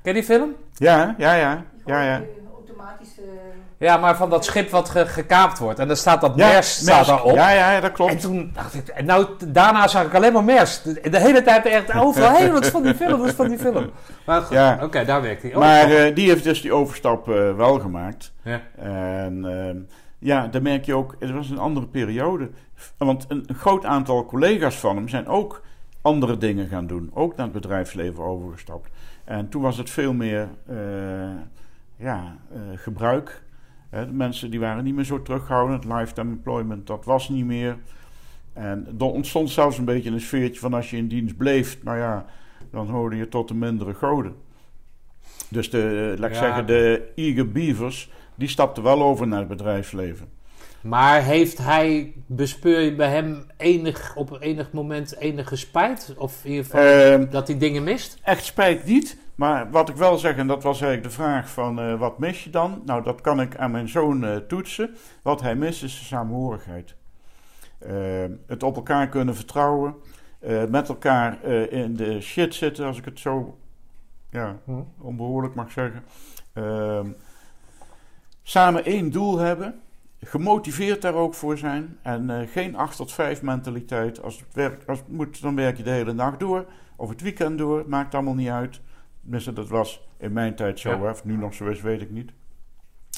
je 0.02 0.12
die 0.12 0.22
film? 0.24 0.54
Ja, 0.76 1.14
ja, 1.18 1.34
ja. 1.34 1.64
ja, 1.86 2.02
ja. 2.02 2.20
Automatische... 2.54 3.22
Ja, 3.78 3.96
maar 3.96 4.16
van 4.16 4.30
dat 4.30 4.44
schip 4.44 4.70
wat 4.70 4.88
ge- 4.88 5.06
gekaapt 5.06 5.58
wordt. 5.58 5.78
En 5.78 5.86
dan 5.86 5.96
staat 5.96 6.20
dat 6.20 6.32
Ja, 6.36 6.48
MERS 6.48 6.74
staat 6.76 7.06
daarop. 7.06 7.34
Ja, 7.34 7.50
ja, 7.50 7.80
dat 7.80 7.92
klopt. 7.92 8.12
En 8.12 8.18
toen 8.18 8.50
dacht 8.54 8.74
ik, 8.74 8.88
en 8.88 9.04
nou, 9.04 9.26
daarna 9.46 9.88
zag 9.88 10.04
ik 10.04 10.14
alleen 10.14 10.32
maar 10.32 10.44
MERS. 10.44 10.82
De, 10.82 11.10
de 11.10 11.18
hele 11.20 11.42
tijd 11.42 11.66
echt 11.66 11.94
overal, 11.94 12.36
hé, 12.36 12.50
dat 12.50 12.64
is 12.64 12.70
van 12.70 12.82
die 12.82 12.94
film, 12.94 13.18
dat 13.18 13.28
is 13.28 13.34
van 13.34 13.48
die 13.48 13.58
film. 13.58 13.90
Maar 14.26 14.40
goed, 14.42 14.56
Ja. 14.56 14.78
oké, 14.82 15.04
daar 15.04 15.22
werkt 15.22 15.42
hij. 15.42 15.50
Oh, 15.54 15.58
maar 15.58 15.90
eh, 15.90 16.14
die 16.14 16.28
heeft 16.28 16.44
dus 16.44 16.62
die 16.62 16.72
overstap 16.72 17.28
eh, 17.28 17.56
wel 17.56 17.78
gemaakt. 17.80 18.32
ja. 18.42 18.60
En 18.76 19.44
ehm, 19.44 19.76
ja, 20.18 20.46
dan 20.46 20.62
merk 20.62 20.84
je 20.84 20.94
ook, 20.94 21.16
het 21.18 21.30
was 21.30 21.50
een 21.50 21.58
andere 21.58 21.86
periode. 21.86 22.50
Want 22.96 23.24
een, 23.28 23.44
groot 23.48 23.84
aantal 23.84 24.26
collega's 24.26 24.76
van 24.76 24.96
hem 24.96 25.08
zijn 25.08 25.26
ook 25.26 25.62
andere 26.02 26.36
dingen 26.38 26.68
gaan 26.68 26.86
doen. 26.86 27.10
Ook 27.14 27.36
naar 27.36 27.46
het 27.46 27.54
bedrijfsleven 27.54 28.24
overgestapt. 28.24 28.88
En 29.24 29.48
toen 29.48 29.62
was 29.62 29.76
het 29.76 29.90
veel 29.90 30.12
meer 30.12 30.48
eh, 30.66 30.76
ja, 31.96 32.36
eh, 32.52 32.60
gebruik. 32.74 33.42
De 33.90 34.06
mensen 34.12 34.50
die 34.50 34.60
waren 34.60 34.84
niet 34.84 34.94
meer 34.94 35.04
zo 35.04 35.22
terughoudend. 35.22 35.84
Lifetime 35.84 36.30
employment, 36.30 36.86
dat 36.86 37.04
was 37.04 37.28
niet 37.28 37.44
meer. 37.44 37.76
En 38.52 38.86
er 38.98 39.04
ontstond 39.04 39.50
zelfs 39.50 39.78
een 39.78 39.84
beetje 39.84 40.10
een 40.10 40.20
sfeertje 40.20 40.60
van 40.60 40.74
als 40.74 40.90
je 40.90 40.96
in 40.96 41.08
dienst 41.08 41.36
bleef, 41.36 41.82
nou 41.82 41.98
ja, 41.98 42.24
dan 42.70 42.88
hoorde 42.88 43.16
je 43.16 43.28
tot 43.28 43.48
de 43.48 43.54
mindere 43.54 43.94
goden. 43.94 44.34
Dus 45.48 45.70
de, 45.70 46.14
laat 46.18 46.30
ik 46.30 46.36
Ja. 46.36 46.42
zeggen, 46.42 46.66
de 46.66 47.12
eager 47.14 47.52
beavers, 47.52 48.10
die 48.34 48.48
stapten 48.48 48.82
wel 48.82 49.02
over 49.02 49.26
naar 49.26 49.38
het 49.38 49.48
bedrijfsleven. 49.48 50.28
Maar 50.80 51.22
heeft 51.22 51.58
hij, 51.58 52.12
bespeur 52.26 52.80
je 52.80 52.94
bij 52.94 53.10
hem 53.10 53.46
enig, 53.56 54.16
op 54.16 54.36
enig 54.40 54.72
moment 54.72 55.16
enige 55.16 55.56
spijt? 55.56 56.14
Of 56.16 56.44
in 56.44 56.50
ieder 56.50 56.64
geval 56.64 56.80
Ehm, 56.80 57.30
dat 57.30 57.48
hij 57.48 57.58
dingen 57.58 57.84
mist? 57.84 58.18
echt 58.22 58.44
spijt 58.44 58.84
niet, 58.84 59.18
maar 59.34 59.70
wat 59.70 59.88
ik 59.88 59.96
wel 59.96 60.18
zeg, 60.18 60.36
en 60.36 60.46
dat 60.46 60.62
was 60.62 60.80
eigenlijk 60.80 61.10
de 61.10 61.22
vraag 61.22 61.50
van 61.50 61.80
eh, 61.80 61.98
wat 61.98 62.18
mis 62.18 62.44
je 62.44 62.50
dan? 62.50 62.82
Nou, 62.84 63.02
dat 63.02 63.20
kan 63.20 63.40
ik 63.40 63.56
aan 63.56 63.70
mijn 63.70 63.88
zoon 63.88 64.24
eh, 64.24 64.36
toetsen. 64.36 64.90
Wat 65.22 65.40
hij 65.40 65.54
mist 65.54 65.82
is 65.82 65.98
de 65.98 66.04
samenhorigheid. 66.04 66.94
Ehm, 67.78 68.30
het 68.46 68.62
op 68.62 68.76
elkaar 68.76 69.08
kunnen 69.08 69.36
vertrouwen, 69.36 69.94
eh, 70.40 70.64
met 70.64 70.88
elkaar 70.88 71.44
in 71.70 71.96
de 71.96 72.20
shit 72.20 72.54
zitten, 72.54 72.86
als 72.86 72.98
ik 72.98 73.04
het 73.04 73.18
zo 73.18 73.58
ja, 74.30 74.56
Hm. 74.64 74.72
onbehoorlijk 74.98 75.54
mag 75.54 75.70
zeggen. 75.70 76.04
Ehm, 76.52 77.06
samen 78.42 78.84
één 78.84 79.10
doel 79.10 79.38
hebben, 79.38 79.80
gemotiveerd 80.20 81.02
daar 81.02 81.14
ook 81.14 81.34
voor 81.34 81.58
zijn 81.58 81.98
en 82.02 82.30
eh, 82.30 82.48
geen 82.48 82.76
8 82.76 82.96
tot 82.96 83.12
5 83.12 83.42
mentaliteit. 83.42 84.22
Als 84.22 84.38
het, 84.38 84.54
werkt, 84.54 84.86
als 84.86 84.98
het 84.98 85.08
moet, 85.08 85.42
dan 85.42 85.54
werk 85.56 85.76
je 85.76 85.82
de 85.82 85.90
hele 85.90 86.14
dag 86.14 86.36
door 86.36 86.66
of 86.96 87.08
het 87.08 87.20
weekend 87.20 87.58
door, 87.58 87.84
maakt 87.86 88.14
allemaal 88.14 88.34
niet 88.34 88.48
uit. 88.48 88.80
Tenminste, 89.20 89.52
dat 89.52 89.68
was 89.68 90.08
in 90.16 90.32
mijn 90.32 90.54
tijd 90.54 90.78
zo, 90.78 90.90
Ja. 90.90 91.10
of 91.10 91.24
nu 91.24 91.36
nog 91.36 91.54
zo 91.54 91.66
is, 91.68 91.80
weet 91.80 92.00
ik 92.00 92.10
niet. 92.10 92.32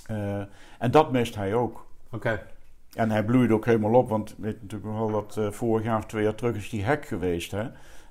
Eh, 0.07 0.41
en 0.79 0.91
dat 0.91 1.13
mist 1.13 1.35
hij 1.35 1.55
ook. 1.55 1.87
Oké. 2.11 2.47
En 2.95 3.11
hij 3.11 3.25
bloeide 3.25 3.55
ook 3.55 3.65
helemaal 3.65 3.95
op, 3.95 4.09
want 4.09 4.35
weet 4.39 4.63
natuurlijk 4.63 4.93
wel 4.93 5.11
dat 5.11 5.37
eh, 5.37 5.51
vorig 5.51 5.85
jaar 5.85 5.99
of 5.99 6.07
twee 6.07 6.23
jaar 6.23 6.35
terug 6.35 6.57
is 6.57 6.71
die 6.71 6.85
hack 6.85 7.07
geweest. 7.07 7.51
Hè? 7.51 7.65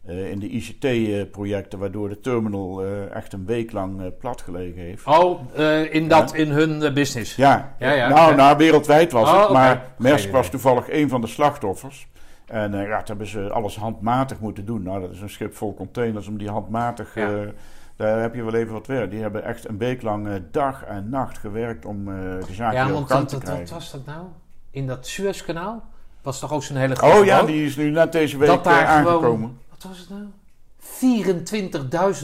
Eh, 0.06 0.32
in 0.32 0.39
de 0.39 0.50
ICT-projecten, 0.50 1.80
waardoor 1.80 2.10
de 2.10 2.20
terminal 2.20 2.84
eh, 2.84 3.16
echt 3.16 3.34
een 3.34 3.45
week 3.45 3.72
lang 3.72 4.02
eh, 4.02 4.08
plat 4.20 4.41
gelegen 4.41 4.82
heeft. 4.82 5.06
Oh, 5.06 5.41
eh, 5.56 5.93
in, 5.93 6.08
dat, 6.08 6.34
in 6.34 6.50
hun 6.52 6.84
eh, 6.84 6.93
business. 6.93 7.36
Ja, 7.36 7.76
Ja, 7.80 7.91
ja, 7.91 8.10
nou, 8.10 8.36
nou, 8.36 8.58
wereldwijd 8.58 9.12
was 9.12 9.30
Oh, 9.30 9.41
het, 9.41 9.50
maar 9.52 9.86
idee. 10.00 10.32
was 10.32 10.50
toevallig 10.50 10.89
een 10.91 11.10
van 11.10 11.22
de 11.22 11.28
slachtoffers. 11.28 12.08
En 12.45 12.74
eh, 12.74 12.88
ja, 12.88 12.97
toen 12.97 13.06
hebben 13.06 13.28
ze 13.28 13.50
alles 13.50 13.76
handmatig 13.78 14.39
moeten 14.39 14.66
doen. 14.66 14.84
Nou, 14.84 15.02
dat 15.02 15.12
is 15.12 15.22
een 15.22 15.30
schip 15.30 15.56
vol 15.56 15.74
containers 15.74 16.28
om 16.28 16.38
die 16.38 16.50
handmatig... 16.50 17.16
Ja. 17.16 17.30
eh, 17.32 17.47
daar 17.95 18.22
heb 18.22 18.36
je 18.36 18.43
wel 18.43 18.54
even 18.54 18.74
wat 18.74 18.88
werk. 18.88 19.12
Die 19.12 19.22
hebben 19.22 19.43
echt 19.43 19.68
een 19.70 19.78
week 19.78 20.02
lang 20.02 20.28
eh, 20.28 20.34
dag 20.52 20.84
en 20.84 21.10
nacht 21.10 21.38
gewerkt 21.38 21.86
om 21.86 22.08
eh 22.08 22.14
de 22.47 22.54
zaak 22.54 22.74
Ja, 22.74 22.89
want 22.91 23.08
gang 23.12 23.20
dat, 23.20 23.30
te 23.30 23.36
dat, 23.36 23.43
krijgen. 23.43 23.64
wat 23.66 23.74
was 23.74 23.91
dat 23.91 24.06
nou? 24.06 24.26
In 24.72 24.88
dat 24.88 25.08
Suezkanaal? 25.08 25.84
Was 26.22 26.39
toch 26.39 26.54
ook 26.54 26.64
zo'n 26.64 26.76
hele 26.78 26.95
grote 26.95 27.18
Oh 27.20 27.26
ja, 27.26 27.39
boot? 27.39 27.47
die 27.47 27.66
is 27.66 27.76
nu 27.76 27.89
net 27.89 28.12
deze 28.12 28.38
week 28.38 28.47
Dat 28.47 28.64
daar 28.64 28.82
eh, 28.84 28.95
gewoon- 28.97 29.08
aangekomen. 29.14 29.58
Wat 29.82 29.92
was 29.92 30.00
het 30.00 30.10
nou? 30.10 30.24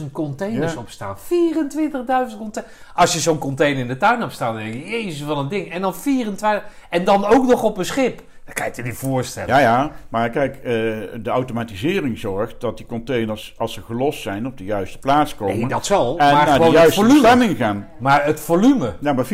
24.000 0.00 0.12
containers 0.12 0.72
Ja. 0.72 0.78
op 0.78 0.90
staan. 0.90 1.16
24.000 1.18 2.38
containers. 2.38 2.74
Als 2.94 3.12
je 3.12 3.20
zo'n 3.20 3.38
container 3.38 3.80
in 3.80 3.88
de 3.88 3.96
tuin 3.96 4.20
hebt 4.20 4.32
staan, 4.32 4.54
dan 4.54 4.62
denk 4.62 4.74
je, 4.74 4.88
jezus, 4.90 5.20
wat 5.20 5.36
een 5.36 5.48
ding. 5.48 5.70
En 5.70 5.80
dan 5.80 5.94
24... 5.94 6.70
En 6.90 7.04
dan 7.04 7.24
ook 7.24 7.46
nog 7.46 7.62
op 7.62 7.78
een 7.78 7.84
schip. 7.84 8.22
Dat 8.46 8.54
kan 8.54 8.66
je 8.66 8.72
je 8.74 8.82
niet 8.82 8.96
voorstellen. 8.96 9.48
Ja, 9.48 9.58
ja, 9.58 9.90
maar 10.08 10.30
kijk, 10.30 10.56
eh, 10.56 10.62
de 11.22 11.30
automatisering 11.30 12.18
zorgt 12.18 12.60
dat 12.60 12.76
die 12.76 12.86
containers, 12.86 13.54
als 13.56 13.72
ze 13.72 13.82
gelost 13.82 14.22
zijn, 14.22 14.46
op 14.46 14.58
de 14.58 14.64
juiste 14.64 14.98
plaats 14.98 15.34
komen. 15.34 15.58
Nee, 15.58 15.68
dat 15.68 15.86
zal. 15.86 16.18
en 16.18 16.34
maar 16.34 16.46
naar 16.46 16.58
de 16.58 16.70
juiste 16.70 16.94
volume. 17.00 17.20
bestemming 17.20 17.56
gaan. 17.56 17.88
Maar 17.98 18.24
het 18.24 18.40
volume. 18.40 18.94
Nou, 19.00 19.16
maar 19.16 19.24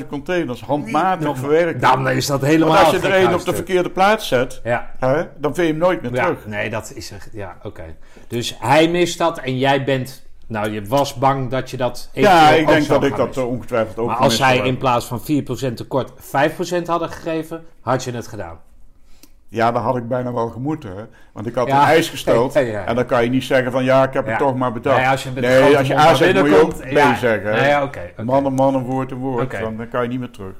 24.000 0.00 0.06
containers 0.08 0.60
handmatig 0.60 1.38
verwerkt. 1.38 1.80
Dan 1.80 2.08
is 2.08 2.26
dat 2.26 2.40
helemaal 2.40 2.74
Want 2.74 2.86
als 2.86 3.02
je 3.02 3.08
er 3.08 3.14
één 3.14 3.34
op 3.34 3.44
de 3.44 3.54
verkeerde 3.54 3.90
plaats 3.90 4.28
zet, 4.28 4.60
Ja. 4.64 4.90
hè, 4.98 5.22
dan 5.38 5.54
vind 5.54 5.66
je 5.66 5.72
hem 5.72 5.82
nooit 5.82 6.02
meer 6.02 6.14
ja. 6.14 6.24
terug. 6.24 6.46
Nee, 6.46 6.70
dat 6.70 6.92
is 6.94 7.10
echt... 7.10 7.28
Ja, 7.32 7.56
oké. 7.62 7.84
Dus 8.28 8.56
hij 8.60 8.88
mist 8.88 9.18
dat 9.18 9.38
en 9.38 9.58
jij 9.58 9.84
bent... 9.84 10.30
Nou, 10.52 10.70
je 10.70 10.84
was 10.84 11.14
bang 11.14 11.50
dat 11.50 11.70
je 11.70 11.76
dat... 11.76 12.10
Ja, 12.12 12.50
ik 12.50 12.66
denk 12.66 12.86
dat 12.88 13.04
ik 13.04 13.16
dat 13.16 13.26
missen. 13.26 13.42
eh, 13.42 13.48
ongetwijfeld 13.48 13.98
ook 13.98 14.06
Maar 14.06 14.16
als 14.16 14.36
zij 14.36 14.58
in 14.58 14.78
plaats 14.78 15.06
van 15.06 15.20
4% 15.20 15.74
tekort 15.74 16.10
5% 16.10 16.86
hadden 16.86 17.08
gegeven, 17.08 17.64
had 17.80 18.04
je 18.04 18.10
het 18.10 18.26
gedaan. 18.26 18.60
Ja, 19.52 19.72
dat 19.72 19.82
had 19.82 19.96
ik 19.96 20.08
bijna 20.08 20.32
wel 20.32 20.48
gemoeten. 20.48 21.08
Want 21.32 21.46
ik 21.46 21.54
had 21.54 21.66
Ja. 21.66 21.80
een 21.82 21.86
eis 21.88 22.08
gesteld. 22.08 22.54
Ja. 22.72 22.84
En 22.84 22.94
dan 22.94 23.06
kan 23.06 23.24
je 23.24 23.30
niet 23.30 23.44
zeggen 23.44 23.72
van 23.72 23.84
ja, 23.84 24.02
ik 24.04 24.12
heb 24.12 24.26
het 24.26 24.38
toch 24.38 24.56
maar 24.56 24.72
bedacht. 24.72 24.96
Nee, 24.96 25.08
als 25.08 25.22
je 25.22 25.30
nee, 25.30 25.76
als 25.76 25.90
A 25.90 26.14
zegt, 26.14 26.40
moet 26.40 26.48
je 26.48 26.60
ook 26.62 26.76
B 26.76 27.16
zeggen. 27.18 27.52
Nee, 27.52 27.82
oké. 27.82 28.00
Man 28.24 28.44
een 28.46 28.54
man, 28.54 28.74
een 28.74 28.82
woord 28.84 29.10
een 29.10 29.18
woord. 29.18 29.50
Dan, 29.60 29.76
dan 29.76 29.88
kan 29.88 30.02
je 30.02 30.08
niet 30.08 30.18
meer 30.18 30.30
terug. 30.30 30.54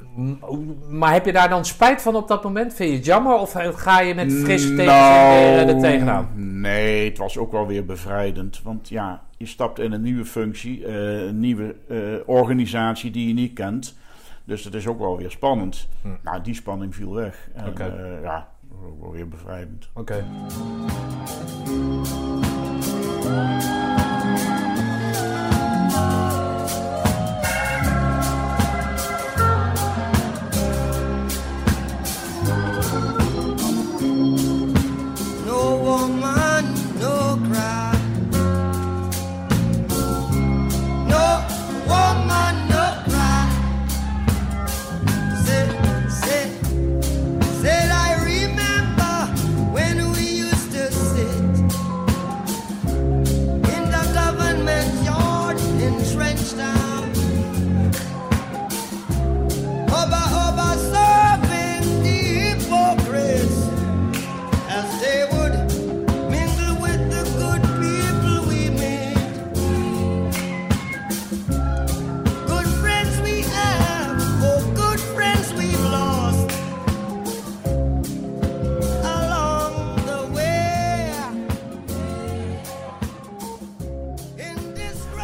Maar 0.88 1.12
heb 1.12 1.24
je 1.24 1.32
daar 1.32 1.48
dan 1.48 1.64
spijt 1.64 2.02
van 2.02 2.14
op 2.14 2.28
dat 2.28 2.44
moment? 2.44 2.74
Vind 2.74 2.90
je 2.90 2.96
het 2.96 3.04
jammer? 3.04 3.34
Of 3.34 3.52
ga 3.74 4.00
je 4.00 4.14
met 4.14 4.32
frisse 4.32 4.74
tegenzin 4.74 4.86
Nou, 4.86 5.68
er 5.68 5.80
tegenaan? 5.80 6.28
Nee, 6.34 7.08
het 7.08 7.18
was 7.18 7.38
ook 7.38 7.52
wel 7.52 7.66
weer 7.66 7.84
bevrijdend. 7.84 8.60
Want 8.64 8.88
ja, 8.88 9.22
je 9.36 9.46
stapt 9.46 9.78
in 9.78 9.92
een 9.92 10.02
nieuwe 10.02 10.24
functie, 10.24 10.86
eh, 10.86 11.26
een 11.26 11.40
nieuwe 11.40 11.74
eh, 11.88 11.96
organisatie 12.26 13.10
die 13.10 13.28
je 13.28 13.34
niet 13.34 13.52
kent. 13.52 13.96
Dus 14.44 14.62
dat 14.62 14.74
is 14.74 14.86
ook 14.86 14.98
wel 14.98 15.16
weer 15.16 15.30
spannend. 15.30 15.88
Hm. 16.02 16.08
Nou, 16.22 16.42
die 16.42 16.54
spanning 16.54 16.94
viel 16.94 17.14
weg. 17.14 17.48
En, 17.54 17.74
eh, 17.78 18.22
ja, 18.22 18.48
ook 18.86 19.00
wel 19.00 19.10
weer. 19.10 19.26
Oké. 19.94 20.24
No 25.92 26.31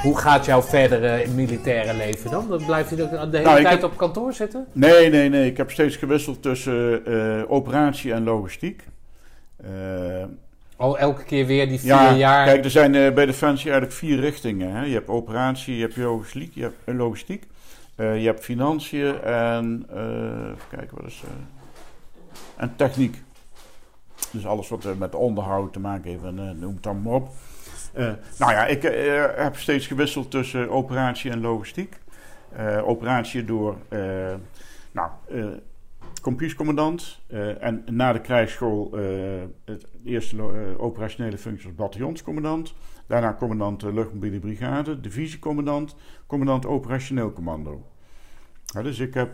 Hoe 0.09 0.19
gaat 0.19 0.45
jouw 0.45 0.63
verdere 0.63 1.25
militaire 1.35 1.95
leven 1.97 2.31
dan? 2.31 2.49
Dan 2.49 2.65
blijf 2.67 2.91
je 2.91 2.97
de 2.97 3.09
hele 3.09 3.27
Nou, 3.27 3.43
tijd 3.43 3.69
heb- 3.69 3.85
op 3.85 3.97
kantoor 3.97 4.33
zitten? 4.33 4.67
Nee, 4.73 5.11
nee, 5.11 5.29
nee. 5.29 5.51
Ik 5.51 5.57
heb 5.57 5.71
steeds 5.71 5.97
gewisseld 5.97 6.43
tussen 6.43 7.07
eh, 7.07 7.43
operatie 7.51 8.13
en 8.13 8.25
logistiek. 8.25 8.83
Eh, 9.57 9.69
Al 10.77 10.99
elke 10.99 11.25
keer 11.25 11.47
weer 11.47 11.69
die 11.69 11.79
vier 11.81 11.89
ja, 11.89 12.13
jaar. 12.15 12.45
kijk, 12.47 12.65
er 12.65 12.71
zijn 12.71 12.95
eh, 12.95 13.13
bij 13.13 13.27
Defensie 13.27 13.71
eigenlijk 13.71 13.99
vier 14.01 14.21
richtingen. 14.21 14.73
Hè. 14.73 14.83
Je 14.85 14.95
hebt 14.95 15.09
operatie, 15.09 15.77
je 15.77 15.83
hebt 15.83 15.97
logistiek, 15.97 16.55
je 16.55 16.63
hebt 16.63 16.77
eh, 16.85 16.97
logistiek. 16.97 17.47
eh, 17.95 18.21
je 18.21 18.27
hebt 18.27 18.45
financiën 18.45 19.23
en, 19.23 19.87
eh, 19.95 20.01
even 20.45 20.69
kijken, 20.77 20.97
wat 20.97 21.07
is... 21.07 21.23
eh, 21.25 22.63
en 22.63 22.73
techniek. 22.77 23.17
Dus 24.31 24.47
alles 24.47 24.69
wat 24.69 24.85
eh, 24.85 24.91
met 24.99 25.15
onderhoud 25.15 25.73
te 25.73 25.81
maken 25.81 26.11
heeft, 26.11 26.23
en, 26.25 26.39
eh, 26.39 26.61
noem 26.61 26.75
het 26.75 26.83
dan 26.83 27.03
maar 27.03 27.13
op. 27.15 27.29
Eh, 27.99 28.13
nou 28.39 28.53
ja, 28.53 28.67
ik 28.67 28.85
eh, 28.85 29.25
heb 29.45 29.57
steeds 29.57 29.87
gewisseld 29.87 30.31
tussen 30.31 30.71
operatie 30.71 31.31
en 31.31 31.41
logistiek. 31.41 31.97
Eh, 32.53 32.89
operatie 32.89 33.45
door, 33.45 33.77
nou, 34.93 35.11
kompiescommandant. 36.23 37.19
eh, 37.27 37.63
en 37.65 37.85
na 37.91 38.13
de 38.13 38.21
krijgsschool 38.21 38.91
eh, 38.99 39.03
het 39.65 39.87
eerste 40.05 40.37
operationele 40.79 41.39
functie 41.39 41.67
als 41.67 41.75
bataljonscommandant. 41.77 42.75
Daarna 43.07 43.35
commandant 43.39 43.83
luchtmobiele 43.83 44.39
brigade, 44.39 45.01
divisiecommandant, 45.01 45.97
commandant 46.27 46.67
operationeel 46.67 47.33
commando. 47.33 47.87
Ja, 48.65 48.83
dus 48.83 48.99
ik 48.99 49.15
heb 49.15 49.31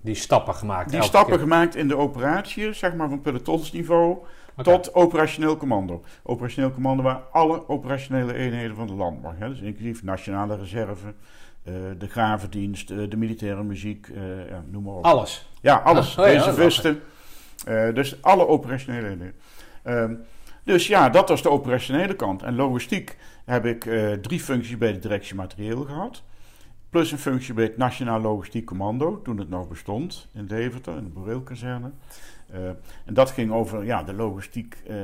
Die 0.00 0.14
stappen 0.14 0.54
gemaakt. 0.54 0.90
die 0.90 1.02
stappen 1.02 1.32
keer. 1.32 1.42
gemaakt 1.42 1.76
in 1.76 1.88
de 1.88 1.96
operatie, 1.96 2.72
zeg 2.72 2.94
maar 2.94 3.08
van 3.08 3.20
pelotonsniveau 3.20 4.18
Tot 4.62 4.94
operationeel 4.94 5.56
commando. 5.56 6.02
Operationeel 6.22 6.70
commando 6.70 7.02
waar 7.02 7.20
alle 7.32 7.68
operationele 7.68 8.34
eenheden 8.34 8.76
van 8.76 8.86
de 8.86 8.92
landmacht, 8.92 9.38
hè, 9.38 9.48
dus 9.48 9.60
inclusief 9.60 10.02
nationale 10.02 10.56
reserve, 10.56 11.14
eh, 11.62 11.74
de 11.98 12.08
gravendienst, 12.08 12.90
eh, 12.90 12.98
de 13.08 13.16
militaire 13.16 13.62
muziek, 13.62 14.08
eh, 14.08 14.48
ja, 14.48 14.64
noem 14.70 14.82
maar 14.82 14.94
op. 14.94 15.04
Alles. 15.04 15.50
Ja, 15.60 15.76
alles. 15.76 16.18
Oh 16.18 16.26
ja, 16.26 16.32
Reservisten. 16.32 17.00
Eh, 17.66 17.94
dus 17.94 18.22
alle 18.22 18.46
operationele 18.46 19.08
eenheden. 19.08 19.34
Ehm, 19.82 20.14
dus 20.64 20.86
ja, 20.86 21.08
dat 21.08 21.28
was 21.28 21.42
de 21.42 21.50
operationele 21.50 22.14
kant. 22.16 22.42
En 22.42 22.54
logistiek 22.54 23.16
heb 23.44 23.64
ik 23.64 23.80
drie 24.22 24.40
functies 24.40 24.78
bij 24.78 24.92
de 24.92 24.98
directie 24.98 25.34
materieel 25.34 25.82
gehad. 25.82 26.22
Plus 26.90 27.12
een 27.12 27.18
functie 27.18 27.54
bij 27.54 27.64
het 27.64 27.76
Nationaal 27.76 28.20
Logistiek 28.20 28.64
Commando, 28.64 29.22
toen 29.22 29.38
het 29.38 29.48
nog 29.48 29.68
bestond, 29.68 30.28
in 30.34 30.46
Deventer, 30.46 30.96
in 30.96 31.04
de 31.04 31.10
Boreelkazerne. 31.10 31.90
Eh, 32.54 32.68
en 33.04 33.14
dat 33.14 33.30
ging 33.30 33.52
over 33.52 33.84
ja, 33.84 34.02
de 34.02 34.14
logistiek 34.14 34.82
eh, 34.86 34.96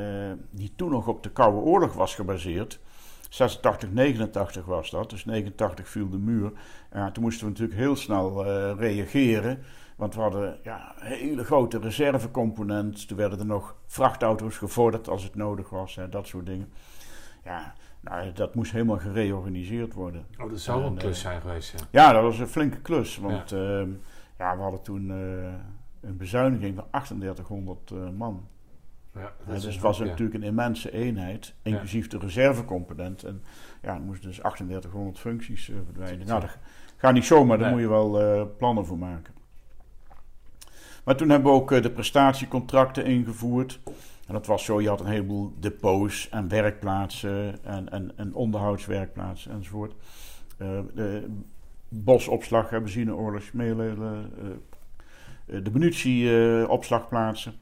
die 0.51 0.72
toen 0.76 0.90
nog 0.90 1.07
op 1.09 1.22
de 1.22 1.30
Koude 1.30 1.59
Oorlog 1.59 1.92
was 1.92 2.14
gebaseerd. 2.14 2.80
86, 3.28 3.90
89 3.90 4.64
was 4.64 4.90
dat, 4.90 5.11
dus 5.11 5.24
89 5.24 5.88
viel 5.88 6.09
de 6.09 6.18
muur. 6.18 6.53
Ja, 6.92 7.11
toen 7.11 7.22
moesten 7.22 7.44
we 7.44 7.51
natuurlijk 7.51 7.78
heel 7.78 7.96
snel 7.96 8.46
eh, 8.46 8.72
reageren. 8.78 9.59
Want 9.96 10.14
we 10.14 10.20
hadden 10.20 10.59
ja, 10.62 10.94
een 10.98 11.07
hele 11.07 11.44
grote 11.44 11.78
reservecomponent. 11.78 13.09
Toen 13.09 13.16
werden 13.16 13.38
er 13.38 13.46
nog 13.46 13.76
vrachtauto's 13.86 14.57
gevorderd 14.57 15.09
als 15.09 15.22
het 15.22 15.34
nodig 15.34 15.70
was. 15.70 15.94
Hè, 15.94 16.09
dat 16.09 16.26
soort 16.26 16.46
dingen. 16.46 16.72
Ja, 17.44 17.74
nou, 18.01 18.32
dat 18.32 18.55
moest 18.55 18.72
helemaal 18.72 18.98
gereorganiseerd 18.98 19.92
worden. 19.92 20.26
Oh, 20.38 20.51
dat 20.51 20.61
zou 20.61 20.78
wel 20.78 20.86
een 20.86 20.94
En, 20.94 20.98
klus 20.98 21.20
zijn 21.20 21.40
geweest. 21.40 21.70
Ja. 21.70 21.86
Ja, 21.90 22.12
dat 22.12 22.22
was 22.22 22.38
een 22.38 22.48
flinke 22.48 22.80
klus. 22.80 23.16
Want 23.16 23.51
ja. 23.51 23.86
ja, 24.38 24.57
we 24.57 24.62
hadden 24.62 24.82
toen 24.82 25.12
een 26.01 26.16
bezuiniging 26.16 26.74
van 26.74 26.84
3800 26.90 27.90
eh, 27.90 28.11
man. 28.16 28.46
Ja, 29.14 29.32
dus 29.46 29.64
het 29.64 29.80
was 29.80 29.98
ja. 29.98 30.05
natuurlijk 30.05 30.34
een 30.34 30.48
immense 30.48 30.92
eenheid, 30.92 31.55
inclusief 31.62 32.09
de 32.09 32.18
reservecomponent. 32.18 33.22
En 33.22 33.43
ja, 33.82 33.94
er 33.94 34.01
moesten 34.01 34.28
dus 34.28 34.39
3800 34.39 35.18
functies 35.18 35.68
eh, 35.68 35.77
verdwijnen. 35.85 36.27
Nou, 36.27 36.40
dat 36.40 36.59
gaat 36.97 37.12
niet 37.12 37.24
zomaar, 37.24 37.59
daar 37.59 37.66
Nee. 37.66 37.77
moet 37.77 37.82
je 37.82 37.89
wel 37.89 38.20
eh, 38.20 38.43
plannen 38.59 38.86
voor 38.86 38.98
maken. 38.98 39.35
Maar 41.05 41.16
toen 41.16 41.28
hebben 41.28 41.52
we 41.52 41.59
ook 41.59 41.82
de 41.82 41.90
prestatiecontracten 41.90 43.05
ingevoerd. 43.05 43.81
En 44.27 44.36
dat 44.36 44.47
was 44.47 44.64
zo, 44.64 44.81
je 44.81 44.89
had 44.89 45.01
een 45.01 45.06
heleboel 45.06 45.55
depots 45.59 46.28
en 46.28 46.48
werkplaatsen 46.48 47.64
en, 47.64 47.90
en, 47.90 48.12
en 48.16 48.35
onderhoudswerkplaatsen 48.35 49.52
enzovoort. 49.52 49.94
De 50.94 51.27
bosopslag, 51.89 52.70
hè, 52.70 52.81
benzineoorlogsmelen, 52.81 54.31
uh, 54.43 54.48
de 55.51 55.70
munitieopslagplaatsen. 55.72 57.55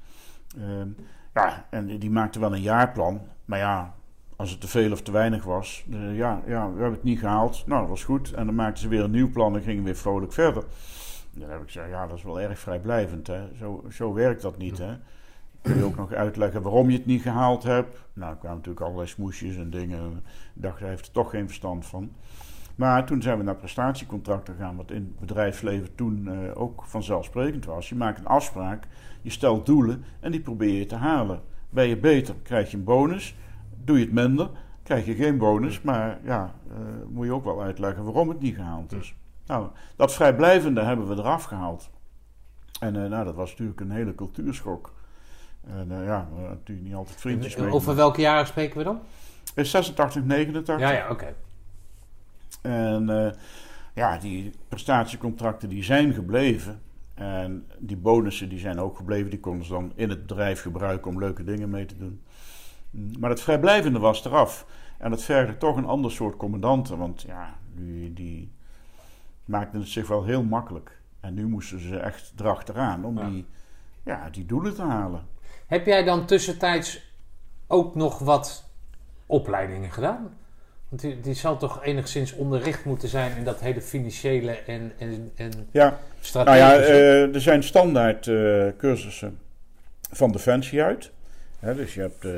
Ehm, 0.57 0.89
ja, 1.35 1.67
en 1.71 1.99
die 1.99 2.11
maakte 2.11 2.41
wel 2.41 2.55
een 2.55 2.61
jaarplan. 2.61 3.21
Maar 3.45 3.59
ja, 3.59 3.95
als 4.37 4.51
het 4.51 4.61
te 4.61 4.69
veel 4.69 4.93
of 4.93 5.03
te 5.03 5.13
weinig 5.13 5.45
was, 5.45 5.85
eh, 5.93 6.17
ja, 6.17 6.43
ja, 6.47 6.67
we 6.67 6.73
hebben 6.73 6.93
het 6.93 7.03
niet 7.03 7.19
gehaald. 7.19 7.67
Nou, 7.67 7.81
dat 7.81 7.89
was 7.89 8.05
goed. 8.05 8.33
En 8.33 8.47
dan 8.47 8.55
maakten 8.55 8.83
ze 8.83 8.89
weer 8.89 9.05
een 9.05 9.11
nieuw 9.11 9.31
plan 9.31 9.57
en 9.57 9.63
gingen 9.63 9.85
weer 9.85 9.97
vrolijk 9.97 10.33
verder. 10.33 10.63
En 11.35 11.41
dan 11.41 11.51
heb 11.51 11.61
ik 11.61 11.67
gezegd, 11.67 11.89
ja, 11.89 12.07
dat 12.07 12.17
is 12.17 12.23
wel 12.23 12.41
erg 12.41 12.59
vrijblijvend. 12.59 13.27
Hè? 13.27 13.41
Zo, 13.59 13.85
zo 13.91 14.13
werkt 14.13 14.43
dat 14.43 14.59
niet. 14.59 14.79
Hè? 14.79 14.97
Kun 15.63 15.77
je 15.77 15.85
ook 15.85 15.97
nog 15.97 16.13
uitleggen 16.13 16.63
waarom 16.63 16.91
je 16.91 16.97
het 16.97 17.07
niet 17.07 17.23
gehaald 17.23 17.63
hebt? 17.63 18.05
Nou, 18.13 18.31
er 18.31 18.39
kwamen 18.39 18.57
natuurlijk 18.57 18.85
allerlei 18.85 19.09
smoesjes 19.09 19.57
en 19.57 19.71
dingen. 19.71 20.17
Ik 20.55 20.63
dacht, 20.63 20.81
hij 20.81 20.89
heeft 20.89 21.07
er 21.07 21.13
toch 21.13 21.31
geen 21.31 21.47
verstand 21.47 21.87
van. 21.87 22.13
Maar 22.79 23.07
toen 23.07 23.23
zijn 23.23 23.39
we 23.39 23.45
naar 23.45 23.57
prestatiecontracten 23.57 24.55
gegaan, 24.55 24.77
wat 24.77 24.91
in 24.91 24.97
het 24.97 25.19
bedrijfsleven 25.19 25.95
toen 25.95 26.29
eh, 26.29 26.61
ook 26.61 26.85
vanzelfsprekend 26.85 27.65
was. 27.65 27.89
Je 27.89 27.95
maakt 27.95 28.19
een 28.19 28.27
afspraak, 28.27 28.87
je 29.23 29.31
stelt 29.31 29.67
doelen 29.67 30.05
en 30.21 30.31
die 30.31 30.41
probeer 30.41 30.79
je 30.79 30.87
te 30.87 30.95
halen. 30.95 31.41
Ben 31.71 31.87
je 31.87 31.97
beter, 31.97 32.35
krijg 32.43 32.71
je 32.71 32.77
een 32.77 32.85
bonus. 32.85 33.37
Doe 33.85 33.99
je 33.99 34.05
het 34.05 34.15
minder, 34.15 34.51
krijg 34.83 35.07
je 35.07 35.15
geen 35.15 35.39
bonus. 35.39 35.81
Maar 35.81 36.19
ja, 36.25 36.55
eh, 36.71 36.77
moet 37.09 37.27
je 37.27 37.33
ook 37.33 37.45
wel 37.45 37.63
uitleggen 37.63 38.05
waarom 38.05 38.29
het 38.29 38.41
niet 38.41 38.55
gehaald 38.55 38.93
is. 38.93 39.15
Nou, 39.47 39.69
dat 39.97 40.15
vrijblijvende 40.15 40.83
hebben 40.83 41.09
we 41.09 41.15
eraf 41.15 41.45
gehaald. 41.45 41.91
En 42.81 43.03
eh, 43.05 43.11
nou, 43.11 43.25
dat 43.25 43.35
was 43.35 43.51
natuurlijk 43.51 43.81
een 43.81 43.91
hele 43.91 44.15
cultuurschok. 44.15 44.95
En 45.67 45.91
eh, 45.91 46.05
ja, 46.05 46.29
natuurlijk 46.49 46.87
niet 46.87 46.97
altijd 46.97 47.21
vriendjes 47.21 47.57
mee. 47.57 47.73
Over 47.73 47.95
welke 47.95 48.21
jaren 48.21 48.47
spreken 48.47 48.79
we 48.79 48.85
dan? 48.85 49.01
In 49.55 49.67
86, 49.67 50.25
89. 50.25 50.79
Ja, 50.79 50.91
ja, 50.91 51.11
oké. 51.11 51.35
En 52.61 53.11
eh, 53.11 53.33
ja, 53.95 54.19
die 54.19 54.53
prestatiecontracten 54.69 55.69
die 55.69 55.83
zijn 55.85 56.13
gebleven. 56.13 56.81
En 57.15 57.67
die 57.79 57.97
bonussen 57.97 58.49
die 58.49 58.59
zijn 58.59 58.79
ook 58.81 58.97
gebleven. 58.97 59.31
Die 59.31 59.41
konden 59.41 59.67
ze 59.67 59.73
dan 59.73 59.93
in 59.95 60.09
het 60.11 60.21
bedrijf 60.27 60.63
gebruiken 60.63 61.11
om 61.11 61.19
leuke 61.19 61.45
dingen 61.45 61.71
mee 61.71 61.85
te 61.87 61.97
doen. 61.97 62.23
Mm, 62.91 63.11
Maar 63.21 63.31
het 63.31 63.41
vrijblijvende 63.41 63.99
was 63.99 64.25
eraf. 64.25 64.67
En 64.99 65.11
dat 65.11 65.23
vergde 65.23 65.57
toch 65.57 65.77
een 65.77 65.87
ander 65.87 66.11
soort 66.13 66.37
commandanten. 66.37 66.99
Want 66.99 67.23
ja, 67.23 67.55
die, 67.75 68.13
die 68.13 68.53
maakten 69.45 69.81
het 69.81 69.89
zich 69.89 70.09
wel 70.09 70.25
heel 70.25 70.43
makkelijk. 70.43 71.01
En 71.21 71.35
nu 71.35 71.47
moesten 71.47 71.81
ze 71.81 71.99
echt 71.99 72.33
erachteraan 72.39 73.05
om 73.05 73.19
Ja. 73.19 73.29
die, 73.29 73.47
ja, 74.05 74.31
die 74.31 74.47
doelen 74.47 74.75
te 74.75 74.83
halen. 74.83 75.27
Heb 75.67 75.87
jij 75.87 76.05
dan 76.05 76.27
tussentijds 76.27 77.13
ook 77.67 77.95
nog 77.95 78.19
wat 78.19 78.71
opleidingen 79.27 79.91
gedaan? 79.91 80.37
Want 80.89 81.01
die, 81.03 81.21
die 81.21 81.35
zal 81.35 81.57
toch 81.59 81.85
enigszins 81.85 82.33
onderricht 82.35 82.85
moeten 82.85 83.09
zijn 83.09 83.37
in 83.37 83.45
dat 83.45 83.61
hele 83.61 83.81
financiële 83.81 84.51
en, 84.53 84.93
en, 84.99 85.33
en 85.37 85.51
Ja, 85.71 85.85
Nou 85.89 86.01
strategische. 86.21 86.93
ja, 86.93 86.99
eh, 86.99 87.35
er 87.35 87.41
zijn 87.41 87.63
standaard 87.63 88.27
eh, 88.27 88.67
cursussen 88.79 89.39
van 90.11 90.33
Defensie 90.33 90.83
uit. 90.83 91.11
Hè, 91.59 91.75
dus 91.75 91.95
je 91.95 92.01
hebt 92.01 92.25
eh, 92.25 92.31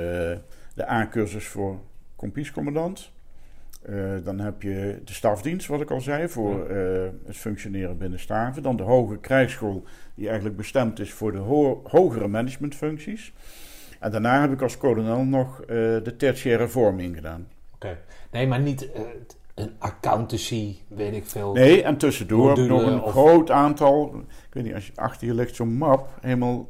de 0.74 0.90
A-cursus 0.90 1.46
voor 1.46 1.78
kompiescommandant. 2.16 3.10
Eh, 3.82 3.94
dan 4.24 4.38
heb 4.40 4.62
je 4.62 5.00
de 5.04 5.12
stafdienst, 5.12 5.66
wat 5.66 5.80
ik 5.80 5.90
al 5.90 6.00
zei, 6.00 6.28
voor 6.28 6.70
het 7.26 7.36
functioneren 7.36 7.98
binnen 7.98 8.18
staven. 8.20 8.62
Dan 8.62 8.76
de 8.76 8.82
hoge 8.82 9.18
krijgsschool, 9.18 9.84
die 10.14 10.26
eigenlijk 10.26 10.56
bestemd 10.56 10.98
is 11.00 11.12
voor 11.12 11.32
de 11.32 11.38
ho- 11.38 11.80
hogere 11.84 12.28
managementfuncties. 12.28 13.32
En 14.00 14.10
daarna 14.10 14.40
heb 14.40 14.52
ik 14.52 14.62
als 14.62 14.76
kolonel 14.76 15.24
nog 15.24 15.62
de 15.66 16.14
tertiaire 16.16 16.68
vorming 16.68 17.14
gedaan. 17.16 17.46
Nee, 18.30 18.46
maar 18.46 18.60
niet 18.60 18.92
eh, 18.92 19.00
een 19.54 19.72
accountancy, 19.78 20.76
weet 20.88 21.14
ik 21.14 21.24
veel. 21.26 21.52
Nee, 21.52 21.82
en 21.82 21.96
tussendoor 21.96 22.48
heb 22.48 22.58
ik 22.58 22.68
nog 22.68 22.82
een 22.86 23.02
of- 23.02 23.10
groot 23.10 23.50
aantal. 23.50 24.14
Ik 24.28 24.54
weet 24.54 24.64
niet, 24.64 24.74
als 24.74 24.86
je 24.86 24.92
achter 24.94 25.26
je 25.26 25.34
ligt 25.34 25.54
zo'n 25.54 25.72
map, 25.76 26.08
helemaal 26.20 26.68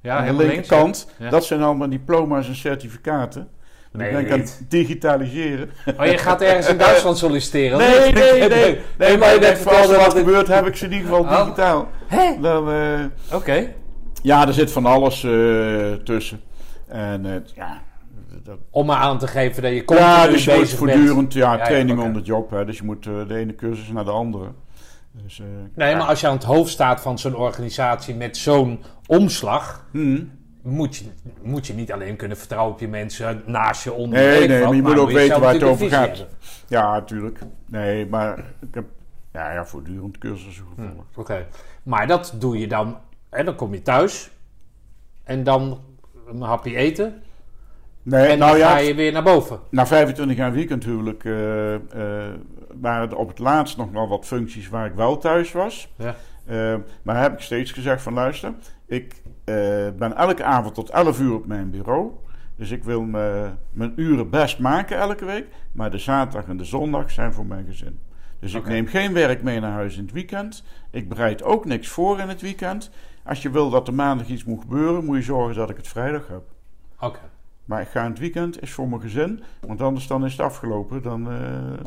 ja, 0.00 0.16
aan 0.16 0.26
de 0.36 0.44
linkerkant. 0.44 1.10
ja. 1.18 1.30
Dat 1.30 1.44
zijn 1.44 1.62
allemaal 1.62 1.88
diploma's 1.90 2.48
en 2.48 2.54
certificaten. 2.56 3.48
En 3.92 3.98
Nee, 3.98 4.08
ik 4.08 4.14
ben 4.14 4.24
ik 4.26 4.32
aan 4.32 4.38
het 4.38 4.64
digitaliseren. 4.68 5.70
Oh, 5.98 6.06
je 6.06 6.18
gaat 6.18 6.40
ergens 6.42 6.68
in 6.68 6.78
Duitsland 6.78 7.18
solliciteren? 7.18 7.78
Nee, 7.78 8.12
nee, 8.12 8.38
nee. 8.38 8.48
nee, 8.48 8.78
Nee, 8.98 9.18
maar 9.18 9.34
je 9.34 9.48
als 9.50 9.58
vertelde 9.58 9.94
er 9.94 10.00
wat 10.00 10.14
gebeurt, 10.14 10.48
heb 10.48 10.66
ik 10.66 10.76
ze 10.76 10.84
in 10.84 10.92
ieder 10.92 11.06
geval 11.08 11.22
Oh. 11.22 11.44
digitaal. 11.44 11.88
Dan, 12.40 12.70
eh, 12.70 13.04
Oké. 13.36 13.72
ja, 14.22 14.46
er 14.46 14.52
zit 14.52 14.70
van 14.72 14.86
alles 14.86 15.24
eh, 15.24 15.92
tussen. 15.92 16.40
En 16.88 17.26
eh, 17.26 17.32
ja, 17.54 17.82
dat, 18.44 18.58
Om 18.70 18.86
maar 18.86 18.96
aan 18.96 19.18
te 19.18 19.26
geven 19.26 19.62
dat 19.62 19.72
je 19.72 19.84
continu 19.84 20.08
ja, 20.08 20.26
dus 20.26 20.44
je 20.44 20.50
moet 20.50 20.60
bezig 20.60 20.78
bent. 20.78 20.92
voortdurend 20.92 21.32
ja, 21.32 21.54
ja, 21.54 21.64
training 21.64 22.00
on 22.00 22.12
the 22.12 22.20
job. 22.20 22.50
Hè, 22.50 22.64
dus 22.64 22.76
je 22.78 22.84
moet 22.84 23.06
eh, 23.06 23.28
de 23.28 23.36
ene 23.36 23.54
cursus 23.54 23.88
naar 23.88 24.04
de 24.04 24.10
andere. 24.10 24.52
Dus, 25.12 25.40
eh, 25.40 25.46
Nee, 25.74 25.90
ja. 25.90 25.96
maar 25.96 26.06
als 26.06 26.20
je 26.20 26.26
aan 26.26 26.34
het 26.34 26.44
hoofd 26.44 26.70
staat 26.70 27.00
van 27.00 27.18
zo'n 27.18 27.36
organisatie 27.36 28.14
met 28.14 28.36
zo'n 28.36 28.82
omslag... 29.06 29.86
Hmm. 29.90 30.40
Moet 30.62 30.96
je, 30.96 31.04
moet 31.42 31.66
je 31.66 31.74
niet 31.74 31.92
alleen 31.92 32.16
kunnen 32.16 32.36
vertrouwen 32.36 32.72
op 32.72 32.80
je 32.80 32.88
mensen 32.88 33.42
naast 33.46 33.84
je 33.84 33.92
onder. 33.92 34.18
Nee, 34.18 34.48
nee, 34.48 34.58
wat, 34.58 34.66
maar 34.66 34.76
je 34.76 34.82
moet 34.82 34.98
ook 34.98 35.10
weten 35.10 35.40
waar 35.40 35.52
het 35.52 35.62
over 35.62 35.88
gaat. 35.88 36.26
Ja, 36.68 36.92
natuurlijk. 36.92 37.38
Nee, 37.66 38.06
maar 38.06 38.38
ik 38.38 38.74
heb 38.74 38.84
ja, 39.32 39.52
ja, 39.52 39.64
voortdurend 39.64 40.18
cursussen 40.18 40.64
gevolgd. 40.68 40.88
hebben. 40.88 41.04
Oké. 41.14 41.46
Maar 41.82 42.06
dat 42.06 42.34
doe 42.38 42.58
je 42.58 42.66
dan. 42.66 42.96
En 43.30 43.44
dan 43.44 43.54
kom 43.54 43.74
je 43.74 43.82
thuis. 43.82 44.30
En 45.24 45.44
dan 45.44 45.80
een 46.26 46.40
hapje 46.40 46.76
eten. 46.76 47.22
Nee, 48.02 48.26
En 48.26 48.38
nou 48.38 48.50
dan 48.50 48.60
ja, 48.60 48.70
ga 48.70 48.78
je 48.78 48.94
weer 48.94 49.12
naar 49.12 49.22
boven. 49.22 49.60
Na 49.70 49.86
25 49.86 50.36
jaar 50.36 50.52
weekendhuwelijk 50.52 51.24
eh, 51.24 51.74
eh, 51.74 51.80
waren 52.80 53.10
er 53.10 53.16
op 53.16 53.28
het 53.28 53.38
laatst 53.38 53.76
nog 53.76 53.90
wel 53.90 54.08
wat 54.08 54.26
functies 54.26 54.68
waar 54.68 54.86
ik 54.86 54.94
wel 54.94 55.18
thuis 55.18 55.52
was. 55.52 55.92
Ja. 55.96 56.16
Eh, 56.46 56.74
maar 57.02 57.20
heb 57.20 57.32
ik 57.32 57.40
steeds 57.40 57.72
gezegd 57.72 58.02
van 58.02 58.12
luister, 58.12 58.52
ik 58.86 59.22
ben 59.96 60.16
elke 60.16 60.44
avond 60.44 60.74
tot 60.74 60.90
11 60.90 61.20
uur 61.20 61.34
op 61.34 61.46
mijn 61.46 61.70
bureau. 61.70 62.10
Dus 62.56 62.70
ik 62.70 62.84
wil 62.84 63.02
me, 63.02 63.50
mijn 63.72 63.92
uren 63.96 64.30
best 64.30 64.58
maken 64.58 64.96
elke 64.96 65.24
week. 65.24 65.46
Maar 65.72 65.90
de 65.90 65.98
zaterdag 65.98 66.48
en 66.48 66.56
de 66.56 66.64
zondag 66.64 67.10
zijn 67.10 67.32
voor 67.32 67.46
mijn 67.46 67.66
gezin. 67.66 67.98
Dus 68.40 68.54
ik 68.54 68.66
neem 68.66 68.86
geen 68.86 69.12
werk 69.12 69.42
mee 69.42 69.60
naar 69.60 69.72
huis 69.72 69.96
in 69.96 70.02
het 70.02 70.12
weekend. 70.12 70.64
Ik 70.90 71.08
bereid 71.08 71.42
ook 71.42 71.64
niks 71.64 71.88
voor 71.88 72.18
in 72.18 72.28
het 72.28 72.40
weekend. 72.40 72.90
Als 73.24 73.42
je 73.42 73.50
wil 73.50 73.70
dat 73.70 73.88
er 73.88 73.94
maandag 73.94 74.28
iets 74.28 74.44
moet 74.44 74.60
gebeuren, 74.60 75.04
moet 75.04 75.16
je 75.16 75.22
zorgen 75.22 75.54
dat 75.54 75.70
ik 75.70 75.76
het 75.76 75.88
vrijdag 75.88 76.28
heb. 76.28 76.42
Oké. 77.00 77.31
Maar 77.64 77.80
ik 77.80 77.88
ga 77.88 78.04
in 78.04 78.10
het 78.10 78.18
weekend, 78.18 78.62
is 78.62 78.70
voor 78.72 78.88
mijn 78.88 79.00
gezin. 79.00 79.42
Want 79.60 79.80
anders 79.80 80.06
dan 80.06 80.24
is 80.24 80.32
het 80.32 80.40
afgelopen. 80.40 81.02
Dan 81.02 81.30
eh, 81.30 81.36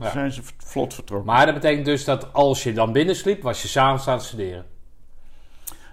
Ja. 0.02 0.10
zijn 0.12 0.32
ze 0.32 0.42
vlot 0.58 0.94
vertrokken. 0.94 1.28
Maar 1.34 1.46
dat 1.46 1.54
betekent 1.56 1.86
dus 1.86 2.06
dat 2.06 2.34
als 2.34 2.64
je 2.64 2.74
dan 2.74 2.92
binnensliep, 2.92 3.42
was 3.42 3.62
je 3.62 3.68
s'avonds 3.68 4.08
aan 4.08 4.14
het 4.18 4.24
studeren. 4.26 4.66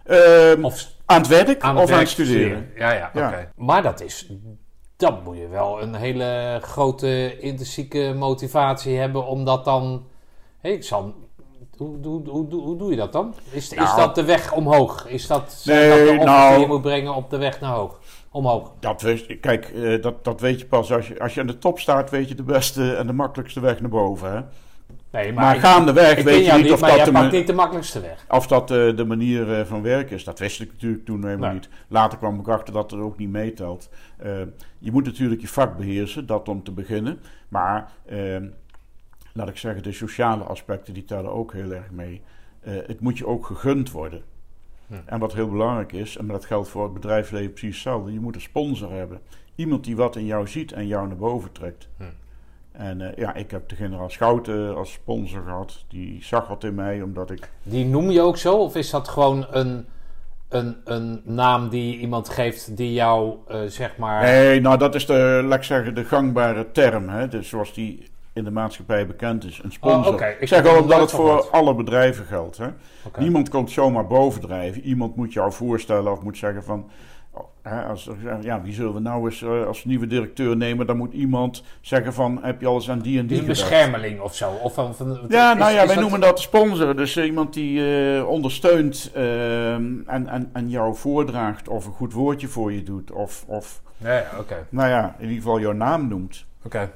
Ehm, 0.05 0.65
Of 0.65 0.87
aan 1.07 1.19
het 1.19 1.27
werk 1.29 1.63
aan 1.63 1.79
of 1.79 1.91
aan 1.91 1.99
het 1.99 2.09
studeren? 2.09 2.71
Ja, 2.77 2.93
ja, 2.93 3.11
oké. 3.15 3.51
Maar 3.57 3.83
dat 3.83 4.01
is... 4.01 4.33
Dan 4.97 5.21
moet 5.25 5.37
je 5.37 5.49
wel 5.49 5.83
een 5.83 5.95
hele 5.95 6.59
grote 6.63 7.39
intrinsieke 7.41 8.13
motivatie 8.17 8.97
hebben 8.99 9.27
om 9.27 9.45
dat 9.45 9.65
dan... 9.65 10.07
Hé, 10.61 10.71
ik 10.71 10.85
zal... 10.85 11.15
Hoe, 11.77 11.97
hoe, 12.03 12.47
hoe, 12.51 12.77
doe 12.77 12.91
je 12.91 12.97
dat 12.97 13.13
dan? 13.13 13.35
Is, 13.51 13.69
is 13.71 13.77
Nou. 13.79 13.97
dat 13.97 14.15
de 14.15 14.25
weg 14.25 14.53
omhoog? 14.53 15.07
Is 15.09 15.27
dat, 15.27 15.53
zijn 15.53 15.79
Nee, 15.79 15.89
dat 15.89 15.99
de 16.07 16.11
offers 16.13 16.25
nou. 16.25 16.51
die 16.53 16.61
je 16.61 16.67
moet 16.67 16.83
brengen 16.83 17.15
op 17.15 17.31
de 17.31 17.37
weg 17.37 17.61
naar 17.61 17.73
hoog? 17.73 17.99
Omhoog. 18.33 18.73
Dat 18.81 19.03
wist, 19.03 19.41
kijk, 19.41 19.65
eh, 19.65 20.03
dat, 20.03 20.25
dat 20.25 20.41
weet 20.41 20.61
je 20.61 20.67
pas 20.67 20.93
als 20.93 21.09
je, 21.09 21.21
als 21.21 21.35
je 21.35 21.41
aan 21.41 21.47
de 21.47 21.59
top 21.59 21.79
staat, 21.79 22.11
weet 22.11 22.29
je 22.29 22.35
de 22.35 22.43
beste 22.43 22.95
en 22.95 23.07
de 23.07 23.13
makkelijkste 23.13 23.61
weg 23.61 23.81
naar 23.81 23.91
boven. 23.91 24.33
Hè? 24.33 24.41
Nee, 25.11 25.33
Maar, 25.33 25.55
ik- 25.55 25.61
gaandeweg 25.61 26.19
ik 26.19 26.25
weet 26.25 26.47
je 26.47 26.53
niet 26.53 26.63
niet, 26.63 26.73
of 26.73 26.81
maar 26.81 26.97
dat, 26.97 27.05
de, 27.05 27.13
pakt 27.13 27.33
niet 27.33 27.47
de 27.47 27.53
makkelijkste 27.53 28.01
weg. 28.01 28.25
of 28.29 28.47
dat 28.47 28.71
eh, 28.71 28.97
de 28.97 29.05
manier 29.05 29.59
eh, 29.59 29.65
van 29.67 29.83
werken 29.83 30.17
is. 30.17 30.25
Dat 30.25 30.39
wist 30.39 30.61
ik 30.61 30.73
natuurlijk 30.73 31.05
toen 31.05 31.25
helemaal 31.25 31.49
Nee. 31.51 31.59
niet. 31.59 31.69
Later 31.89 32.19
kwam 32.19 32.39
ik 32.41 32.49
achter 32.49 32.73
dat 32.75 32.91
het 32.91 33.01
ook 33.01 33.19
niet 33.19 33.31
meetelt. 33.31 33.89
Je 34.79 34.93
moet 34.93 35.05
natuurlijk 35.05 35.41
je 35.41 35.49
vak 35.49 35.77
beheersen, 35.77 36.27
dat 36.27 36.49
om 36.49 36.63
te 36.63 36.73
beginnen. 36.73 37.21
Maar 37.49 37.93
eh, 38.07 38.37
laat 39.33 39.49
ik 39.49 39.57
zeggen, 39.57 39.83
de 39.83 39.93
sociale 39.93 40.45
aspecten 40.45 40.95
die 40.95 41.05
tellen 41.05 41.33
ook 41.33 41.53
heel 41.53 41.71
erg 41.73 41.91
mee. 41.91 42.23
Het 42.61 43.01
moet 43.01 43.19
je 43.19 43.27
ook 43.27 43.47
gegund 43.47 43.91
worden. 43.91 44.23
Hm. 44.87 44.95
En 45.05 45.19
wat 45.19 45.33
heel 45.33 45.49
belangrijk 45.49 45.93
is, 45.93 46.17
en 46.17 46.27
dat 46.27 46.45
geldt 46.45 46.69
voor 46.69 46.83
het 46.83 46.93
bedrijfsleven 46.95 47.53
precies 47.53 47.75
hetzelfde, 47.75 48.13
je 48.13 48.21
moet 48.21 48.35
een 48.35 48.41
sponsor 48.41 48.93
hebben. 48.93 49.21
Iemand 49.55 49.85
die 49.85 49.97
wat 49.97 50.17
in 50.17 50.25
jou 50.25 50.49
ziet 50.49 50.73
en 50.73 50.87
jou 50.87 51.07
naar 51.07 51.17
boven 51.17 51.53
trekt. 51.53 51.89
Hm. 51.97 52.05
En 52.73 53.01
eh, 53.01 53.17
ja, 53.17 53.35
ik 53.35 53.51
heb 53.51 53.69
de 53.69 53.77
generaal 53.77 54.11
Schouten 54.11 54.77
als 54.77 54.93
sponsor 54.93 55.43
gehad. 55.43 55.85
Die 55.89 56.25
zag 56.25 56.49
wat 56.49 56.65
in 56.65 56.75
mij, 56.75 57.03
omdat 57.03 57.31
ik 57.31 57.51
Die 57.63 57.85
noem 57.85 58.11
je 58.11 58.21
ook 58.21 58.37
zo? 58.37 58.57
Of 58.57 58.77
is 58.77 58.91
dat 58.91 59.09
gewoon 59.09 59.47
een, 59.51 59.87
een, 60.49 60.77
een 60.85 61.23
naam 61.25 61.69
die 61.69 61.99
iemand 61.99 62.29
geeft 62.29 62.77
die 62.77 62.93
jou, 62.93 63.37
eh, 63.49 63.61
zeg 63.67 63.97
maar... 63.97 64.23
Nee, 64.23 64.61
nou 64.61 64.79
dat 64.79 64.95
is 64.95 65.07
de, 65.07 65.43
laat 65.45 65.59
ik 65.59 65.65
zeggen, 65.65 65.95
de 65.95 66.05
gangbare 66.05 66.71
term. 66.73 67.09
Hè? 67.09 67.29
Dus 67.29 67.49
zoals 67.49 67.75
die 67.75 68.11
in 68.33 68.45
de 68.45 68.51
maatschappij 68.51 69.07
bekend 69.07 69.45
is. 69.45 69.61
Een 69.63 69.73
sponsor. 69.73 70.07
Oh, 70.07 70.13
oké. 70.13 70.37
Ik 70.41 70.49
zeg 70.49 70.67
al 70.67 70.85
nooit 70.85 71.01
het 71.01 71.11
voor 71.11 71.49
alle 71.51 71.75
bedrijven 71.75 72.25
geldt. 72.25 72.57
Hè? 72.59 72.67
Niemand 73.19 73.49
komt 73.49 73.71
zomaar 73.71 74.07
bovendrijven. 74.07 74.83
Iemand 74.83 75.17
moet 75.17 75.33
jou 75.33 75.53
voorstellen 75.53 76.13
of 76.13 76.23
moet 76.23 76.39
zeggen 76.39 76.65
van... 76.65 76.91
oh, 77.31 77.41
Hè, 77.63 77.83
als, 77.85 78.11
ja, 78.41 78.63
wie 78.63 78.73
zullen 78.75 78.95
we 78.95 79.01
nou 79.01 79.25
eens 79.25 79.43
eh, 79.43 79.67
als 79.67 79.85
nieuwe 79.85 80.07
directeur 80.07 80.57
nemen? 80.57 80.87
Dan 80.87 80.97
moet 80.97 81.13
iemand 81.13 81.63
zeggen 81.81 82.13
van, 82.13 82.39
heb 82.43 82.61
je 82.61 82.67
alles 82.67 82.91
aan 82.91 82.99
die 83.01 83.19
en 83.19 83.27
Die 83.27 83.39
een 83.39 83.47
beschermeling 83.47 84.21
of 84.21 84.35
zo? 84.35 84.51
Of 84.51 84.75
van, 84.75 84.95
van, 84.95 85.19
Ja, 85.29 85.53
is- 85.53 85.59
nou 85.59 85.73
ja, 85.73 85.87
wij 85.87 85.97
noemen 85.97 86.21
dat 86.21 86.41
sponsoren. 86.41 86.97
Dus 86.97 87.17
eh, 87.17 87.25
iemand 87.25 87.55
die 87.55 87.97
eh, 88.17 88.29
ondersteunt 88.29 89.11
eh, 89.15 89.73
en, 89.75 90.05
en, 90.07 90.51
en 90.53 90.69
jou 90.71 90.95
voordraagt 90.97 91.69
of 91.69 91.87
een 91.87 91.93
goed 91.93 92.13
woordje 92.13 92.49
voor 92.49 92.73
je 92.73 92.83
doet. 92.83 93.11
Of, 93.11 93.45
of 93.47 93.83
ja, 93.97 94.25
oké. 94.39 94.67
nou 94.69 94.89
ja, 94.89 95.15
in 95.19 95.25
ieder 95.29 95.43
geval 95.43 95.61
jouw 95.61 95.73
naam 95.73 96.09
noemt. 96.09 96.45
Oké. 96.65 96.91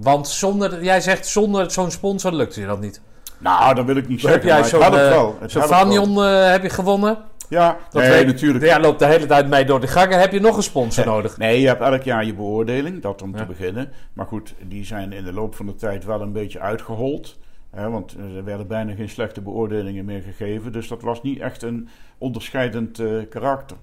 Want 0.00 0.28
zonder, 0.28 0.84
jij 0.84 1.00
zegt 1.00 1.26
zonder 1.26 1.70
zo'n 1.70 1.90
sponsor 1.90 2.32
lukt 2.32 2.54
je 2.54 2.66
dat 2.66 2.80
niet. 2.80 3.00
Nou, 3.38 3.74
dat 3.74 3.84
wil 3.84 3.96
ik 3.96 4.08
niet 4.08 4.22
Heb 4.22 4.30
zeggen. 4.30 4.48
jij 4.48 4.60
maar 4.60 4.68
zo'n 4.68 5.60
wel. 5.60 5.68
Vanion 5.68 6.22
eh, 6.24 6.50
heb 6.50 6.62
je 6.62 6.70
gewonnen? 6.70 7.18
Ja, 7.48 7.76
Dat 7.90 8.02
nee, 8.02 8.10
weet- 8.10 8.26
natuurlijk. 8.26 8.64
Ja, 8.64 8.80
loopt 8.80 8.98
de 8.98 9.06
hele 9.06 9.26
tijd 9.26 9.48
mee 9.48 9.64
door 9.64 9.80
de 9.80 9.86
gangen. 9.86 10.20
Heb 10.20 10.32
je 10.32 10.40
nog 10.40 10.56
een 10.56 10.62
sponsor 10.62 11.06
nodig? 11.06 11.36
Nee, 11.38 11.60
je 11.60 11.66
hebt 11.66 11.80
elk 11.80 12.02
jaar 12.02 12.24
je 12.24 12.34
beoordeling, 12.34 13.02
dat 13.02 13.22
om 13.22 13.32
Ja. 13.32 13.38
te 13.38 13.44
beginnen. 13.46 13.92
Maar 14.12 14.26
goed, 14.26 14.54
die 14.62 14.84
zijn 14.84 15.12
in 15.12 15.24
de 15.24 15.32
loop 15.32 15.54
van 15.54 15.66
de 15.66 15.74
tijd 15.74 16.04
wel 16.04 16.20
een 16.20 16.32
beetje 16.32 16.60
uitgehold. 16.60 17.38
Hè, 17.70 17.90
want 17.90 18.12
er 18.36 18.44
werden 18.44 18.66
bijna 18.66 18.94
geen 18.94 19.08
slechte 19.08 19.40
beoordelingen 19.40 20.04
meer 20.04 20.22
gegeven. 20.22 20.72
Dus 20.72 20.88
dat 20.88 21.02
was 21.02 21.22
niet 21.22 21.40
echt 21.40 21.62
een 21.62 21.88
onderscheidend 22.18 22.98
eh, 22.98 23.06
karakter. 23.30 23.76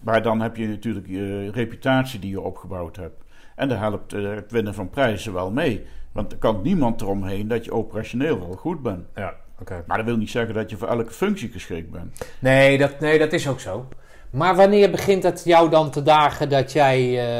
Maar 0.00 0.22
dan 0.22 0.40
heb 0.40 0.56
je 0.56 0.66
natuurlijk 0.68 1.06
je 1.08 1.50
reputatie 1.50 2.20
die 2.20 2.30
je 2.30 2.40
opgebouwd 2.40 2.96
hebt. 2.96 3.22
En 3.60 3.68
daar 3.68 3.78
helpt 3.78 4.12
eh, 4.12 4.34
het 4.34 4.50
winnen 4.50 4.74
van 4.74 4.90
prijzen 4.90 5.32
wel 5.32 5.50
mee. 5.50 5.86
Want 6.12 6.32
er 6.32 6.38
kan 6.38 6.60
niemand 6.62 7.00
eromheen 7.00 7.48
dat 7.48 7.64
je 7.64 7.72
operationeel 7.72 8.38
wel 8.38 8.56
goed 8.56 8.82
bent. 8.82 9.04
Ja, 9.14 9.34
oké. 9.60 9.84
Maar 9.86 9.96
dat 9.96 10.06
wil 10.06 10.16
niet 10.16 10.30
zeggen 10.30 10.54
dat 10.54 10.70
je 10.70 10.76
voor 10.76 10.88
elke 10.88 11.12
functie 11.12 11.48
geschikt 11.48 11.90
bent. 11.90 12.26
Nee 12.38 12.78
dat, 12.78 13.00
nee, 13.00 13.18
dat 13.18 13.32
is 13.32 13.48
ook 13.48 13.60
zo. 13.60 13.86
Maar 14.30 14.56
wanneer 14.56 14.90
begint 14.90 15.22
het 15.22 15.42
jou 15.44 15.70
dan 15.70 15.90
te 15.90 16.02
dagen 16.02 16.48
dat 16.48 16.72
jij, 16.72 16.98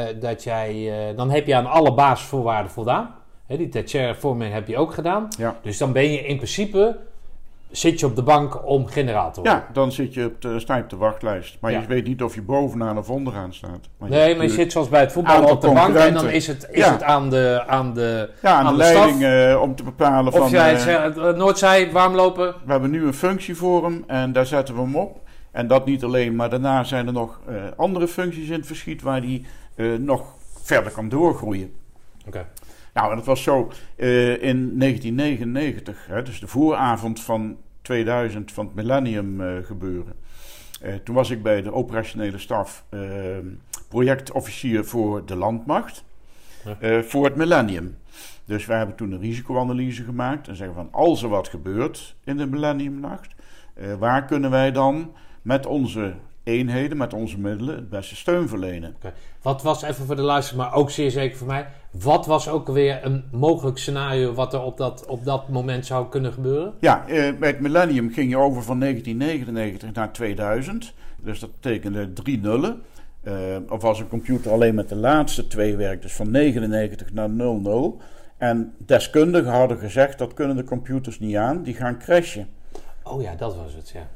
eh, 0.09 0.21
dat 0.21 0.43
jij 0.43 0.69
eh, 1.09 1.17
dan 1.17 1.29
heb 1.29 1.47
je 1.47 1.55
aan 1.55 1.65
alle 1.65 1.93
basisvoorwaarden 1.93 2.71
voldaan. 2.71 3.15
Hè, 3.47 3.57
die 3.57 3.69
tertiaire 3.69 4.15
vorming 4.15 4.53
heb 4.53 4.67
je 4.67 4.77
ook 4.77 4.93
gedaan. 4.93 5.27
Ja. 5.37 5.55
Dus 5.61 5.77
dan 5.77 5.91
ben 5.91 6.11
je 6.11 6.19
in 6.19 6.35
principe, 6.35 6.99
zit 7.71 7.99
je 7.99 8.05
op 8.05 8.15
de 8.15 8.23
bank 8.23 8.67
om 8.67 8.87
generaal 8.87 9.31
te 9.33 9.41
worden. 9.41 9.59
Ja, 9.59 9.67
dan 9.73 9.91
zit 9.91 10.13
je 10.13 10.25
op 10.25 10.41
de, 10.41 10.59
sta 10.59 10.75
je 10.75 10.83
op 10.83 10.89
de 10.89 10.95
wachtlijst. 10.95 11.57
Maar 11.59 11.71
Ja. 11.71 11.79
je 11.79 11.87
weet 11.87 12.07
niet 12.07 12.23
of 12.23 12.35
je 12.35 12.41
bovenaan 12.41 12.97
of 12.97 13.09
onderaan 13.09 13.53
staat. 13.53 13.89
Maar 13.97 14.09
Nee, 14.09 14.35
maar 14.35 14.45
je 14.45 14.51
zit 14.51 14.71
zoals 14.71 14.89
bij 14.89 14.99
het 15.01 15.15
aantal 15.23 15.51
op 15.51 15.61
de 15.61 15.71
bank 15.71 15.95
en 15.95 16.13
dan 16.13 16.29
is 16.29 16.47
het, 16.47 16.67
is 16.71 16.77
Ja. 16.85 16.91
het 16.91 17.03
aan 17.03 17.29
de, 17.29 17.63
aan 17.67 17.93
de, 17.93 18.29
Ja, 18.41 18.51
aan, 18.53 18.65
aan 18.65 18.77
de, 18.77 18.83
de 18.83 18.93
leiding 18.93 19.23
eh, 19.23 19.61
om 19.61 19.75
te 19.75 19.83
bepalen 19.83 20.31
van... 20.31 20.41
Of 20.41 20.51
jij 20.51 20.73
eh, 20.73 20.79
zegt, 20.79 21.17
eh, 21.17 21.33
Noordzij, 21.33 21.91
warmlopen. 21.91 22.55
we 22.65 22.71
hebben 22.71 22.89
nu 22.91 23.05
een 23.05 23.13
functie 23.13 23.55
voor 23.55 23.83
hem 23.83 24.03
en 24.07 24.31
daar 24.31 24.45
zetten 24.45 24.75
we 24.75 24.81
hem 24.81 24.95
op. 24.95 25.19
En 25.51 25.67
dat 25.67 25.85
niet 25.85 26.03
alleen, 26.03 26.35
maar 26.35 26.49
daarna 26.49 26.83
zijn 26.83 27.07
er 27.07 27.13
nog 27.13 27.39
andere 27.75 28.07
functies 28.07 28.47
in 28.47 28.53
het 28.53 28.67
verschiet 28.67 29.01
waar 29.01 29.21
hij 29.21 29.45
nog 29.99 30.23
verder 30.63 30.91
kan 30.91 31.09
doorgroeien. 31.09 31.73
Oké. 32.27 32.45
Nou, 32.93 33.09
en 33.09 33.15
dat 33.15 33.25
was 33.25 33.43
zo 33.43 33.71
eh, 33.95 34.31
in 34.43 34.79
1999, 34.79 36.05
hè, 36.07 36.23
dus 36.23 36.39
de 36.39 36.47
vooravond 36.47 37.21
van 37.21 37.57
2000 37.81 38.51
van 38.51 38.65
het 38.65 38.75
Millennium 38.75 39.41
eh, 39.41 39.63
gebeuren. 39.63 40.13
Eh, 40.81 40.93
toen 40.95 41.15
was 41.15 41.29
ik 41.29 41.43
bij 41.43 41.61
de 41.61 41.73
operationele 41.73 42.37
staf 42.37 42.85
eh, 42.89 42.99
projectofficier 43.89 44.85
voor 44.85 45.25
de 45.25 45.35
landmacht 45.35 46.03
Ja. 46.79 47.03
voor 47.03 47.25
het 47.25 47.35
Millennium. 47.35 47.97
Dus 48.45 48.65
wij 48.65 48.77
hebben 48.77 48.95
toen 48.95 49.11
een 49.11 49.19
risicoanalyse 49.19 50.03
gemaakt 50.03 50.47
en 50.47 50.55
zeggen 50.55 50.75
van 50.75 50.87
als 50.91 51.23
er 51.23 51.29
wat 51.29 51.47
gebeurt 51.47 52.15
in 52.23 52.37
de 52.37 52.45
Millenniumnacht, 52.45 53.35
waar 53.99 54.25
kunnen 54.25 54.49
wij 54.51 54.71
dan 54.71 55.11
met 55.41 55.65
onze 55.65 56.13
eenheden, 56.43 56.97
met 56.97 57.13
onze 57.13 57.39
middelen 57.39 57.75
het 57.75 57.89
beste 57.89 58.15
steun 58.15 58.47
verlenen? 58.47 58.95
Wat 59.41 59.61
was, 59.61 59.81
even 59.81 60.05
voor 60.05 60.15
de 60.15 60.21
luisteraar, 60.21 60.65
maar 60.65 60.75
ook 60.75 60.89
zeer 60.89 61.11
zeker 61.11 61.37
voor 61.37 61.47
mij. 61.47 61.67
Wat 61.91 62.25
was 62.25 62.49
ook 62.49 62.67
weer 62.67 62.99
een 63.05 63.23
mogelijk 63.31 63.77
scenario 63.77 64.33
wat 64.33 64.53
er 64.53 64.61
op 64.61 64.77
dat, 64.77 65.05
op 65.05 65.25
dat 65.25 65.49
moment 65.49 65.85
zou 65.85 66.09
kunnen 66.09 66.33
gebeuren? 66.33 66.73
Ja, 66.79 67.07
eh, 67.07 67.37
bij 67.39 67.49
het 67.49 67.59
Millennium 67.59 68.11
ging 68.11 68.29
je 68.29 68.37
over 68.37 68.63
van 68.63 68.77
1999 68.77 69.93
naar 69.93 70.11
2000. 70.11 70.93
Dus 71.21 71.39
dat 71.39 71.51
betekende 71.61 72.13
drie 72.13 72.39
nullen. 72.39 72.81
Eh, 73.23 73.33
of 73.69 73.83
als 73.83 73.99
een 73.99 74.07
computer 74.07 74.51
alleen 74.51 74.75
met 74.75 74.89
de 74.89 74.95
laatste 74.95 75.47
twee 75.47 75.75
werkt, 75.75 76.01
dus 76.01 76.13
van 76.13 76.31
99 76.31 77.13
naar 77.13 77.29
00. 77.29 78.01
En 78.37 78.73
deskundigen 78.77 79.51
hadden 79.51 79.77
gezegd 79.77 80.17
dat 80.17 80.33
kunnen 80.33 80.55
de 80.55 80.63
computers 80.63 81.19
niet 81.19 81.35
aan, 81.35 81.63
die 81.63 81.73
gaan 81.73 81.99
crashen. 81.99 82.47
Oh 83.03 83.21
ja, 83.21 83.35
dat 83.35 83.55
was 83.55 83.73
het, 83.73 83.89
ja. 83.89 84.07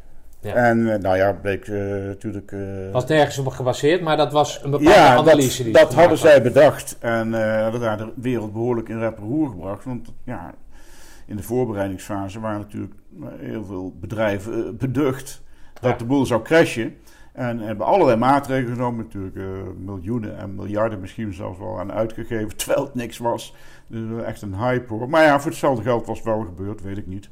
Ja. 0.46 0.54
En 0.54 0.94
eh, 0.94 1.00
nou 1.00 1.18
ja, 1.18 1.34
bleek 1.34 1.68
eh, 1.68 1.78
natuurlijk. 1.84 2.52
eh, 2.52 2.60
was 2.92 3.06
nergens 3.06 3.38
op 3.38 3.48
gebaseerd, 3.48 4.02
maar 4.02 4.18
dat 4.18 4.32
was 4.32 4.64
een 4.64 4.72
bepaalde 4.72 4.92
ja, 5.00 5.16
analyse. 5.16 5.64
dat, 5.64 5.66
die 5.66 5.74
dat 5.74 5.94
hadden 5.94 6.18
zij 6.18 6.42
bedacht. 6.42 6.98
En 7.00 7.34
hadden 7.62 7.82
daar 7.82 7.98
de 7.98 8.12
wereld 8.16 8.54
behoorlijk 8.54 8.90
in 8.90 9.04
roer 9.04 9.50
gebracht. 9.50 9.84
Want 9.86 10.14
ja, 10.24 10.54
in 11.26 11.36
de 11.36 11.44
voorbereidingsfase 11.44 12.40
waren 12.40 12.60
natuurlijk 12.60 12.94
heel 13.40 13.66
veel 13.66 13.94
bedrijven 14.00 14.78
beducht 14.78 15.42
dat 15.82 15.92
Ja. 15.92 15.98
de 15.98 16.06
boel 16.06 16.26
zou 16.26 16.42
crashen. 16.42 16.96
En 17.34 17.60
hebben 17.60 17.86
allerlei 17.86 18.18
maatregelen 18.18 18.76
genomen, 18.76 19.06
natuurlijk 19.06 19.36
miljoenen 19.78 20.38
en 20.38 20.56
miljarden 20.56 21.00
misschien 21.00 21.34
zelfs 21.34 21.60
wel 21.60 21.80
aan 21.80 21.92
uitgegeven, 21.92 22.58
terwijl 22.58 22.84
het 22.84 22.96
niks 22.96 23.18
was. 23.18 23.56
Dus 23.88 24.24
echt 24.24 24.42
een 24.42 24.56
hype 24.56 24.94
hoor. 24.94 25.10
Maar 25.10 25.24
ja, 25.24 25.40
voor 25.40 25.52
hetzelfde 25.52 25.84
geld 25.84 26.06
was 26.06 26.18
het 26.18 26.28
wel 26.28 26.40
gebeurd, 26.42 26.82
weet 26.82 26.98
ik 26.98 27.08
niet. 27.08 27.30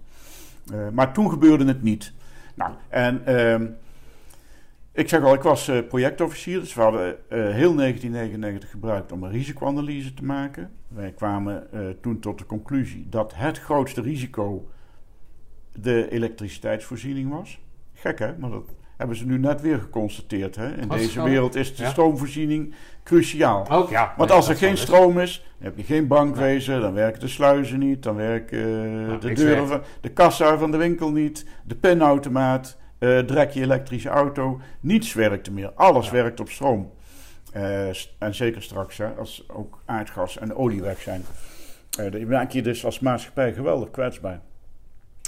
Maar 0.91 1.13
toen 1.13 1.29
gebeurde 1.29 1.65
het 1.65 1.83
niet. 1.83 2.13
Nou, 2.53 2.73
en 2.89 3.25
ehm, 3.25 3.65
ik 4.91 5.09
zeg 5.09 5.23
al, 5.23 5.33
ik 5.33 5.41
was 5.41 5.67
eh, 5.67 5.87
projectofficier, 5.87 6.59
dus 6.59 6.73
we 6.73 6.81
hadden 6.81 7.29
eh, 7.29 7.39
heel 7.39 7.75
1999 7.75 8.69
gebruikt 8.69 9.11
om 9.11 9.23
een 9.23 9.31
risicoanalyse 9.31 10.13
te 10.13 10.23
maken. 10.23 10.71
Wij 10.87 11.11
kwamen 11.11 11.71
eh, 11.71 11.81
toen 12.01 12.19
tot 12.19 12.37
de 12.37 12.45
conclusie 12.45 13.09
dat 13.09 13.33
het 13.35 13.59
grootste 13.59 14.01
risico 14.01 14.69
de 15.71 16.09
elektriciteitsvoorziening 16.09 17.29
was. 17.29 17.59
Gek 17.93 18.19
hè, 18.19 18.37
maar 18.37 18.49
dat 18.49 18.69
hebben 18.97 19.17
ze 19.17 19.25
nu 19.25 19.37
net 19.39 19.61
weer 19.61 19.79
geconstateerd. 19.79 20.55
Hè? 20.55 20.75
In 20.75 20.87
deze 20.87 21.23
wereld 21.23 21.55
is 21.55 21.75
de 21.75 21.83
Ja. 21.83 21.89
stroomvoorziening 21.89 22.73
cruciaal. 23.03 23.69
Ook, 23.69 23.89
ja. 23.89 24.13
Want 24.17 24.29
Nee, 24.29 24.37
als 24.37 24.49
er 24.49 24.55
geen 24.55 24.71
is. 24.73 24.81
stroom 24.81 25.19
is, 25.19 25.45
dan 25.57 25.67
heb 25.67 25.77
je 25.77 25.83
geen 25.83 26.07
bankwezen, 26.07 26.81
dan 26.81 26.93
werken 26.93 27.19
de 27.19 27.27
sluizen 27.27 27.79
niet, 27.79 28.03
dan 28.03 28.15
werken 28.15 28.57
eh, 28.59 29.19
de 29.19 29.33
deuren 29.33 29.55
werkt. 29.55 29.69
van 29.69 29.81
de 30.01 30.09
kassa 30.09 30.57
van 30.57 30.71
de 30.71 30.77
winkel 30.77 31.11
niet, 31.11 31.45
de 31.63 31.75
pinautomaat, 31.75 32.77
eh 32.99 33.19
drek 33.19 33.49
je 33.51 33.61
elektrische 33.61 34.09
auto. 34.09 34.59
Niets 34.79 35.13
werkte 35.13 35.51
meer, 35.51 35.71
alles 35.75 36.05
Ja. 36.05 36.11
werkt 36.11 36.39
op 36.39 36.49
stroom. 36.49 36.91
Eh, 37.51 37.87
en 38.19 38.35
zeker 38.35 38.61
straks, 38.63 38.97
hè, 38.97 39.07
als 39.07 39.43
ook 39.47 39.79
aardgas 39.85 40.37
en 40.37 40.55
olie 40.55 40.81
weg 40.81 41.01
zijn. 41.01 41.25
Dan 42.11 42.27
maak 42.27 42.51
je 42.51 42.61
dus 42.61 42.85
als 42.85 42.99
maatschappij 42.99 43.53
geweldig 43.53 43.91
kwetsbaar. 43.91 44.41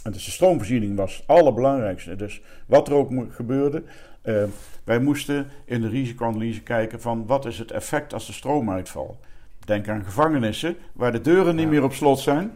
En 0.05 0.11
dus 0.11 0.25
de 0.25 0.31
stroomvoorziening 0.31 0.95
was 0.95 1.15
het 1.15 1.27
allerbelangrijkste. 1.27 2.15
Dus 2.15 2.41
wat 2.65 2.87
er 2.87 2.93
ook 2.93 3.11
gebeurde, 3.29 3.83
eh, 4.21 4.43
wij 4.83 4.99
moesten 4.99 5.47
in 5.65 5.81
de 5.81 5.87
risicoanalyse 5.87 6.61
kijken 6.63 7.01
van 7.01 7.25
wat 7.25 7.45
is 7.45 7.59
het 7.59 7.71
effect 7.71 8.13
als 8.13 8.25
de 8.25 8.33
stroom 8.33 8.71
uitvalt. 8.71 9.17
Denk 9.65 9.87
aan 9.89 10.03
gevangenissen 10.03 10.75
waar 10.93 11.11
de 11.11 11.21
deuren 11.21 11.55
niet 11.55 11.63
Ja. 11.63 11.69
meer 11.71 11.83
op 11.83 11.93
slot 11.93 12.19
zijn 12.19 12.51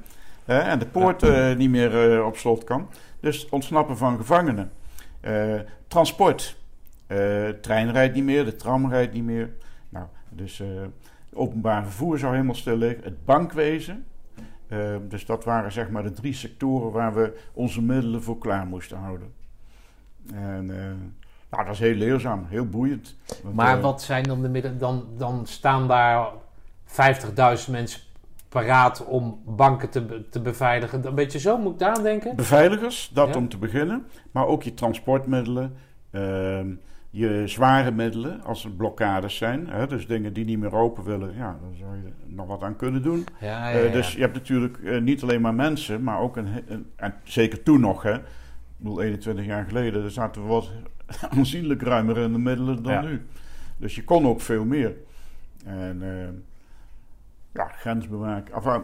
hè, 0.46 0.60
en 0.60 0.80
de 0.80 0.86
poort 0.86 1.24
eh, 1.24 1.56
niet 1.56 1.70
meer 1.70 2.14
eh, 2.18 2.26
op 2.26 2.38
slot 2.38 2.64
kan. 2.64 2.90
Dus 3.20 3.50
ontsnappen 3.50 3.98
van 3.98 4.18
gevangenen. 4.18 4.72
Eh, 5.22 5.56
transport. 5.88 6.58
Eh 7.08 7.48
trein 7.62 7.92
rijdt 7.92 8.16
niet 8.16 8.24
meer, 8.24 8.46
de 8.46 8.56
tram 8.56 8.90
rijdt 8.90 9.14
niet 9.14 9.24
meer. 9.24 9.50
Nou, 9.90 10.06
dus 10.30 10.64
openbaar 11.34 11.84
vervoer 11.84 12.20
zou 12.20 12.32
helemaal 12.34 12.56
stil 12.56 12.78
liggen. 12.78 13.04
Het 13.04 13.26
bankwezen. 13.26 14.06
Eh, 14.70 14.96
dus 15.02 15.26
dat 15.26 15.44
waren 15.44 15.72
zeg 15.72 15.90
maar 15.90 16.04
de 16.04 16.12
drie 16.12 16.34
sectoren 16.34 16.92
waar 16.92 17.14
we 17.14 17.38
onze 17.54 17.82
middelen 17.82 18.24
voor 18.24 18.38
klaar 18.38 18.66
moesten 18.66 18.98
houden. 18.98 19.34
En 20.34 20.70
eh, 20.80 20.86
nou, 21.50 21.66
dat 21.66 21.74
is 21.74 21.80
heel 21.80 21.96
leerzaam, 21.96 22.46
heel 22.48 22.66
boeiend. 22.66 23.16
Want, 23.44 23.56
Maar 23.56 23.78
eh, 23.78 23.84
wat 23.84 24.02
zijn 24.02 24.24
dan 24.24 24.42
de 24.42 24.50
middelen? 24.50 24.78
Dan, 24.78 25.06
dan 25.18 25.46
staan 25.46 25.88
daar 25.88 26.28
50.000 26.86 27.72
mensen 27.72 28.02
paraat 28.50 29.06
om 29.06 29.42
banken 29.46 29.90
te, 29.90 30.30
te 30.30 30.42
beveiligen. 30.42 31.06
Een 31.08 31.16
beetje 31.16 31.40
zo 31.40 31.58
moet 31.58 31.74
ik 31.74 31.80
daar 31.80 31.96
aan 31.96 32.04
denken. 32.04 32.36
Beveiligers, 32.36 33.12
dat 33.14 33.28
Ja. 33.28 33.36
om 33.36 33.50
te 33.50 33.58
beginnen. 33.58 34.06
Maar 34.32 34.46
ook 34.46 34.64
je 34.64 34.74
transportmiddelen, 34.74 35.76
ehm, 36.12 36.68
je 37.10 37.44
zware 37.46 37.92
middelen 37.92 38.44
als 38.44 38.64
er 38.64 38.72
blokkades 38.72 39.36
zijn. 39.38 39.68
Hè, 39.68 39.88
dus 39.88 40.08
dingen 40.08 40.34
die 40.34 40.46
niet 40.46 40.60
meer 40.60 40.76
open 40.76 41.04
willen, 41.04 41.36
ja, 41.36 41.58
dan 41.62 41.76
zou 41.76 41.96
je 41.96 42.04
er 42.04 42.14
nog 42.28 42.48
wat 42.48 42.62
aan 42.64 42.76
kunnen 42.76 43.02
doen. 43.02 43.26
Ja, 43.40 43.72
Eh, 43.72 43.92
dus 43.92 44.14
je 44.14 44.20
hebt 44.20 44.34
natuurlijk 44.34 44.78
eh, 44.84 45.02
niet 45.02 45.24
alleen 45.24 45.42
maar 45.42 45.54
mensen, 45.54 46.04
maar 46.04 46.20
ook 46.20 46.38
een, 46.38 46.48
en 46.96 47.14
zeker 47.24 47.64
toen 47.64 47.80
nog, 47.80 48.04
hè. 48.04 48.14
Ik 48.14 48.22
bedoel, 48.78 49.02
21 49.02 49.46
jaar 49.46 49.66
geleden, 49.66 50.02
daar 50.02 50.12
zaten 50.12 50.42
we 50.42 50.48
wat 50.48 50.70
aanzienlijk 51.38 51.82
ruimer 51.82 52.18
in 52.18 52.32
de 52.32 52.40
middelen 52.40 52.84
dan 52.84 53.06
nu. 53.06 53.26
Dus 53.78 53.96
je 53.96 54.04
kon 54.04 54.28
ook 54.28 54.42
veel 54.42 54.66
meer. 54.66 54.96
En 55.66 55.98
eh, 56.02 56.28
ja, 57.54 57.68
grensbewaking. 57.68 58.56
Enfin, 58.56 58.82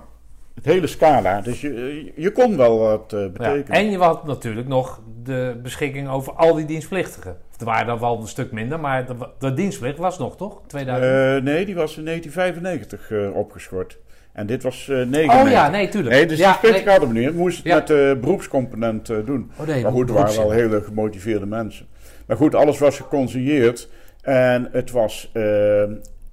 het 0.53 0.65
hele 0.65 0.87
scala. 0.87 1.41
Dus 1.41 1.61
je, 1.61 2.13
je 2.15 2.31
kon 2.31 2.57
wel 2.57 2.79
wat 2.79 3.07
betekenen. 3.07 3.67
En 3.67 3.91
je 3.91 3.97
had 3.97 4.25
natuurlijk 4.25 4.67
nog 4.67 5.01
de 5.23 5.59
beschikking 5.63 6.07
over 6.07 6.33
al 6.33 6.55
die 6.55 6.65
dienstplichtigen. 6.65 7.37
Er 7.59 7.65
waren 7.65 7.87
dan 7.87 7.99
wel 7.99 8.19
een 8.21 8.27
stuk 8.27 8.51
minder, 8.51 8.79
maar 8.79 9.05
de, 9.05 9.15
de 9.39 9.53
dienstplicht 9.53 9.97
was 9.97 10.17
nog, 10.17 10.37
toch? 10.37 10.61
2000? 10.67 11.11
Eh, 11.11 11.43
nee, 11.53 11.65
die 11.65 11.75
was 11.75 11.97
in 11.97 12.05
1995 12.05 13.11
eh, 13.11 13.35
opgeschort. 13.35 13.97
En 14.31 14.45
dit 14.47 14.63
was 14.63 14.89
eh 14.89 14.95
99. 14.95 15.43
oh 15.43 15.49
ja, 15.49 15.69
nee, 15.69 15.87
tuurlijk. 15.87 16.15
Nee, 16.15 16.25
dus 16.25 16.37
ja, 16.37 16.57
die 16.61 16.71
nee. 16.71 16.87
hadden 16.87 17.09
we 17.09 17.19
niet. 17.19 17.31
We 17.31 17.37
moesten 17.37 17.63
het 17.63 17.71
Ja. 17.71 17.75
met 17.75 17.87
de 17.87 18.17
beroepscomponent 18.21 19.07
doen. 19.07 19.51
Oh, 19.59 19.67
nee, 19.67 19.83
maar 19.83 19.91
goed, 19.91 20.09
er 20.09 20.15
waren 20.15 20.35
wel 20.35 20.51
hele 20.51 20.81
gemotiveerde 20.81 21.45
mensen. 21.45 21.85
Maar 22.25 22.37
goed, 22.37 22.55
alles 22.55 22.79
was 22.79 22.97
geconsigneerd. 22.97 23.89
En 24.21 24.69
het 24.71 24.91
was 24.91 25.29
eh, 25.33 25.83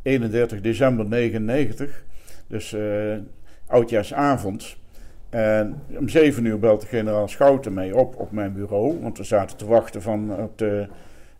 31 0.03 0.61
december 0.61 1.07
99. 1.07 2.03
Dus 2.49 2.77
oudjaarsavond. 3.67 4.77
En 5.31 5.83
om 5.99 6.09
7 6.09 6.45
uur 6.45 6.59
belt 6.59 6.81
de 6.81 6.87
generaal 6.87 7.29
Schouten 7.29 7.73
mij 7.73 7.93
op 7.93 8.17
op 8.17 8.33
mijn 8.33 8.53
bureau. 8.53 9.01
Want 9.03 9.19
we 9.19 9.25
zaten 9.25 9.57
te 9.57 9.67
wachten 9.67 10.03
van 10.03 10.37
op 10.37 10.59
de 10.59 10.87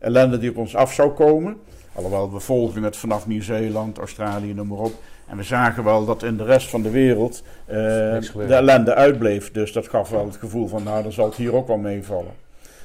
ellende 0.03 0.39
die 0.39 0.51
op 0.51 0.57
ons 0.57 0.77
af 0.77 0.93
zou 0.93 1.11
komen. 1.11 1.57
Alhoewel, 1.93 2.33
we 2.33 2.41
volgden 2.41 2.83
het 2.83 2.97
vanaf 2.97 3.27
Nieuw-Zeeland, 3.27 3.99
Australië, 3.99 4.55
noem 4.55 4.67
maar 4.67 4.79
op. 4.79 4.93
En 5.27 5.37
we 5.37 5.43
zagen 5.43 5.85
wel 5.85 6.05
dat 6.05 6.23
in 6.23 6.37
de 6.37 6.45
rest 6.45 6.69
van 6.69 6.83
de 6.83 6.91
wereld 6.91 7.43
eh, 7.65 7.75
de 7.75 8.55
ellende 8.55 8.95
uitbleef. 8.95 9.51
Dus 9.51 9.73
dat 9.73 9.89
gaf 9.89 10.09
wel 10.09 10.27
het 10.27 10.37
gevoel 10.37 10.69
van, 10.69 10.83
nou, 10.83 11.03
dan 11.03 11.13
zal 11.13 11.25
het 11.25 11.35
hier 11.35 11.55
ook 11.55 11.67
wel 11.67 11.77
meevallen. 11.77 12.33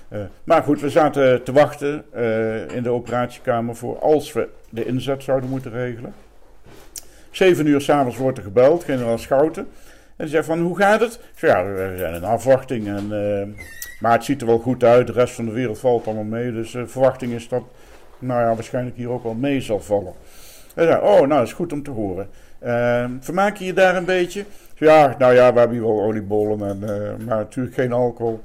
Eh, 0.08 0.20
maar 0.44 0.64
goed, 0.64 0.82
we 0.82 0.90
zaten 0.90 1.44
te 1.44 1.52
wachten 1.52 2.04
eh, 2.14 2.76
in 2.76 2.84
de 2.84 2.90
operatiekamer 2.90 3.76
voor 3.76 4.00
als 4.00 4.34
we 4.34 4.48
de 4.70 4.86
inzet 4.86 5.24
zouden 5.24 5.50
moeten 5.50 5.72
regelen. 5.72 6.14
Zeven 7.32 7.66
uur 7.66 7.82
s'avonds 7.82 8.18
wordt 8.18 8.38
er 8.38 8.44
gebeld, 8.44 8.84
generaal 8.84 9.18
Schouten. 9.18 9.68
En 10.18 10.28
zegt 10.28 10.46
van, 10.46 10.60
hoe 10.60 10.78
gaat 10.78 11.00
het? 11.00 11.20
Ja, 11.36 11.66
we 11.66 11.94
zijn 11.98 12.14
in 12.14 12.24
afwachting. 12.24 12.88
En, 12.88 13.12
eh, 13.12 13.48
maar 14.00 14.12
het 14.12 14.24
ziet 14.24 14.42
er 14.42 14.48
wel 14.48 14.60
goed 14.60 14.84
uit. 14.84 15.08
De 15.08 15.14
rest 15.14 15.34
van 15.34 15.46
de 15.46 15.52
wereld 15.52 15.80
valt 15.80 16.06
allemaal 16.06 16.24
mee. 16.24 16.52
Dus 16.52 16.72
de 16.72 16.88
verwachting 16.88 17.34
is 17.34 17.48
dat, 17.48 17.64
nou 18.20 18.42
ja, 18.42 18.54
waarschijnlijk 18.56 18.96
hier 18.96 19.10
ook 19.10 19.24
wel 19.24 19.34
mee 19.34 19.62
zal 19.62 19.80
vallen. 19.80 20.14
Hij 20.76 20.86
zei, 20.86 21.02
oh, 21.02 21.28
nou, 21.28 21.44
is 21.44 21.54
goed 21.54 21.74
om 21.74 21.84
te 21.84 21.92
horen. 21.92 22.30
Eh, 22.60 23.06
vermaak 23.20 23.56
je 23.56 23.66
je 23.66 23.74
daar 23.74 23.96
een 23.96 24.06
beetje? 24.06 24.46
Ja, 24.76 25.16
nou 25.18 25.34
ja, 25.34 25.54
we 25.54 25.60
hebben 25.60 25.78
hier 25.78 25.88
wel 25.88 26.02
oliebollen, 26.02 26.70
en, 26.70 26.84
eh, 26.84 27.26
maar 27.26 27.38
natuurlijk 27.38 27.76
geen 27.76 27.94
alcohol. 27.94 28.44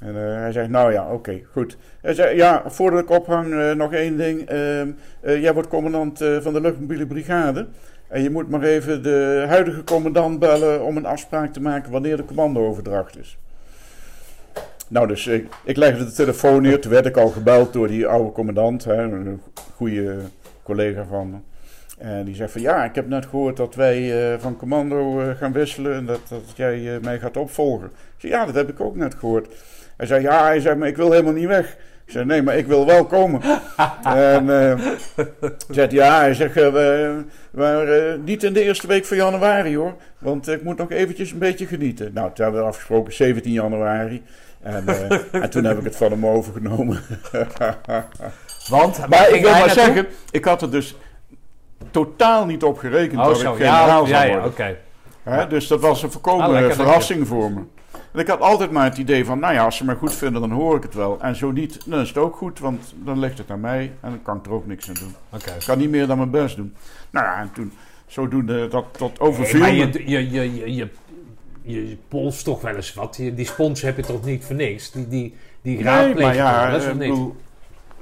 En 0.00 0.16
eh, 0.16 0.40
hij 0.40 0.52
zegt, 0.52 0.68
nou 0.68 0.92
ja, 0.92 1.12
oké, 1.12 1.40
goed. 1.52 1.76
Hij 2.06 2.14
zei, 2.14 2.36
ja, 2.36 2.62
voordat 2.66 3.00
ik 3.00 3.10
ophang, 3.10 3.54
eh, 3.54 3.72
nog 3.72 3.92
één 3.92 4.16
ding. 4.16 4.48
Ehm, 4.48 4.90
eh, 5.20 5.42
jij 5.42 5.54
wordt 5.54 5.68
commandant 5.68 6.20
eh, 6.20 6.36
van 6.40 6.52
de 6.52 6.60
luchtmobiele 6.60 7.06
brigade. 7.06 7.66
En 8.08 8.22
je 8.22 8.30
moet 8.30 8.50
maar 8.50 8.62
even 8.62 9.02
de 9.02 9.44
huidige 9.48 9.84
commandant 9.84 10.38
bellen 10.38 10.84
om 10.84 10.96
een 10.96 11.06
afspraak 11.06 11.52
te 11.52 11.60
maken 11.60 11.92
wanneer 11.92 12.16
de 12.16 12.24
commandooverdracht 12.24 13.18
is. 13.18 13.38
Nou, 14.88 15.06
dus 15.06 15.26
ik, 15.26 15.76
legde 15.76 16.04
de 16.04 16.12
telefoon 16.12 16.62
neer. 16.62 16.80
Toen 16.80 16.92
werd 16.92 17.06
ik 17.06 17.16
al 17.16 17.28
gebeld 17.28 17.72
door 17.72 17.88
die 17.88 18.06
oude 18.06 18.32
commandant, 18.32 18.84
hè, 18.84 19.02
een 19.02 19.42
goede 19.74 20.16
collega 20.62 21.04
van 21.04 21.30
me. 21.30 21.36
En 21.98 22.24
die 22.24 22.34
zegt 22.34 22.52
van 22.52 22.60
ja, 22.60 22.84
ik 22.84 22.94
heb 22.94 23.08
net 23.08 23.26
gehoord 23.26 23.56
dat 23.56 23.74
wij 23.74 24.32
eh, 24.32 24.38
van 24.40 24.56
commando 24.56 25.20
eh, 25.20 25.36
gaan 25.36 25.52
wisselen 25.52 25.94
en 25.94 26.06
dat, 26.06 26.20
dat 26.28 26.42
jij 26.54 26.94
eh, 26.94 27.02
mij 27.02 27.18
gaat 27.18 27.36
opvolgen. 27.36 27.86
Ik 27.86 27.92
zei 28.16 28.32
ja, 28.32 28.44
dat 28.46 28.54
heb 28.54 28.68
ik 28.68 28.80
ook 28.80 28.96
net 28.96 29.14
gehoord. 29.14 29.48
Hij 29.96 30.06
zei 30.06 30.22
ja, 30.22 30.44
hij 30.44 30.60
zei, 30.60 30.76
maar 30.76 30.88
ik 30.88 30.96
wil 30.96 31.10
helemaal 31.10 31.32
niet 31.32 31.46
weg. 31.46 31.76
Ik 32.06 32.12
zei 32.12 32.24
nee, 32.24 32.42
maar 32.42 32.56
ik 32.56 32.66
wil 32.66 32.86
wel 32.86 33.04
komen. 33.06 33.40
en 34.04 34.70
eh 34.70 34.86
zegt 35.70 35.92
ja, 35.92 36.18
hij 36.18 36.34
zegt 36.34 36.54
we, 36.54 37.24
maar, 37.50 37.88
eh, 37.88 38.14
niet 38.24 38.42
in 38.42 38.52
de 38.52 38.62
eerste 38.62 38.86
week 38.86 39.04
van 39.04 39.16
januari 39.16 39.76
hoor, 39.76 39.94
want 40.18 40.48
ik 40.48 40.62
moet 40.62 40.76
nog 40.78 40.90
eventjes 40.90 41.30
een 41.32 41.38
beetje 41.38 41.66
genieten. 41.66 42.10
Nou, 42.14 42.30
toen 42.32 42.44
hebben 42.44 42.62
we 42.62 42.68
afgesproken 42.68 43.12
17 43.12 43.52
januari. 43.52 44.22
En, 44.62 44.84
en 45.32 45.50
toen 45.50 45.64
heb 45.64 45.78
ik 45.78 45.84
het 45.84 45.96
van 45.96 46.10
hem 46.10 46.26
overgenomen. 46.26 47.00
Want, 48.68 49.08
Maar 49.08 49.30
ik 49.30 49.42
wil 49.42 49.50
maar 49.50 49.70
zeggen, 49.70 50.06
ik 50.30 50.44
had 50.44 50.62
er 50.62 50.70
dus 50.70 50.96
totaal 51.90 52.46
niet 52.46 52.62
op 52.62 52.78
gerekend 52.78 53.20
Oh, 53.20 53.26
dat 53.26 53.38
zo. 53.38 53.50
ik 53.50 53.56
generaal 53.56 54.06
Ja, 54.06 54.08
zou 54.08 54.08
ja, 54.08 54.22
ja, 54.22 54.32
worden. 54.32 54.50
oké. 54.50 54.76
Hè, 55.22 55.46
Dus 55.46 55.66
dat 55.66 55.80
was 55.80 56.02
een 56.02 56.10
Ah, 56.22 56.48
lekker, 56.50 56.74
verrassing 56.74 57.26
voor 57.26 57.50
me. 57.52 57.60
En 58.16 58.22
ik 58.22 58.28
had 58.28 58.40
altijd 58.40 58.70
maar 58.70 58.84
het 58.84 58.98
idee 58.98 59.24
van, 59.24 59.38
nou 59.38 59.54
ja, 59.54 59.64
als 59.64 59.76
ze 59.76 59.84
me 59.84 59.94
goed 59.94 60.14
vinden, 60.14 60.40
dan 60.40 60.50
hoor 60.50 60.76
ik 60.76 60.82
het 60.82 60.94
wel. 60.94 61.18
En 61.20 61.36
zo 61.36 61.50
niet, 61.50 61.78
dan 61.86 62.00
is 62.00 62.08
het 62.08 62.18
ook 62.18 62.36
goed, 62.36 62.58
want 62.58 62.94
dan 63.04 63.18
ligt 63.18 63.38
het 63.38 63.50
aan 63.50 63.60
mij 63.60 63.80
en 64.00 64.10
dan 64.10 64.22
kan 64.22 64.36
ik 64.36 64.46
er 64.46 64.52
ook 64.52 64.66
niks 64.66 64.88
aan 64.88 64.94
doen. 64.94 65.14
Ik 65.40 65.64
kan 65.66 65.78
niet 65.78 65.90
meer 65.90 66.06
dan 66.06 66.16
mijn 66.18 66.30
best 66.30 66.56
doen. 66.56 66.74
Nou 67.10 67.26
ja, 67.26 67.40
en 67.40 67.50
toen, 67.54 67.72
zodoende, 68.06 68.68
dat, 68.68 68.84
dat 68.98 69.18
Nee, 69.18 69.28
overviel 69.28 69.60
maar 69.60 69.72
me. 69.72 69.76
je, 69.92 70.08
je, 70.10 70.30
je, 70.30 70.54
je, 70.74 70.74
je, 71.62 71.88
je 71.88 71.96
polst 72.08 72.44
toch 72.44 72.60
wel 72.60 72.74
eens 72.74 72.94
wat. 72.94 73.16
Je- 73.16 73.34
Die 73.34 73.46
spons 73.46 73.82
heb 73.82 73.96
je 73.96 74.02
toch 74.02 74.24
niet 74.24 74.44
voor 74.44 74.56
niks? 74.56 74.90
Die, 74.90 75.08
die, 75.08 75.34
die 75.62 75.74
Nee, 75.74 75.84
raadpleeg 75.84 76.24
maar 76.24 76.34
je 76.34 76.40
ja, 76.40 76.70
dat 76.70 76.80
is 76.80 76.86
eh, 76.86 76.90
niet? 76.94 76.98
bedoel, 76.98 77.36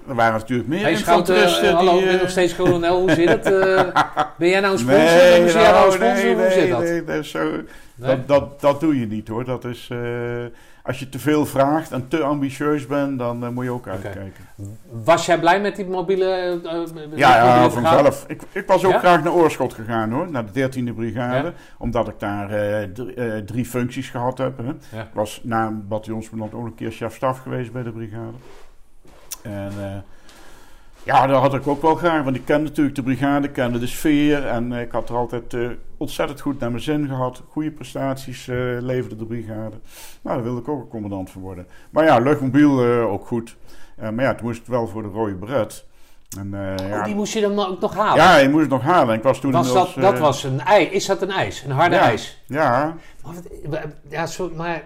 er 0.08 0.14
waren 0.14 0.32
natuurlijk 0.40 0.68
meer 0.68 0.80
Hey, 0.82 0.96
Schout, 0.96 1.28
eh, 1.28 1.36
infanteristen 1.36 1.74
hallo, 1.74 1.90
die... 1.92 1.98
ik 2.00 2.04
ben 2.06 2.14
eh, 2.14 2.20
nog 2.20 2.30
steeds 2.30 2.56
kolonel. 2.56 3.00
Hoe 3.00 3.10
zit 3.10 3.28
het? 3.28 3.46
eh? 3.46 4.02
ben 4.38 4.48
jij 4.48 4.60
nou 4.60 4.72
een 4.72 4.78
sponsor? 4.86 5.04
Nee, 5.04 5.42
ben 5.44 5.52
jij 5.52 5.70
nou 5.70 5.92
een 5.92 6.00
nou, 6.00 6.12
sponsor? 6.12 6.24
nee, 6.24 6.34
Hoe 6.34 6.50
zit 6.50 6.60
nee, 6.60 6.70
dat? 6.70 6.80
nee, 6.80 7.04
dat, 7.04 7.16
is 7.16 7.30
zo, 7.30 7.50
Nee? 7.94 8.16
dat, 8.16 8.28
dat, 8.28 8.60
dat 8.60 8.80
doe 8.80 9.00
je 9.00 9.06
niet 9.06 9.28
hoor. 9.28 9.44
Dat 9.44 9.64
is, 9.64 9.88
eh, 9.92 9.98
als 10.82 10.98
je 10.98 11.08
te 11.08 11.18
veel 11.18 11.46
vraagt 11.46 11.92
en 11.92 12.08
te 12.08 12.22
ambitieus 12.22 12.86
bent, 12.86 13.18
dan 13.18 13.44
eh, 13.44 13.50
moet 13.50 13.64
je 13.64 13.70
ook 13.70 13.88
uitkijken. 13.88 14.44
Was 14.90 15.26
jij 15.26 15.38
blij 15.40 15.60
met 15.60 15.76
die 15.76 15.86
mobiele... 15.86 16.24
eh, 16.64 17.18
Ja, 17.18 17.36
ja 17.36 17.60
mobiele 17.60 17.70
vanzelf. 17.82 18.24
Ik, 18.28 18.42
ik 18.52 18.66
was 18.66 18.84
ook 18.84 18.92
Ja? 18.92 18.98
graag 18.98 19.22
naar 19.22 19.32
Oorschot 19.32 19.72
gegaan 19.74 20.10
hoor, 20.12 20.30
naar 20.30 20.52
de 20.52 20.68
13e 20.70 20.94
brigade. 20.94 21.46
Ja. 21.48 21.52
Omdat 21.78 22.08
ik 22.08 22.18
daar 22.18 22.48
drie, 22.92 23.44
drie 23.44 23.64
functies 23.64 24.10
gehad 24.10 24.38
heb. 24.38 24.58
Hè. 24.58 24.98
Ik 25.00 25.08
was 25.12 25.40
na 25.42 25.66
een 25.66 25.88
bataljonscommandant 25.88 26.62
ook 26.62 26.66
een 26.68 26.74
keer 26.74 26.90
chef-staf 26.90 27.38
geweest 27.38 27.72
bij 27.72 27.82
de 27.82 27.92
brigade. 27.92 28.36
En 29.42 29.72
ja, 31.04 31.26
dat 31.26 31.40
had 31.40 31.54
ik 31.54 31.66
ook 31.66 31.82
wel 31.82 31.94
graag, 31.94 32.24
want 32.24 32.36
ik 32.36 32.44
ken 32.44 32.62
natuurlijk 32.62 32.96
de 32.96 33.02
brigade, 33.02 33.50
kende 33.50 33.78
de 33.78 33.86
sfeer. 33.86 34.46
En 34.46 34.72
eh, 34.72 34.80
ik 34.80 34.92
had 34.92 35.08
er 35.08 35.16
altijd 35.16 35.54
eh, 35.54 35.68
ontzettend 35.96 36.40
goed 36.40 36.60
naar 36.60 36.70
mijn 36.70 36.82
zin 36.82 37.06
gehad. 37.08 37.42
Goede 37.48 37.70
prestaties 37.70 38.48
eh, 38.48 38.56
leverde 38.80 39.16
de 39.16 39.24
brigade. 39.24 39.76
Nou, 40.22 40.36
daar 40.36 40.42
wilde 40.42 40.60
ik 40.60 40.68
ook 40.68 40.80
een 40.82 40.88
commandant 40.88 41.30
van 41.30 41.40
worden. 41.40 41.66
Maar 41.90 42.04
ja, 42.04 42.18
luchtmobiel 42.18 42.84
eh, 42.84 43.12
ook 43.12 43.26
goed. 43.26 43.56
Maar 43.96 44.24
ja, 44.24 44.34
toen 44.34 44.46
moest 44.46 44.66
wel 44.66 44.88
voor 44.88 45.02
de 45.02 45.08
rode 45.08 45.34
beret. 45.34 45.84
En, 46.38 46.54
eh, 46.54 46.88
ja, 46.88 46.98
Oh, 46.98 47.04
die 47.04 47.14
moest 47.14 47.32
je 47.32 47.40
dan 47.40 47.58
ook 47.66 47.80
nog 47.80 47.94
halen? 47.94 48.24
ja, 48.24 48.36
je 48.36 48.48
moest 48.48 48.60
het 48.60 48.70
nog 48.70 48.82
halen. 48.82 49.14
Ik 49.14 49.22
was 49.22 49.40
toen 49.40 49.52
was 49.52 49.72
dat, 49.72 49.94
dat 49.94 50.18
was 50.18 50.44
een 50.44 50.60
ijs. 50.60 50.88
Is 50.88 51.06
dat 51.06 51.22
een 51.22 51.30
ijs? 51.30 51.62
Een 51.62 51.70
harde 51.70 51.94
ja, 51.94 52.00
ijs? 52.00 52.42
Ja, 52.46 52.96
Maar, 53.68 53.84
ja, 54.08 54.26
zo, 54.26 54.50
maar 54.56 54.82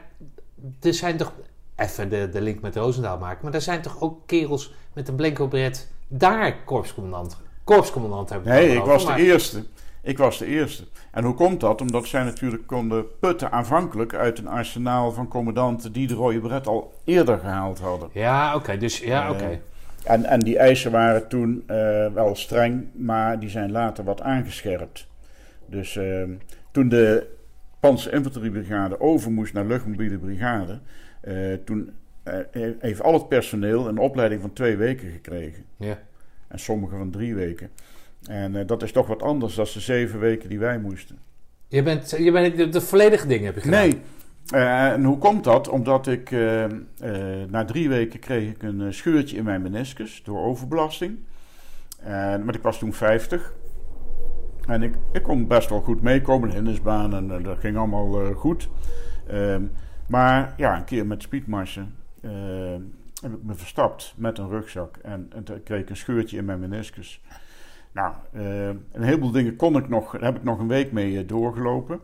er 0.81 0.95
zijn 0.95 1.17
toch... 1.17 1.33
Even 1.77 2.09
de, 2.09 2.29
de 2.29 2.41
link 2.41 2.61
met 2.61 2.77
Roosendaal 2.77 3.19
maken. 3.19 3.39
Maar 3.43 3.55
er 3.55 3.61
zijn 3.61 3.83
toch 3.83 4.01
ook 4.01 4.27
kerels 4.27 4.75
met 4.93 5.09
een 5.09 5.15
blanco 5.15 5.49
beret 5.49 5.91
daar 6.09 6.57
korpscommandant. 6.65 7.37
Korpscommandant 7.65 8.29
hebben 8.31 8.53
nee, 8.53 8.69
ik 8.71 8.81
over, 8.81 8.93
was 8.93 9.07
de 9.07 9.23
eerste. 9.23 9.65
Ik 10.03 10.19
was 10.19 10.39
de 10.39 10.47
eerste. 10.47 10.85
En 11.11 11.25
hoe 11.25 11.35
komt 11.35 11.61
dat? 11.61 11.81
Omdat 11.81 12.07
zij 12.07 12.23
natuurlijk 12.23 12.67
konden 12.67 13.19
putten 13.21 13.53
aanvankelijk 13.53 14.15
uit 14.15 14.39
een 14.39 14.49
arsenaal 14.49 15.13
van 15.13 15.29
commandanten 15.29 15.93
die 15.93 16.07
de 16.07 16.15
rode 16.15 16.41
beret 16.41 16.67
al 16.67 16.95
eerder 17.05 17.39
gehaald 17.39 17.79
hadden. 17.79 18.09
Ja, 18.13 18.55
oké. 18.55 18.77
dus 18.77 18.99
ja, 18.99 19.25
Eh, 19.25 19.31
oké. 19.31 19.61
En, 20.05 20.25
en 20.25 20.41
die 20.41 20.59
eisen 20.59 20.91
waren 20.91 21.29
toen 21.29 21.63
eh, 21.67 22.07
wel 22.13 22.35
streng, 22.35 22.87
maar 22.95 23.39
die 23.41 23.49
zijn 23.49 23.71
later 23.71 24.05
wat 24.05 24.23
aangescherpt. 24.23 25.07
Dus 25.67 25.97
eh, 25.97 26.23
toen 26.71 26.89
de 26.89 27.27
Panzerinfanteriebrigade 27.81 29.01
over 29.01 29.31
moest 29.31 29.53
naar 29.53 29.65
luchtmobiele 29.65 30.19
brigade, 30.19 30.79
eh, 31.21 31.35
toen 31.65 31.93
heeft 32.79 33.03
al 33.03 33.13
het 33.13 33.29
personeel 33.29 33.89
een 33.89 33.99
opleiding 33.99 34.41
van 34.41 34.53
twee 34.53 34.77
weken 34.77 35.11
gekregen. 35.11 35.65
Ja. 35.77 35.99
En 36.49 36.59
sommigen 36.59 36.99
van 36.99 37.11
drie 37.11 37.35
weken. 37.35 37.71
En 38.29 38.57
eh, 38.57 38.67
dat 38.67 38.83
is 38.83 38.93
toch 38.93 39.07
wat 39.07 39.23
anders 39.23 39.55
dan 39.55 39.67
de 39.73 39.81
zeven 39.81 40.21
weken 40.21 40.49
die 40.49 40.59
wij 40.59 40.79
moesten. 40.79 41.19
Je 41.69 41.83
bent, 41.83 42.11
je 42.19 42.33
bent 42.33 42.57
de, 42.57 42.69
de 42.69 42.81
volledige 42.81 43.27
ding 43.27 43.45
heb 43.45 43.55
je 43.55 43.61
gedaan. 43.61 43.81
Nee. 43.81 44.01
Eh, 44.51 44.93
en 44.93 45.05
hoe 45.05 45.19
komt 45.19 45.45
dat? 45.45 45.69
Omdat 45.69 46.07
ik 46.07 46.31
eh, 46.31 46.65
eh, 46.65 46.71
na 47.49 47.65
drie 47.65 47.89
weken 47.89 48.19
kreeg 48.19 48.51
ik 48.51 48.63
een 48.63 48.81
eh, 48.81 48.91
scheurtje 48.91 49.37
in 49.37 49.45
mijn 49.45 49.63
meniscus 49.63 50.23
door 50.25 50.39
overbelasting. 50.39 51.19
En, 51.99 52.45
maar 52.45 52.55
ik 52.55 52.63
was 52.63 52.79
toen 52.79 52.93
50. 52.93 53.53
En 54.69 54.83
ik, 54.83 54.95
ik 55.13 55.23
kon 55.23 55.47
best 55.47 55.69
wel 55.69 55.81
goed 55.81 56.03
meekomen, 56.03 56.51
hindersbaan 56.51 57.15
en 57.15 57.31
eh, 57.31 57.45
dat 57.45 57.59
ging 57.59 57.77
allemaal 57.77 58.21
eh, 58.21 58.37
goed. 58.37 58.69
Ehm, 59.27 59.63
maar 60.09 60.55
ja, 60.57 60.77
een 60.77 60.85
keer 60.85 61.07
met 61.07 61.23
speedmarsen 61.23 61.83
eh, 61.83 61.98
heb 63.23 63.33
ik 63.33 63.43
me 63.43 63.55
verstapt 63.55 64.15
met 64.17 64.39
een 64.39 64.49
rugzak. 64.49 64.97
En, 64.97 65.31
en 65.35 65.45
toen 65.45 65.63
kreeg 65.63 65.81
ik 65.81 65.91
een 65.91 65.97
scheurtje 65.97 66.37
in 66.37 66.45
mijn 66.45 66.61
meniscus. 66.61 67.21
Nou, 67.93 68.13
eh, 68.33 68.69
een 68.69 69.03
heleboel 69.03 69.31
dingen 69.31 69.57
kon 69.57 69.77
ik 69.77 69.89
nog, 69.89 70.13
daar 70.13 70.23
heb 70.23 70.37
ik 70.37 70.45
nog 70.45 70.59
een 70.59 70.69
week 70.69 70.93
mee 70.93 71.19
eh, 71.19 71.29
doorgelopen. 71.29 72.01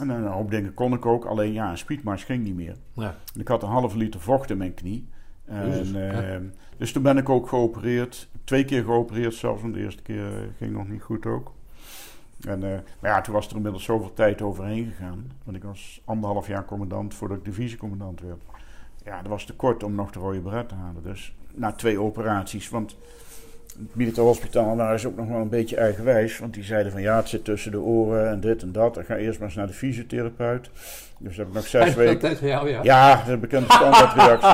En 0.00 0.08
een 0.08 0.26
hoop 0.26 0.50
dingen 0.50 0.74
kon 0.74 0.92
ik 0.92 1.06
ook, 1.06 1.24
alleen 1.24 1.52
ja, 1.52 1.70
een 1.70 1.78
speedmars 1.78 2.24
ging 2.24 2.44
niet 2.44 2.54
meer. 2.54 2.76
Ja. 2.92 3.14
En 3.34 3.40
ik 3.40 3.48
had 3.48 3.62
een 3.62 3.68
halve 3.68 3.96
liter 3.96 4.20
vocht 4.20 4.50
in 4.50 4.56
mijn 4.58 4.74
knie. 4.74 5.08
Jezus, 5.44 5.92
En, 5.92 6.00
ja. 6.00 6.22
eh, 6.22 6.40
Dus 6.76 6.92
toen 6.92 7.02
ben 7.02 7.16
ik 7.16 7.28
ook 7.28 7.48
geopereerd. 7.48 8.28
Twee 8.44 8.64
keer 8.64 8.84
geopereerd 8.84 9.34
zelfs, 9.34 9.62
want 9.62 9.74
de 9.74 9.80
eerste 9.80 10.02
keer 10.02 10.26
eh, 10.26 10.42
ging 10.56 10.72
nog 10.72 10.88
niet 10.88 11.02
goed 11.02 11.26
ook. 11.26 11.52
En, 12.46 12.62
eh, 12.62 12.78
maar 13.00 13.10
ja, 13.10 13.20
toen 13.20 13.34
was 13.34 13.48
er 13.48 13.56
inmiddels 13.56 13.84
zoveel 13.84 14.12
tijd 14.14 14.42
overheen 14.42 14.86
gegaan. 14.86 15.30
Want 15.44 15.56
ik 15.56 15.62
was 15.62 16.00
anderhalf 16.04 16.46
jaar 16.46 16.64
commandant 16.64 17.14
voordat 17.14 17.38
ik 17.38 17.44
divisiecommandant 17.44 18.20
werd. 18.20 18.42
Ja, 19.10 19.22
dat 19.22 19.30
was 19.30 19.44
te 19.44 19.52
kort 19.54 19.82
om 19.82 19.94
nog 19.94 20.10
de 20.10 20.18
rode 20.18 20.38
beret 20.40 20.68
te 20.68 20.74
halen. 20.74 21.02
Dus 21.02 21.32
na 21.54 21.72
twee 21.72 22.00
operaties, 22.00 22.68
want 22.68 22.96
het 23.78 23.94
militair 23.94 24.26
hospitaal 24.26 24.76
waren 24.76 25.00
ze 25.00 25.06
ook 25.08 25.16
nog 25.16 25.28
wel 25.28 25.40
een 25.40 25.48
beetje 25.48 25.76
eigenwijs. 25.76 26.38
Want 26.38 26.54
die 26.54 26.64
zeiden 26.64 26.92
van 26.92 27.02
ja, 27.02 27.16
het 27.16 27.28
zit 27.28 27.44
tussen 27.44 27.70
de 27.70 27.80
oren 27.80 28.28
en 28.30 28.40
dit 28.40 28.62
en 28.62 28.72
dat. 28.72 28.94
Dan 28.94 29.04
ga 29.04 29.16
eerst 29.16 29.38
maar 29.38 29.48
eens 29.48 29.56
naar 29.56 29.66
de 29.66 29.72
fysiotherapeut. 29.72 30.70
Dus 31.18 31.36
heb 31.36 31.46
ik 31.46 31.52
nog 31.52 31.66
zes 31.66 31.94
weken. 32.04 32.20
Dat 32.20 32.30
is 32.30 32.38
jou, 32.40 32.68
ja. 32.70 32.80
Ja, 32.82 33.14
dat 33.16 33.26
is 33.26 33.32
een 33.32 33.40
bekende 33.40 33.72
standaardreactie. 33.72 34.48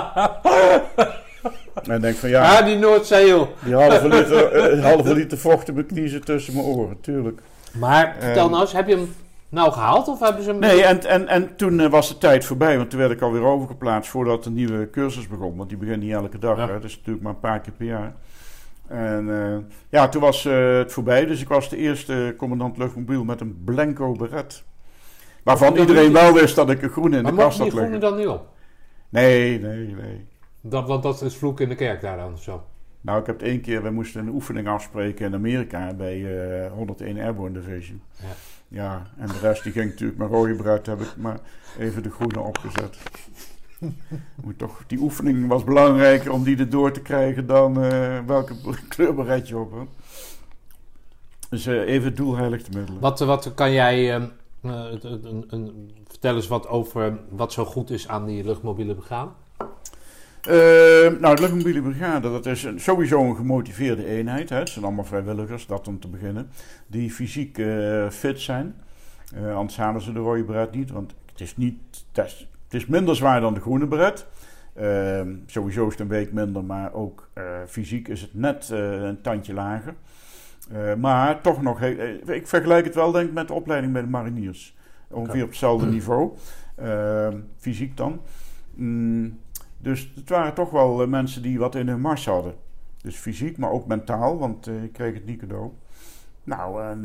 en 1.91 1.95
ik 1.95 2.01
denk 2.01 2.17
van 2.17 2.29
ja, 2.29 2.59
Ah, 2.59 2.65
die 2.67 2.77
Noordzee, 2.77 3.27
joh. 3.27 3.49
die 3.65 3.75
halve 3.75 4.09
liter, 4.09 4.53
eh, 4.53 4.85
halve 4.85 5.15
liter 5.15 5.39
vocht 5.39 5.87
knie 5.87 6.09
zit 6.09 6.25
tussen 6.25 6.55
mijn 6.55 6.67
oren, 6.67 7.01
tuurlijk. 7.01 7.41
Maar 7.73 8.17
vertel 8.19 8.43
Ehm. 8.43 8.51
nou 8.51 8.63
eens, 8.63 8.73
heb 8.73 8.89
je 8.89 8.95
hem 8.97 9.15
nou 9.57 9.73
gehaald 9.73 10.09
of 10.09 10.21
hebben 10.21 10.43
ze 10.43 10.51
hem... 10.51 10.59
Nee, 10.59 10.83
en, 10.85 11.05
en, 11.05 11.29
en 11.29 11.57
toen 11.57 11.81
eh, 11.81 11.91
was 11.91 12.09
de 12.09 12.19
tijd 12.19 12.45
voorbij, 12.45 12.77
want 12.77 12.91
toen 12.91 12.99
werd 12.99 13.11
ik 13.13 13.21
alweer 13.21 13.43
overgeplaatst 13.43 14.11
voordat 14.11 14.45
de 14.45 14.51
nieuwe 14.51 14.91
cursus 14.91 15.29
begon. 15.29 15.57
Want 15.57 15.69
die 15.69 15.79
begint 15.79 16.03
niet 16.03 16.13
elke 16.13 16.39
dag, 16.39 16.57
Ja. 16.57 16.67
hè. 16.67 16.73
dat 16.73 16.85
is 16.85 16.97
natuurlijk 16.97 17.25
maar 17.25 17.33
een 17.35 17.41
paar 17.41 17.61
keer 17.61 17.73
per 17.73 17.87
jaar. 17.87 18.15
En 18.87 19.31
eh, 19.43 19.57
ja, 19.89 20.09
toen 20.09 20.21
was 20.21 20.45
eh, 20.45 20.77
het 20.77 20.93
voorbij. 20.93 21.27
Dus 21.27 21.41
ik 21.41 21.49
was 21.49 21.69
de 21.69 21.77
eerste 21.77 22.35
commandant 22.37 22.77
luchtmobiel 22.77 23.25
met 23.25 23.41
een 23.41 23.63
blanco 23.65 24.13
beret. 24.13 24.65
Waarvan 25.43 25.77
iedereen 25.77 26.13
wel 26.13 26.33
wist 26.33 26.57
dat 26.57 26.71
ik 26.71 26.83
een 26.83 26.91
groene 26.91 27.17
in 27.17 27.23
Maar 27.23 27.33
de 27.33 27.39
kast 27.39 27.57
die 27.57 27.65
had 27.65 27.75
groene 27.75 27.91
liggen. 27.91 28.11
dan 28.11 28.19
nu 28.21 28.27
op? 28.27 28.49
Nee, 29.09 29.61
nee, 29.61 29.95
nee. 30.01 30.27
Dat, 30.61 30.87
want 30.89 31.03
dat 31.03 31.23
is 31.23 31.37
vloek 31.37 31.61
in 31.61 31.69
de 31.69 31.75
kerk 31.75 32.01
daar 32.01 32.17
dan 32.17 32.39
zo. 32.39 32.65
Nou, 33.01 33.21
ik 33.21 33.27
heb 33.27 33.39
het 33.41 33.49
één 33.49 33.61
keer, 33.61 33.83
we 33.83 33.91
moesten 33.91 34.21
een 34.27 34.33
oefening 34.35 34.69
afspreken 34.69 35.27
in 35.27 35.35
Amerika 35.35 35.95
bij 35.95 36.25
eh 36.65 36.73
101 36.73 37.19
Airborne 37.19 37.61
Division. 37.61 38.03
Ja. 38.21 38.27
Ja, 38.69 39.07
en 39.17 39.27
de 39.27 39.39
rest 39.41 39.63
die 39.63 39.73
ging 39.73 39.91
natuurlijk 39.91 40.19
met 40.19 40.29
rode 40.29 40.55
bruid, 40.55 40.87
heb 40.87 41.01
ik 41.01 41.17
maar 41.17 41.39
even 41.79 42.03
de 42.03 42.11
groene 42.11 42.41
opgezet. 42.41 42.97
Moet 44.45 44.59
toch, 44.59 44.83
die 44.87 44.99
oefening 45.01 45.49
was 45.49 45.65
belangrijker 45.65 46.33
om 46.33 46.43
die 46.45 46.59
erdoor 46.59 46.93
te 46.93 47.01
krijgen 47.01 47.47
dan 47.47 47.83
eh, 47.83 48.19
welke 48.27 48.55
kleurberet 48.89 49.49
je 49.49 49.59
op. 49.59 49.87
Dus 51.51 51.67
eh, 51.67 51.75
even 51.75 52.05
het 52.09 52.17
doel 52.17 52.37
heiligt 52.37 52.73
de 52.73 52.79
middelen. 52.79 53.01
Wat, 53.01 53.19
wat 53.21 53.55
kan 53.55 53.73
jij... 53.73 54.15
ehm, 54.15 54.27
eh, 54.61 54.91
het- 54.91 55.03
het- 55.03 55.25
een, 55.25 55.45
een, 55.49 55.91
vertel 56.09 56.35
eens 56.35 56.49
wat 56.49 56.69
over 56.69 57.19
wat 57.31 57.53
zo 57.53 57.65
goed 57.65 57.91
is 57.91 58.09
aan 58.09 58.25
die 58.27 58.45
luchtmobiele 58.45 58.95
brigade. 58.95 59.31
Eh, 60.47 61.21
nou, 61.21 61.35
de 61.35 61.41
luchtmobiele 61.41 61.83
brigade, 61.83 62.31
dat 62.31 62.47
is 62.47 62.65
een- 62.65 62.81
sowieso 62.81 63.23
een 63.25 63.37
gemotiveerde 63.37 64.07
eenheid. 64.07 64.49
Hè. 64.49 64.57
Het 64.59 64.69
zijn 64.69 64.85
allemaal 64.85 65.05
vrijwilligers, 65.05 65.67
dat 65.67 65.89
om 65.89 66.01
te 66.01 66.09
beginnen. 66.09 66.49
Die 66.87 67.11
fysiek 67.11 67.59
eh, 67.59 68.09
fit 68.11 68.41
zijn. 68.41 68.75
Eh, 69.35 69.57
anders 69.57 69.77
halen 69.77 70.01
ze 70.01 70.13
de 70.13 70.19
rode 70.19 70.45
beret 70.45 70.73
niet, 70.75 70.91
want 70.91 71.15
het 71.31 71.41
is, 71.41 71.57
niet, 71.57 71.75
het 72.13 72.25
is, 72.27 72.49
het 72.65 72.75
is 72.75 72.87
minder 72.87 73.17
zwaar 73.17 73.41
dan 73.41 73.55
de 73.55 73.61
groene 73.61 73.87
beret. 73.87 74.27
Eh, 74.75 75.21
sowieso 75.47 75.85
is 75.87 75.93
het 75.93 76.01
een 76.01 76.09
week 76.09 76.33
minder, 76.33 76.65
maar 76.65 76.93
ook 76.93 77.29
eh, 77.33 77.45
fysiek 77.67 78.09
is 78.09 78.21
het 78.21 78.35
net 78.35 78.69
een 78.71 79.21
tandje 79.21 79.55
lager. 79.55 79.95
Maar 80.99 81.41
toch 81.41 81.63
nog, 81.63 81.83
ik 82.27 82.47
vergelijk 82.47 82.85
het 82.85 82.95
wel 82.95 83.13
denk 83.13 83.29
ik 83.29 83.35
met 83.35 83.49
de 83.49 83.55
opleiding 83.55 83.93
bij 83.93 84.03
de 84.03 84.09
mariniers. 84.09 84.77
Ongeveer 85.11 85.43
op 85.43 85.49
hetzelfde 85.49 85.87
niveau. 85.87 86.33
Eh, 86.75 87.29
fysiek 87.57 87.97
dan. 87.97 88.21
Mm, 88.75 89.39
dus 89.79 90.13
het 90.15 90.29
waren 90.29 90.55
toch 90.55 90.71
wel 90.71 91.03
eh, 91.03 91.09
mensen 91.09 91.43
die 91.43 91.59
wat 91.59 91.75
in 91.75 91.89
hun 91.89 92.01
mars 92.01 92.27
hadden. 92.27 92.55
Dus 93.03 93.17
fysiek, 93.17 93.59
maar 93.59 93.71
ook 93.71 93.87
mentaal, 93.87 94.39
want 94.39 94.67
eh, 94.67 94.83
ik 94.83 94.93
kreeg 94.93 95.15
het 95.15 95.27
niet 95.27 95.39
cadeau. 95.39 95.73
Nou, 96.45 96.83
en, 96.85 97.05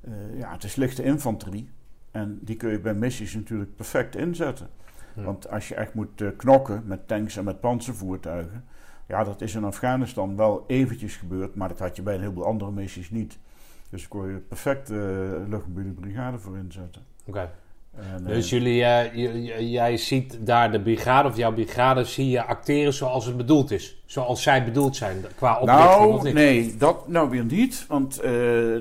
eh, 0.00 0.38
ja, 0.38 0.52
het 0.52 0.64
is 0.64 0.76
lichte 0.76 1.02
infanterie. 1.02 1.70
En 2.10 2.38
die 2.42 2.56
kun 2.56 2.70
je 2.70 2.80
bij 2.80 2.94
missies 2.94 3.34
natuurlijk 3.34 3.76
perfect 3.76 4.16
inzetten. 4.16 4.68
Ja. 5.14 5.22
Want 5.22 5.48
als 5.50 5.68
je 5.68 5.74
echt 5.74 5.94
moet 5.94 6.36
knokken 6.36 6.82
met 6.86 7.08
tanks 7.08 7.36
en 7.36 7.44
met 7.44 7.60
panzervoertuigen. 7.60 8.64
Ja, 9.06 9.24
dat 9.24 9.40
is 9.40 9.54
in 9.54 9.64
Afghanistan 9.64 10.36
wel 10.36 10.64
eventjes 10.66 11.16
gebeurd, 11.16 11.54
maar 11.54 11.68
dat 11.68 11.78
had 11.78 11.96
je 11.96 12.02
bij 12.02 12.14
een 12.14 12.20
heleboel 12.20 12.44
andere 12.44 12.70
missies 12.70 13.10
niet. 13.10 13.38
Dus 13.90 14.00
daar 14.00 14.08
kon 14.08 14.28
je 14.28 14.38
perfect 14.38 14.90
eh 14.90 14.98
luchtmobiele 15.48 15.90
brigade 15.90 16.38
voor 16.38 16.56
inzetten. 16.56 17.02
Oké. 17.24 17.50
En, 17.96 18.24
Dus 18.24 18.44
eh, 18.44 18.50
jullie, 18.50 18.84
eh, 18.84 19.72
jij 19.72 19.96
ziet 19.96 20.38
daar 20.46 20.72
de 20.72 20.80
brigade 20.80 21.28
of 21.28 21.36
jouw 21.36 21.52
brigade 21.52 22.04
zie 22.04 22.28
je 22.30 22.44
acteren 22.44 22.92
zoals 22.92 23.24
het 23.26 23.36
bedoeld 23.36 23.70
is. 23.70 24.02
Zoals 24.06 24.42
zij 24.42 24.64
bedoeld 24.64 24.96
zijn 24.96 25.24
qua 25.36 25.58
oplichting 25.60 26.00
of 26.04 26.10
Nou, 26.12 26.24
niet? 26.24 26.34
nee, 26.34 26.74
dat 26.78 27.08
nou 27.08 27.30
weer 27.30 27.44
niet. 27.44 27.84
Want 27.88 28.16
eh, 28.20 28.30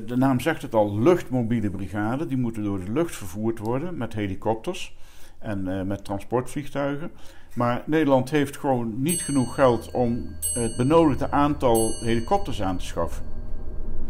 de 0.06 0.14
naam 0.16 0.40
zegt 0.40 0.62
het 0.62 0.74
al, 0.74 1.00
luchtmobiele 1.00 1.70
brigade. 1.70 2.26
Die 2.28 2.38
moeten 2.38 2.64
door 2.64 2.86
de 2.86 2.92
lucht 2.92 3.16
vervoerd 3.16 3.60
worden 3.60 3.98
met 3.98 4.14
helikopters 4.14 4.96
en 5.40 5.68
eh, 5.68 5.82
met 5.82 6.04
transportvliegtuigen. 6.06 7.12
Maar 7.54 7.82
Nederland 7.86 8.30
heeft 8.30 8.58
gewoon 8.58 9.02
niet 9.02 9.22
genoeg 9.22 9.56
geld 9.56 9.92
om 9.92 10.36
het 10.54 10.78
benodigde 10.78 11.32
aantal 11.32 11.92
helikopters 12.04 12.62
aan 12.62 12.78
te 12.78 12.86
schaffen. 12.86 13.24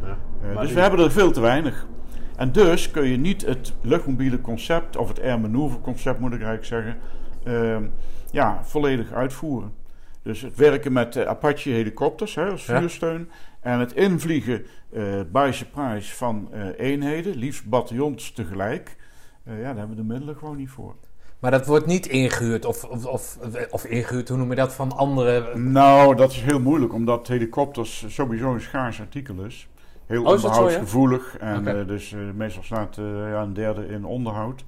Ja. 0.02 0.18
Eh, 0.50 0.58
dus 0.58 0.66
die- 0.66 0.76
we 0.76 0.82
hebben 0.82 1.00
er 1.00 1.12
veel 1.12 1.32
te 1.32 1.40
weinig. 1.42 1.88
En 2.36 2.52
dus 2.52 2.92
kun 2.92 3.08
je 3.08 3.18
niet 3.18 3.46
het 3.46 3.74
luchtmobiele 3.82 4.42
concept, 4.42 4.98
of 4.98 5.08
het 5.08 5.22
air 5.22 5.40
maneuver 5.40 5.80
concept 5.80 6.20
moet 6.20 6.34
ik 6.34 6.42
eigenlijk 6.42 6.66
zeggen, 6.66 6.98
ehm, 7.44 7.84
ja, 8.32 8.60
volledig 8.64 9.12
uitvoeren. 9.12 9.74
Dus 10.22 10.42
het 10.42 10.56
werken 10.56 10.94
met 10.94 11.26
Apache 11.26 11.70
helikopters 11.70 12.36
hè, 12.36 12.46
als 12.50 12.66
Ja. 12.66 12.80
vuursteun. 12.80 13.30
En 13.60 13.80
het 13.80 13.94
invliegen 13.94 14.66
eh 14.94 15.02
by 15.32 15.50
surprise 15.54 16.16
van 16.16 16.48
eh, 16.52 16.62
eenheden, 16.78 17.36
liefst 17.36 17.66
bataljons 17.70 18.32
tegelijk. 18.32 18.96
Eh, 19.44 19.54
ja, 19.58 19.64
daar 19.64 19.78
hebben 19.78 19.96
we 19.96 20.02
de 20.02 20.08
middelen 20.08 20.36
gewoon 20.38 20.58
niet 20.58 20.70
voor. 20.70 20.96
Maar 21.40 21.52
dat 21.52 21.66
wordt 21.66 21.86
niet 21.86 22.08
ingehuurd 22.08 22.66
of, 22.66 22.84
of, 22.84 23.06
of, 23.06 23.38
of 23.70 23.86
ingehuurd, 23.86 24.30
hoe 24.30 24.38
noem 24.38 24.50
je 24.50 24.56
dat, 24.56 24.74
van 24.74 24.92
andere... 24.92 25.58
Nou, 25.58 26.16
dat 26.16 26.32
is 26.32 26.42
heel 26.42 26.60
moeilijk, 26.60 26.94
omdat 26.94 27.28
helikopters 27.28 28.06
sowieso 28.08 28.54
een 28.54 28.62
schaars 28.62 29.00
artikel 29.00 29.44
is. 29.44 29.68
Heel 30.06 30.24
Oh, 30.24 30.32
onderhoudsgevoelig. 30.32 31.38
En 31.38 31.68
eh, 31.68 31.88
dus 31.88 32.14
eh, 32.14 32.20
meestal 32.36 32.64
staat 32.64 32.98
eh, 32.98 33.06
ja, 33.06 33.42
een 33.42 33.54
derde 33.54 33.88
in 33.88 34.06
onderhoud. 34.06 34.66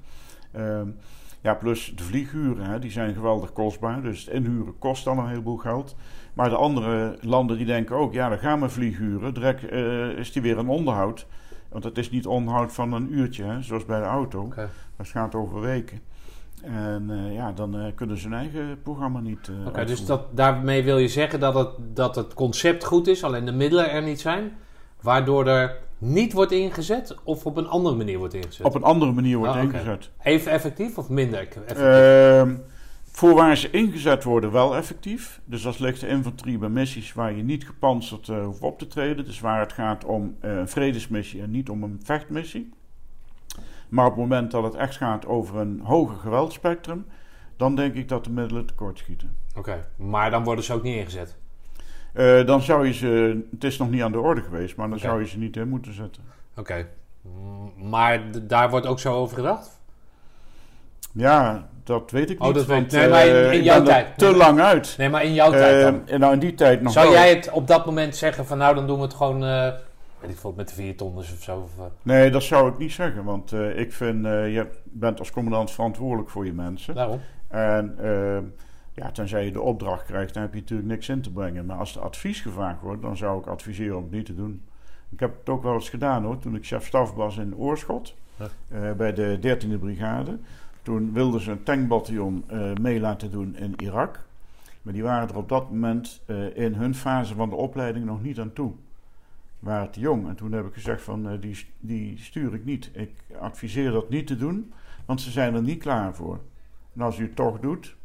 Ehm, 0.51 0.87
ja, 1.41 1.53
plus 1.53 1.93
de 1.95 2.03
vlieghuren, 2.03 2.65
hè, 2.65 2.79
die 2.79 2.91
zijn 2.91 3.13
geweldig 3.13 3.53
kostbaar. 3.53 4.01
Dus 4.01 4.25
het 4.25 4.33
inhuren 4.33 4.77
kost 4.79 5.03
dan 5.03 5.19
een 5.19 5.27
heleboel 5.27 5.57
geld. 5.57 5.95
Maar 6.33 6.49
de 6.49 6.55
andere 6.55 7.17
landen 7.21 7.57
die 7.57 7.65
denken 7.65 7.95
ook, 7.95 8.13
ja, 8.13 8.29
dan 8.29 8.37
gaan 8.37 8.61
we 8.61 8.69
vlieghuren. 8.69 9.33
Direct 9.33 9.71
is 10.17 10.31
die 10.31 10.41
weer 10.41 10.57
een 10.57 10.67
onderhoud. 10.67 11.25
Want 11.69 11.83
het 11.83 11.97
is 11.97 12.09
niet 12.09 12.27
onderhoud 12.27 12.73
van 12.73 12.93
een 12.93 13.13
uurtje, 13.13 13.43
hè, 13.43 13.61
zoals 13.61 13.85
bij 13.85 13.99
de 13.99 14.05
auto. 14.05 14.41
Oké. 14.41 14.69
Dat 14.97 15.07
gaat 15.07 15.35
over 15.35 15.61
weken. 15.61 15.99
En 16.63 17.31
ja, 17.31 17.51
dan 17.51 17.91
kunnen 17.95 18.17
ze 18.17 18.27
hun 18.27 18.37
eigen 18.37 18.81
programma 18.83 19.19
niet 19.19 19.47
eh 19.47 19.67
Oké, 19.67 19.85
dus 19.85 20.05
dat, 20.05 20.37
daarmee 20.37 20.83
wil 20.83 20.97
je 20.97 21.07
zeggen 21.07 21.39
dat 21.39 21.53
het, 21.53 21.69
dat 21.93 22.15
het 22.15 22.33
concept 22.33 22.83
goed 22.83 23.07
is, 23.07 23.23
alleen 23.23 23.45
de 23.45 23.51
middelen 23.51 23.91
er 23.91 24.03
niet 24.03 24.21
zijn, 24.21 24.51
waardoor 25.05 25.47
er 25.47 25.77
niet 25.97 26.33
wordt 26.33 26.51
ingezet 26.51 27.15
of 27.23 27.45
op 27.45 27.57
een 27.57 27.67
andere 27.67 27.95
manier 27.95 28.17
wordt 28.17 28.33
ingezet? 28.33 28.65
op 28.65 28.75
een 28.75 28.83
andere 28.83 29.11
manier 29.11 29.37
wordt 29.37 29.53
Ah, 29.53 29.63
ingezet. 29.63 30.09
Even 30.23 30.51
effectief 30.51 30.97
of 30.97 31.09
minder 31.09 31.39
effectief? 31.39 31.77
Ehm, 31.77 32.55
voor 33.11 33.33
waar 33.33 33.57
ze 33.57 33.69
ingezet 33.69 34.23
worden 34.23 34.51
wel 34.51 34.75
effectief. 34.75 35.41
Dus 35.45 35.65
als 35.65 35.77
lichte 35.77 36.07
infanterie 36.07 36.57
bij 36.57 36.69
missies 36.69 37.13
waar 37.13 37.33
je 37.33 37.43
niet 37.43 37.65
gepantserd 37.65 38.29
eh, 38.29 38.43
hoeft 38.45 38.61
op 38.61 38.79
te 38.79 38.87
treden. 38.87 39.25
Dus 39.25 39.39
waar 39.39 39.59
het 39.59 39.73
gaat 39.73 40.05
om 40.05 40.35
eh, 40.39 40.57
een 40.57 40.69
vredesmissie 40.69 41.41
en 41.41 41.51
niet 41.51 41.69
om 41.69 41.83
een 41.83 41.99
vechtmissie. 42.03 42.69
Maar 43.89 44.05
op 44.05 44.11
het 44.11 44.21
moment 44.21 44.51
dat 44.51 44.63
het 44.63 44.75
echt 44.75 44.95
gaat 44.95 45.25
over 45.25 45.57
een 45.57 45.81
hoger 45.83 46.17
geweldspectrum... 46.17 47.05
dan 47.57 47.75
denk 47.75 47.93
ik 47.93 48.09
dat 48.09 48.23
de 48.23 48.29
middelen 48.31 48.65
tekortschieten. 48.65 49.35
Oké, 49.57 49.87
maar 49.95 50.31
dan 50.31 50.43
worden 50.43 50.63
ze 50.63 50.73
ook 50.73 50.83
niet 50.83 50.95
ingezet. 50.95 51.37
Eh, 52.15 52.45
dan 52.45 52.61
zou 52.61 52.85
je 52.87 52.93
ze... 52.93 53.41
Het 53.51 53.63
is 53.63 53.77
nog 53.77 53.89
niet 53.89 54.01
aan 54.01 54.11
de 54.11 54.19
orde 54.19 54.41
geweest, 54.41 54.75
maar 54.75 54.89
dan 54.89 54.99
zou 54.99 55.19
je 55.21 55.27
ze 55.27 55.37
niet 55.37 55.57
in 55.57 55.69
moeten 55.69 55.93
zetten. 55.93 56.23
Oké, 56.57 56.87
Mm, 57.21 57.89
maar 57.89 58.21
daar 58.41 58.69
wordt 58.69 58.85
ook 58.85 58.99
zo 58.99 59.13
over 59.13 59.35
gedacht? 59.35 59.79
Ja, 61.11 61.67
dat 61.83 62.11
weet 62.11 62.29
ik 62.29 62.39
Oh, 62.41 62.45
niet. 62.47 62.55
dat 62.55 62.65
want, 62.65 62.91
nee, 62.91 63.09
maar 63.09 63.27
in- 63.27 63.33
eh, 63.35 63.53
in 63.53 63.63
jouw 63.63 63.83
tijd. 63.83 64.17
te 64.17 64.25
Nee, 64.25 64.35
lang 64.35 64.59
uit. 64.59 64.95
Nee, 64.97 65.09
maar 65.09 65.23
in 65.23 65.33
jouw 65.33 65.51
tijd 65.51 65.81
dan? 65.81 66.07
Eh, 66.07 66.19
nou, 66.19 66.33
in 66.33 66.39
die 66.39 66.53
tijd 66.53 66.81
nog 66.81 66.93
Zou 66.93 67.11
jij 67.11 67.29
het 67.29 67.49
op 67.51 67.67
dat 67.67 67.85
moment 67.85 68.15
zeggen 68.15 68.45
van 68.45 68.57
nou 68.57 68.75
dan 68.75 68.87
doen 68.87 68.97
we 68.97 69.03
het 69.03 69.13
gewoon, 69.13 69.43
eh 69.43 69.67
ik 70.21 70.37
veel, 70.37 70.53
met 70.57 70.67
de 70.69 70.73
vier 70.75 70.95
tonners 70.95 71.33
of 71.33 71.41
zo? 71.43 71.57
Of, 71.57 71.71
eh, 71.77 71.83
Nee, 72.01 72.29
dat 72.29 72.43
zou 72.43 72.69
ik 72.71 72.77
niet 72.77 72.91
zeggen. 72.91 73.23
Want 73.23 73.51
eh, 73.51 73.79
ik 73.79 73.93
vind, 73.93 74.25
eh, 74.25 74.53
je 74.53 74.67
bent 74.83 75.19
als 75.19 75.31
commandant 75.31 75.71
verantwoordelijk 75.71 76.29
voor 76.29 76.45
je 76.45 76.53
mensen. 76.53 76.95
daarom. 76.95 77.19
En 77.47 77.95
eh, 78.01 78.37
ja, 78.95 79.11
tenzij 79.11 79.45
je 79.45 79.51
de 79.51 79.61
opdracht 79.61 80.05
krijgt, 80.05 80.33
dan 80.33 80.43
heb 80.43 80.53
je 80.53 80.59
natuurlijk 80.59 80.89
niks 80.89 81.09
in 81.09 81.21
te 81.21 81.31
brengen. 81.31 81.65
Maar 81.65 81.77
als 81.77 81.95
er 81.95 82.01
advies 82.01 82.41
gevraagd 82.41 82.81
wordt, 82.81 83.01
dan 83.01 83.17
zou 83.17 83.39
ik 83.39 83.47
adviseren 83.47 83.97
om 83.97 84.03
het 84.03 84.11
niet 84.11 84.25
te 84.25 84.35
doen. 84.35 84.61
Ik 85.09 85.19
heb 85.19 85.37
het 85.39 85.49
ook 85.49 85.63
wel 85.63 85.73
eens 85.73 85.89
gedaan 85.89 86.23
hoor, 86.23 86.39
toen 86.39 86.55
ik 86.55 86.65
chef-staf 86.65 87.13
was 87.13 87.37
in 87.37 87.55
Oorschot. 87.55 88.15
Ja. 88.35 88.47
eh, 88.67 88.91
bij 88.91 89.13
de 89.13 89.39
13e 89.41 89.79
brigade. 89.79 90.37
Toen 90.81 91.13
wilden 91.13 91.41
ze 91.41 91.51
een 91.51 91.63
tankbataljon 91.63 92.43
eh, 92.47 92.73
mee 92.81 92.99
laten 92.99 93.31
doen 93.31 93.55
in 93.55 93.73
Irak. 93.77 94.25
Maar 94.81 94.93
die 94.93 95.03
waren 95.03 95.29
er 95.29 95.37
op 95.37 95.49
dat 95.49 95.69
moment 95.69 96.21
eh, 96.25 96.57
in 96.57 96.73
hun 96.73 96.95
fase 96.95 97.35
van 97.35 97.49
de 97.49 97.55
opleiding 97.55 98.05
nog 98.05 98.21
niet 98.21 98.39
aan 98.39 98.53
toe. 98.53 98.71
Waren 99.59 99.91
te 99.91 99.99
jong. 99.99 100.27
En 100.27 100.35
toen 100.35 100.51
heb 100.51 100.65
ik 100.65 100.73
gezegd 100.73 101.01
van 101.01 101.39
die, 101.39 101.65
die 101.79 102.17
stuur 102.17 102.53
ik 102.53 102.65
niet. 102.65 102.89
Ik 102.93 103.11
adviseer 103.39 103.91
dat 103.91 104.09
niet 104.09 104.27
te 104.27 104.37
doen, 104.37 104.73
want 105.05 105.21
ze 105.21 105.31
zijn 105.31 105.55
er 105.55 105.61
niet 105.61 105.81
klaar 105.81 106.15
voor. 106.15 106.39
En 106.95 107.01
als 107.01 107.17
u 107.17 107.23
het 107.23 107.35
toch 107.35 107.59
doet, 107.59 107.95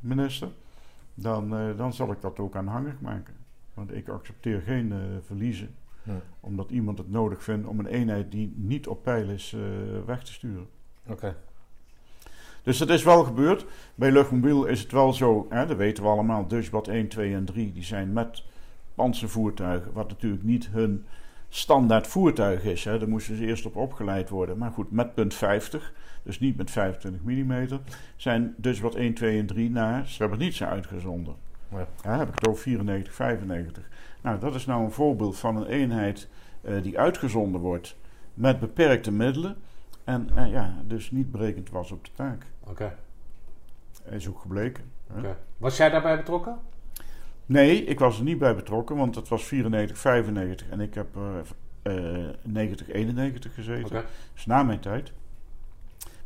minister, 0.00 0.48
dan, 1.14 1.56
eh, 1.56 1.76
dan 1.76 1.92
zal 1.92 2.12
ik 2.12 2.20
dat 2.20 2.38
ook 2.38 2.56
aanhangig 2.56 3.00
maken. 3.00 3.34
Want 3.74 3.94
ik 3.94 4.08
accepteer 4.08 4.60
geen 4.60 4.92
eh, 4.92 4.98
verliezen, 5.26 5.74
omdat 6.40 6.70
iemand 6.70 6.98
het 6.98 7.10
nodig 7.10 7.42
vindt 7.42 7.66
om 7.66 7.78
een 7.78 7.86
eenheid 7.86 8.30
die 8.30 8.52
niet 8.56 8.86
op 8.86 9.02
peil 9.02 9.28
is 9.28 9.52
eh, 9.52 9.60
weg 10.06 10.22
te 10.22 10.32
sturen. 10.32 10.66
Oké. 11.06 11.36
Dus 12.62 12.78
dat 12.78 12.88
is 12.88 13.02
wel 13.02 13.24
gebeurd. 13.24 13.66
Bij 13.94 14.12
Luchtmobiel 14.12 14.64
is 14.64 14.80
het 14.80 14.92
wel 14.92 15.12
zo, 15.12 15.46
hè, 15.48 15.66
dat 15.66 15.76
weten 15.76 16.02
we 16.02 16.08
allemaal, 16.08 16.46
Dutchbad 16.46 16.88
1, 16.88 17.08
2 17.08 17.34
en 17.34 17.44
3, 17.44 17.72
die 17.72 17.84
zijn 17.84 18.12
met 18.12 18.44
panzervoertuigen, 18.94 19.92
wat 19.92 20.08
natuurlijk 20.08 20.42
niet 20.42 20.68
hun 20.68 21.04
standaard 21.48 22.06
voertuig 22.06 22.64
is. 22.64 22.84
Hè. 22.84 22.98
Daar 22.98 23.08
moesten 23.08 23.36
ze 23.36 23.46
eerst 23.46 23.66
op 23.66 23.76
opgeleid 23.76 24.28
worden. 24.28 24.58
Maar 24.58 24.70
goed, 24.70 24.90
met 24.90 25.14
punt 25.14 25.34
50, 25.34 25.92
dus 26.22 26.40
niet 26.40 26.56
met 26.56 26.70
25 26.70 27.22
mm, 27.22 27.80
zijn 28.16 28.54
Dutchbad 28.56 28.94
1, 28.94 29.14
2 29.14 29.38
en 29.38 29.46
3 29.46 29.70
naar 29.70 30.06
Srebrenica 30.06 30.68
uitgezonden. 30.68 31.34
Ja. 31.70 31.86
Ja, 32.02 32.18
heb 32.18 32.28
ik 32.28 32.34
het 32.34 32.48
over 32.48 32.62
94, 32.62 33.14
95. 33.14 33.88
Nou, 34.20 34.38
dat 34.38 34.54
is 34.54 34.66
nou 34.66 34.84
een 34.84 34.90
voorbeeld 34.90 35.38
van 35.38 35.56
een 35.56 35.66
eenheid 35.66 36.28
eh, 36.60 36.82
die 36.82 36.98
uitgezonden 36.98 37.60
wordt 37.60 37.96
met 38.34 38.60
beperkte 38.60 39.12
middelen. 39.12 39.56
En 40.04 40.30
eh, 40.34 40.50
ja, 40.50 40.82
dus 40.86 41.10
niet 41.10 41.30
berekend 41.30 41.70
was 41.70 41.90
op 41.90 42.04
de 42.04 42.10
taak. 42.14 42.46
Oké. 42.60 42.96
Is 44.08 44.28
ook 44.28 44.40
gebleken. 44.40 44.84
oké. 45.16 45.36
Was 45.56 45.76
jij 45.76 45.90
daarbij 45.90 46.16
betrokken? 46.16 46.58
Nee, 47.46 47.84
ik 47.84 47.98
was 47.98 48.18
er 48.18 48.24
niet 48.24 48.38
bij 48.38 48.54
betrokken, 48.54 48.96
want 48.96 49.14
het 49.14 49.28
was 49.28 49.44
94, 49.44 49.98
95 49.98 50.68
en 50.68 50.80
ik 50.80 50.94
heb 50.94 51.16
eh, 51.82 52.26
eh, 52.26 52.34
90, 52.42 52.88
91 52.88 53.54
gezeten. 53.54 53.84
Oké. 53.84 54.04
Dus 54.34 54.46
na 54.46 54.62
mijn 54.62 54.80
tijd. 54.80 55.12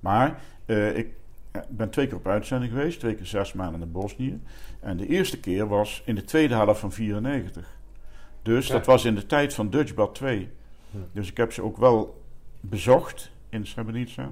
Maar 0.04 0.40
eh, 0.66 0.96
ik 0.96 1.08
ja, 1.52 1.64
ben 1.68 1.90
twee 1.90 2.06
keer 2.06 2.16
op 2.16 2.26
uitzending 2.26 2.72
geweest, 2.72 2.98
twee 3.00 3.14
keer 3.14 3.26
zes 3.26 3.52
maanden 3.52 3.80
in 3.82 3.92
Bosnië. 3.92 4.40
En 4.80 4.96
de 4.96 5.06
eerste 5.06 5.40
keer 5.40 5.68
was 5.68 6.02
in 6.04 6.14
de 6.14 6.24
tweede 6.24 6.54
helft 6.54 6.80
van 6.80 6.92
94. 6.92 7.76
Dus 8.42 8.66
Ja. 8.66 8.72
dat 8.72 8.86
was 8.86 9.04
in 9.04 9.14
de 9.14 9.26
tijd 9.26 9.54
van 9.54 9.70
Dutchbad 9.70 10.14
2. 10.14 10.48
Hm. 10.90 10.98
Dus 11.12 11.30
ik 11.30 11.36
heb 11.36 11.52
ze 11.52 11.62
ook 11.62 11.76
wel 11.76 12.22
bezocht 12.60 13.30
in 13.48 13.66
Srebrenica. 13.66 14.30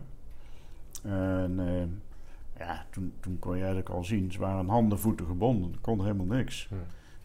En 1.02 1.54
eh, 1.58 2.66
ja, 2.66 2.86
toen, 2.90 3.12
toen 3.20 3.38
kon 3.38 3.52
je 3.52 3.58
eigenlijk 3.58 3.88
al 3.88 4.04
zien, 4.04 4.32
ze 4.32 4.38
waren 4.38 4.68
handen 4.68 4.98
voeten 4.98 5.26
gebonden. 5.26 5.72
Er 5.72 5.78
kon 5.80 6.00
helemaal 6.00 6.26
niks. 6.26 6.68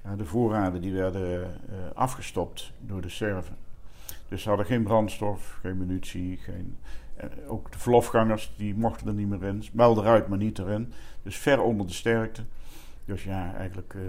Ja, 0.03 0.15
de 0.15 0.25
voorraden 0.25 0.81
die 0.81 0.93
werden 0.93 1.43
eh, 1.43 1.75
afgestopt 1.93 2.71
door 2.79 3.01
de 3.01 3.09
Serven. 3.09 3.55
Dus 4.27 4.41
ze 4.41 4.49
hadden 4.49 4.65
geen 4.67 4.83
brandstof, 4.83 5.57
geen 5.61 5.77
munitie, 5.77 6.37
geen... 6.37 6.77
eh, 7.17 7.27
ook 7.47 7.71
de 7.71 7.79
verlofgangers, 7.79 8.53
die 8.57 8.75
mochten 8.75 9.07
er 9.07 9.13
niet 9.13 9.27
meer 9.29 9.43
in. 9.43 9.63
Wel 9.73 9.97
eruit, 9.97 10.27
maar 10.27 10.37
niet 10.37 10.59
erin. 10.59 10.93
Dus 11.23 11.37
ver 11.37 11.61
onder 11.61 11.87
de 11.87 11.93
sterkte. 11.93 12.41
Dus 13.05 13.23
ja, 13.23 13.53
eigenlijk 13.55 13.93
eh, 13.93 14.01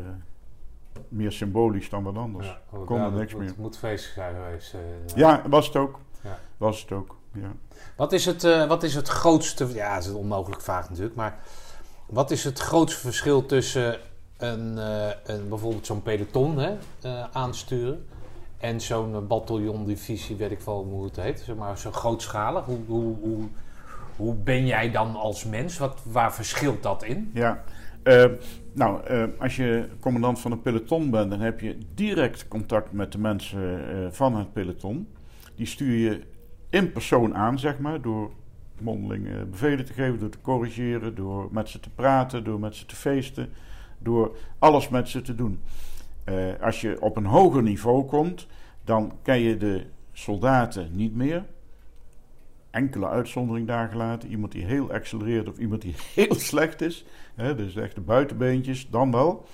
meer 1.08 1.32
symbolisch 1.32 1.88
dan 1.90 2.02
wat 2.02 2.16
anders. 2.16 2.46
Ja, 2.46 2.60
oh, 2.70 2.86
kon 2.86 3.00
er 3.00 3.12
niks 3.12 3.32
moet, 3.34 3.42
meer. 3.42 3.52
moet 3.56 3.78
feestelijk 3.78 4.14
zijn 4.14 4.34
geweest. 4.44 4.74
eh, 4.74 5.16
Ja, 5.16 5.42
was 5.48 5.66
het 5.66 5.76
ook. 5.76 5.98
Ja. 6.22 6.38
Was 6.56 6.80
het 6.82 6.92
ook, 6.92 7.16
ja. 7.32 7.52
Wat 7.96 8.12
is 8.12 8.24
het, 8.24 8.44
eh, 8.44 8.66
wat 8.66 8.82
is 8.82 8.94
het 8.94 9.08
grootste... 9.08 9.66
Ja, 9.74 9.94
het 9.94 10.04
is 10.04 10.10
onmogelijk 10.12 10.62
vraag 10.62 10.88
natuurlijk, 10.88 11.16
maar... 11.16 11.38
Wat 12.06 12.30
is 12.30 12.44
het 12.44 12.58
grootste 12.58 13.00
verschil 13.00 13.46
tussen 13.46 13.98
een, 14.36 14.78
eh, 14.78 15.08
een, 15.24 15.48
bijvoorbeeld 15.48 15.86
zo'n 15.86 16.02
peloton 16.02 16.58
hè, 16.58 16.76
eh, 17.02 17.24
aansturen... 17.32 18.06
en 18.58 18.80
zo'n 18.80 19.26
bataljondivisie, 19.26 20.36
weet 20.36 20.50
ik 20.50 20.60
wel 20.60 20.84
hoe 20.84 21.04
het 21.04 21.16
heet. 21.16 21.40
Zeg 21.40 21.56
maar, 21.56 21.78
zo 21.78 21.90
grootschalig. 21.90 22.64
Hoe, 22.64 22.78
hoe, 22.86 23.16
hoe, 23.20 23.48
hoe 24.16 24.34
ben 24.34 24.66
jij 24.66 24.90
dan 24.90 25.16
als 25.16 25.44
mens? 25.44 25.78
Wat, 25.78 26.00
waar 26.04 26.34
verschilt 26.34 26.82
dat 26.82 27.02
in? 27.02 27.30
Ja, 27.34 27.64
eh, 28.02 28.24
nou, 28.72 29.04
eh, 29.04 29.24
als 29.38 29.56
je 29.56 29.88
commandant 30.00 30.40
van 30.40 30.52
een 30.52 30.62
peloton 30.62 31.10
bent, 31.10 31.30
dan 31.30 31.40
heb 31.40 31.60
je 31.60 31.78
direct 31.94 32.48
contact 32.48 32.92
met 32.92 33.12
de 33.12 33.18
mensen 33.18 33.88
eh, 33.88 34.10
van 34.10 34.36
het 34.36 34.52
peloton. 34.52 35.08
Die 35.54 35.66
stuur 35.66 35.96
je 35.96 36.22
in 36.70 36.92
persoon 36.92 37.34
aan, 37.34 37.58
zeg 37.58 37.78
maar, 37.78 38.00
door 38.00 38.30
mondeling 38.80 39.50
bevelen 39.50 39.84
te 39.84 39.92
geven, 39.92 40.18
door 40.18 40.28
te 40.28 40.40
corrigeren, 40.40 41.14
door 41.14 41.48
met 41.50 41.68
ze 41.68 41.80
te 41.80 41.90
praten, 41.90 42.44
door 42.44 42.60
met 42.60 42.74
ze 42.74 42.86
te 42.86 42.96
feesten, 42.96 43.50
door 43.98 44.36
alles 44.58 44.88
met 44.88 45.08
ze 45.08 45.22
te 45.22 45.34
doen. 45.34 45.60
Eh, 46.28 46.62
als 46.62 46.80
je 46.80 47.00
op 47.00 47.16
een 47.16 47.26
hoger 47.26 47.62
niveau 47.62 48.04
komt, 48.04 48.46
dan 48.84 49.12
ken 49.22 49.38
je 49.40 49.56
de 49.56 49.86
soldaten 50.12 50.88
niet 50.92 51.14
meer. 51.14 51.44
Enkele 52.70 53.08
uitzondering 53.08 53.66
daar 53.66 53.88
gelaten. 53.88 54.30
Iemand 54.30 54.52
die 54.52 54.64
heel 54.64 54.92
accelereert 54.92 55.48
of 55.48 55.58
iemand 55.58 55.82
die 55.82 55.94
heel 56.14 56.34
slecht 56.34 56.80
is. 56.80 57.04
Hè, 57.34 57.54
dus 57.54 57.76
echt 57.76 57.94
de 57.94 58.00
buitenbeentjes, 58.00 58.90
dan 58.90 59.10
wel. 59.10 59.46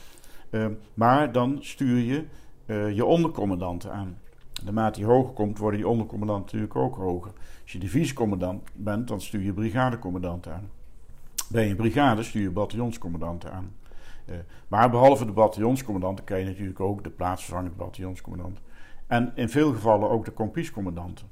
Eh, 0.50 0.66
maar 0.94 1.32
dan 1.32 1.58
stuur 1.60 1.98
je 1.98 2.24
eh, 2.66 2.94
je 2.94 3.04
ondercommandanten 3.04 3.92
aan. 3.92 4.18
Naarmate 4.64 5.00
je 5.00 5.06
hoger 5.06 5.32
komt, 5.32 5.58
worden 5.58 5.80
die 5.80 5.88
ondercommandanten 5.88 6.44
natuurlijk 6.44 6.76
ook 6.76 6.96
hoger. 6.96 7.32
Als 7.62 7.72
je 7.72 7.78
divisiecommandant 7.78 8.62
bent, 8.74 9.08
dan 9.08 9.20
stuur 9.20 9.42
je 9.42 9.52
brigadecommandanten 9.52 10.52
aan. 10.52 10.70
Ben 11.48 11.66
je 11.66 11.76
brigade, 11.76 12.22
stuur 12.22 12.42
je 12.42 12.50
bataljonscommandanten 12.50 13.52
aan. 13.52 13.72
Eh, 14.26 14.34
maar 14.68 14.90
behalve 14.90 15.26
de 15.26 15.32
bataljonscommandanten 15.32 16.24
ken 16.24 16.38
je 16.38 16.44
natuurlijk 16.44 16.80
ook 16.80 17.04
de 17.04 17.10
plaatsvervangende 17.10 17.76
bataljonscommandant. 17.76 18.58
En 19.06 19.32
in 19.34 19.48
veel 19.48 19.72
gevallen 19.72 20.10
ook 20.10 20.24
de 20.24 20.30
kompiescommandanten. 20.30 21.26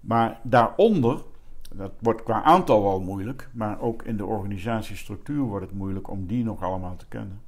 Maar 0.00 0.40
daaronder, 0.42 1.18
dat 1.74 1.92
wordt 1.98 2.22
qua 2.22 2.42
aantal 2.42 2.82
wel 2.82 3.00
moeilijk, 3.00 3.48
maar 3.52 3.80
ook 3.80 4.02
in 4.02 4.16
de 4.16 4.24
organisatiestructuur 4.24 5.40
wordt 5.40 5.66
het 5.66 5.74
moeilijk 5.74 6.10
om 6.10 6.26
die 6.26 6.44
nog 6.44 6.62
allemaal 6.62 6.96
te 6.96 7.06
kennen. 7.08 7.40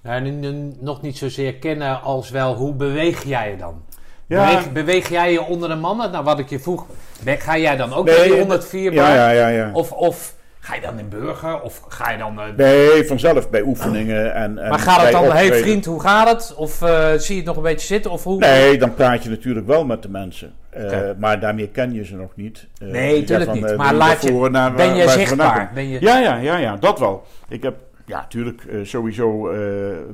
Nou, 0.00 0.20
nu 0.30 0.72
nog 0.80 1.02
niet 1.02 1.16
zozeer 1.16 1.54
kennen 1.54 2.02
als 2.02 2.30
wel 2.30 2.54
hoe 2.54 2.74
beweeg 2.74 3.22
jij 3.22 3.50
je 3.50 3.56
dan? 3.56 3.82
Ja. 4.26 4.46
Beweeg, 4.46 4.72
beweeg 4.72 5.08
jij 5.08 5.32
je 5.32 5.42
onder 5.42 5.68
de 5.68 5.74
mannen? 5.74 6.10
Nou, 6.10 6.24
wat 6.24 6.38
ik 6.38 6.48
je 6.48 6.58
vroeg, 6.58 6.86
ga 7.24 7.58
jij 7.58 7.76
dan 7.76 7.92
ook 7.92 8.04
Nee, 8.04 8.16
bij 8.16 8.26
die 8.26 8.38
104 8.38 8.92
Ja, 8.92 9.14
ja, 9.14 9.30
ja. 9.30 9.48
ja. 9.48 9.70
Of, 9.72 9.92
of 9.92 10.34
ga 10.64 10.74
je 10.74 10.80
dan 10.80 10.98
in 10.98 11.08
burger? 11.08 11.60
Of 11.60 11.82
ga 11.88 12.10
je 12.10 12.18
dan... 12.18 12.40
eh, 12.40 12.46
Nee, 12.56 13.04
vanzelf 13.06 13.50
bij 13.50 13.62
oefeningen 13.62 14.34
en. 14.34 14.58
en 14.58 14.68
maar 14.68 14.78
gaat 14.78 15.02
het 15.02 15.12
dan, 15.12 15.24
hey 15.30 15.52
vriend, 15.54 15.84
hoe 15.84 16.00
gaat 16.00 16.28
het? 16.28 16.54
Of 16.54 16.82
eh, 16.82 17.12
zie 17.16 17.30
je 17.34 17.40
het 17.40 17.46
nog 17.48 17.56
een 17.56 17.62
beetje 17.62 17.86
zitten? 17.86 18.10
Of 18.10 18.24
hoe? 18.24 18.38
Nee, 18.38 18.78
dan 18.78 18.94
praat 18.94 19.22
je 19.22 19.30
natuurlijk 19.30 19.66
wel 19.66 19.84
met 19.84 20.02
de 20.02 20.08
mensen. 20.08 20.52
Eh. 20.70 21.00
Maar 21.18 21.40
daarmee 21.40 21.68
ken 21.68 21.92
je 21.92 22.04
ze 22.04 22.16
nog 22.16 22.36
niet. 22.36 22.68
Eh, 22.78 22.88
Nee, 22.88 23.16
je 23.20 23.24
tuurlijk 23.24 23.50
zegt 23.50 23.66
niet. 23.66 23.76
Maar 23.76 23.94
laat 23.94 24.22
je- 24.22 24.48
naar- 24.50 24.74
ben 24.74 24.94
je 24.94 25.08
zichtbaar? 25.08 25.70
Ben 25.74 25.88
je- 25.88 26.00
Ja, 26.00 26.18
ja, 26.18 26.36
ja, 26.36 26.56
ja, 26.56 26.76
dat 26.76 26.98
wel. 26.98 27.22
Ik 27.48 27.62
heb, 27.62 27.76
ja, 28.06 28.18
natuurlijk, 28.20 28.64
eh, 28.64 28.78
sowieso 28.82 29.48
eh, 29.50 29.58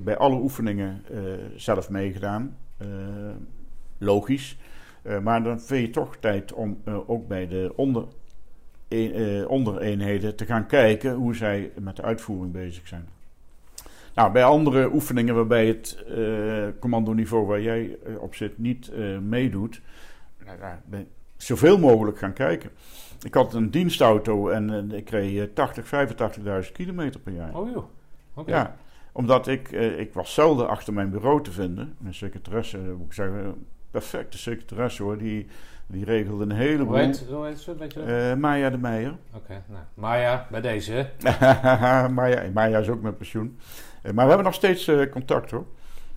bij 0.01 0.17
alle 0.17 0.37
oefeningen 0.37 1.03
eh, 1.11 1.19
zelf 1.57 1.89
meegedaan. 1.91 2.57
Logisch. 3.99 4.59
Eh, 5.03 5.19
maar 5.19 5.43
dan 5.43 5.61
vind 5.61 5.87
je 5.87 5.91
toch 5.91 6.17
tijd 6.21 6.53
om 6.53 6.81
eh, 6.85 7.11
ook 7.11 7.29
bij 7.29 7.49
de 7.49 7.73
onder, 7.77 8.05
ondereenheden 9.49 10.37
te 10.37 10.45
gaan 10.45 10.67
kijken 10.67 11.15
hoe 11.15 11.35
zij 11.35 11.71
met 11.81 11.97
de 11.97 12.03
uitvoering 12.03 12.53
bezig 12.53 12.89
zijn. 12.89 13.09
Nou, 14.15 14.33
bij 14.33 14.45
andere 14.45 14.93
oefeningen 14.93 15.35
waarbij 15.35 15.67
het 15.67 16.05
eh 16.07 16.67
commandoniveau 16.81 17.47
waar 17.47 17.61
jij 17.61 17.99
eh, 18.05 18.23
op 18.23 18.35
zit 18.35 18.59
niet 18.59 18.89
eh, 18.89 19.19
meedoet, 19.19 19.81
nou, 20.45 20.59
daar 20.59 20.83
ben 20.85 21.01
ik 21.01 21.07
zoveel 21.37 21.79
mogelijk 21.79 22.19
gaan 22.19 22.33
kijken. 22.33 22.71
Ik 23.23 23.35
had 23.35 23.55
een 23.55 23.71
dienstauto 23.71 24.49
en 24.49 24.91
eh, 24.91 24.99
ik 24.99 25.11
eh, 25.11 25.43
80, 25.55 25.93
85.000 26.67 26.73
kilometer 26.73 27.21
per 27.21 27.33
jaar. 27.33 27.57
Oh 27.57 27.71
joh. 27.71 27.85
Oké. 28.35 28.51
Ja, 28.51 28.77
omdat 29.13 29.47
ik, 29.47 29.73
eh, 29.73 29.99
ik 29.99 30.13
was 30.13 30.35
zelden 30.35 30.69
achter 30.69 30.93
mijn 30.93 31.11
bureau 31.11 31.43
te 31.43 31.53
vinden. 31.53 31.95
Mijn 31.99 32.15
secretaresse, 32.15 32.79
eh, 32.79 32.85
moet 32.85 33.07
ik 33.07 33.13
zeggen, 33.13 33.45
een 33.45 33.67
perfecte 33.91 34.39
secretaresse 34.39 35.03
hoor, 35.03 35.19
die, 35.19 35.47
die 35.89 36.05
regelde 36.05 36.43
een 36.43 36.51
heleboel. 36.51 36.87
Hoe 36.87 37.05
heet, 37.05 37.25
hoe 37.31 37.47
heet 37.47 37.59
ze? 37.59 37.77
Weet 37.77 37.93
je 37.93 37.99
dat? 37.99 38.09
Eh, 38.09 38.35
Maya 38.35 38.71
de 38.71 38.79
Meijer. 38.79 39.17
Oké, 39.37 39.63
nou. 39.67 39.83
Maar 39.95 40.19
ja, 40.19 40.47
bij 40.51 40.61
deze. 40.61 40.93
hè? 40.93 42.09
Maya, 42.09 42.51
Maya 42.55 42.79
is 42.79 42.89
ook 42.89 43.03
met 43.03 43.17
pensioen. 43.17 43.59
Eh, 44.03 44.13
maar 44.13 44.23
we 44.25 44.29
hebben 44.29 44.45
nog 44.45 44.55
steeds 44.55 44.89
eh, 44.89 45.11
contact 45.11 45.51
hoor. 45.51 45.67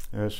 Dus, 0.09 0.39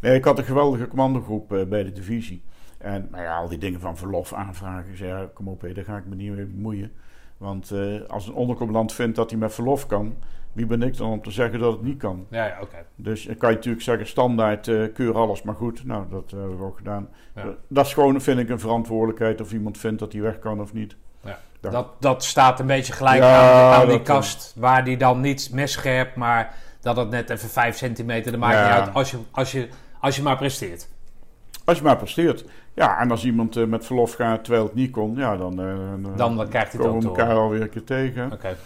nee, 0.00 0.14
ik 0.14 0.24
had 0.24 0.38
een 0.38 0.44
geweldige 0.44 0.88
commandogroep 0.88 1.48
bij 1.48 1.84
de 1.84 1.92
divisie. 1.92 2.42
En 2.78 3.08
nou 3.10 3.22
ja, 3.22 3.36
al 3.36 3.48
die 3.48 3.58
dingen 3.58 3.80
van 3.80 3.96
verlof 3.96 4.32
aanvragen. 4.32 4.90
Ik 4.90 4.96
zei, 4.96 5.08
ja, 5.10 5.28
kom 5.34 5.48
op, 5.48 5.60
hé, 5.60 5.72
daar 5.72 5.84
ga 5.84 5.96
ik 5.96 6.06
me 6.06 6.14
niet 6.14 6.34
mee 6.34 6.44
bemoeien. 6.44 6.92
Want 7.36 7.72
als 8.08 8.26
een 8.26 8.34
ondercommandant 8.34 8.92
vindt 8.92 9.16
dat 9.16 9.30
hij 9.30 9.38
met 9.38 9.54
verlof 9.54 9.86
kan, 9.86 10.16
wie 10.52 10.66
ben 10.66 10.82
ik 10.82 10.96
dan 10.96 11.10
om 11.10 11.22
te 11.22 11.30
zeggen 11.30 11.58
dat 11.58 11.72
het 11.72 11.82
niet 11.82 11.98
kan? 11.98 12.26
Ja, 12.30 12.46
ja 12.46 12.58
oké. 12.60 12.76
Dus 12.94 13.24
dan 13.24 13.36
kan 13.36 13.48
je 13.48 13.56
natuurlijk 13.56 13.82
zeggen, 13.82 14.06
standaard 14.06 14.68
eh, 14.68 14.92
keur 14.94 15.16
alles 15.16 15.42
maar 15.42 15.54
goed. 15.54 15.84
Nou, 15.84 16.04
dat 16.10 16.30
hebben 16.30 16.58
we 16.58 16.64
ook 16.64 16.76
gedaan. 16.76 17.08
Ja. 17.34 17.42
Eh, 17.42 17.48
dat 17.68 17.86
is 17.86 17.94
gewoon, 17.94 18.20
vind 18.20 18.38
ik, 18.38 18.48
een 18.48 18.60
verantwoordelijkheid 18.60 19.40
of 19.40 19.52
iemand 19.52 19.78
vindt 19.78 19.98
dat 19.98 20.12
hij 20.12 20.22
weg 20.22 20.38
kan 20.38 20.60
of 20.60 20.72
niet. 20.72 20.96
Ja. 21.24 21.38
Dat, 21.60 21.86
dat 21.98 22.24
staat 22.24 22.60
een 22.60 22.66
beetje 22.66 22.92
gelijk 22.92 23.22
aan, 23.22 23.72
aan 23.72 23.88
die 23.88 23.98
eh, 23.98 24.04
kast. 24.04 24.54
Waar 24.56 24.84
die 24.84 24.96
dan 24.96 25.20
niet 25.20 25.50
messcherp, 25.52 26.16
maar 26.16 26.54
dat 26.80 26.96
het 26.96 27.10
net 27.10 27.30
even 27.30 27.48
5 27.48 27.76
centimeter, 27.76 28.30
dat 28.30 28.40
maakt 28.40 28.56
niet 28.56 28.80
uit 28.80 28.94
als 28.94 29.10
je, 29.10 29.18
als, 29.30 29.52
je, 29.52 29.68
als 30.00 30.16
je 30.16 30.22
maar 30.22 30.36
presteert. 30.36 30.88
Als 31.64 31.78
je 31.78 31.84
maar 31.84 31.96
presteert. 31.96 32.44
Ja, 32.74 32.98
en 32.98 33.10
als 33.10 33.24
iemand 33.24 33.66
met 33.68 33.86
verlof 33.86 34.14
gaat 34.14 34.44
terwijl 34.44 34.64
het 34.64 34.74
niet 34.74 34.90
kon, 34.90 35.16
ja, 35.16 35.36
dan, 35.36 35.60
eh, 35.60 36.16
Dan 36.16 36.48
krijgt 36.48 36.72
hij 36.72 36.80
komen 36.80 37.00
we 37.00 37.06
elkaar 37.06 37.34
alweer 37.34 37.60
een 37.60 37.70
keer 37.70 37.84
tegen. 37.84 38.32
Oké. 38.32 38.56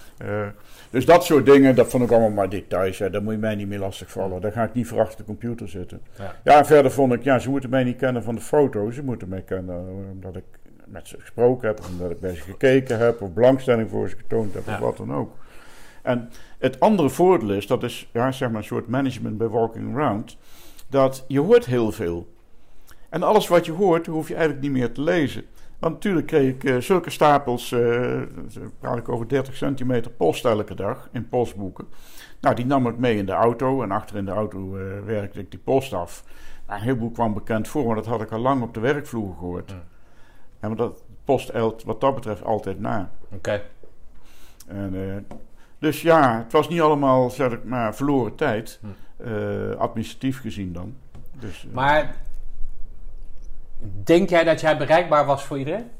Dus 0.90 1.04
dat 1.06 1.24
soort 1.24 1.46
dingen, 1.46 1.74
dat 1.74 1.88
vond 1.88 2.02
ik 2.04 2.10
allemaal 2.10 2.30
maar 2.30 2.48
details. 2.48 2.98
Hè. 2.98 3.10
Daar 3.10 3.22
moet 3.22 3.32
je 3.32 3.38
mij 3.38 3.54
niet 3.54 3.68
meer 3.68 3.78
lastigvallen. 3.78 4.40
Daar 4.40 4.52
ga 4.52 4.62
ik 4.64 4.74
niet 4.74 4.86
voor 4.86 5.00
achter 5.00 5.16
de 5.18 5.24
computer 5.24 5.68
zitten. 5.68 6.00
Ja. 6.18 6.34
Ja, 6.44 6.64
verder 6.64 6.90
vond 6.90 7.12
ik, 7.12 7.22
ja, 7.22 7.38
ze 7.38 7.50
moeten 7.50 7.70
mij 7.70 7.84
niet 7.84 7.96
kennen 7.96 8.22
van 8.22 8.34
de 8.34 8.40
foto's. 8.40 8.94
Ze 8.94 9.02
moeten 9.02 9.28
mij 9.28 9.42
kennen 9.42 9.76
eh, 9.76 10.10
omdat 10.12 10.36
ik 10.36 10.44
met 10.86 11.08
ze 11.08 11.16
gesproken 11.20 11.68
heb, 11.68 11.80
omdat 11.92 12.10
ik 12.10 12.20
bij 12.20 12.34
ze 12.34 12.42
gekeken 12.42 12.98
heb, 12.98 13.22
of 13.22 13.32
belangstelling 13.32 13.90
voor 13.90 14.08
ze 14.08 14.16
getoond 14.16 14.54
heb, 14.54 14.66
Ja. 14.66 14.72
of 14.74 14.78
wat 14.78 14.96
dan 14.96 15.14
ook. 15.14 15.36
En 16.02 16.30
het 16.58 16.80
andere 16.80 17.08
voordeel 17.10 17.50
is, 17.50 17.66
dat 17.66 17.82
is 17.82 18.08
ja, 18.12 18.32
zeg 18.32 18.48
maar 18.50 18.58
een 18.58 18.64
soort 18.64 18.88
management 18.88 19.38
bij 19.38 19.48
walking 19.48 19.94
around, 19.96 20.36
dat 20.88 21.24
je 21.28 21.40
hoort 21.40 21.66
heel 21.66 21.92
veel. 21.92 22.26
En 23.08 23.22
alles 23.22 23.48
wat 23.48 23.66
je 23.66 23.72
hoort, 23.72 24.06
hoef 24.06 24.28
je 24.28 24.34
eigenlijk 24.34 24.62
niet 24.64 24.72
meer 24.72 24.92
te 24.92 25.00
lezen. 25.00 25.42
Want 25.78 25.94
natuurlijk 25.94 26.26
kreeg 26.26 26.54
ik 26.54 26.64
eh, 26.64 26.76
zulke 26.76 27.10
stapels, 27.10 27.68
dan 27.68 28.72
praat 28.80 28.96
ik 28.96 29.08
over 29.08 29.28
30 29.28 29.56
centimeter 29.56 30.10
post 30.10 30.44
elke 30.44 30.74
dag 30.74 31.08
in 31.12 31.28
postboeken. 31.28 31.86
Nou, 32.40 32.54
die 32.54 32.66
nam 32.66 32.86
ik 32.86 32.98
mee 32.98 33.16
in 33.16 33.26
de 33.26 33.32
auto 33.32 33.82
en 33.82 33.90
achter 33.90 34.16
in 34.16 34.24
de 34.24 34.30
auto 34.30 34.76
eh, 34.76 34.82
werkte 35.04 35.40
ik 35.40 35.50
die 35.50 35.60
post 35.60 35.92
af. 35.92 36.24
Nou, 36.66 36.78
een 36.78 36.84
heleboel 36.84 37.10
kwam 37.10 37.34
bekend 37.34 37.68
voor, 37.68 37.86
maar 37.86 37.94
dat 37.94 38.06
had 38.06 38.22
ik 38.22 38.32
al 38.32 38.38
lang 38.38 38.62
op 38.62 38.74
de 38.74 38.80
werkvloer 38.80 39.34
gehoord. 39.38 39.70
Ja. 39.70 39.82
En 40.60 40.76
dat 40.76 41.02
post 41.24 41.48
eilt 41.48 41.84
wat 41.84 42.00
dat 42.00 42.14
betreft 42.14 42.44
altijd 42.44 42.80
na. 42.80 43.10
Oké. 43.32 43.62
En, 44.66 45.26
dus 45.78 46.02
ja, 46.02 46.38
het 46.38 46.52
was 46.52 46.68
niet 46.68 46.80
allemaal 46.80 47.30
zeg 47.30 47.52
ik 47.52 47.64
maar, 47.64 47.94
verloren 47.94 48.34
tijd, 48.34 48.80
Hm. 49.16 49.72
administratief 49.78 50.40
gezien 50.40 50.72
dan. 50.72 50.94
Dus, 51.38 51.66
Maar 51.72 52.14
denk 54.04 54.28
jij 54.28 54.44
dat 54.44 54.60
jij 54.60 54.76
bereikbaar 54.76 55.26
was 55.26 55.44
voor 55.44 55.58
iedereen? 55.58 55.90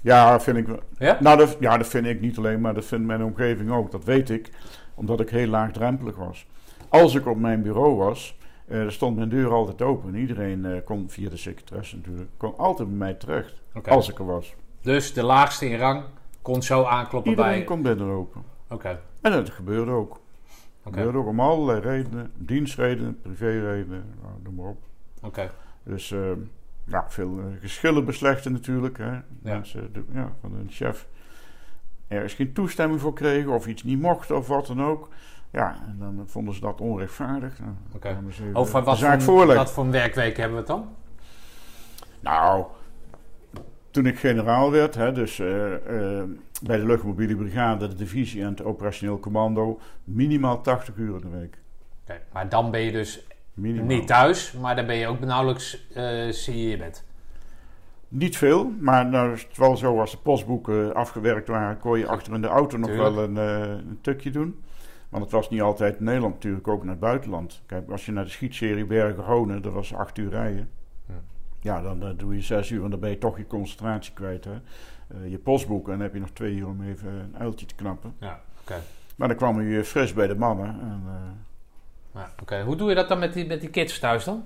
ja, 0.00 0.40
vind 0.40 0.56
ik 0.56 0.66
wel. 0.66 0.80
Ja? 0.98 1.16
Nou, 1.20 1.38
dat, 1.38 1.56
ja, 1.60 1.76
dat 1.76 1.86
vind 1.86 2.06
ik 2.06 2.20
niet 2.20 2.38
alleen, 2.38 2.60
maar 2.60 2.74
dat 2.74 2.84
vindt 2.84 3.06
mijn 3.06 3.24
omgeving 3.24 3.70
ook. 3.70 3.90
Dat 3.90 4.04
weet 4.04 4.30
ik, 4.30 4.50
omdat 4.94 5.20
ik 5.20 5.30
heel 5.30 5.46
laagdrempelig 5.46 6.16
was. 6.16 6.46
Als 6.88 7.14
ik 7.14 7.26
op 7.26 7.38
mijn 7.38 7.62
bureau 7.62 7.96
was, 7.96 8.38
eh, 8.66 8.88
stond 8.88 9.16
mijn 9.16 9.28
deur 9.28 9.52
altijd 9.52 9.82
open. 9.82 10.14
Iedereen 10.14 10.64
eh, 10.64 10.84
kon, 10.84 11.10
via 11.10 11.28
de 11.28 11.36
secretaresse 11.36 11.96
natuurlijk, 11.96 12.30
kon 12.36 12.56
altijd 12.56 12.88
bij 12.88 12.96
mij 12.96 13.14
terecht. 13.14 13.62
Als 13.88 14.08
ik 14.08 14.18
er 14.18 14.26
was. 14.26 14.54
Dus 14.80 15.12
de 15.12 15.22
laagste 15.22 15.68
in 15.68 15.78
rang 15.78 16.04
kon 16.42 16.62
zo 16.62 16.84
aankloppen 16.84 17.30
Iedereen 17.30 17.52
bij... 17.52 17.64
kon 17.64 17.82
binnenlopen. 17.82 18.42
Oké. 18.68 19.00
En 19.20 19.32
dat 19.32 19.50
gebeurde 19.50 19.90
ook. 19.90 20.20
Oké. 20.84 20.98
gebeurde 20.98 21.18
ook 21.18 21.26
om 21.26 21.40
allerlei 21.40 21.80
redenen. 21.80 22.32
Dienstredenen, 22.36 23.20
privéredenen, 23.20 24.14
nou, 24.22 24.34
noem 24.42 24.54
maar 24.54 24.66
op. 24.66 24.82
Oké. 25.22 25.50
Dus 25.82 26.10
eh, 26.10 26.20
ja, 26.90 27.04
veel 27.08 27.38
eh, 27.38 27.44
geschillen 27.60 28.04
beslechten 28.04 28.52
natuurlijk. 28.52 28.98
Hè. 28.98 29.18
Mensen 29.42 29.92
de- 29.92 30.04
ja, 30.12 30.32
van 30.40 30.52
hun 30.52 30.68
chef 30.70 31.06
ergens 32.08 32.34
geen 32.34 32.52
toestemming 32.52 33.00
voor 33.00 33.12
kregen 33.12 33.50
of 33.52 33.66
iets 33.66 33.82
niet 33.82 34.00
mochten 34.00 34.36
of 34.36 34.46
wat 34.46 34.66
dan 34.66 34.82
ook. 34.82 35.08
Ja, 35.50 35.76
en 35.86 35.96
dan 35.98 36.22
vonden 36.26 36.54
ze 36.54 36.60
dat 36.60 36.80
onrechtvaardig. 36.80 37.58
Nou, 37.58 37.72
Oké. 37.94 38.16
Over 38.52 38.82
wat 38.82 38.98
voor, 39.22 39.46
wat 39.46 39.72
voor 39.72 39.84
een 39.84 39.90
werkweek 39.90 40.36
hebben 40.36 40.52
we 40.54 40.58
het 40.58 40.66
dan? 40.66 40.88
Nou, 42.20 42.64
toen 43.90 44.06
ik 44.06 44.18
generaal 44.18 44.70
werd, 44.70 44.94
hè, 44.94 45.12
dus 45.12 45.38
eh, 45.38 45.74
eh, 45.74 46.24
bij 46.62 46.76
de 46.78 46.86
luchtmobiele 46.86 47.36
brigade, 47.36 47.88
de 47.88 47.94
divisie 47.94 48.42
en 48.42 48.48
het 48.48 48.62
operationeel 48.64 49.20
commando, 49.20 49.80
minimaal 50.04 50.60
80 50.60 50.96
uur 50.96 51.14
in 51.14 51.20
de 51.30 51.38
week. 51.38 51.58
Oké. 52.02 52.20
Maar 52.32 52.48
dan 52.48 52.70
ben 52.70 52.80
je 52.80 52.92
dus 52.92 53.26
Minimaal. 53.54 53.86
niet 53.86 54.06
thuis, 54.06 54.52
maar 54.52 54.76
dan 54.76 54.86
ben 54.86 54.96
je 54.96 55.06
ook 55.06 55.20
nauwelijks 55.20 55.86
eh 55.94 56.28
zie 56.28 56.62
je 56.62 56.68
je 56.68 56.76
bed. 56.76 57.04
Niet 58.08 58.36
veel, 58.36 58.72
maar 58.80 59.06
nou 59.06 59.32
is 59.32 59.42
het 59.42 59.56
wel 59.56 59.76
zo 59.76 60.00
als 60.00 60.10
de 60.10 60.16
postboeken 60.16 60.94
afgewerkt 60.94 61.48
waren, 61.48 61.78
kon 61.78 61.98
je 61.98 62.06
achter 62.06 62.34
in 62.34 62.40
de 62.40 62.48
auto 62.48 62.76
nog 62.78 62.90
Tuurlijk. 62.90 63.14
wel 63.14 63.24
een, 63.24 63.36
eh, 63.36 63.68
een 63.68 63.98
tukje 64.00 64.30
doen. 64.30 64.60
Want 65.08 65.22
het 65.22 65.32
was 65.32 65.50
niet 65.50 65.60
altijd 65.60 65.98
in 65.98 66.04
Nederland, 66.04 66.34
natuurlijk 66.34 66.68
ook 66.68 66.82
naar 66.82 66.90
het 66.90 67.00
buitenland. 67.00 67.62
Kijk, 67.66 67.90
als 67.90 68.06
je 68.06 68.12
naar 68.12 68.24
de 68.24 68.30
schietserie 68.30 68.86
Bergen-Honen, 68.86 69.62
dat 69.62 69.72
was 69.72 69.94
acht 69.94 70.18
uur 70.18 70.30
rijden. 70.30 70.68
Ja. 71.06 71.14
Ja, 71.60 71.82
dan 71.82 72.16
doe 72.16 72.34
je 72.34 72.40
zes 72.40 72.70
uur 72.70 72.84
en 72.84 72.90
dan 72.90 73.00
ben 73.00 73.10
je 73.10 73.18
toch 73.18 73.36
je 73.38 73.46
concentratie 73.46 74.12
kwijt. 74.12 74.44
Hè? 74.44 74.52
Eh, 75.08 75.30
je 75.30 75.38
postboeken 75.38 75.92
en 75.92 75.98
dan 75.98 76.06
heb 76.06 76.14
je 76.14 76.20
nog 76.20 76.30
twee 76.30 76.54
uur 76.54 76.66
om 76.66 76.82
even 76.82 77.12
een 77.12 77.36
uiltje 77.38 77.66
te 77.66 77.74
knappen. 77.74 78.14
Ja, 78.18 78.40
oké. 78.60 78.76
Maar 79.16 79.28
dan 79.28 79.36
kwam 79.36 79.60
je 79.60 79.84
fris 79.84 80.12
bij 80.12 80.26
de 80.26 80.34
mannen. 80.34 80.66
En, 80.66 81.02
Ja, 82.14 82.30
oké. 82.42 82.62
Hoe 82.62 82.76
doe 82.76 82.88
je 82.88 82.94
dat 82.94 83.08
dan 83.08 83.18
met 83.18 83.32
die, 83.32 83.46
met 83.46 83.60
die 83.60 83.70
kids 83.70 83.98
thuis 83.98 84.24
dan? 84.24 84.44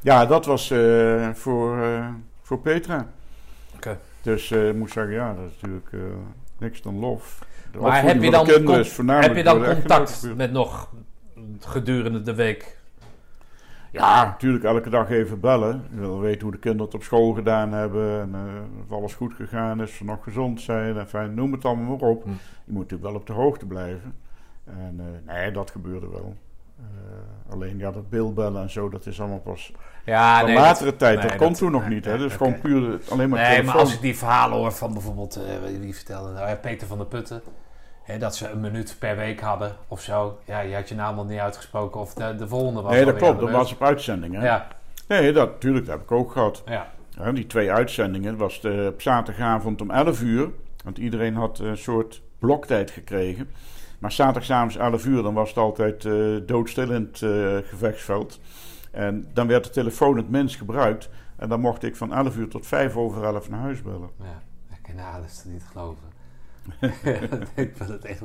ja, 0.00 0.26
dat 0.26 0.46
was 0.46 0.70
eh, 0.70 1.28
voor, 1.32 1.82
eh, 1.82 2.08
voor 2.42 2.58
Petra. 2.60 3.06
Oké. 3.74 3.98
Dus 4.22 4.50
eh, 4.50 4.68
ik 4.68 4.74
moet 4.74 4.90
zeggen, 4.90 5.12
ja, 5.12 5.34
dat 5.34 5.44
is 5.44 5.60
natuurlijk 5.60 5.90
niks 6.58 6.82
dan 6.82 6.98
lof. 6.98 7.44
De 7.72 7.78
Maar 7.78 8.02
heb 8.02 8.22
je 8.22 8.30
dan, 8.30 8.46
heb 9.06 9.36
je 9.36 9.42
dan 9.42 9.64
contact 9.64 10.34
met 10.36 10.52
nog 10.52 10.92
gedurende 11.60 12.22
de 12.22 12.34
week? 12.34 12.78
Ja, 13.92 14.24
natuurlijk 14.24 14.64
elke 14.64 14.90
dag 14.90 15.10
even 15.10 15.40
bellen. 15.40 15.84
Je 15.90 16.00
wil 16.00 16.20
weten 16.20 16.42
hoe 16.42 16.50
de 16.50 16.58
kinderen 16.58 16.86
het 16.86 16.94
op 16.94 17.02
school 17.02 17.32
gedaan 17.32 17.72
hebben. 17.72 18.20
En 18.20 18.34
of 18.84 18.96
alles 18.96 19.14
goed 19.14 19.34
gegaan 19.34 19.82
is, 19.82 19.90
of 19.90 19.96
ze 19.96 20.04
nog 20.04 20.22
gezond 20.22 20.60
zijn. 20.60 20.96
En 20.96 21.08
fijn, 21.08 21.34
noem 21.34 21.52
het 21.52 21.64
allemaal 21.64 21.96
maar 21.96 22.08
op. 22.08 22.22
Hm. 22.22 22.30
Je 22.64 22.72
moet 22.72 22.82
natuurlijk 22.82 23.10
wel 23.10 23.20
op 23.20 23.26
de 23.26 23.32
hoogte 23.32 23.66
blijven. 23.66 24.14
En 24.64 25.22
nee, 25.26 25.50
dat 25.50 25.70
gebeurde 25.70 26.08
wel. 26.08 26.36
Eh, 26.80 27.52
alleen 27.52 27.78
ja, 27.78 27.90
dat 27.90 28.10
beeldbellen 28.10 28.62
en 28.62 28.70
zo, 28.70 28.88
dat 28.88 29.06
is 29.06 29.20
allemaal 29.20 29.40
pas 29.40 29.72
Ja, 30.04 30.42
nee, 30.42 30.54
latere 30.54 30.96
tijd. 30.96 31.18
nee, 31.18 31.28
dat 31.28 31.36
komt 31.36 31.56
toen 31.56 31.70
nog 31.70 31.80
nee, 31.80 31.94
niet. 31.94 32.04
Hè? 32.04 32.18
Dus 32.18 32.32
gewoon 32.32 32.60
puur 32.60 33.00
alleen 33.10 33.28
maar 33.28 33.48
Nee, 33.48 33.62
maar 33.62 33.78
als 33.78 33.94
ik 33.94 34.00
die 34.00 34.16
verhalen 34.16 34.58
hoor 34.58 34.72
van 34.72 34.92
bijvoorbeeld, 34.92 35.36
eh, 35.36 35.78
wie 35.80 35.94
vertelde 35.94 36.32
nou, 36.32 36.56
Peter 36.56 36.86
van 36.86 36.98
der 36.98 37.06
Putten, 37.06 37.42
hè, 38.02 38.18
dat 38.18 38.36
ze 38.36 38.48
een 38.48 38.60
minuut 38.60 38.96
per 38.98 39.16
week 39.16 39.40
hadden 39.40 39.76
of 39.88 40.00
zo. 40.00 40.38
Ja, 40.44 40.60
je 40.60 40.74
had 40.74 40.88
je 40.88 40.94
naam 40.94 41.18
al 41.18 41.24
niet 41.24 41.38
uitgesproken 41.38 42.00
of 42.00 42.14
de, 42.14 42.34
de 42.34 42.48
volgende 42.48 42.82
was 42.82 42.92
nee, 42.92 43.04
dat 43.04 43.16
klopt. 43.16 43.40
Dat 43.40 43.50
was 43.50 43.72
op 43.72 43.82
uitzending. 43.82 44.34
Hè? 44.34 44.44
Ja, 44.44 44.66
Nee, 45.10 45.32
dat, 45.32 45.50
natuurlijk, 45.50 45.86
dat 45.86 45.94
heb 45.94 46.04
ik 46.04 46.12
ook 46.12 46.32
gehad. 46.32 46.62
ja, 46.66 46.90
Ja, 47.10 47.32
die 47.32 47.46
twee 47.46 47.72
uitzendingen 47.72 48.36
was 48.36 48.60
de, 48.60 48.90
op 48.92 49.02
zaterdagavond 49.02 49.80
om 49.80 49.90
11 49.90 50.22
uur. 50.22 50.48
Want 50.84 50.98
iedereen 50.98 51.34
had 51.34 51.58
een 51.58 51.76
soort 51.76 52.22
bloktijd 52.38 52.90
gekregen. 52.90 53.50
Maar 54.00 54.12
zaterdagavond 54.12 54.76
11 54.76 55.06
uur, 55.06 55.22
dan 55.22 55.34
was 55.34 55.48
het 55.48 55.58
altijd 55.58 56.04
eh 56.04 56.36
doodstil 56.46 56.90
in 56.90 57.10
het 57.12 57.22
eh, 57.22 57.68
gevechtsveld. 57.68 58.40
En 58.90 59.28
dan 59.32 59.46
werd 59.46 59.64
de 59.64 59.70
telefoon 59.70 60.16
het 60.16 60.30
minst 60.30 60.56
gebruikt. 60.56 61.08
En 61.36 61.48
dan 61.48 61.60
mocht 61.60 61.82
ik 61.82 61.96
van 61.96 62.12
11 62.14 62.36
uur 62.36 62.48
tot 62.48 62.66
5 62.66 62.96
over 62.96 63.24
11 63.24 63.48
naar 63.48 63.60
huis 63.60 63.82
bellen. 63.82 64.10
ja. 64.18 64.42
Ik 64.70 64.78
kan 64.82 64.94
nou, 64.94 65.20
dat 65.20 65.30
is 65.30 65.42
niet 65.44 65.64
geloven. 65.72 66.08
ik 67.64 67.72
vind 67.76 67.88
het 67.88 68.04
echt 68.04 68.20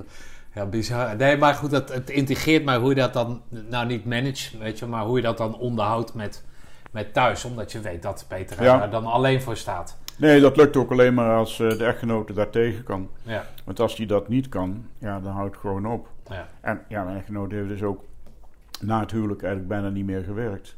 ja, 0.53 0.65
bizar. 0.65 1.15
Nee, 1.15 1.37
maar 1.37 1.53
goed, 1.53 1.71
het, 1.71 1.93
het 1.93 2.09
integreert 2.09 2.65
maar 2.65 2.79
hoe 2.79 2.89
je 2.89 2.95
dat 2.95 3.13
dan, 3.13 3.41
nou 3.49 3.85
niet 3.85 4.05
manage, 4.05 4.57
weet 4.57 4.79
je, 4.79 4.85
maar 4.85 5.05
hoe 5.05 5.17
je 5.17 5.23
dat 5.23 5.37
dan 5.37 5.57
onderhoudt 5.57 6.13
met, 6.13 6.43
met 6.91 7.13
thuis. 7.13 7.45
Omdat 7.45 7.71
je 7.71 7.79
weet 7.79 8.01
dat 8.01 8.25
Peter 8.27 8.63
Ja. 8.63 8.77
daar 8.77 8.89
dan 8.89 9.05
alleen 9.05 9.41
voor 9.41 9.57
staat. 9.57 9.97
Nee, 10.17 10.41
dat 10.41 10.57
lukt 10.57 10.77
ook 10.77 10.91
alleen 10.91 11.13
maar 11.13 11.35
als 11.35 11.59
eh, 11.59 11.69
de 11.69 11.85
echtgenote 11.85 12.33
daar 12.33 12.49
tegen 12.49 12.83
kan. 12.83 13.09
Ja, 13.23 13.45
Want 13.63 13.79
als 13.79 13.95
die 13.95 14.07
dat 14.07 14.27
niet 14.27 14.49
kan, 14.49 14.85
ja, 14.97 15.19
dan 15.19 15.31
houdt 15.31 15.51
het 15.51 15.59
gewoon 15.61 15.85
op. 15.85 16.07
ja, 16.29 16.49
En 16.61 16.81
ja, 16.87 17.03
mijn 17.03 17.17
echtgenote 17.17 17.55
heeft 17.55 17.67
dus 17.67 17.83
ook 17.83 18.03
na 18.81 18.99
het 18.99 19.11
huwelijk 19.11 19.41
eigenlijk 19.43 19.73
bijna 19.73 19.89
niet 19.89 20.05
meer 20.05 20.23
gewerkt. 20.23 20.75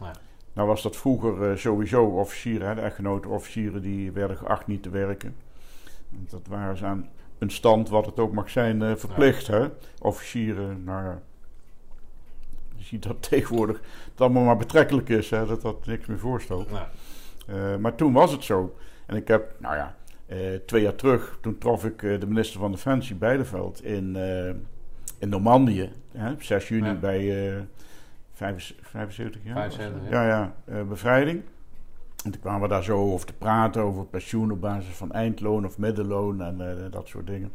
Ja. 0.00 0.12
Nou 0.52 0.68
was 0.68 0.82
dat 0.82 0.96
vroeger 0.96 1.50
eh, 1.50 1.56
sowieso 1.56 2.04
officieren, 2.04 2.68
hè, 2.68 2.74
de 2.74 2.80
echtgenoten 2.80 3.30
officieren 3.30 3.82
die 3.82 4.12
werden 4.12 4.36
geacht 4.36 4.66
niet 4.66 4.82
te 4.82 4.90
werken. 4.90 5.34
Want 6.08 6.30
dat 6.30 6.46
waren 6.48 6.76
ze 6.76 6.84
aan 6.84 7.08
een 7.38 7.50
stand, 7.50 7.88
wat 7.88 8.06
het 8.06 8.18
ook 8.18 8.32
mag 8.32 8.50
zijn, 8.50 8.82
eh, 8.82 8.96
verplicht. 8.96 9.46
Hè? 9.46 9.66
Officieren, 10.00 10.84
nou 10.84 11.04
ja. 11.04 11.20
Je 12.76 12.84
ziet 12.84 13.02
dat 13.02 13.22
tegenwoordig 13.30 13.80
het 14.10 14.20
allemaal 14.20 14.44
maar 14.44 14.56
betrekkelijk 14.56 15.08
is, 15.08 15.30
hè, 15.30 15.46
dat 15.46 15.62
dat 15.62 15.86
niks 15.86 16.06
meer 16.06 16.18
voorstelt. 16.18 16.68
ja. 16.70 16.90
Eh, 17.52 17.76
maar 17.76 17.94
toen 17.94 18.12
was 18.12 18.32
het 18.32 18.44
zo. 18.44 18.76
En 19.06 19.16
ik 19.16 19.28
heb, 19.28 19.54
nou 19.58 19.76
ja, 19.76 19.94
eh, 20.26 20.38
twee 20.66 20.82
jaar 20.82 20.94
terug, 20.94 21.38
toen 21.40 21.58
trof 21.58 21.84
ik 21.84 22.02
eh, 22.02 22.20
de 22.20 22.26
minister 22.26 22.60
van 22.60 22.70
Defensie 22.70 23.16
Beideveld 23.16 23.84
in, 23.84 24.16
in 25.18 25.28
Normandië. 25.28 25.92
Hè, 26.12 26.30
op 26.30 26.42
6 26.42 26.68
juni 26.68 26.86
Ja. 26.88 26.94
bij 26.94 27.46
eh 27.54 27.60
75, 28.32 28.88
75 28.88 29.40
jaar. 29.44 29.54
was 29.54 29.64
het? 29.64 29.74
75, 29.74 30.10
ja, 30.10 30.26
ja, 30.26 30.54
eh, 30.64 30.82
bevrijding. 30.82 31.42
En 32.24 32.30
toen 32.30 32.40
kwamen 32.40 32.60
we 32.60 32.68
daar 32.68 32.82
zo 32.82 32.98
over 32.98 33.26
te 33.26 33.32
praten, 33.32 33.82
over 33.82 34.04
pensioen 34.06 34.52
op 34.52 34.60
basis 34.60 34.94
van 34.94 35.12
eindloon 35.12 35.66
of 35.66 35.78
middenloon 35.78 36.42
en 36.42 36.88
dat 36.90 37.08
soort 37.08 37.26
dingen. 37.26 37.52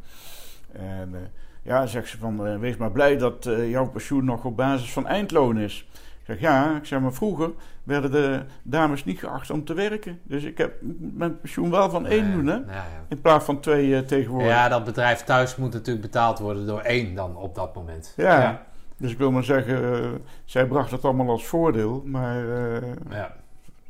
En 0.72 1.14
ja, 1.62 1.86
zegt 1.86 2.08
ze 2.08 2.18
van, 2.18 2.58
wees 2.60 2.76
maar 2.76 2.90
blij 2.92 3.16
dat 3.16 3.44
jouw 3.68 3.88
pensioen 3.90 4.24
nog 4.24 4.44
op 4.44 4.56
basis 4.56 4.92
van 4.92 5.06
eindloon 5.06 5.58
is. 5.58 5.88
Zeg, 6.28 6.40
ja, 6.40 6.76
ik 6.76 6.84
zeg 6.84 7.00
maar 7.00 7.12
vroeger 7.12 7.50
werden 7.82 8.10
de 8.10 8.44
dames 8.62 9.04
niet 9.04 9.18
geacht 9.18 9.50
om 9.50 9.64
te 9.64 9.74
werken. 9.74 10.20
Dus 10.22 10.42
ik 10.44 10.58
heb 10.58 10.74
mijn 10.98 11.40
pensioen 11.40 11.70
wel 11.70 11.90
van 11.90 12.06
één 12.06 12.32
doen, 12.32 12.46
hè? 12.46 12.54
Ja, 12.54 12.62
ja. 12.66 13.04
In 13.08 13.20
plaats 13.20 13.44
van 13.44 13.60
twee 13.60 13.96
eh, 13.96 14.02
tegenwoordig. 14.02 14.48
Ja, 14.48 14.68
dat 14.68 14.84
bedrijf 14.84 15.24
thuis 15.24 15.56
moet 15.56 15.72
natuurlijk 15.72 16.06
betaald 16.06 16.38
worden 16.38 16.66
door 16.66 16.80
één 16.80 17.14
dan 17.14 17.36
op 17.36 17.54
dat 17.54 17.74
moment. 17.74 18.12
Ja. 18.16 18.40
ja. 18.40 18.62
Dus 18.96 19.12
ik 19.12 19.18
wil 19.18 19.30
maar 19.30 19.44
zeggen, 19.44 20.02
eh, 20.02 20.08
zij 20.44 20.66
bracht 20.66 20.90
het 20.90 21.04
allemaal 21.04 21.28
als 21.28 21.46
voordeel. 21.46 22.02
Maar 22.04 22.36
eh, 22.36 22.88
ja. 23.10 23.34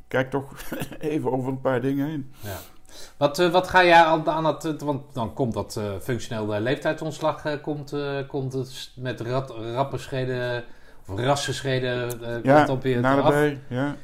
kijk 0.08 0.30
toch 0.30 0.52
even 0.98 1.32
over 1.32 1.48
een 1.48 1.60
paar 1.60 1.80
dingen 1.80 2.06
heen. 2.06 2.32
ja. 2.40 2.56
Wat, 3.16 3.38
eh, 3.38 3.50
wat 3.50 3.68
ga 3.68 3.84
jij 3.84 4.02
aan, 4.02 4.28
aan 4.28 4.44
het... 4.44 4.80
Want 4.82 5.02
dan 5.14 5.34
komt 5.34 5.54
dat 5.54 5.76
eh 5.76 5.84
functioneel 6.00 6.60
leeftijdsontslag 6.60 7.60
komt, 7.60 7.92
eh, 7.92 8.16
komt 8.28 8.52
het 8.52 8.90
met 8.96 9.20
rat, 9.20 9.50
rappe 9.50 9.98
schreden... 9.98 10.64
Eh, 11.16 12.38
Ja, 12.42 12.56
komt 12.56 12.68
op 12.68 12.84
je 12.84 12.94
af. 12.96 13.00
naderbij, 13.00 13.58
ja. 13.68 13.96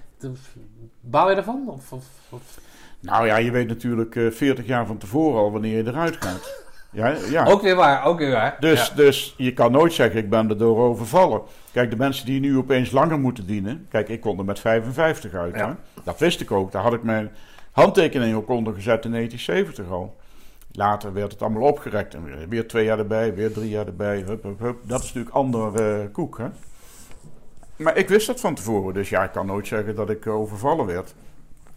Bouw 1.01 1.31
je 1.31 1.36
ervan? 1.36 1.64
Of, 1.68 1.93
of, 1.93 2.05
of- 2.31 2.59
Nou 3.01 3.26
ja, 3.26 3.36
je 3.36 3.51
weet 3.51 3.68
natuurlijk 3.68 4.16
eh 4.16 4.31
40 4.31 4.66
jaar 4.66 4.86
van 4.86 4.98
tevoren 4.98 5.40
al 5.40 5.52
wanneer 5.52 5.76
je 5.76 5.86
eruit 5.90 6.16
gaat. 6.20 6.52
Ja, 6.90 7.14
ja. 7.31 7.44
Ook 7.44 7.62
weer 7.62 7.74
waar, 7.76 8.05
ook 8.05 8.18
weer 8.18 8.31
waar. 8.32 8.56
Dus, 8.60 8.89
Ja. 8.89 8.94
dus 8.94 9.35
je 9.36 9.52
kan 9.52 9.72
nooit 9.72 9.93
zeggen, 9.93 10.20
ik 10.20 10.31
ben 10.31 10.48
er 10.51 10.59
door 10.59 10.78
overvallen. 10.78 11.40
Kijk, 11.72 11.90
de 11.90 11.97
mensen 11.97 12.26
die 12.26 12.40
nu 12.40 12.56
opeens 12.56 12.90
langer 12.90 13.18
moeten 13.18 13.47
dienen... 13.47 13.86
Kijk, 13.90 14.09
ik 14.09 14.20
kon 14.20 14.39
er 14.39 14.44
met 14.44 14.59
55 14.60 15.35
uit. 15.35 15.55
Ja. 15.56 15.68
Hè? 15.68 15.74
Dat 16.05 16.18
wist 16.18 16.40
ik 16.40 16.51
ook. 16.51 16.72
Daar 16.72 16.82
had 16.82 16.93
ik 16.93 17.02
mijn 17.02 17.31
handtekening 17.70 18.36
ook 18.36 18.48
ondergezet 18.48 19.05
in 19.05 19.10
1970 19.10 19.90
al. 19.94 20.16
Later 20.72 21.12
werd 21.12 21.32
het 21.32 21.43
allemaal 21.43 21.62
opgerekt 21.68 22.14
en 22.14 22.24
weer, 22.24 22.48
weer 22.48 22.68
twee 22.68 22.85
jaar 22.85 22.98
erbij, 22.98 23.35
weer 23.35 23.52
drie 23.52 23.68
jaar 23.70 23.86
erbij. 23.86 24.20
Hup, 24.26 24.43
hup, 24.43 24.59
hup. 24.59 24.76
Dat 24.82 25.01
is 25.02 25.06
natuurlijk 25.06 25.35
andere 25.35 26.01
eh, 26.01 26.12
koek, 26.12 26.39
hè? 26.39 26.47
Maar 27.76 27.96
ik 27.96 28.09
wist 28.09 28.26
dat 28.26 28.40
van 28.40 28.55
tevoren, 28.55 28.94
dus 28.94 29.09
ja, 29.09 29.24
ik 29.24 29.32
kan 29.32 29.46
nooit 29.46 29.66
zeggen 29.66 29.94
dat 29.94 30.10
ik 30.10 30.26
eh, 30.26 30.34
overvallen 30.34 30.86
werd. 30.86 31.14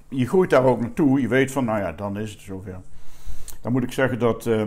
Je 0.10 0.28
groeit 0.28 0.50
daar 0.50 0.64
ook 0.64 0.80
naartoe, 0.80 1.22
je 1.22 1.28
weet 1.28 1.52
van, 1.52 1.66
nou 1.66 1.80
ja, 1.80 1.92
dan 1.92 2.18
is 2.18 2.32
het 2.32 2.42
zover. 2.42 2.80
Dan 3.62 3.72
moet 3.72 3.84
ik 3.84 3.92
zeggen 3.92 4.20
dat 4.20 4.46
eh, 4.46 4.64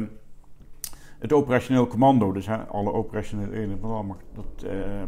het 1.19 1.33
operationeel 1.33 1.87
commando, 1.87 2.33
dus 2.33 2.47
hè, 2.47 2.57
alle 2.57 2.93
operationele 2.93 3.53
eenheden, 3.53 3.81
van 3.81 3.91
allemaal, 3.91 4.17
dat, 4.35 4.65
eh, 4.65 5.03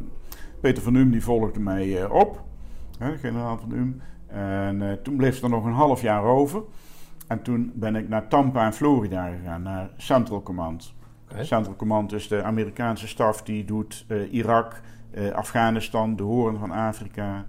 Peter 0.61 0.82
van 0.82 0.94
Um 0.94 1.11
die 1.11 1.23
volgde 1.23 1.61
mij 1.61 2.11
op, 2.11 2.43
hè, 2.99 3.19
generaal 3.19 3.59
van 3.59 3.73
Um. 3.73 4.03
En 4.27 4.99
toen 5.03 5.16
bleef 5.16 5.43
er 5.43 5.49
nog 5.49 5.65
een 5.65 5.73
half 5.73 6.03
jaar 6.03 6.23
over. 6.23 6.62
En 7.27 7.43
toen 7.43 7.73
ben 7.74 7.97
ik 7.97 8.09
naar 8.09 8.28
Tampa 8.28 8.66
in 8.66 8.73
Florida 8.73 9.28
gegaan, 9.28 9.62
naar 9.62 9.90
Central 9.97 10.43
Command. 10.43 10.94
Central 11.40 11.77
Command 11.77 12.12
is 12.12 12.28
de 12.28 12.43
Amerikaanse 12.43 13.09
staf 13.09 13.43
die 13.43 13.65
doet 13.65 14.07
Irak, 14.31 14.81
Afghanistan, 15.35 16.17
de 16.17 16.23
Hoorn 16.23 16.59
van 16.59 16.71
Afrika. 16.71 17.45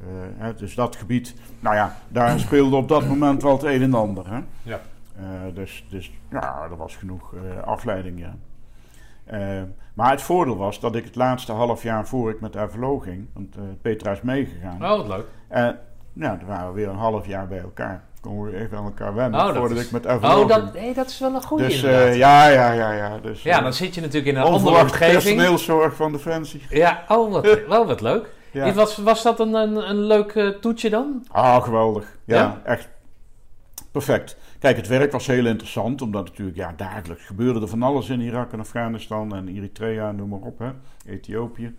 eh, 0.00 0.06
hè, 0.36 0.54
dus 0.54 0.74
dat 0.74 0.96
gebied, 0.96 1.34
nou 1.60 1.74
ja, 1.74 1.96
daar 2.08 2.38
speelde 2.40 2.76
op 2.76 2.88
dat 2.88 3.06
moment 3.08 3.42
wel 3.42 3.52
het 3.52 3.62
een 3.62 3.82
en 3.82 3.94
ander. 3.94 4.30
Hè? 4.30 4.40
Ja. 4.62 4.80
Eh, 5.16 5.24
dus, 5.54 5.86
dus 5.90 6.12
ja, 6.30 6.62
er 6.70 6.76
was 6.76 6.96
genoeg 6.96 7.34
eh, 7.34 7.62
afleiding, 7.62 8.18
ja. 8.18 8.34
Eh, 9.24 9.62
maar 9.94 10.10
het 10.10 10.22
voordeel 10.22 10.56
was 10.56 10.80
dat 10.80 10.94
ik 10.94 11.04
het 11.04 11.14
laatste 11.16 11.52
half 11.52 11.82
jaar 11.82 12.06
voor 12.06 12.30
ik 12.30 12.40
met 12.40 12.56
FLO 12.70 12.98
ging, 12.98 13.26
want 13.32 13.56
eh, 13.56 13.62
Petra 13.82 14.10
is 14.12 14.20
meegegaan. 14.20 14.82
Oh, 14.84 14.96
wat 14.96 15.08
leuk. 15.08 15.26
En 15.48 15.78
nou, 16.12 16.38
dan 16.38 16.48
waren 16.48 16.68
we 16.68 16.74
weer 16.74 16.88
een 16.88 16.96
half 16.96 17.26
jaar 17.26 17.46
bij 17.48 17.58
elkaar. 17.60 18.02
Konden 18.26 18.52
we 18.52 18.58
even 18.58 18.78
aan 18.78 18.84
elkaar 18.84 19.14
wennen 19.14 19.40
Oh, 19.40 19.46
dat 19.46 19.56
voordat 19.56 19.78
is- 19.78 19.84
ik 19.84 19.90
met 19.90 20.02
FLO 20.06 20.40
Oh, 20.42 20.48
dat, 20.48 20.72
nee, 20.74 20.94
dat 20.94 21.06
is 21.08 21.18
wel 21.18 21.34
een 21.34 21.42
goede 21.42 21.64
Dus 21.64 21.82
eh, 21.82 22.16
ja, 22.16 22.48
ja, 22.48 22.72
ja, 22.72 22.92
ja. 22.92 23.18
Dus, 23.22 23.42
ja, 23.42 23.56
eh, 23.56 23.62
dan 23.62 23.72
zit 23.72 23.94
je 23.94 24.00
natuurlijk 24.00 24.26
in 24.36 24.36
een 24.36 24.42
andere 24.52 24.80
omgeving. 24.80 25.12
personeelszorg 25.12 25.94
van 25.96 26.12
Defensie. 26.12 26.62
Ja, 26.70 27.04
oh, 27.08 27.32
wat, 27.32 27.58
wel 27.68 27.86
wat 27.86 28.00
leuk. 28.00 28.34
Ja. 28.50 28.72
Was, 28.72 28.96
was 28.96 29.22
dat 29.22 29.40
een, 29.40 29.54
een, 29.54 29.88
een 29.90 30.00
leuk 30.00 30.32
eh, 30.34 30.48
toetje 30.48 30.90
dan? 30.90 31.26
Ah, 31.30 31.62
geweldig. 31.62 32.18
Ja, 32.24 32.36
Ja? 32.36 32.60
echt 32.64 32.88
perfect. 33.90 34.36
Kijk, 34.58 34.76
het 34.76 34.86
werk 34.86 35.12
was 35.12 35.26
heel 35.26 35.46
interessant, 35.46 36.02
omdat 36.02 36.24
natuurlijk 36.24 36.56
ja, 36.56 36.72
dagelijks 36.76 37.24
gebeurde 37.24 37.60
er 37.60 37.68
van 37.68 37.82
alles 37.82 38.08
in 38.08 38.20
Irak 38.20 38.52
en 38.52 38.60
Afghanistan 38.60 39.34
en 39.36 39.48
Eritrea, 39.48 40.12
noem 40.12 40.28
maar 40.28 40.38
op, 40.38 40.58
hè. 40.58 40.68
Ethiopië. 41.12 41.74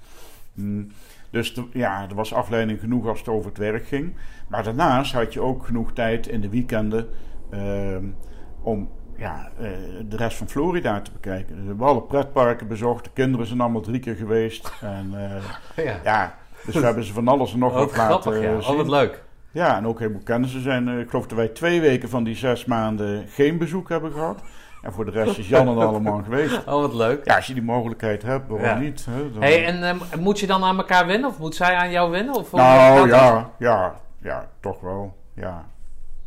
Mm, 0.53 0.91
Dus 1.29 1.53
de- 1.53 1.67
ja, 1.73 2.05
er 2.09 2.15
was 2.15 2.33
afleiding 2.33 2.79
genoeg 2.79 3.07
als 3.07 3.19
het 3.19 3.27
over 3.27 3.49
het 3.49 3.57
werk 3.57 3.87
ging. 3.87 4.15
Maar 4.47 4.63
daarnaast 4.63 5.13
had 5.13 5.33
je 5.33 5.41
ook 5.41 5.65
genoeg 5.65 5.93
tijd 5.93 6.27
in 6.27 6.41
de 6.41 6.49
weekenden 6.49 7.07
ehm, 7.51 8.03
om 8.61 8.89
ja, 9.17 9.49
eh, 9.59 9.69
de 10.09 10.15
rest 10.17 10.37
van 10.37 10.49
Florida 10.49 11.01
te 11.01 11.11
bekijken. 11.11 11.53
Dus 11.55 11.61
we 11.63 11.67
hebben 11.67 11.87
alle 11.87 12.01
pretparken 12.01 12.67
bezocht, 12.67 13.03
de 13.03 13.09
kinderen 13.13 13.47
zijn 13.47 13.61
allemaal 13.61 13.81
drie 13.81 13.99
keer 13.99 14.15
geweest. 14.15 14.71
En 14.81 15.09
eh, 15.13 15.43
Ja. 15.85 15.99
ja, 16.03 16.35
dus 16.65 16.75
we 16.75 16.85
hebben 16.85 17.03
ze 17.03 17.13
van 17.13 17.27
alles 17.27 17.53
en 17.53 17.59
nog 17.59 17.73
wat 17.73 17.97
laten 17.97 18.21
grappig, 18.21 18.41
ja. 18.41 18.75
wat 18.75 18.87
leuk. 18.87 19.23
Ja, 19.51 19.77
en 19.77 19.87
ook 19.87 19.99
helemaal 19.99 20.21
kennissen 20.23 20.61
zijn. 20.61 20.87
eh, 20.87 20.99
ik 20.99 21.09
geloof 21.09 21.27
dat 21.27 21.37
wij 21.37 21.47
twee 21.47 21.81
weken 21.81 22.09
van 22.09 22.23
die 22.23 22.35
zes 22.35 22.65
maanden 22.65 23.27
geen 23.27 23.57
bezoek 23.57 23.89
hebben 23.89 24.11
gehad. 24.11 24.41
En 24.87 24.93
voor 24.93 25.05
de 25.05 25.11
rest 25.11 25.37
is 25.37 25.47
Jan 25.47 25.67
er 25.67 25.85
allemaal 25.85 26.21
geweest. 26.23 26.57
Oh, 26.57 26.81
wat 26.81 26.93
leuk. 26.93 27.25
Ja, 27.25 27.35
als 27.35 27.47
je 27.47 27.53
die 27.53 27.63
mogelijkheid 27.63 28.23
hebt, 28.23 28.47
waarom 28.47 28.65
Ja. 28.67 28.77
niet? 28.77 29.05
Hè? 29.09 29.31
Dan- 29.31 29.41
Hey, 29.41 29.65
en 29.65 29.83
ehm, 29.83 29.97
moet 30.19 30.39
je 30.39 30.47
dan 30.47 30.63
aan 30.63 30.77
elkaar 30.77 31.07
wennen? 31.07 31.29
Of 31.29 31.39
moet 31.39 31.55
zij 31.55 31.75
aan 31.75 31.91
jou 31.91 32.11
wennen? 32.11 32.35
Of 32.35 32.51
hoe 32.51 32.59
nou 32.59 33.07
ja, 33.09 33.49
ja, 33.59 33.93
ja, 34.21 34.47
toch 34.59 34.79
wel. 34.81 35.15
Ja. 35.33 35.65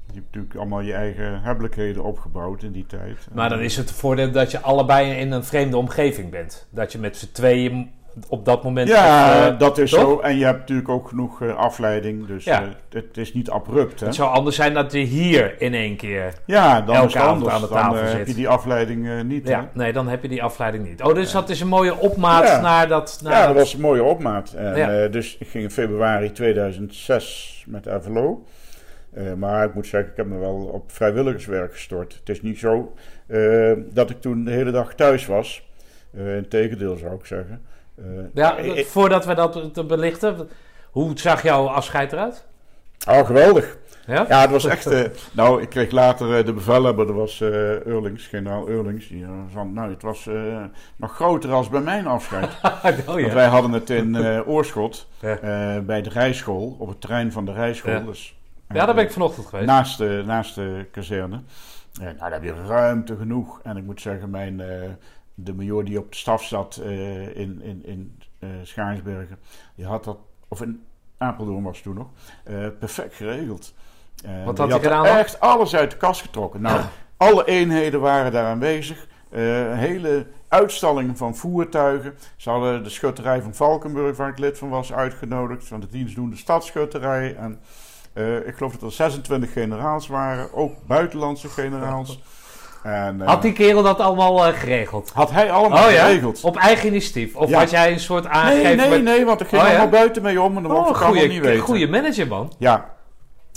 Je 0.06 0.12
hebt 0.14 0.26
natuurlijk 0.26 0.54
allemaal 0.54 0.80
je 0.80 0.92
eigen 0.92 1.42
hebbelijkheden 1.42 2.04
opgebouwd 2.04 2.62
in 2.62 2.72
die 2.72 2.86
tijd. 2.86 3.28
Maar 3.32 3.48
dan 3.48 3.60
is 3.60 3.76
het 3.76 3.92
voordeel 3.92 4.30
dat 4.30 4.50
je 4.50 4.60
allebei 4.60 5.10
in 5.10 5.32
een 5.32 5.44
vreemde 5.44 5.76
omgeving 5.76 6.30
bent. 6.30 6.66
Dat 6.70 6.92
je 6.92 6.98
met 6.98 7.16
z'n 7.16 7.32
tweeën 7.32 7.90
op 8.28 8.44
dat 8.44 8.62
moment... 8.64 8.88
Ja, 8.88 9.34
echt, 9.42 9.52
eh, 9.52 9.58
dat 9.58 9.78
is 9.78 9.90
toch? 9.90 10.00
zo. 10.00 10.18
En 10.20 10.36
je 10.38 10.44
hebt 10.44 10.58
natuurlijk 10.58 10.88
ook 10.88 11.08
genoeg 11.08 11.42
eh, 11.42 11.56
afleiding. 11.56 12.26
Dus 12.26 12.44
Ja. 12.44 12.62
eh, 12.62 12.68
het 12.90 13.16
is 13.16 13.34
niet 13.34 13.50
abrupt. 13.50 14.00
Hè? 14.00 14.06
Het 14.06 14.14
zou 14.14 14.30
anders 14.34 14.56
zijn 14.56 14.74
dat 14.74 14.92
je 14.92 14.98
hier 14.98 15.60
in 15.60 15.74
één 15.74 15.96
keer... 15.96 16.32
Ja, 16.46 16.80
dan 16.80 16.94
elke 16.94 17.18
avond 17.18 17.32
anders. 17.34 17.54
aan 17.54 17.60
de 17.60 17.68
dan 17.68 17.76
tafel 17.76 17.96
eh, 17.98 18.08
zit. 18.08 18.18
heb 18.18 18.26
je 18.26 18.34
die 18.34 18.48
afleiding 18.48 19.22
niet. 19.22 19.44
hè? 19.48 19.50
Ja, 19.54 19.70
nee, 19.72 19.92
dan 19.92 20.08
heb 20.08 20.22
je 20.22 20.28
die 20.28 20.42
afleiding 20.42 20.88
niet. 20.88 21.02
Oh, 21.02 21.14
dus 21.14 21.32
dat 21.32 21.48
is 21.48 21.60
een 21.60 21.68
mooie 21.68 21.96
opmaat 21.98 22.60
naar 22.62 22.88
dat... 22.88 23.20
Naar 23.22 23.32
Ja, 23.32 23.38
dat 23.38 23.48
dat- 23.48 23.56
was 23.56 23.74
een 23.74 23.80
mooie 23.80 24.02
opmaat. 24.04 24.52
En, 24.52 25.10
dus 25.10 25.36
ik 25.38 25.48
ging 25.48 25.64
in 25.64 25.70
februari 25.70 26.32
2006 26.32 27.64
met. 27.68 27.86
Eh, 27.86 29.32
maar 29.34 29.64
ik 29.64 29.74
moet 29.74 29.86
zeggen, 29.86 30.10
ik 30.10 30.16
heb 30.16 30.26
me 30.26 30.38
wel 30.38 30.70
op 30.72 30.92
vrijwilligerswerk 30.92 31.72
gestort. 31.72 32.14
Het 32.18 32.28
is 32.28 32.42
niet 32.42 32.58
zo 32.58 32.94
dat 33.92 34.10
ik 34.10 34.20
toen 34.20 34.44
de 34.44 34.50
hele 34.50 34.70
dag 34.70 34.94
thuis 34.94 35.26
was. 35.26 35.68
Eh 36.16 36.36
Integendeel 36.36 36.96
zou 36.96 37.14
ik 37.14 37.24
zeggen. 37.24 37.62
Eh, 38.00 38.06
Ja, 38.34 38.56
ik- 38.56 38.74
ik- 38.74 38.86
voordat 38.86 39.24
we 39.24 39.34
dat 39.34 39.74
te 39.74 39.84
belichten... 39.84 40.48
Hoe 40.90 41.10
zag 41.18 41.42
jouw 41.42 41.66
afscheid 41.66 42.12
eruit? 42.12 42.46
oh, 43.08 43.26
geweldig. 43.26 43.78
Ja? 44.06 44.24
Ja, 44.28 44.40
het 44.40 44.50
was 44.50 44.64
echt... 44.64 44.86
eh, 44.86 45.04
nou, 45.32 45.62
ik 45.62 45.68
kreeg 45.68 45.90
later 45.90 46.36
eh, 46.38 46.44
de 46.44 46.52
bevelhebber, 46.52 47.06
dat 47.06 47.14
was 47.16 47.40
eh 47.40 47.80
Eurlings, 47.82 48.26
generaal 48.26 48.68
Eurlings. 48.68 49.08
Die, 49.08 49.24
eh, 49.24 49.30
van, 49.52 49.72
nou, 49.72 49.90
het 49.90 50.02
was 50.02 50.26
eh, 50.26 50.62
nog 50.96 51.14
groter 51.14 51.52
als 51.52 51.68
bij 51.68 51.80
mijn 51.80 52.06
afscheid. 52.06 52.48
oh 52.62 52.82
Want 53.06 53.20
ja. 53.20 53.34
wij 53.34 53.46
hadden 53.46 53.72
het 53.72 53.90
in 53.90 54.14
eh, 54.14 54.48
Oorschot, 54.48 55.06
Ja. 55.20 55.36
eh, 55.38 55.82
bij 55.82 56.02
de 56.02 56.10
rijschool, 56.10 56.76
op 56.78 56.88
het 56.88 57.00
terrein 57.00 57.32
van 57.32 57.44
de 57.44 57.52
rijschool. 57.52 57.92
Ja. 57.92 58.00
Dus, 58.00 58.36
Ja, 58.68 58.86
daar 58.86 58.94
ben 58.94 59.04
ik 59.04 59.12
vanochtend 59.12 59.46
geweest. 59.46 59.66
Naast 59.68 59.98
de, 59.98 60.22
naast 60.26 60.54
de 60.54 60.86
kazerne. 60.92 61.40
Eh, 62.00 62.04
nou, 62.04 62.16
daar 62.18 62.32
heb 62.32 62.42
je 62.42 62.54
ruimte 62.66 63.16
genoeg. 63.16 63.60
En 63.62 63.76
ik 63.76 63.84
moet 63.84 64.00
zeggen, 64.00 64.30
mijn, 64.30 64.60
eh, 64.60 64.66
de 65.44 65.54
major 65.54 65.84
die 65.84 65.98
op 65.98 66.10
de 66.10 66.16
staf 66.16 66.44
zat 66.44 66.76
eh, 66.76 67.36
in, 67.36 67.62
in, 67.62 67.84
in 67.84 68.18
eh, 68.38 68.48
Schaarsbergen, 68.62 69.38
die 69.74 69.86
had 69.86 70.04
dat, 70.04 70.18
of 70.48 70.62
in 70.62 70.84
Apeldoorn 71.18 71.62
was 71.62 71.74
het 71.74 71.84
toen 71.84 71.94
nog, 71.94 72.08
eh, 72.44 72.66
perfect 72.78 73.14
geregeld. 73.14 73.74
Wat 74.44 74.58
had 74.58 74.70
hij 74.70 74.80
gedaan 74.80 75.04
dan? 75.04 75.16
echt 75.16 75.40
alles 75.40 75.74
uit 75.74 75.90
de 75.90 75.96
kast 75.96 76.20
getrokken. 76.20 76.60
Nou, 76.60 76.80
alle 77.16 77.44
eenheden 77.46 78.00
waren 78.00 78.32
daar 78.32 78.46
aanwezig. 78.46 79.06
Een 79.30 79.76
hele 79.76 80.26
uitstalling 80.48 81.18
van 81.18 81.36
voertuigen. 81.36 82.14
Ze 82.36 82.50
hadden 82.50 82.82
de 82.82 82.90
schutterij 82.90 83.42
van 83.42 83.54
Valkenburg, 83.54 84.16
waar 84.16 84.28
ik 84.28 84.38
lid 84.38 84.58
van 84.58 84.68
was, 84.68 84.92
uitgenodigd. 84.92 85.66
Van 85.66 85.80
de 85.80 85.86
dienstdoende 85.86 86.36
stadsschutterij. 86.36 87.36
En 87.36 87.60
ik 88.46 88.54
geloof 88.56 88.72
dat 88.72 88.82
er 88.82 88.92
26 88.92 89.52
generaals 89.52 90.06
waren, 90.06 90.52
ook 90.52 90.86
buitenlandse 90.86 91.48
generaals. 91.48 92.20
En, 92.82 93.20
eh, 93.20 93.26
Had 93.28 93.42
die 93.42 93.52
kerel 93.52 93.82
dat 93.82 94.00
allemaal 94.00 94.46
eh, 94.46 94.58
geregeld? 94.58 95.10
had 95.14 95.30
hij 95.30 95.50
allemaal 95.52 95.86
Oh 95.86 95.92
ja? 95.92 96.04
geregeld? 96.06 96.40
Op 96.44 96.56
eigen 96.56 96.88
initiatief? 96.88 97.36
Of 97.36 97.52
had 97.52 97.70
jij 97.70 97.92
een 97.92 98.00
soort 98.00 98.24
Nee, 98.24 98.32
aangegeven... 98.32 98.76
nee, 98.76 98.88
met- 98.90 99.02
nee, 99.02 99.24
want 99.24 99.40
ik 99.40 99.46
ging 99.48 99.62
Oh, 99.62 99.68
allemaal 99.68 99.88
buiten 99.88 100.22
mee 100.22 100.40
om 100.40 100.56
en 100.56 100.62
dan 100.62 100.72
mocht 100.72 100.90
Oh, 100.90 100.96
ik 100.96 101.02
allemaal 101.02 101.26
niet 101.26 101.40
weten. 101.40 101.62
goede 101.62 101.88
manager, 101.88 102.26
man. 102.26 102.52
Ja. 102.58 102.90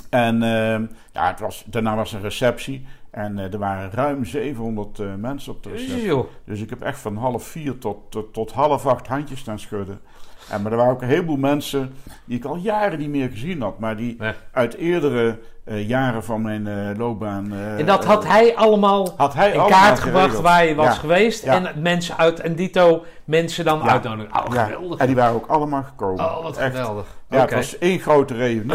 En 0.09 0.43
ehm, 0.43 0.85
ja, 1.11 1.27
het 1.27 1.39
was, 1.39 1.63
daarna 1.65 1.95
was 1.95 2.13
een 2.13 2.21
receptie. 2.21 2.85
En 3.11 3.39
eh, 3.39 3.53
er 3.53 3.59
waren 3.59 3.91
ruim 3.91 4.25
700 4.25 4.99
eh, 4.99 5.05
mensen 5.17 5.51
op 5.53 5.63
de 5.63 5.69
receptie. 5.69 6.25
Dus 6.45 6.59
ik 6.61 6.69
heb 6.69 6.81
echt 6.81 6.99
van 6.99 7.17
half 7.17 7.43
vier 7.43 7.77
tot, 7.77 7.97
tot, 8.09 8.33
tot 8.33 8.51
half 8.51 8.85
acht 8.85 9.07
handjes 9.07 9.39
staan 9.39 9.59
schudden. 9.59 9.99
En, 10.53 10.61
maar 10.61 10.71
er 10.71 10.77
waren 10.77 10.93
ook 10.93 11.01
een 11.01 11.07
heleboel 11.07 11.37
mensen 11.37 11.93
die 12.25 12.37
ik 12.37 12.45
al 12.45 12.55
jaren 12.55 12.99
niet 12.99 13.09
meer 13.09 13.29
gezien 13.29 13.61
had. 13.61 13.79
Maar 13.79 13.95
die 13.97 14.15
Nee. 14.19 14.31
uit 14.51 14.73
eerdere 14.75 15.39
eh, 15.63 15.87
jaren 15.87 16.23
van 16.23 16.41
mijn 16.41 16.67
eh, 16.67 16.97
loopbaan... 16.97 17.53
eh, 17.53 17.79
En 17.79 17.85
dat 17.85 18.05
had 18.05 18.27
hij 18.27 18.55
allemaal 18.55 19.13
had 19.17 19.33
hij 19.33 19.51
in 19.51 19.59
allemaal 19.59 19.79
kaart 19.79 19.99
gebracht 19.99 20.23
geregeld. 20.23 20.43
waar 20.43 20.65
je 20.65 20.75
was 20.75 20.85
Ja. 20.85 20.91
geweest. 20.91 21.43
Ja. 21.43 21.53
En 21.65 21.81
mensen 21.81 22.17
uit 22.17 22.39
en 22.39 22.55
dito 22.55 23.03
mensen 23.25 23.65
dan 23.65 23.79
Ja. 23.83 23.89
uitnodigen. 23.91 24.45
Oh, 24.47 24.53
Ja, 24.53 24.63
geweldig. 24.63 24.99
En 24.99 25.07
die 25.07 25.15
waren 25.15 25.33
ook 25.35 25.47
allemaal 25.47 25.83
gekomen. 25.83 26.25
Oh, 26.25 26.43
wat 26.43 26.57
Echt. 26.57 26.75
geweldig. 26.75 27.05
Ja, 27.29 27.39
het 27.41 27.53
was 27.53 27.77
één 27.77 27.99
grote 27.99 28.33
reunie. 28.33 28.71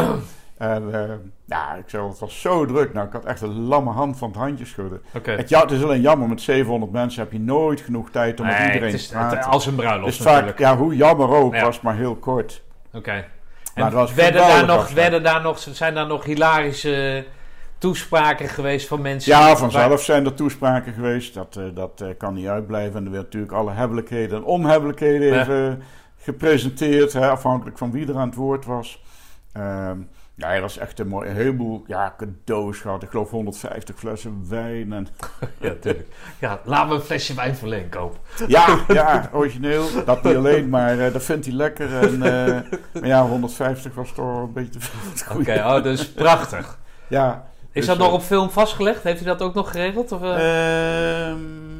En 0.59 0.93
eh, 0.93 1.15
ja, 1.45 1.73
ik 1.75 1.83
zeg, 1.87 2.01
het 2.01 2.19
was 2.19 2.41
zo 2.41 2.65
druk. 2.65 2.93
Nou, 2.93 3.07
ik 3.07 3.13
had 3.13 3.25
echt 3.25 3.41
een 3.41 3.59
lamme 3.59 3.91
hand 3.91 4.17
van 4.17 4.27
het 4.29 4.37
handje 4.37 4.65
schudden. 4.65 5.01
Het, 5.21 5.49
ja, 5.49 5.61
het 5.61 5.71
is 5.71 5.83
alleen 5.83 6.01
jammer, 6.01 6.27
met 6.29 6.41
700 6.41 6.91
mensen 6.91 7.21
heb 7.23 7.31
je 7.31 7.39
nooit 7.39 7.81
genoeg 7.81 8.09
tijd 8.09 8.39
om 8.39 8.45
met 8.45 8.59
iedereen 8.65 8.93
is 8.93 9.07
te 9.07 9.13
praten. 9.13 9.37
het- 9.37 9.47
als 9.47 9.65
een 9.65 9.75
bruiloft 9.75 10.13
is 10.13 10.17
vaak, 10.17 10.33
natuurlijk. 10.33 10.59
ja, 10.59 10.77
hoe 10.77 10.95
jammer 10.95 11.29
ook, 11.29 11.53
Ja. 11.55 11.63
was 11.63 11.81
maar 11.81 11.95
heel 11.95 12.15
kort. 12.15 12.63
Oké. 12.93 13.25
Maar 13.75 13.91
was 13.91 14.13
werden 14.13 14.41
daar, 14.41 14.65
nog, 14.65 14.91
werden 14.91 15.23
daar 15.23 15.41
nog, 15.41 15.59
zijn 15.59 15.93
daar 15.93 16.07
nog 16.07 16.23
hilarische 16.23 17.25
toespraken 17.77 18.47
geweest 18.49 18.87
van 18.87 19.01
mensen? 19.01 19.31
Ja, 19.31 19.55
vanzelf 19.57 20.01
zijn 20.03 20.25
er 20.25 20.33
toespraken 20.33 20.93
geweest. 20.93 21.33
Dat, 21.33 21.55
eh, 21.57 21.63
dat 21.73 22.01
eh, 22.01 22.07
kan 22.17 22.33
niet 22.33 22.47
uitblijven. 22.47 22.99
En 22.99 23.05
er 23.05 23.11
werd 23.11 23.23
natuurlijk 23.23 23.51
alle 23.53 23.71
hebbelijkheden 23.71 24.37
en 24.37 24.43
onhebbelijkheden 24.43 25.27
Ja. 25.33 25.41
even 25.41 25.81
gepresenteerd. 26.17 27.13
Hè, 27.13 27.29
afhankelijk 27.29 27.77
van 27.77 27.91
wie 27.91 28.07
er 28.07 28.17
aan 28.17 28.27
het 28.27 28.35
woord 28.37 28.65
was. 28.65 29.03
Ehm 29.53 29.97
ja, 30.39 30.53
er 30.53 30.61
was 30.61 30.77
echt 30.77 30.99
een 30.99 31.07
mooi 31.07 31.29
een 31.29 31.35
heleboel 31.35 31.83
ja, 31.87 32.13
cadeaus 32.17 32.79
gehad. 32.79 33.03
Ik 33.03 33.09
geloof 33.09 33.29
150 33.29 33.95
flessen 33.99 34.45
wijn. 34.49 34.93
En, 34.93 35.07
Ja, 35.59 35.73
tuurlijk. 35.81 36.07
Ja, 36.39 36.59
laten 36.63 36.89
we 36.89 36.95
een 36.95 37.01
flesje 37.01 37.33
wijn 37.33 37.55
voor 37.55 37.67
Leen 37.67 37.89
kopen. 37.89 38.19
ja, 38.47 38.79
ja, 38.87 39.29
origineel. 39.33 39.85
Dat 40.05 40.23
niet 40.23 40.35
alleen, 40.35 40.69
maar 40.69 40.99
eh, 40.99 41.13
dat 41.13 41.23
vindt 41.23 41.45
hij 41.45 41.55
lekker. 41.55 41.97
En, 41.97 42.13
eh, 42.13 42.61
maar 42.93 43.07
ja, 43.07 43.25
150 43.27 43.93
was 43.93 44.11
toch 44.11 44.37
een 44.37 44.53
beetje 44.53 44.71
te 44.71 44.79
veel. 44.79 45.37
Oké, 45.39 45.53
oh, 45.53 45.83
dus 45.83 46.11
prachtig. 46.11 46.79
Ja, 47.07 47.47
Is 47.59 47.67
Dus, 47.73 47.85
dat 47.85 47.97
nog 47.97 48.07
eh, 48.07 48.13
op 48.13 48.21
film 48.21 48.49
vastgelegd? 48.49 49.03
Heeft 49.03 49.21
u 49.21 49.25
dat 49.25 49.41
ook 49.41 49.53
nog 49.53 49.71
geregeld? 49.71 50.11
Of, 50.11 50.21
eh? 50.21 50.29
Ehm, 51.29 51.39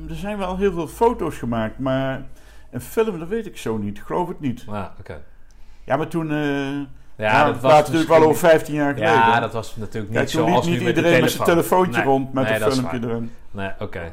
er 0.09 0.15
zijn 0.15 0.37
wel 0.37 0.57
heel 0.57 0.73
veel 0.73 0.87
foto's 0.87 1.37
gemaakt, 1.37 1.79
maar 1.79 2.21
een 2.71 2.81
film, 2.81 3.19
dat 3.19 3.27
weet 3.27 3.45
ik 3.45 3.57
zo 3.57 3.77
niet. 3.77 3.97
Ik 3.97 4.03
geloof 4.03 4.27
het 4.27 4.39
niet. 4.39 4.65
Ah, 4.67 4.85
oké. 4.99 5.21
Ja, 5.83 5.95
maar 5.97 6.07
toen... 6.07 6.31
Ja, 7.19 7.31
ja, 7.31 7.45
dat 7.45 7.61
was 7.61 7.71
natuurlijk 7.73 8.09
wel 8.09 8.23
over 8.23 8.49
15 8.49 8.73
jaar 8.73 8.93
geleden. 8.93 9.13
Ja, 9.13 9.39
dat 9.39 9.53
was 9.53 9.75
natuurlijk 9.75 10.13
niet 10.19 10.29
zo 10.29 10.45
als 10.45 10.65
nu 10.65 10.71
niet 10.77 10.81
iedereen 10.87 11.21
met 11.21 11.31
zijn 11.31 11.43
telefoon. 11.43 11.83
telefoontje 11.83 12.01
Nee, 12.01 12.09
rond 12.09 12.33
met 12.33 12.49
een 12.49 12.71
filmpje 12.71 12.99
erin. 13.07 13.31
Nee, 13.51 13.69
oké. 13.79 14.11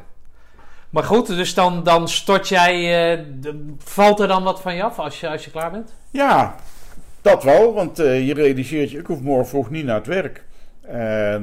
Maar 0.89 1.03
goed, 1.03 1.27
dus 1.27 1.53
dan, 1.53 1.83
dan 1.83 2.07
stort 2.09 2.47
jij... 2.47 2.73
eh, 3.17 3.23
de- 3.39 3.73
valt 3.83 4.19
er 4.19 4.27
dan 4.27 4.43
wat 4.43 4.61
van 4.61 4.75
je 4.75 4.83
af 4.83 4.99
als 4.99 5.19
je, 5.19 5.29
als 5.29 5.45
je 5.45 5.51
klaar 5.51 5.71
bent? 5.71 5.93
Ja, 6.11 6.55
dat 7.21 7.43
wel, 7.43 7.73
want 7.73 7.99
eh, 7.99 8.27
je 8.27 8.33
realiseert 8.33 8.91
je, 8.91 8.97
ik 8.97 9.05
hoef 9.05 9.21
morgen 9.21 9.47
vroeg 9.47 9.69
niet 9.69 9.85
naar 9.85 9.95
het 9.95 10.07
werk. 10.07 10.43
En 10.87 11.41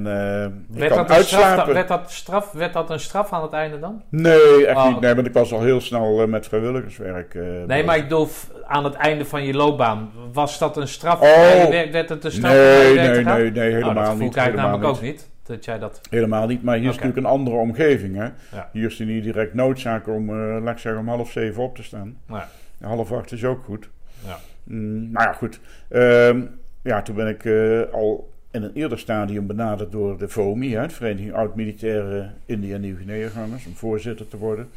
ik 0.73 0.79
Werd 0.79 0.93
kan 0.95 1.07
dat, 1.07 1.17
een 1.19 1.25
straf, 1.25 1.43
uitslapen. 1.45 1.75
werd, 1.75 1.89
dat 1.89 2.11
straf, 2.13 2.53
werd 2.53 2.73
dat 2.73 2.91
een 2.91 3.01
straf 3.01 3.33
aan 3.33 3.43
het 3.43 3.53
einde 3.53 3.79
dan? 3.79 4.03
Nee, 4.09 4.67
echt 4.67 4.77
Oh, 4.77 4.89
niet. 4.89 5.01
Nee, 5.01 5.15
want 5.15 5.27
ik 5.27 5.33
was 5.33 5.53
al 5.53 5.63
heel 5.63 5.81
snel 5.81 6.21
eh, 6.23 6.27
met 6.29 6.47
vrijwilligerswerk. 6.47 7.35
eh, 7.35 7.43
Nee, 7.67 7.85
maar 7.85 7.97
ik 7.97 8.03
bedoel, 8.03 8.29
aan 8.67 8.85
het 8.85 8.95
einde 8.95 9.25
van 9.25 9.45
je 9.45 9.55
loopbaan, 9.55 10.11
was 10.33 10.59
dat 10.59 10.77
een 10.77 10.89
straf? 10.89 11.15
Oh. 11.21 11.21
waar 11.37 11.57
je 11.57 11.69
wer- 11.71 11.93
werd 11.93 12.09
het 12.09 12.25
een 12.25 12.31
straf? 12.33 12.53
Nee, 12.53 12.95
nee, 12.95 13.25
nee, 13.25 13.51
nee, 13.51 13.69
Oh, 13.69 13.75
helemaal 13.75 13.95
dat 13.95 14.07
voel 14.09 14.17
niet. 14.17 14.35
helemaal 14.35 14.65
namelijk 14.67 14.97
ook 14.97 15.03
niet. 15.03 15.29
Dat 15.43 15.65
jij 15.65 15.79
dat... 15.79 16.01
Helemaal 16.11 16.47
niet, 16.47 16.63
maar 16.63 16.75
hier 16.77 16.89
is 16.89 16.95
natuurlijk 16.95 17.19
een 17.19 17.33
andere 17.33 17.57
omgeving. 17.57 18.17
Hè? 18.17 18.25
Ja. 18.57 18.69
Hier 18.73 18.87
is 18.87 18.99
het 18.99 19.09
niet 19.09 19.23
direct 19.25 19.55
noodzaak 19.55 20.09
om, 20.09 20.35
laat 20.35 20.73
ik 20.75 20.79
zeggen, 20.79 21.01
om 21.01 21.09
half 21.09 21.31
zeven 21.31 21.63
op 21.63 21.77
te 21.77 21.83
staan. 21.83 22.17
Ja. 22.29 22.49
Half 22.83 23.13
acht 23.13 23.33
is 23.33 23.45
ook 23.45 23.65
goed. 23.65 23.89
Ja. 24.27 24.37
Mm, 24.65 25.11
nou 25.13 25.27
ja, 25.27 25.33
goed. 25.33 25.61
Ehm, 25.89 26.41
ja, 26.83 27.03
toen 27.03 27.15
ben 27.15 27.29
ik 27.29 27.47
al 27.93 28.33
in 28.55 28.63
een 28.63 28.73
eerder 28.75 28.99
stadium 28.99 29.47
benaderd 29.47 29.93
door 29.93 30.19
de 30.19 30.29
VOMI, 30.29 30.75
hè, 30.75 30.87
de 30.87 30.95
Vereniging 30.95 31.35
Oud-Militaire 31.35 32.31
en 32.47 32.61
Nieuw-Guinea-gangers, 32.61 33.67
om 33.67 33.75
voorzitter 33.75 34.29
te 34.29 34.37
worden. 34.37 34.69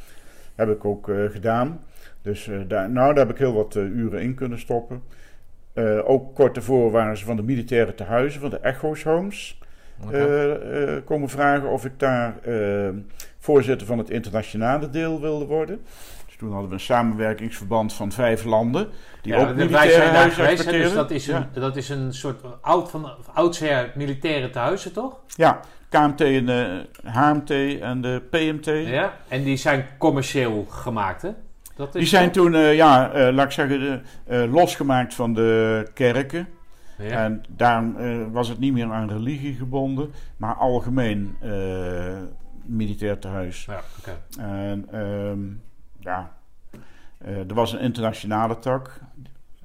Heb 0.55 0.69
ik 0.69 0.85
ook 0.85 1.09
eh, 1.09 1.25
gedaan. 1.25 1.79
Dus 2.21 2.47
eh, 2.47 2.59
daar, 2.67 2.89
nou, 2.89 3.13
daar 3.13 3.25
heb 3.25 3.33
ik 3.33 3.39
heel 3.39 3.53
wat 3.53 3.75
eh, 3.75 3.83
uren 3.83 4.21
in 4.21 4.33
kunnen 4.33 4.59
stoppen. 4.59 5.01
Ook 6.03 6.35
kort 6.35 6.55
daarvoor 6.55 6.91
waren 6.91 7.17
ze 7.17 7.25
van 7.25 7.35
de 7.35 7.43
militaire 7.43 7.95
tehuizen, 7.95 8.41
van 8.41 8.49
de 8.49 8.59
Echo's 8.59 9.03
Homes, 9.03 9.61
komen 11.05 11.29
vragen 11.29 11.69
of 11.69 11.85
ik 11.85 11.99
daar 11.99 12.35
voorzitter 13.39 13.87
van 13.87 13.97
het 13.97 14.09
internationale 14.09 14.89
deel 14.89 15.21
wilde 15.21 15.45
worden. 15.45 15.79
Toen 16.37 16.51
hadden 16.51 16.67
we 16.69 16.73
een 16.73 16.81
samenwerkingsverband 16.81 17.93
van 17.93 18.11
vijf 18.11 18.43
landen. 18.43 18.89
Die 19.21 19.33
Ja, 19.33 19.49
ook 19.49 19.55
wij 19.55 19.89
zijn 19.89 20.13
daar 20.13 20.31
geweest, 20.31 20.65
hè, 20.65 20.71
dus 20.71 20.93
dat 20.93 21.11
is, 21.11 21.27
een, 21.27 21.47
Ja. 21.53 21.59
dat 21.59 21.75
is 21.75 21.89
een 21.89 22.13
soort 22.13 22.41
oud 22.61 22.89
van, 22.89 23.11
oudsher 23.33 23.91
militaire 23.95 24.49
tehuizen, 24.49 24.93
toch? 24.93 25.19
Ja, 25.35 25.59
KMT 25.89 26.21
en 26.21 26.45
de 26.45 26.85
HMT 27.03 27.79
en 27.81 28.01
de 28.01 28.21
PMT. 28.29 28.65
Ja. 28.65 29.13
En 29.27 29.43
die 29.43 29.57
zijn 29.57 29.85
commercieel 29.97 30.65
gemaakt, 30.69 31.21
hè? 31.21 31.29
Dat 31.75 31.87
is 31.87 31.93
Die 32.01 32.09
zijn 32.09 32.31
toen, 32.31 32.55
eh, 32.55 32.75
ja, 32.75 33.11
eh, 33.11 33.33
laat 33.33 33.45
ik 33.45 33.51
zeggen, 33.51 34.03
eh, 34.25 34.51
losgemaakt 34.53 35.13
van 35.13 35.33
de 35.33 35.87
kerken. 35.93 36.47
Ja. 36.97 37.23
En 37.23 37.43
daarom 37.47 37.95
was 38.31 38.47
het 38.47 38.59
niet 38.59 38.73
meer 38.73 38.91
aan 38.91 39.09
religie 39.09 39.53
gebonden, 39.53 40.11
maar 40.37 40.53
algemeen 40.55 41.37
militair 42.65 43.19
tehuis. 43.19 43.65
Ja, 43.65 43.81
oké. 43.99 44.41
En 44.41 44.87
ehm, 44.91 45.39
ja, 46.07 46.31
eh, 47.17 47.49
er 47.49 47.53
was 47.53 47.73
een 47.73 47.79
internationale 47.79 48.59
tak. 48.59 48.99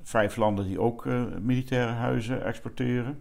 Vijf 0.02 0.36
landen 0.36 0.64
die 0.64 0.80
ook 0.80 1.06
eh, 1.06 1.22
militaire 1.40 1.92
huizen 1.92 2.44
exporteren. 2.44 3.20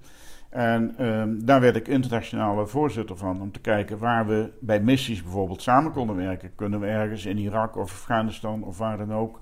En 0.49 0.97
ehm, 0.97 1.45
daar 1.45 1.61
werd 1.61 1.75
ik 1.75 1.87
internationale 1.87 2.67
voorzitter 2.67 3.17
van. 3.17 3.41
Om 3.41 3.51
te 3.51 3.59
kijken 3.59 3.97
waar 3.97 4.27
we 4.27 4.51
bij 4.59 4.79
missies 4.79 5.23
bijvoorbeeld 5.23 5.61
samen 5.61 5.91
konden 5.91 6.15
werken. 6.15 6.55
Kunnen 6.55 6.79
we 6.79 6.87
ergens 6.87 7.25
in 7.25 7.37
Irak 7.37 7.75
of 7.75 7.91
Afghanistan 7.91 8.63
of 8.63 8.77
waar 8.77 8.97
dan 8.97 9.13
ook 9.13 9.39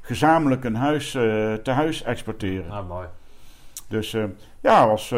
gezamenlijk 0.00 0.64
een 0.64 0.74
huis 0.74 1.14
eh, 1.14 1.54
te 1.54 1.70
huis 1.70 2.02
exporteren. 2.02 2.68
Nou, 2.68 2.86
mooi. 2.86 3.06
Dus 3.88 4.14
eh, 4.14 4.24
ja, 4.60 4.86
was 4.86 5.14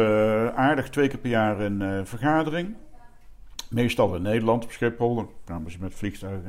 aardig. 0.55 0.89
Twee 0.89 1.07
keer 1.07 1.19
per 1.19 1.29
jaar 1.29 1.59
een 1.59 2.07
vergadering. 2.07 2.75
Meestal 3.69 4.15
in 4.15 4.21
Nederland 4.21 4.63
op 4.63 4.71
Schiphol. 4.71 5.15
Dan 5.15 5.29
kwamen 5.43 5.71
ze 5.71 5.77
met 5.81 5.93
vliegtuig 5.93 6.41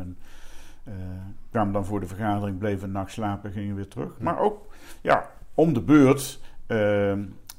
en 0.87 0.93
eh, 0.93 1.51
kwamen 1.51 1.73
dan 1.73 1.85
voor 1.85 2.01
de 2.01 2.07
vergadering, 2.07 2.59
bleven 2.59 2.85
een 2.85 2.93
nacht 2.93 3.13
slapen, 3.13 3.53
gingen 3.53 3.77
weer 3.77 3.89
terug. 3.89 4.11
Maar 4.19 4.39
ook 4.39 4.67
ja, 5.01 5.31
om 5.55 5.73
de 5.73 5.83
beurt 5.83 6.41
eh, 6.67 7.13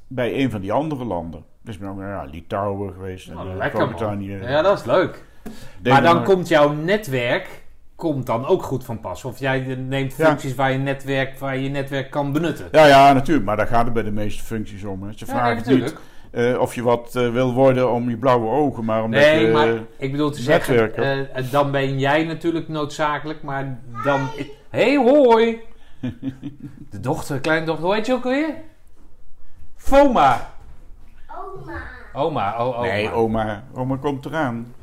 bij 0.06 0.42
een 0.42 0.50
van 0.50 0.60
die 0.60 0.72
andere 0.72 1.04
landen. 1.04 1.44
Dus 1.62 1.78
ben 1.78 1.88
ook 1.88 1.98
naar 1.98 2.24
ja, 2.24 2.30
Litouwen 2.30 2.92
geweest. 2.92 3.28
en, 3.28 3.34
Nou, 3.34 3.50
eh, 3.50 3.56
lekker, 3.56 3.78
man. 3.78 3.88
Groot-Brittannië. 3.88 4.36
Ja, 4.36 4.62
dat 4.62 4.78
is 4.78 4.84
leuk. 4.84 5.24
Maar 5.82 6.02
dan 6.02 6.24
komt 6.24 6.48
jouw 6.48 6.72
netwerk 6.72 7.66
komt 7.98 8.26
dan 8.26 8.46
ook 8.46 8.62
goed 8.62 8.84
van 8.84 9.00
pas. 9.00 9.24
Of 9.24 9.38
jij 9.38 9.60
neemt 9.74 10.16
Ja. 10.16 10.26
functies 10.26 10.54
waar, 10.54 10.72
je 10.72 10.78
netwerk, 10.78 11.38
waar 11.38 11.56
je 11.56 11.68
netwerk 11.68 12.10
kan 12.10 12.32
benutten. 12.32 12.68
Ja, 12.72 12.86
ja, 12.86 13.12
natuurlijk. 13.12 13.46
Maar 13.46 13.56
daar 13.56 13.66
gaat 13.66 13.84
het 13.84 13.94
bij 13.94 14.02
de 14.02 14.10
meeste 14.10 14.42
functies 14.42 14.84
om. 14.84 15.02
Hè. 15.02 15.12
Ze 15.12 15.24
Ja, 15.26 15.32
vragen 15.32 15.62
nee, 15.66 15.80
niet 15.80 15.96
eh, 16.30 16.60
of 16.60 16.74
je 16.74 16.82
wat 16.82 17.14
eh, 17.16 17.30
wil 17.30 17.52
worden 17.52 17.90
om 17.92 18.10
je 18.10 18.16
blauwe 18.16 18.50
ogen, 18.50 18.84
maar 18.84 19.02
omdat 19.02 19.20
Nee, 19.20 19.46
je... 19.46 19.52
maar 19.52 19.68
ik 19.96 20.10
bedoel 20.10 20.30
te 20.30 20.42
zeggen, 20.42 20.74
netwerken. 20.74 21.34
eh, 21.34 21.50
dan 21.50 21.70
ben 21.70 21.98
jij 21.98 22.24
natuurlijk 22.24 22.68
noodzakelijk, 22.68 23.42
maar 23.42 23.78
dan... 24.04 24.20
Hé, 24.70 24.94
hey, 24.94 24.96
hoi! 24.96 25.60
De 26.90 27.00
dochter, 27.00 27.40
kleindochter, 27.40 27.84
hoe 27.84 27.94
heet 27.94 28.06
je 28.06 28.12
ook 28.12 28.24
alweer? 28.24 28.54
Foma. 29.76 30.50
Oma. 31.54 31.80
Oma, 32.12 32.58
oh, 32.58 32.78
oma. 32.78 32.80
Nee, 32.86 33.10
oma. 33.10 33.62
Oma 33.74 33.96
komt 33.96 34.24
eraan. 34.26 34.74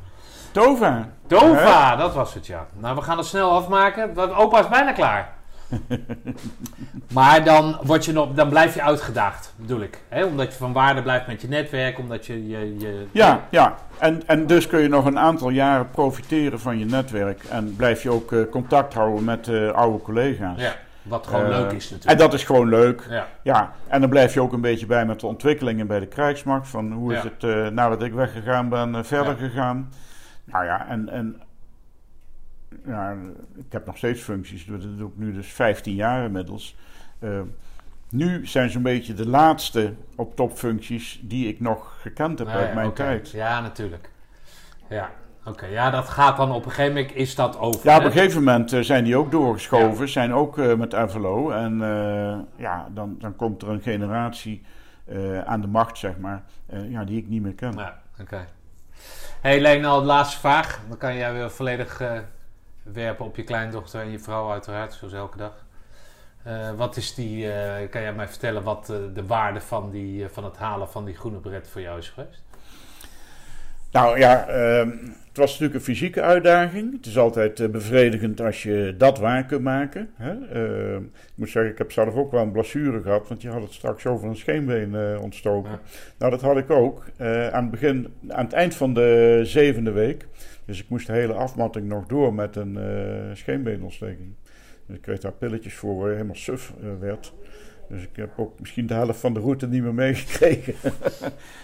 Tova. 0.52 1.08
Dova, 1.26 1.96
dat 1.96 2.14
was 2.14 2.34
het 2.34 2.46
ja. 2.46 2.66
Nou, 2.74 2.96
we 2.96 3.02
gaan 3.02 3.16
het 3.16 3.26
snel 3.26 3.50
afmaken. 3.50 4.14
want 4.14 4.32
Opa 4.34 4.58
is 4.60 4.68
bijna 4.68 4.92
klaar. 4.92 5.34
maar 7.12 7.44
dan, 7.44 7.78
word 7.82 8.04
je 8.04 8.12
nog, 8.12 8.32
dan 8.34 8.48
blijf 8.48 8.74
je 8.74 8.82
uitgedaagd, 8.82 9.52
bedoel 9.56 9.80
ik. 9.80 9.98
Hè? 10.08 10.24
Omdat 10.24 10.52
je 10.52 10.58
van 10.58 10.72
waarde 10.72 11.02
blijft 11.02 11.26
met 11.26 11.40
je 11.40 11.48
netwerk, 11.48 11.98
omdat 11.98 12.26
je... 12.26 12.48
je, 12.48 12.78
je 12.78 13.06
Ja, 13.12 13.40
ja. 13.50 13.74
En, 13.98 14.22
en 14.26 14.46
dus 14.46 14.66
kun 14.66 14.80
je 14.80 14.88
nog 14.88 15.04
een 15.04 15.18
aantal 15.18 15.48
jaren 15.50 15.90
profiteren 15.90 16.60
van 16.60 16.78
je 16.78 16.84
netwerk. 16.84 17.44
En 17.44 17.76
blijf 17.76 18.02
je 18.02 18.10
ook 18.10 18.32
eh, 18.32 18.40
contact 18.50 18.94
houden 18.94 19.24
met 19.24 19.48
eh, 19.48 19.70
oude 19.70 20.02
collega's. 20.02 20.60
ja, 20.60 20.74
wat 21.02 21.26
gewoon 21.26 21.44
Eh, 21.44 21.50
leuk 21.50 21.72
is 21.72 21.86
En 21.90 21.94
natuurlijk. 21.94 22.18
dat 22.20 22.34
is 22.34 22.44
gewoon 22.44 22.68
leuk. 22.68 23.06
Ja, 23.10 23.26
Ja, 23.42 23.72
en 23.88 24.00
dan 24.00 24.10
blijf 24.10 24.34
je 24.34 24.40
ook 24.40 24.52
een 24.52 24.60
beetje 24.60 24.86
bij 24.86 25.06
met 25.06 25.20
de 25.20 25.26
ontwikkelingen 25.26 25.86
bij 25.86 26.00
de 26.00 26.06
krijgsmacht. 26.06 26.68
Van 26.68 26.92
hoe 26.92 27.14
is 27.14 27.22
het 27.22 27.44
eh, 27.44 27.66
nadat 27.68 28.02
ik 28.02 28.12
weggegaan 28.12 28.68
ben, 28.68 29.04
verder 29.04 29.36
Ja. 29.40 29.48
gegaan. 29.48 29.92
Nou 30.44 30.64
ja, 30.64 30.86
en, 30.88 31.08
en 31.08 31.40
ja, 32.86 33.16
ik 33.56 33.72
heb 33.72 33.86
nog 33.86 33.96
steeds 33.96 34.20
functies. 34.20 34.64
Dat 34.66 34.98
doe 34.98 35.08
ik 35.08 35.16
nu 35.16 35.32
dus 35.32 35.52
15 35.52 35.94
jaar 35.94 36.24
inmiddels. 36.24 36.76
Eh, 37.18 37.40
nu 38.10 38.46
zijn 38.46 38.70
zo'n 38.70 38.82
beetje 38.82 39.14
de 39.14 39.28
laatste 39.28 39.94
op 40.16 40.36
topfuncties 40.36 41.20
die 41.22 41.48
ik 41.48 41.60
nog 41.60 41.98
gekend 42.00 42.38
heb 42.38 42.48
uit 42.48 42.74
mijn 42.74 42.92
tijd. 42.92 43.30
Ja, 43.30 43.60
natuurlijk. 43.60 44.10
Ja, 44.88 45.10
oké. 45.44 45.66
Ja, 45.66 45.90
dat 45.90 46.08
gaat 46.08 46.36
dan 46.36 46.52
op 46.52 46.64
een 46.64 46.70
gegeven 46.70 46.94
moment, 46.94 47.14
is 47.14 47.34
dat 47.34 47.58
over. 47.58 47.80
Ja, 47.84 47.94
op 47.94 48.00
hè? 48.00 48.06
een 48.06 48.12
gegeven 48.12 48.44
moment 48.44 48.72
eh, 48.72 48.80
zijn 48.80 49.04
die 49.04 49.16
ook 49.16 49.30
doorgeschoven, 49.30 50.08
zijn 50.08 50.34
ook 50.34 50.58
eh, 50.58 50.74
met 50.74 50.96
FLO. 51.08 51.50
En 51.50 51.78
ja, 52.56 52.88
dan, 52.94 53.16
dan 53.18 53.36
komt 53.36 53.62
er 53.62 53.68
een 53.68 53.82
generatie 53.82 54.62
aan 55.44 55.60
de 55.60 55.66
macht, 55.66 55.98
zeg 55.98 56.18
maar, 56.18 56.42
ja, 56.88 57.04
die 57.04 57.18
ik 57.18 57.28
niet 57.28 57.42
meer 57.42 57.54
ken. 57.54 57.72
Ja, 57.76 58.02
oké. 58.20 58.46
hey, 59.40 59.60
Lena, 59.60 59.98
de 59.98 60.04
laatste 60.04 60.38
vraag. 60.38 60.80
Dan 60.88 60.98
kan 60.98 61.16
jij 61.16 61.32
weer 61.32 61.50
volledig 61.50 62.00
werpen 62.92 63.24
op 63.24 63.36
je 63.36 63.44
kleindochter 63.44 64.00
en 64.00 64.10
je 64.10 64.18
vrouw 64.18 64.50
uiteraard, 64.50 64.92
zoals 64.92 65.12
elke 65.12 65.36
dag. 65.36 65.64
Eh, 66.46 66.70
wat 66.76 66.96
is 66.96 67.14
die, 67.14 67.52
eh, 67.52 67.90
kan 67.90 68.00
jij 68.00 68.12
mij 68.12 68.28
vertellen 68.28 68.62
wat 68.62 68.90
eh, 68.90 68.96
de 69.14 69.26
waarde 69.26 69.60
van, 69.60 69.90
die, 69.90 70.28
van 70.28 70.44
het 70.44 70.56
halen 70.56 70.88
van 70.88 71.04
die 71.04 71.14
groene 71.14 71.38
beret 71.38 71.68
voor 71.68 71.80
jou 71.80 71.98
is 71.98 72.08
geweest? 72.08 72.42
Nou 73.92 74.18
ja, 74.18 74.46
ehm, 74.46 74.88
het 75.28 75.36
was 75.36 75.50
natuurlijk 75.50 75.74
een 75.74 75.84
fysieke 75.84 76.22
uitdaging. 76.22 76.92
Het 76.96 77.06
is 77.06 77.18
altijd 77.18 77.72
bevredigend 77.72 78.40
als 78.40 78.62
je 78.62 78.94
dat 78.98 79.18
waar 79.18 79.44
kunt 79.44 79.62
maken. 79.62 80.10
Hè? 80.14 80.30
Ehm, 80.30 81.02
ik 81.02 81.32
moet 81.34 81.50
zeggen, 81.50 81.72
ik 81.72 81.78
heb 81.78 81.92
zelf 81.92 82.14
ook 82.14 82.30
wel 82.30 82.42
een 82.42 82.52
blessure 82.52 83.02
gehad, 83.02 83.28
want 83.28 83.42
je 83.42 83.48
had 83.48 83.62
het 83.62 83.72
straks 83.72 84.06
over 84.06 84.28
een 84.28 84.36
scheenbeen 84.36 85.18
ontstoken. 85.18 85.70
Ja. 85.70 85.80
Nou, 86.18 86.30
dat 86.30 86.40
had 86.40 86.56
ik 86.56 86.70
ook 86.70 87.04
aan, 87.52 87.62
het 87.62 87.70
begin, 87.70 88.14
aan 88.28 88.44
het 88.44 88.54
eind 88.54 88.74
van 88.74 88.94
de 88.94 89.40
zevende 89.44 89.92
week. 89.92 90.26
Dus 90.66 90.80
ik 90.80 90.88
moest 90.88 91.06
de 91.06 91.12
hele 91.12 91.32
afmatting 91.32 91.88
nog 91.88 92.06
door 92.06 92.34
met 92.34 92.56
een 92.56 92.76
eh 92.76 93.34
scheenbeenontsteking. 93.36 94.34
Dus 94.86 94.96
ik 94.96 95.02
kreeg 95.02 95.18
daar 95.18 95.32
pilletjes 95.32 95.74
voor 95.74 95.96
waar 95.96 96.08
je 96.08 96.14
helemaal 96.14 96.34
suf 96.34 96.72
eh, 96.80 96.88
werd. 97.00 97.32
Dus 97.88 98.02
ik 98.02 98.16
heb 98.16 98.30
ook 98.36 98.60
misschien 98.60 98.86
de 98.86 98.94
helft 98.94 99.20
van 99.20 99.34
de 99.34 99.40
route 99.40 99.66
niet 99.68 99.82
meer 99.82 99.94
meegekregen. 99.94 100.74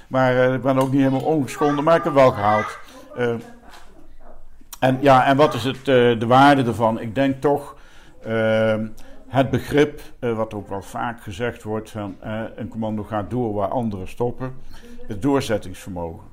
maar 0.09 0.47
eh, 0.47 0.55
ik 0.55 0.63
ben 0.63 0.79
ook 0.79 0.91
niet 0.91 1.01
helemaal 1.01 1.25
ongeschonden, 1.25 1.85
maar 1.85 1.97
ik 1.97 2.05
heb 2.05 2.13
wel 2.13 2.31
gehaald. 2.31 2.79
Eh, 3.17 3.35
en 4.79 4.99
ja, 5.01 5.27
en 5.27 5.37
wat 5.37 5.55
is 5.55 5.65
het, 5.65 5.85
de 5.85 6.27
waarde 6.27 6.65
ervan? 6.65 7.01
Ik 7.01 7.15
denk 7.15 7.41
toch 7.41 7.77
het 9.29 9.51
begrip, 9.51 10.01
wat 10.19 10.55
ook 10.55 10.69
wel 10.69 10.83
vaak 10.83 11.23
gezegd 11.23 11.63
wordt, 11.63 11.91
van 11.91 12.17
een 12.57 12.69
commando 12.69 13.03
gaat 13.03 13.31
door 13.31 13.55
waar 13.55 13.69
anderen 13.69 14.09
stoppen. 14.09 14.55
Het 15.07 15.23
doorzettingsvermogen. 15.23 16.32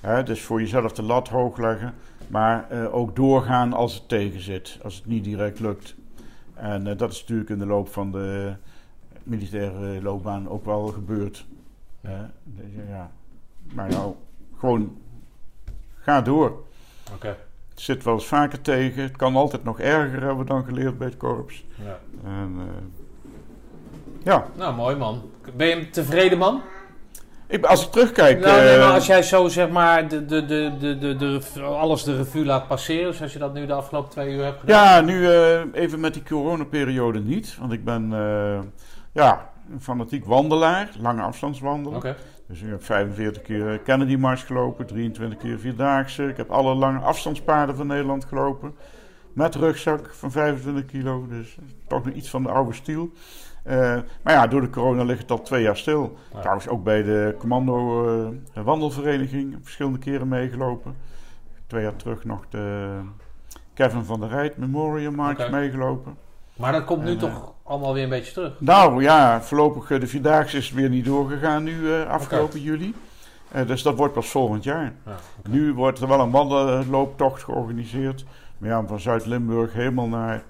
Hè, 0.00 0.22
dus 0.22 0.42
voor 0.42 0.60
jezelf 0.60 0.92
de 0.92 1.02
lat 1.02 1.28
hoog 1.28 1.56
leggen, 1.56 1.94
maar 2.26 2.70
eh, 2.70 2.94
ook 2.94 3.16
doorgaan 3.16 3.72
als 3.72 3.94
het 3.94 4.08
tegen 4.08 4.40
zit, 4.40 4.78
als 4.82 4.94
het 4.94 5.06
niet 5.06 5.24
direct 5.24 5.60
lukt. 5.60 5.94
En 6.54 6.86
eh, 6.86 6.96
dat 6.96 7.12
is 7.12 7.20
natuurlijk 7.20 7.50
in 7.50 7.58
de 7.58 7.66
loop 7.66 7.88
van 7.88 8.12
de 8.12 8.54
militaire 9.22 10.02
loopbaan 10.02 10.48
ook 10.48 10.64
wel 10.64 10.86
gebeurd. 10.86 11.46
Hè. 12.00 12.22
Dus, 12.44 12.64
ja. 12.88 13.10
Maar 13.72 13.88
nou, 13.88 14.14
gewoon 14.58 14.96
ga 15.98 16.22
door. 16.22 16.64
Oké. 17.14 17.36
Het 17.68 17.80
zit 17.80 18.04
wel 18.04 18.14
eens 18.14 18.26
vaker 18.26 18.60
tegen. 18.60 19.02
Het 19.02 19.16
kan 19.16 19.36
altijd 19.36 19.64
nog 19.64 19.80
erger, 19.80 20.20
hebben 20.20 20.38
we 20.38 20.44
dan 20.44 20.64
geleerd 20.64 20.98
bij 20.98 21.06
het 21.06 21.16
korps. 21.16 21.64
Ja. 21.84 21.98
En, 22.24 22.54
eh, 22.58 22.64
ja, 24.24 24.46
Nou, 24.56 24.74
mooi 24.74 24.96
man. 24.96 25.30
Ben 25.56 25.66
je 25.66 25.74
een 25.74 25.90
tevreden 25.90 26.38
man? 26.38 26.62
Ik, 27.50 27.64
als 27.64 27.84
ik 27.84 27.90
terugkijk... 27.90 28.40
Nou, 28.40 28.60
nee, 28.60 28.74
eh, 28.74 28.80
maar 28.80 28.94
als 28.94 29.06
jij 29.06 29.22
zo 29.22 29.48
zeg 29.48 29.68
maar 29.68 30.08
de, 30.08 30.24
de, 30.24 30.46
de, 30.46 30.98
de, 30.98 31.16
de, 31.16 31.60
alles 31.62 32.04
de 32.04 32.16
revue 32.16 32.44
laat 32.44 32.68
passeren, 32.68 33.14
zoals 33.14 33.32
je 33.32 33.38
dat 33.38 33.54
nu 33.54 33.66
de 33.66 33.72
afgelopen 33.72 34.10
twee 34.10 34.34
uur 34.34 34.44
hebt 34.44 34.60
gedaan. 34.60 34.84
Ja, 34.84 35.00
nu 35.00 35.26
eh, 35.26 35.60
even 35.72 36.00
met 36.00 36.14
die 36.14 36.22
coronaperiode 36.22 37.20
niet. 37.20 37.56
Want 37.58 37.72
ik 37.72 37.84
ben 37.84 38.12
eh, 38.12 38.60
ja, 39.12 39.50
een 39.72 39.80
fanatiek 39.80 40.24
wandelaar, 40.24 40.88
lange 41.00 41.22
afstandswandelen. 41.22 41.96
Oké. 41.96 42.16
Dus 42.48 42.60
ik 42.60 42.68
heb 42.68 42.84
45 42.84 43.42
keer 43.42 43.78
Kennedy 43.78 44.16
Mars 44.16 44.42
gelopen, 44.42 44.86
23 44.86 45.38
keer 45.38 45.58
Vierdaagse. 45.58 46.28
Ik 46.28 46.36
heb 46.36 46.50
alle 46.50 46.74
lange 46.74 46.98
afstandspaden 46.98 47.76
van 47.76 47.86
Nederland 47.86 48.24
gelopen. 48.24 48.74
Met 49.32 49.54
rugzak 49.54 50.14
van 50.14 50.30
25 50.30 50.84
kilo, 50.84 51.26
dus 51.28 51.56
toch 51.88 52.04
nog 52.04 52.14
iets 52.14 52.30
van 52.30 52.42
de 52.42 52.48
oude 52.48 52.72
stiel. 52.72 53.10
Eh, 53.62 53.96
maar 54.22 54.34
ja, 54.34 54.46
door 54.46 54.60
de 54.60 54.70
corona 54.70 55.02
ligt 55.02 55.20
het 55.20 55.30
al 55.30 55.42
twee 55.42 55.62
jaar 55.62 55.76
stil. 55.76 56.16
Ja. 56.32 56.40
Trouwens 56.40 56.68
ook 56.68 56.84
bij 56.84 57.02
de 57.02 57.34
Commando 57.38 58.06
eh, 58.54 58.62
Wandelvereniging 58.62 59.58
verschillende 59.62 59.98
keren 59.98 60.28
meegelopen. 60.28 60.96
Twee 61.66 61.82
jaar 61.82 61.96
terug 61.96 62.24
nog 62.24 62.44
de 62.48 62.96
Kevin 63.74 64.04
van 64.04 64.20
der 64.20 64.28
Rijt 64.28 64.56
Memorial 64.56 65.12
March 65.12 65.50
meegelopen. 65.50 66.16
Maar 66.56 66.72
dat 66.72 66.84
komt 66.84 67.02
nu 67.02 67.10
En, 67.10 67.14
eh, 67.14 67.20
toch 67.20 67.52
allemaal 67.62 67.94
weer 67.94 68.02
een 68.02 68.08
beetje 68.08 68.32
terug. 68.32 68.60
Nou 68.60 69.02
ja, 69.02 69.42
voorlopig 69.42 69.86
de 69.86 70.06
Vierdaagse 70.06 70.56
is 70.56 70.72
weer 70.72 70.88
niet 70.88 71.04
doorgegaan 71.04 71.62
nu 71.62 71.92
afgelopen 71.92 72.60
juli. 72.60 72.94
Dus 73.66 73.82
dat 73.82 73.96
wordt 73.96 74.14
pas 74.14 74.28
volgend 74.28 74.64
jaar. 74.64 74.92
Ja, 75.06 75.16
Nu 75.48 75.72
wordt 75.74 76.00
er 76.00 76.08
wel 76.08 76.20
een 76.20 76.30
wandellooptocht 76.30 77.42
georganiseerd. 77.42 78.24
Maar 78.60 78.68
ja, 78.68 78.78
om 78.78 78.86
van 78.86 79.00
Zuid-Limburg 79.00 79.72
helemaal 79.72 80.08
naar 80.08 80.42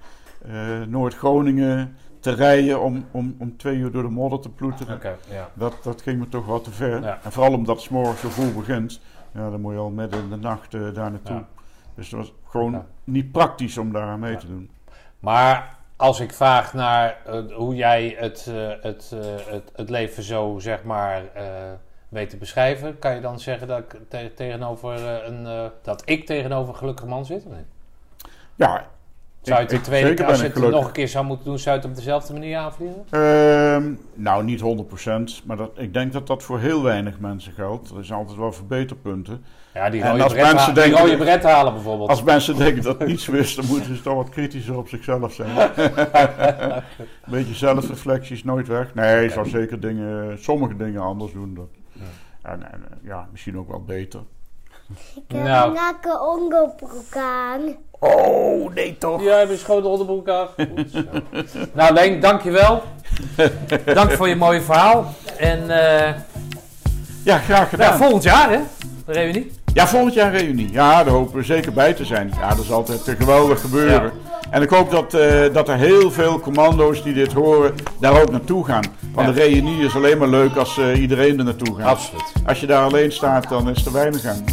eh, 0.46 0.52
Noord-Groningen 0.86 1.96
te 2.20 2.32
rijden 2.34 2.80
om, 2.80 3.06
om, 3.10 3.36
om 3.38 3.56
twee 3.56 3.76
uur 3.76 3.90
door 3.92 4.02
de 4.02 4.08
modder 4.08 4.40
te 4.40 4.48
ploeteren. 4.48 5.00
Ja. 5.30 5.48
Dat, 5.54 5.74
dat 5.82 6.02
ging 6.02 6.18
me 6.18 6.28
toch 6.28 6.46
wat 6.46 6.64
te 6.64 6.70
ver. 6.70 7.02
Ja. 7.02 7.18
En 7.22 7.32
vooral 7.32 7.52
omdat 7.52 7.76
het 7.76 7.84
's 7.84 7.88
morgens 7.88 8.20
zo 8.20 8.28
vroeg 8.28 8.54
begint. 8.54 9.00
Ja, 9.34 9.50
dan 9.50 9.60
moet 9.60 9.72
je 9.72 9.78
al 9.78 9.90
midden 9.90 10.20
in 10.22 10.28
de 10.28 10.36
nacht 10.36 10.74
eh, 10.74 10.80
daar 10.94 11.10
naartoe. 11.10 11.36
Ja. 11.36 11.46
Dus 11.94 12.08
dat 12.08 12.20
was 12.20 12.32
gewoon 12.44 12.84
niet 13.04 13.32
praktisch 13.32 13.78
om 13.78 13.92
daar 13.92 14.18
mee 14.18 14.36
te 14.36 14.46
doen. 14.46 14.70
Maar 15.18 15.76
als 15.96 16.20
ik 16.20 16.32
vraag 16.32 16.74
naar 16.74 17.16
eh, 17.26 17.42
hoe 17.52 17.74
jij 17.74 18.14
het, 18.18 18.46
eh, 18.48 18.68
het, 18.80 19.10
het, 19.50 19.72
het 19.76 19.90
leven 19.90 20.22
zo 20.22 20.56
zeg 20.58 20.82
maar 20.84 21.22
weet 22.08 22.30
te 22.30 22.36
beschrijven, 22.36 22.98
kan 22.98 23.14
je 23.14 23.20
dan 23.20 23.40
zeggen 23.40 23.68
dat 23.68 23.78
ik 23.78 23.96
te- 24.08 24.32
tegenover 24.34 25.24
een 25.26 25.70
dat 25.82 26.02
ik 26.04 26.26
tegenover 26.26 26.72
een 26.72 26.78
gelukkig 26.78 27.06
man 27.06 27.24
zit? 27.24 27.44
Of 27.46 27.52
niet? 27.52 27.66
Ja, 28.54 28.86
Zou 29.42 29.56
je 29.56 29.62
het 29.62 29.70
de 29.70 29.76
ik- 29.76 29.82
tweede 29.82 30.06
zeker 30.08 30.24
keer, 30.24 30.32
als 30.32 30.40
je 30.42 30.46
het 30.60 30.70
nog 30.70 30.86
een 30.86 30.92
keer 30.92 31.08
zou 31.08 31.24
moeten 31.24 31.44
doen, 31.44 31.58
zou 31.58 31.76
je 31.76 31.80
het 31.82 31.90
op 31.90 31.96
dezelfde 31.96 32.32
manier 32.32 32.56
aanvliegen? 32.56 33.04
Ehm, 33.10 33.92
nou, 34.14 34.44
niet 34.44 34.60
100%, 34.60 35.42
maar 35.44 35.56
dat, 35.56 35.70
ik 35.74 35.92
denk 35.94 36.12
dat 36.12 36.26
dat 36.26 36.42
voor 36.42 36.58
heel 36.60 36.82
weinig 36.82 37.18
mensen 37.20 37.52
geldt. 37.52 37.90
Er 37.90 38.04
zijn 38.04 38.18
altijd 38.18 38.38
wel 38.38 38.52
verbeterpunten. 38.52 39.44
Ja, 39.74 39.90
die 39.90 40.02
rode, 40.08 40.22
als 40.22 40.32
bret, 40.32 40.42
mensen 40.42 40.58
ha- 40.66 40.72
die 40.72 40.82
denken- 40.82 41.00
rode 41.00 41.16
bret 41.16 41.42
halen 41.42 41.72
bijvoorbeeld. 41.72 42.08
Als 42.08 42.22
mensen 42.22 42.56
denken 42.56 42.82
dat 42.82 42.98
het 42.98 43.08
niet 43.08 43.20
zo 43.20 43.32
is, 43.32 43.54
dan 43.54 43.66
moeten 43.66 43.96
ze 43.96 44.02
toch 44.02 44.14
wat 44.14 44.28
kritischer 44.28 44.76
op 44.78 44.88
zichzelf 44.88 45.32
zijn. 45.32 45.50
Een 47.24 47.30
beetje 47.30 47.54
zelfreflectie 47.54 48.34
is 48.36 48.44
nooit 48.44 48.66
weg. 48.66 48.94
Nee, 48.94 49.22
je 49.22 49.30
zou 49.30 49.48
zeker 49.48 49.80
dingen, 49.80 50.42
sommige 50.42 50.76
dingen 50.76 51.00
anders 51.00 51.32
doen. 51.32 51.54
Dat, 51.54 51.68
en, 52.42 52.72
en, 52.72 52.82
ja, 53.02 53.28
misschien 53.30 53.58
ook 53.58 53.68
wel 53.68 53.82
beter. 53.84 54.20
Ik 55.14 55.22
heb 55.36 55.42
Nou. 55.44 55.68
een 55.68 55.74
nakke 55.74 56.20
onderbroek 56.20 57.16
aan. 57.16 57.60
Oh, 58.02 58.74
nee 58.74 58.96
toch? 58.98 59.22
Ja, 59.22 59.38
heb 59.38 59.48
je 59.50 59.56
schoon 59.56 59.82
de 59.82 59.88
onderbroek 59.88 60.28
aan? 60.28 60.46
Goed 60.56 60.90
zo. 60.92 61.02
nou, 61.72 61.92
Leen, 61.94 62.20
dankjewel. 62.20 62.82
Dank 63.84 64.10
voor 64.10 64.28
je 64.28 64.36
mooie 64.36 64.60
verhaal. 64.62 65.14
En 65.38 65.70
eh, 65.70 66.14
Ja, 67.24 67.38
graag 67.38 67.68
gedaan. 67.68 67.90
ja, 67.92 67.96
volgend 67.96 68.22
jaar, 68.22 68.50
hè? 68.50 68.58
De 69.06 69.12
reunie. 69.12 69.52
Ja, 69.74 69.88
volgend 69.88 70.14
jaar 70.14 70.30
reunie. 70.36 70.72
Ja, 70.72 71.04
daar 71.04 71.12
hopen 71.12 71.36
we 71.36 71.42
zeker 71.44 71.72
bij 71.72 71.92
te 71.94 72.04
zijn. 72.04 72.32
Ja, 72.40 72.48
dat 72.48 72.64
is 72.64 72.70
altijd 72.72 73.00
geweldig 73.18 73.60
gebeuren. 73.60 74.12
En 74.50 74.62
ik 74.62 74.68
hoop 74.70 74.90
dat, 74.90 75.14
eh, 75.14 75.54
dat 75.54 75.68
er 75.68 75.76
heel 75.76 76.10
veel 76.10 76.40
commando's 76.40 77.02
die 77.02 77.12
dit 77.14 77.32
horen, 77.32 77.74
daar 78.00 78.20
ook 78.22 78.30
naartoe 78.30 78.64
gaan. 78.64 78.84
Want 79.12 79.26
Ja. 79.28 79.32
de 79.34 79.40
reunie 79.40 79.84
is 79.84 79.94
alleen 79.94 80.18
maar 80.18 80.28
leuk 80.28 80.56
als 80.56 80.78
eh, 80.78 81.00
iedereen 81.00 81.38
er 81.38 81.44
naartoe 81.44 81.74
gaat. 81.76 81.86
Absoluut. 81.86 82.32
Als 82.46 82.60
je 82.60 82.66
daar 82.66 82.84
alleen 82.84 83.12
staat, 83.12 83.48
dan 83.48 83.70
is 83.70 83.84
er 83.86 83.92
weinig 83.92 84.24
aan. 84.24 84.44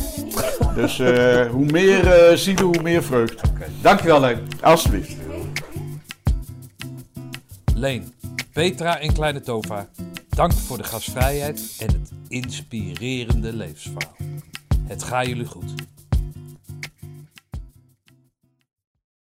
Dus 0.75 0.99
eh, 0.99 1.45
hoe 1.49 1.65
meer 1.65 2.31
zielen, 2.37 2.63
hoe 2.63 2.81
meer 2.81 3.03
vreugd. 3.03 3.41
Dankjewel, 3.81 4.19
Leen. 4.19 4.39
Alsjeblieft. 4.61 5.15
Leen, 7.75 8.13
Petra 8.53 8.99
en 8.99 9.13
Kleine 9.13 9.41
Tova, 9.41 9.87
dank 10.29 10.53
voor 10.53 10.77
de 10.77 10.83
gastvrijheid 10.83 11.61
en 11.79 11.87
het 11.87 12.11
inspirerende 12.27 13.53
levensverhaal. 13.53 14.15
Het 14.87 15.03
gaat 15.03 15.25
jullie 15.25 15.45
goed. 15.45 15.73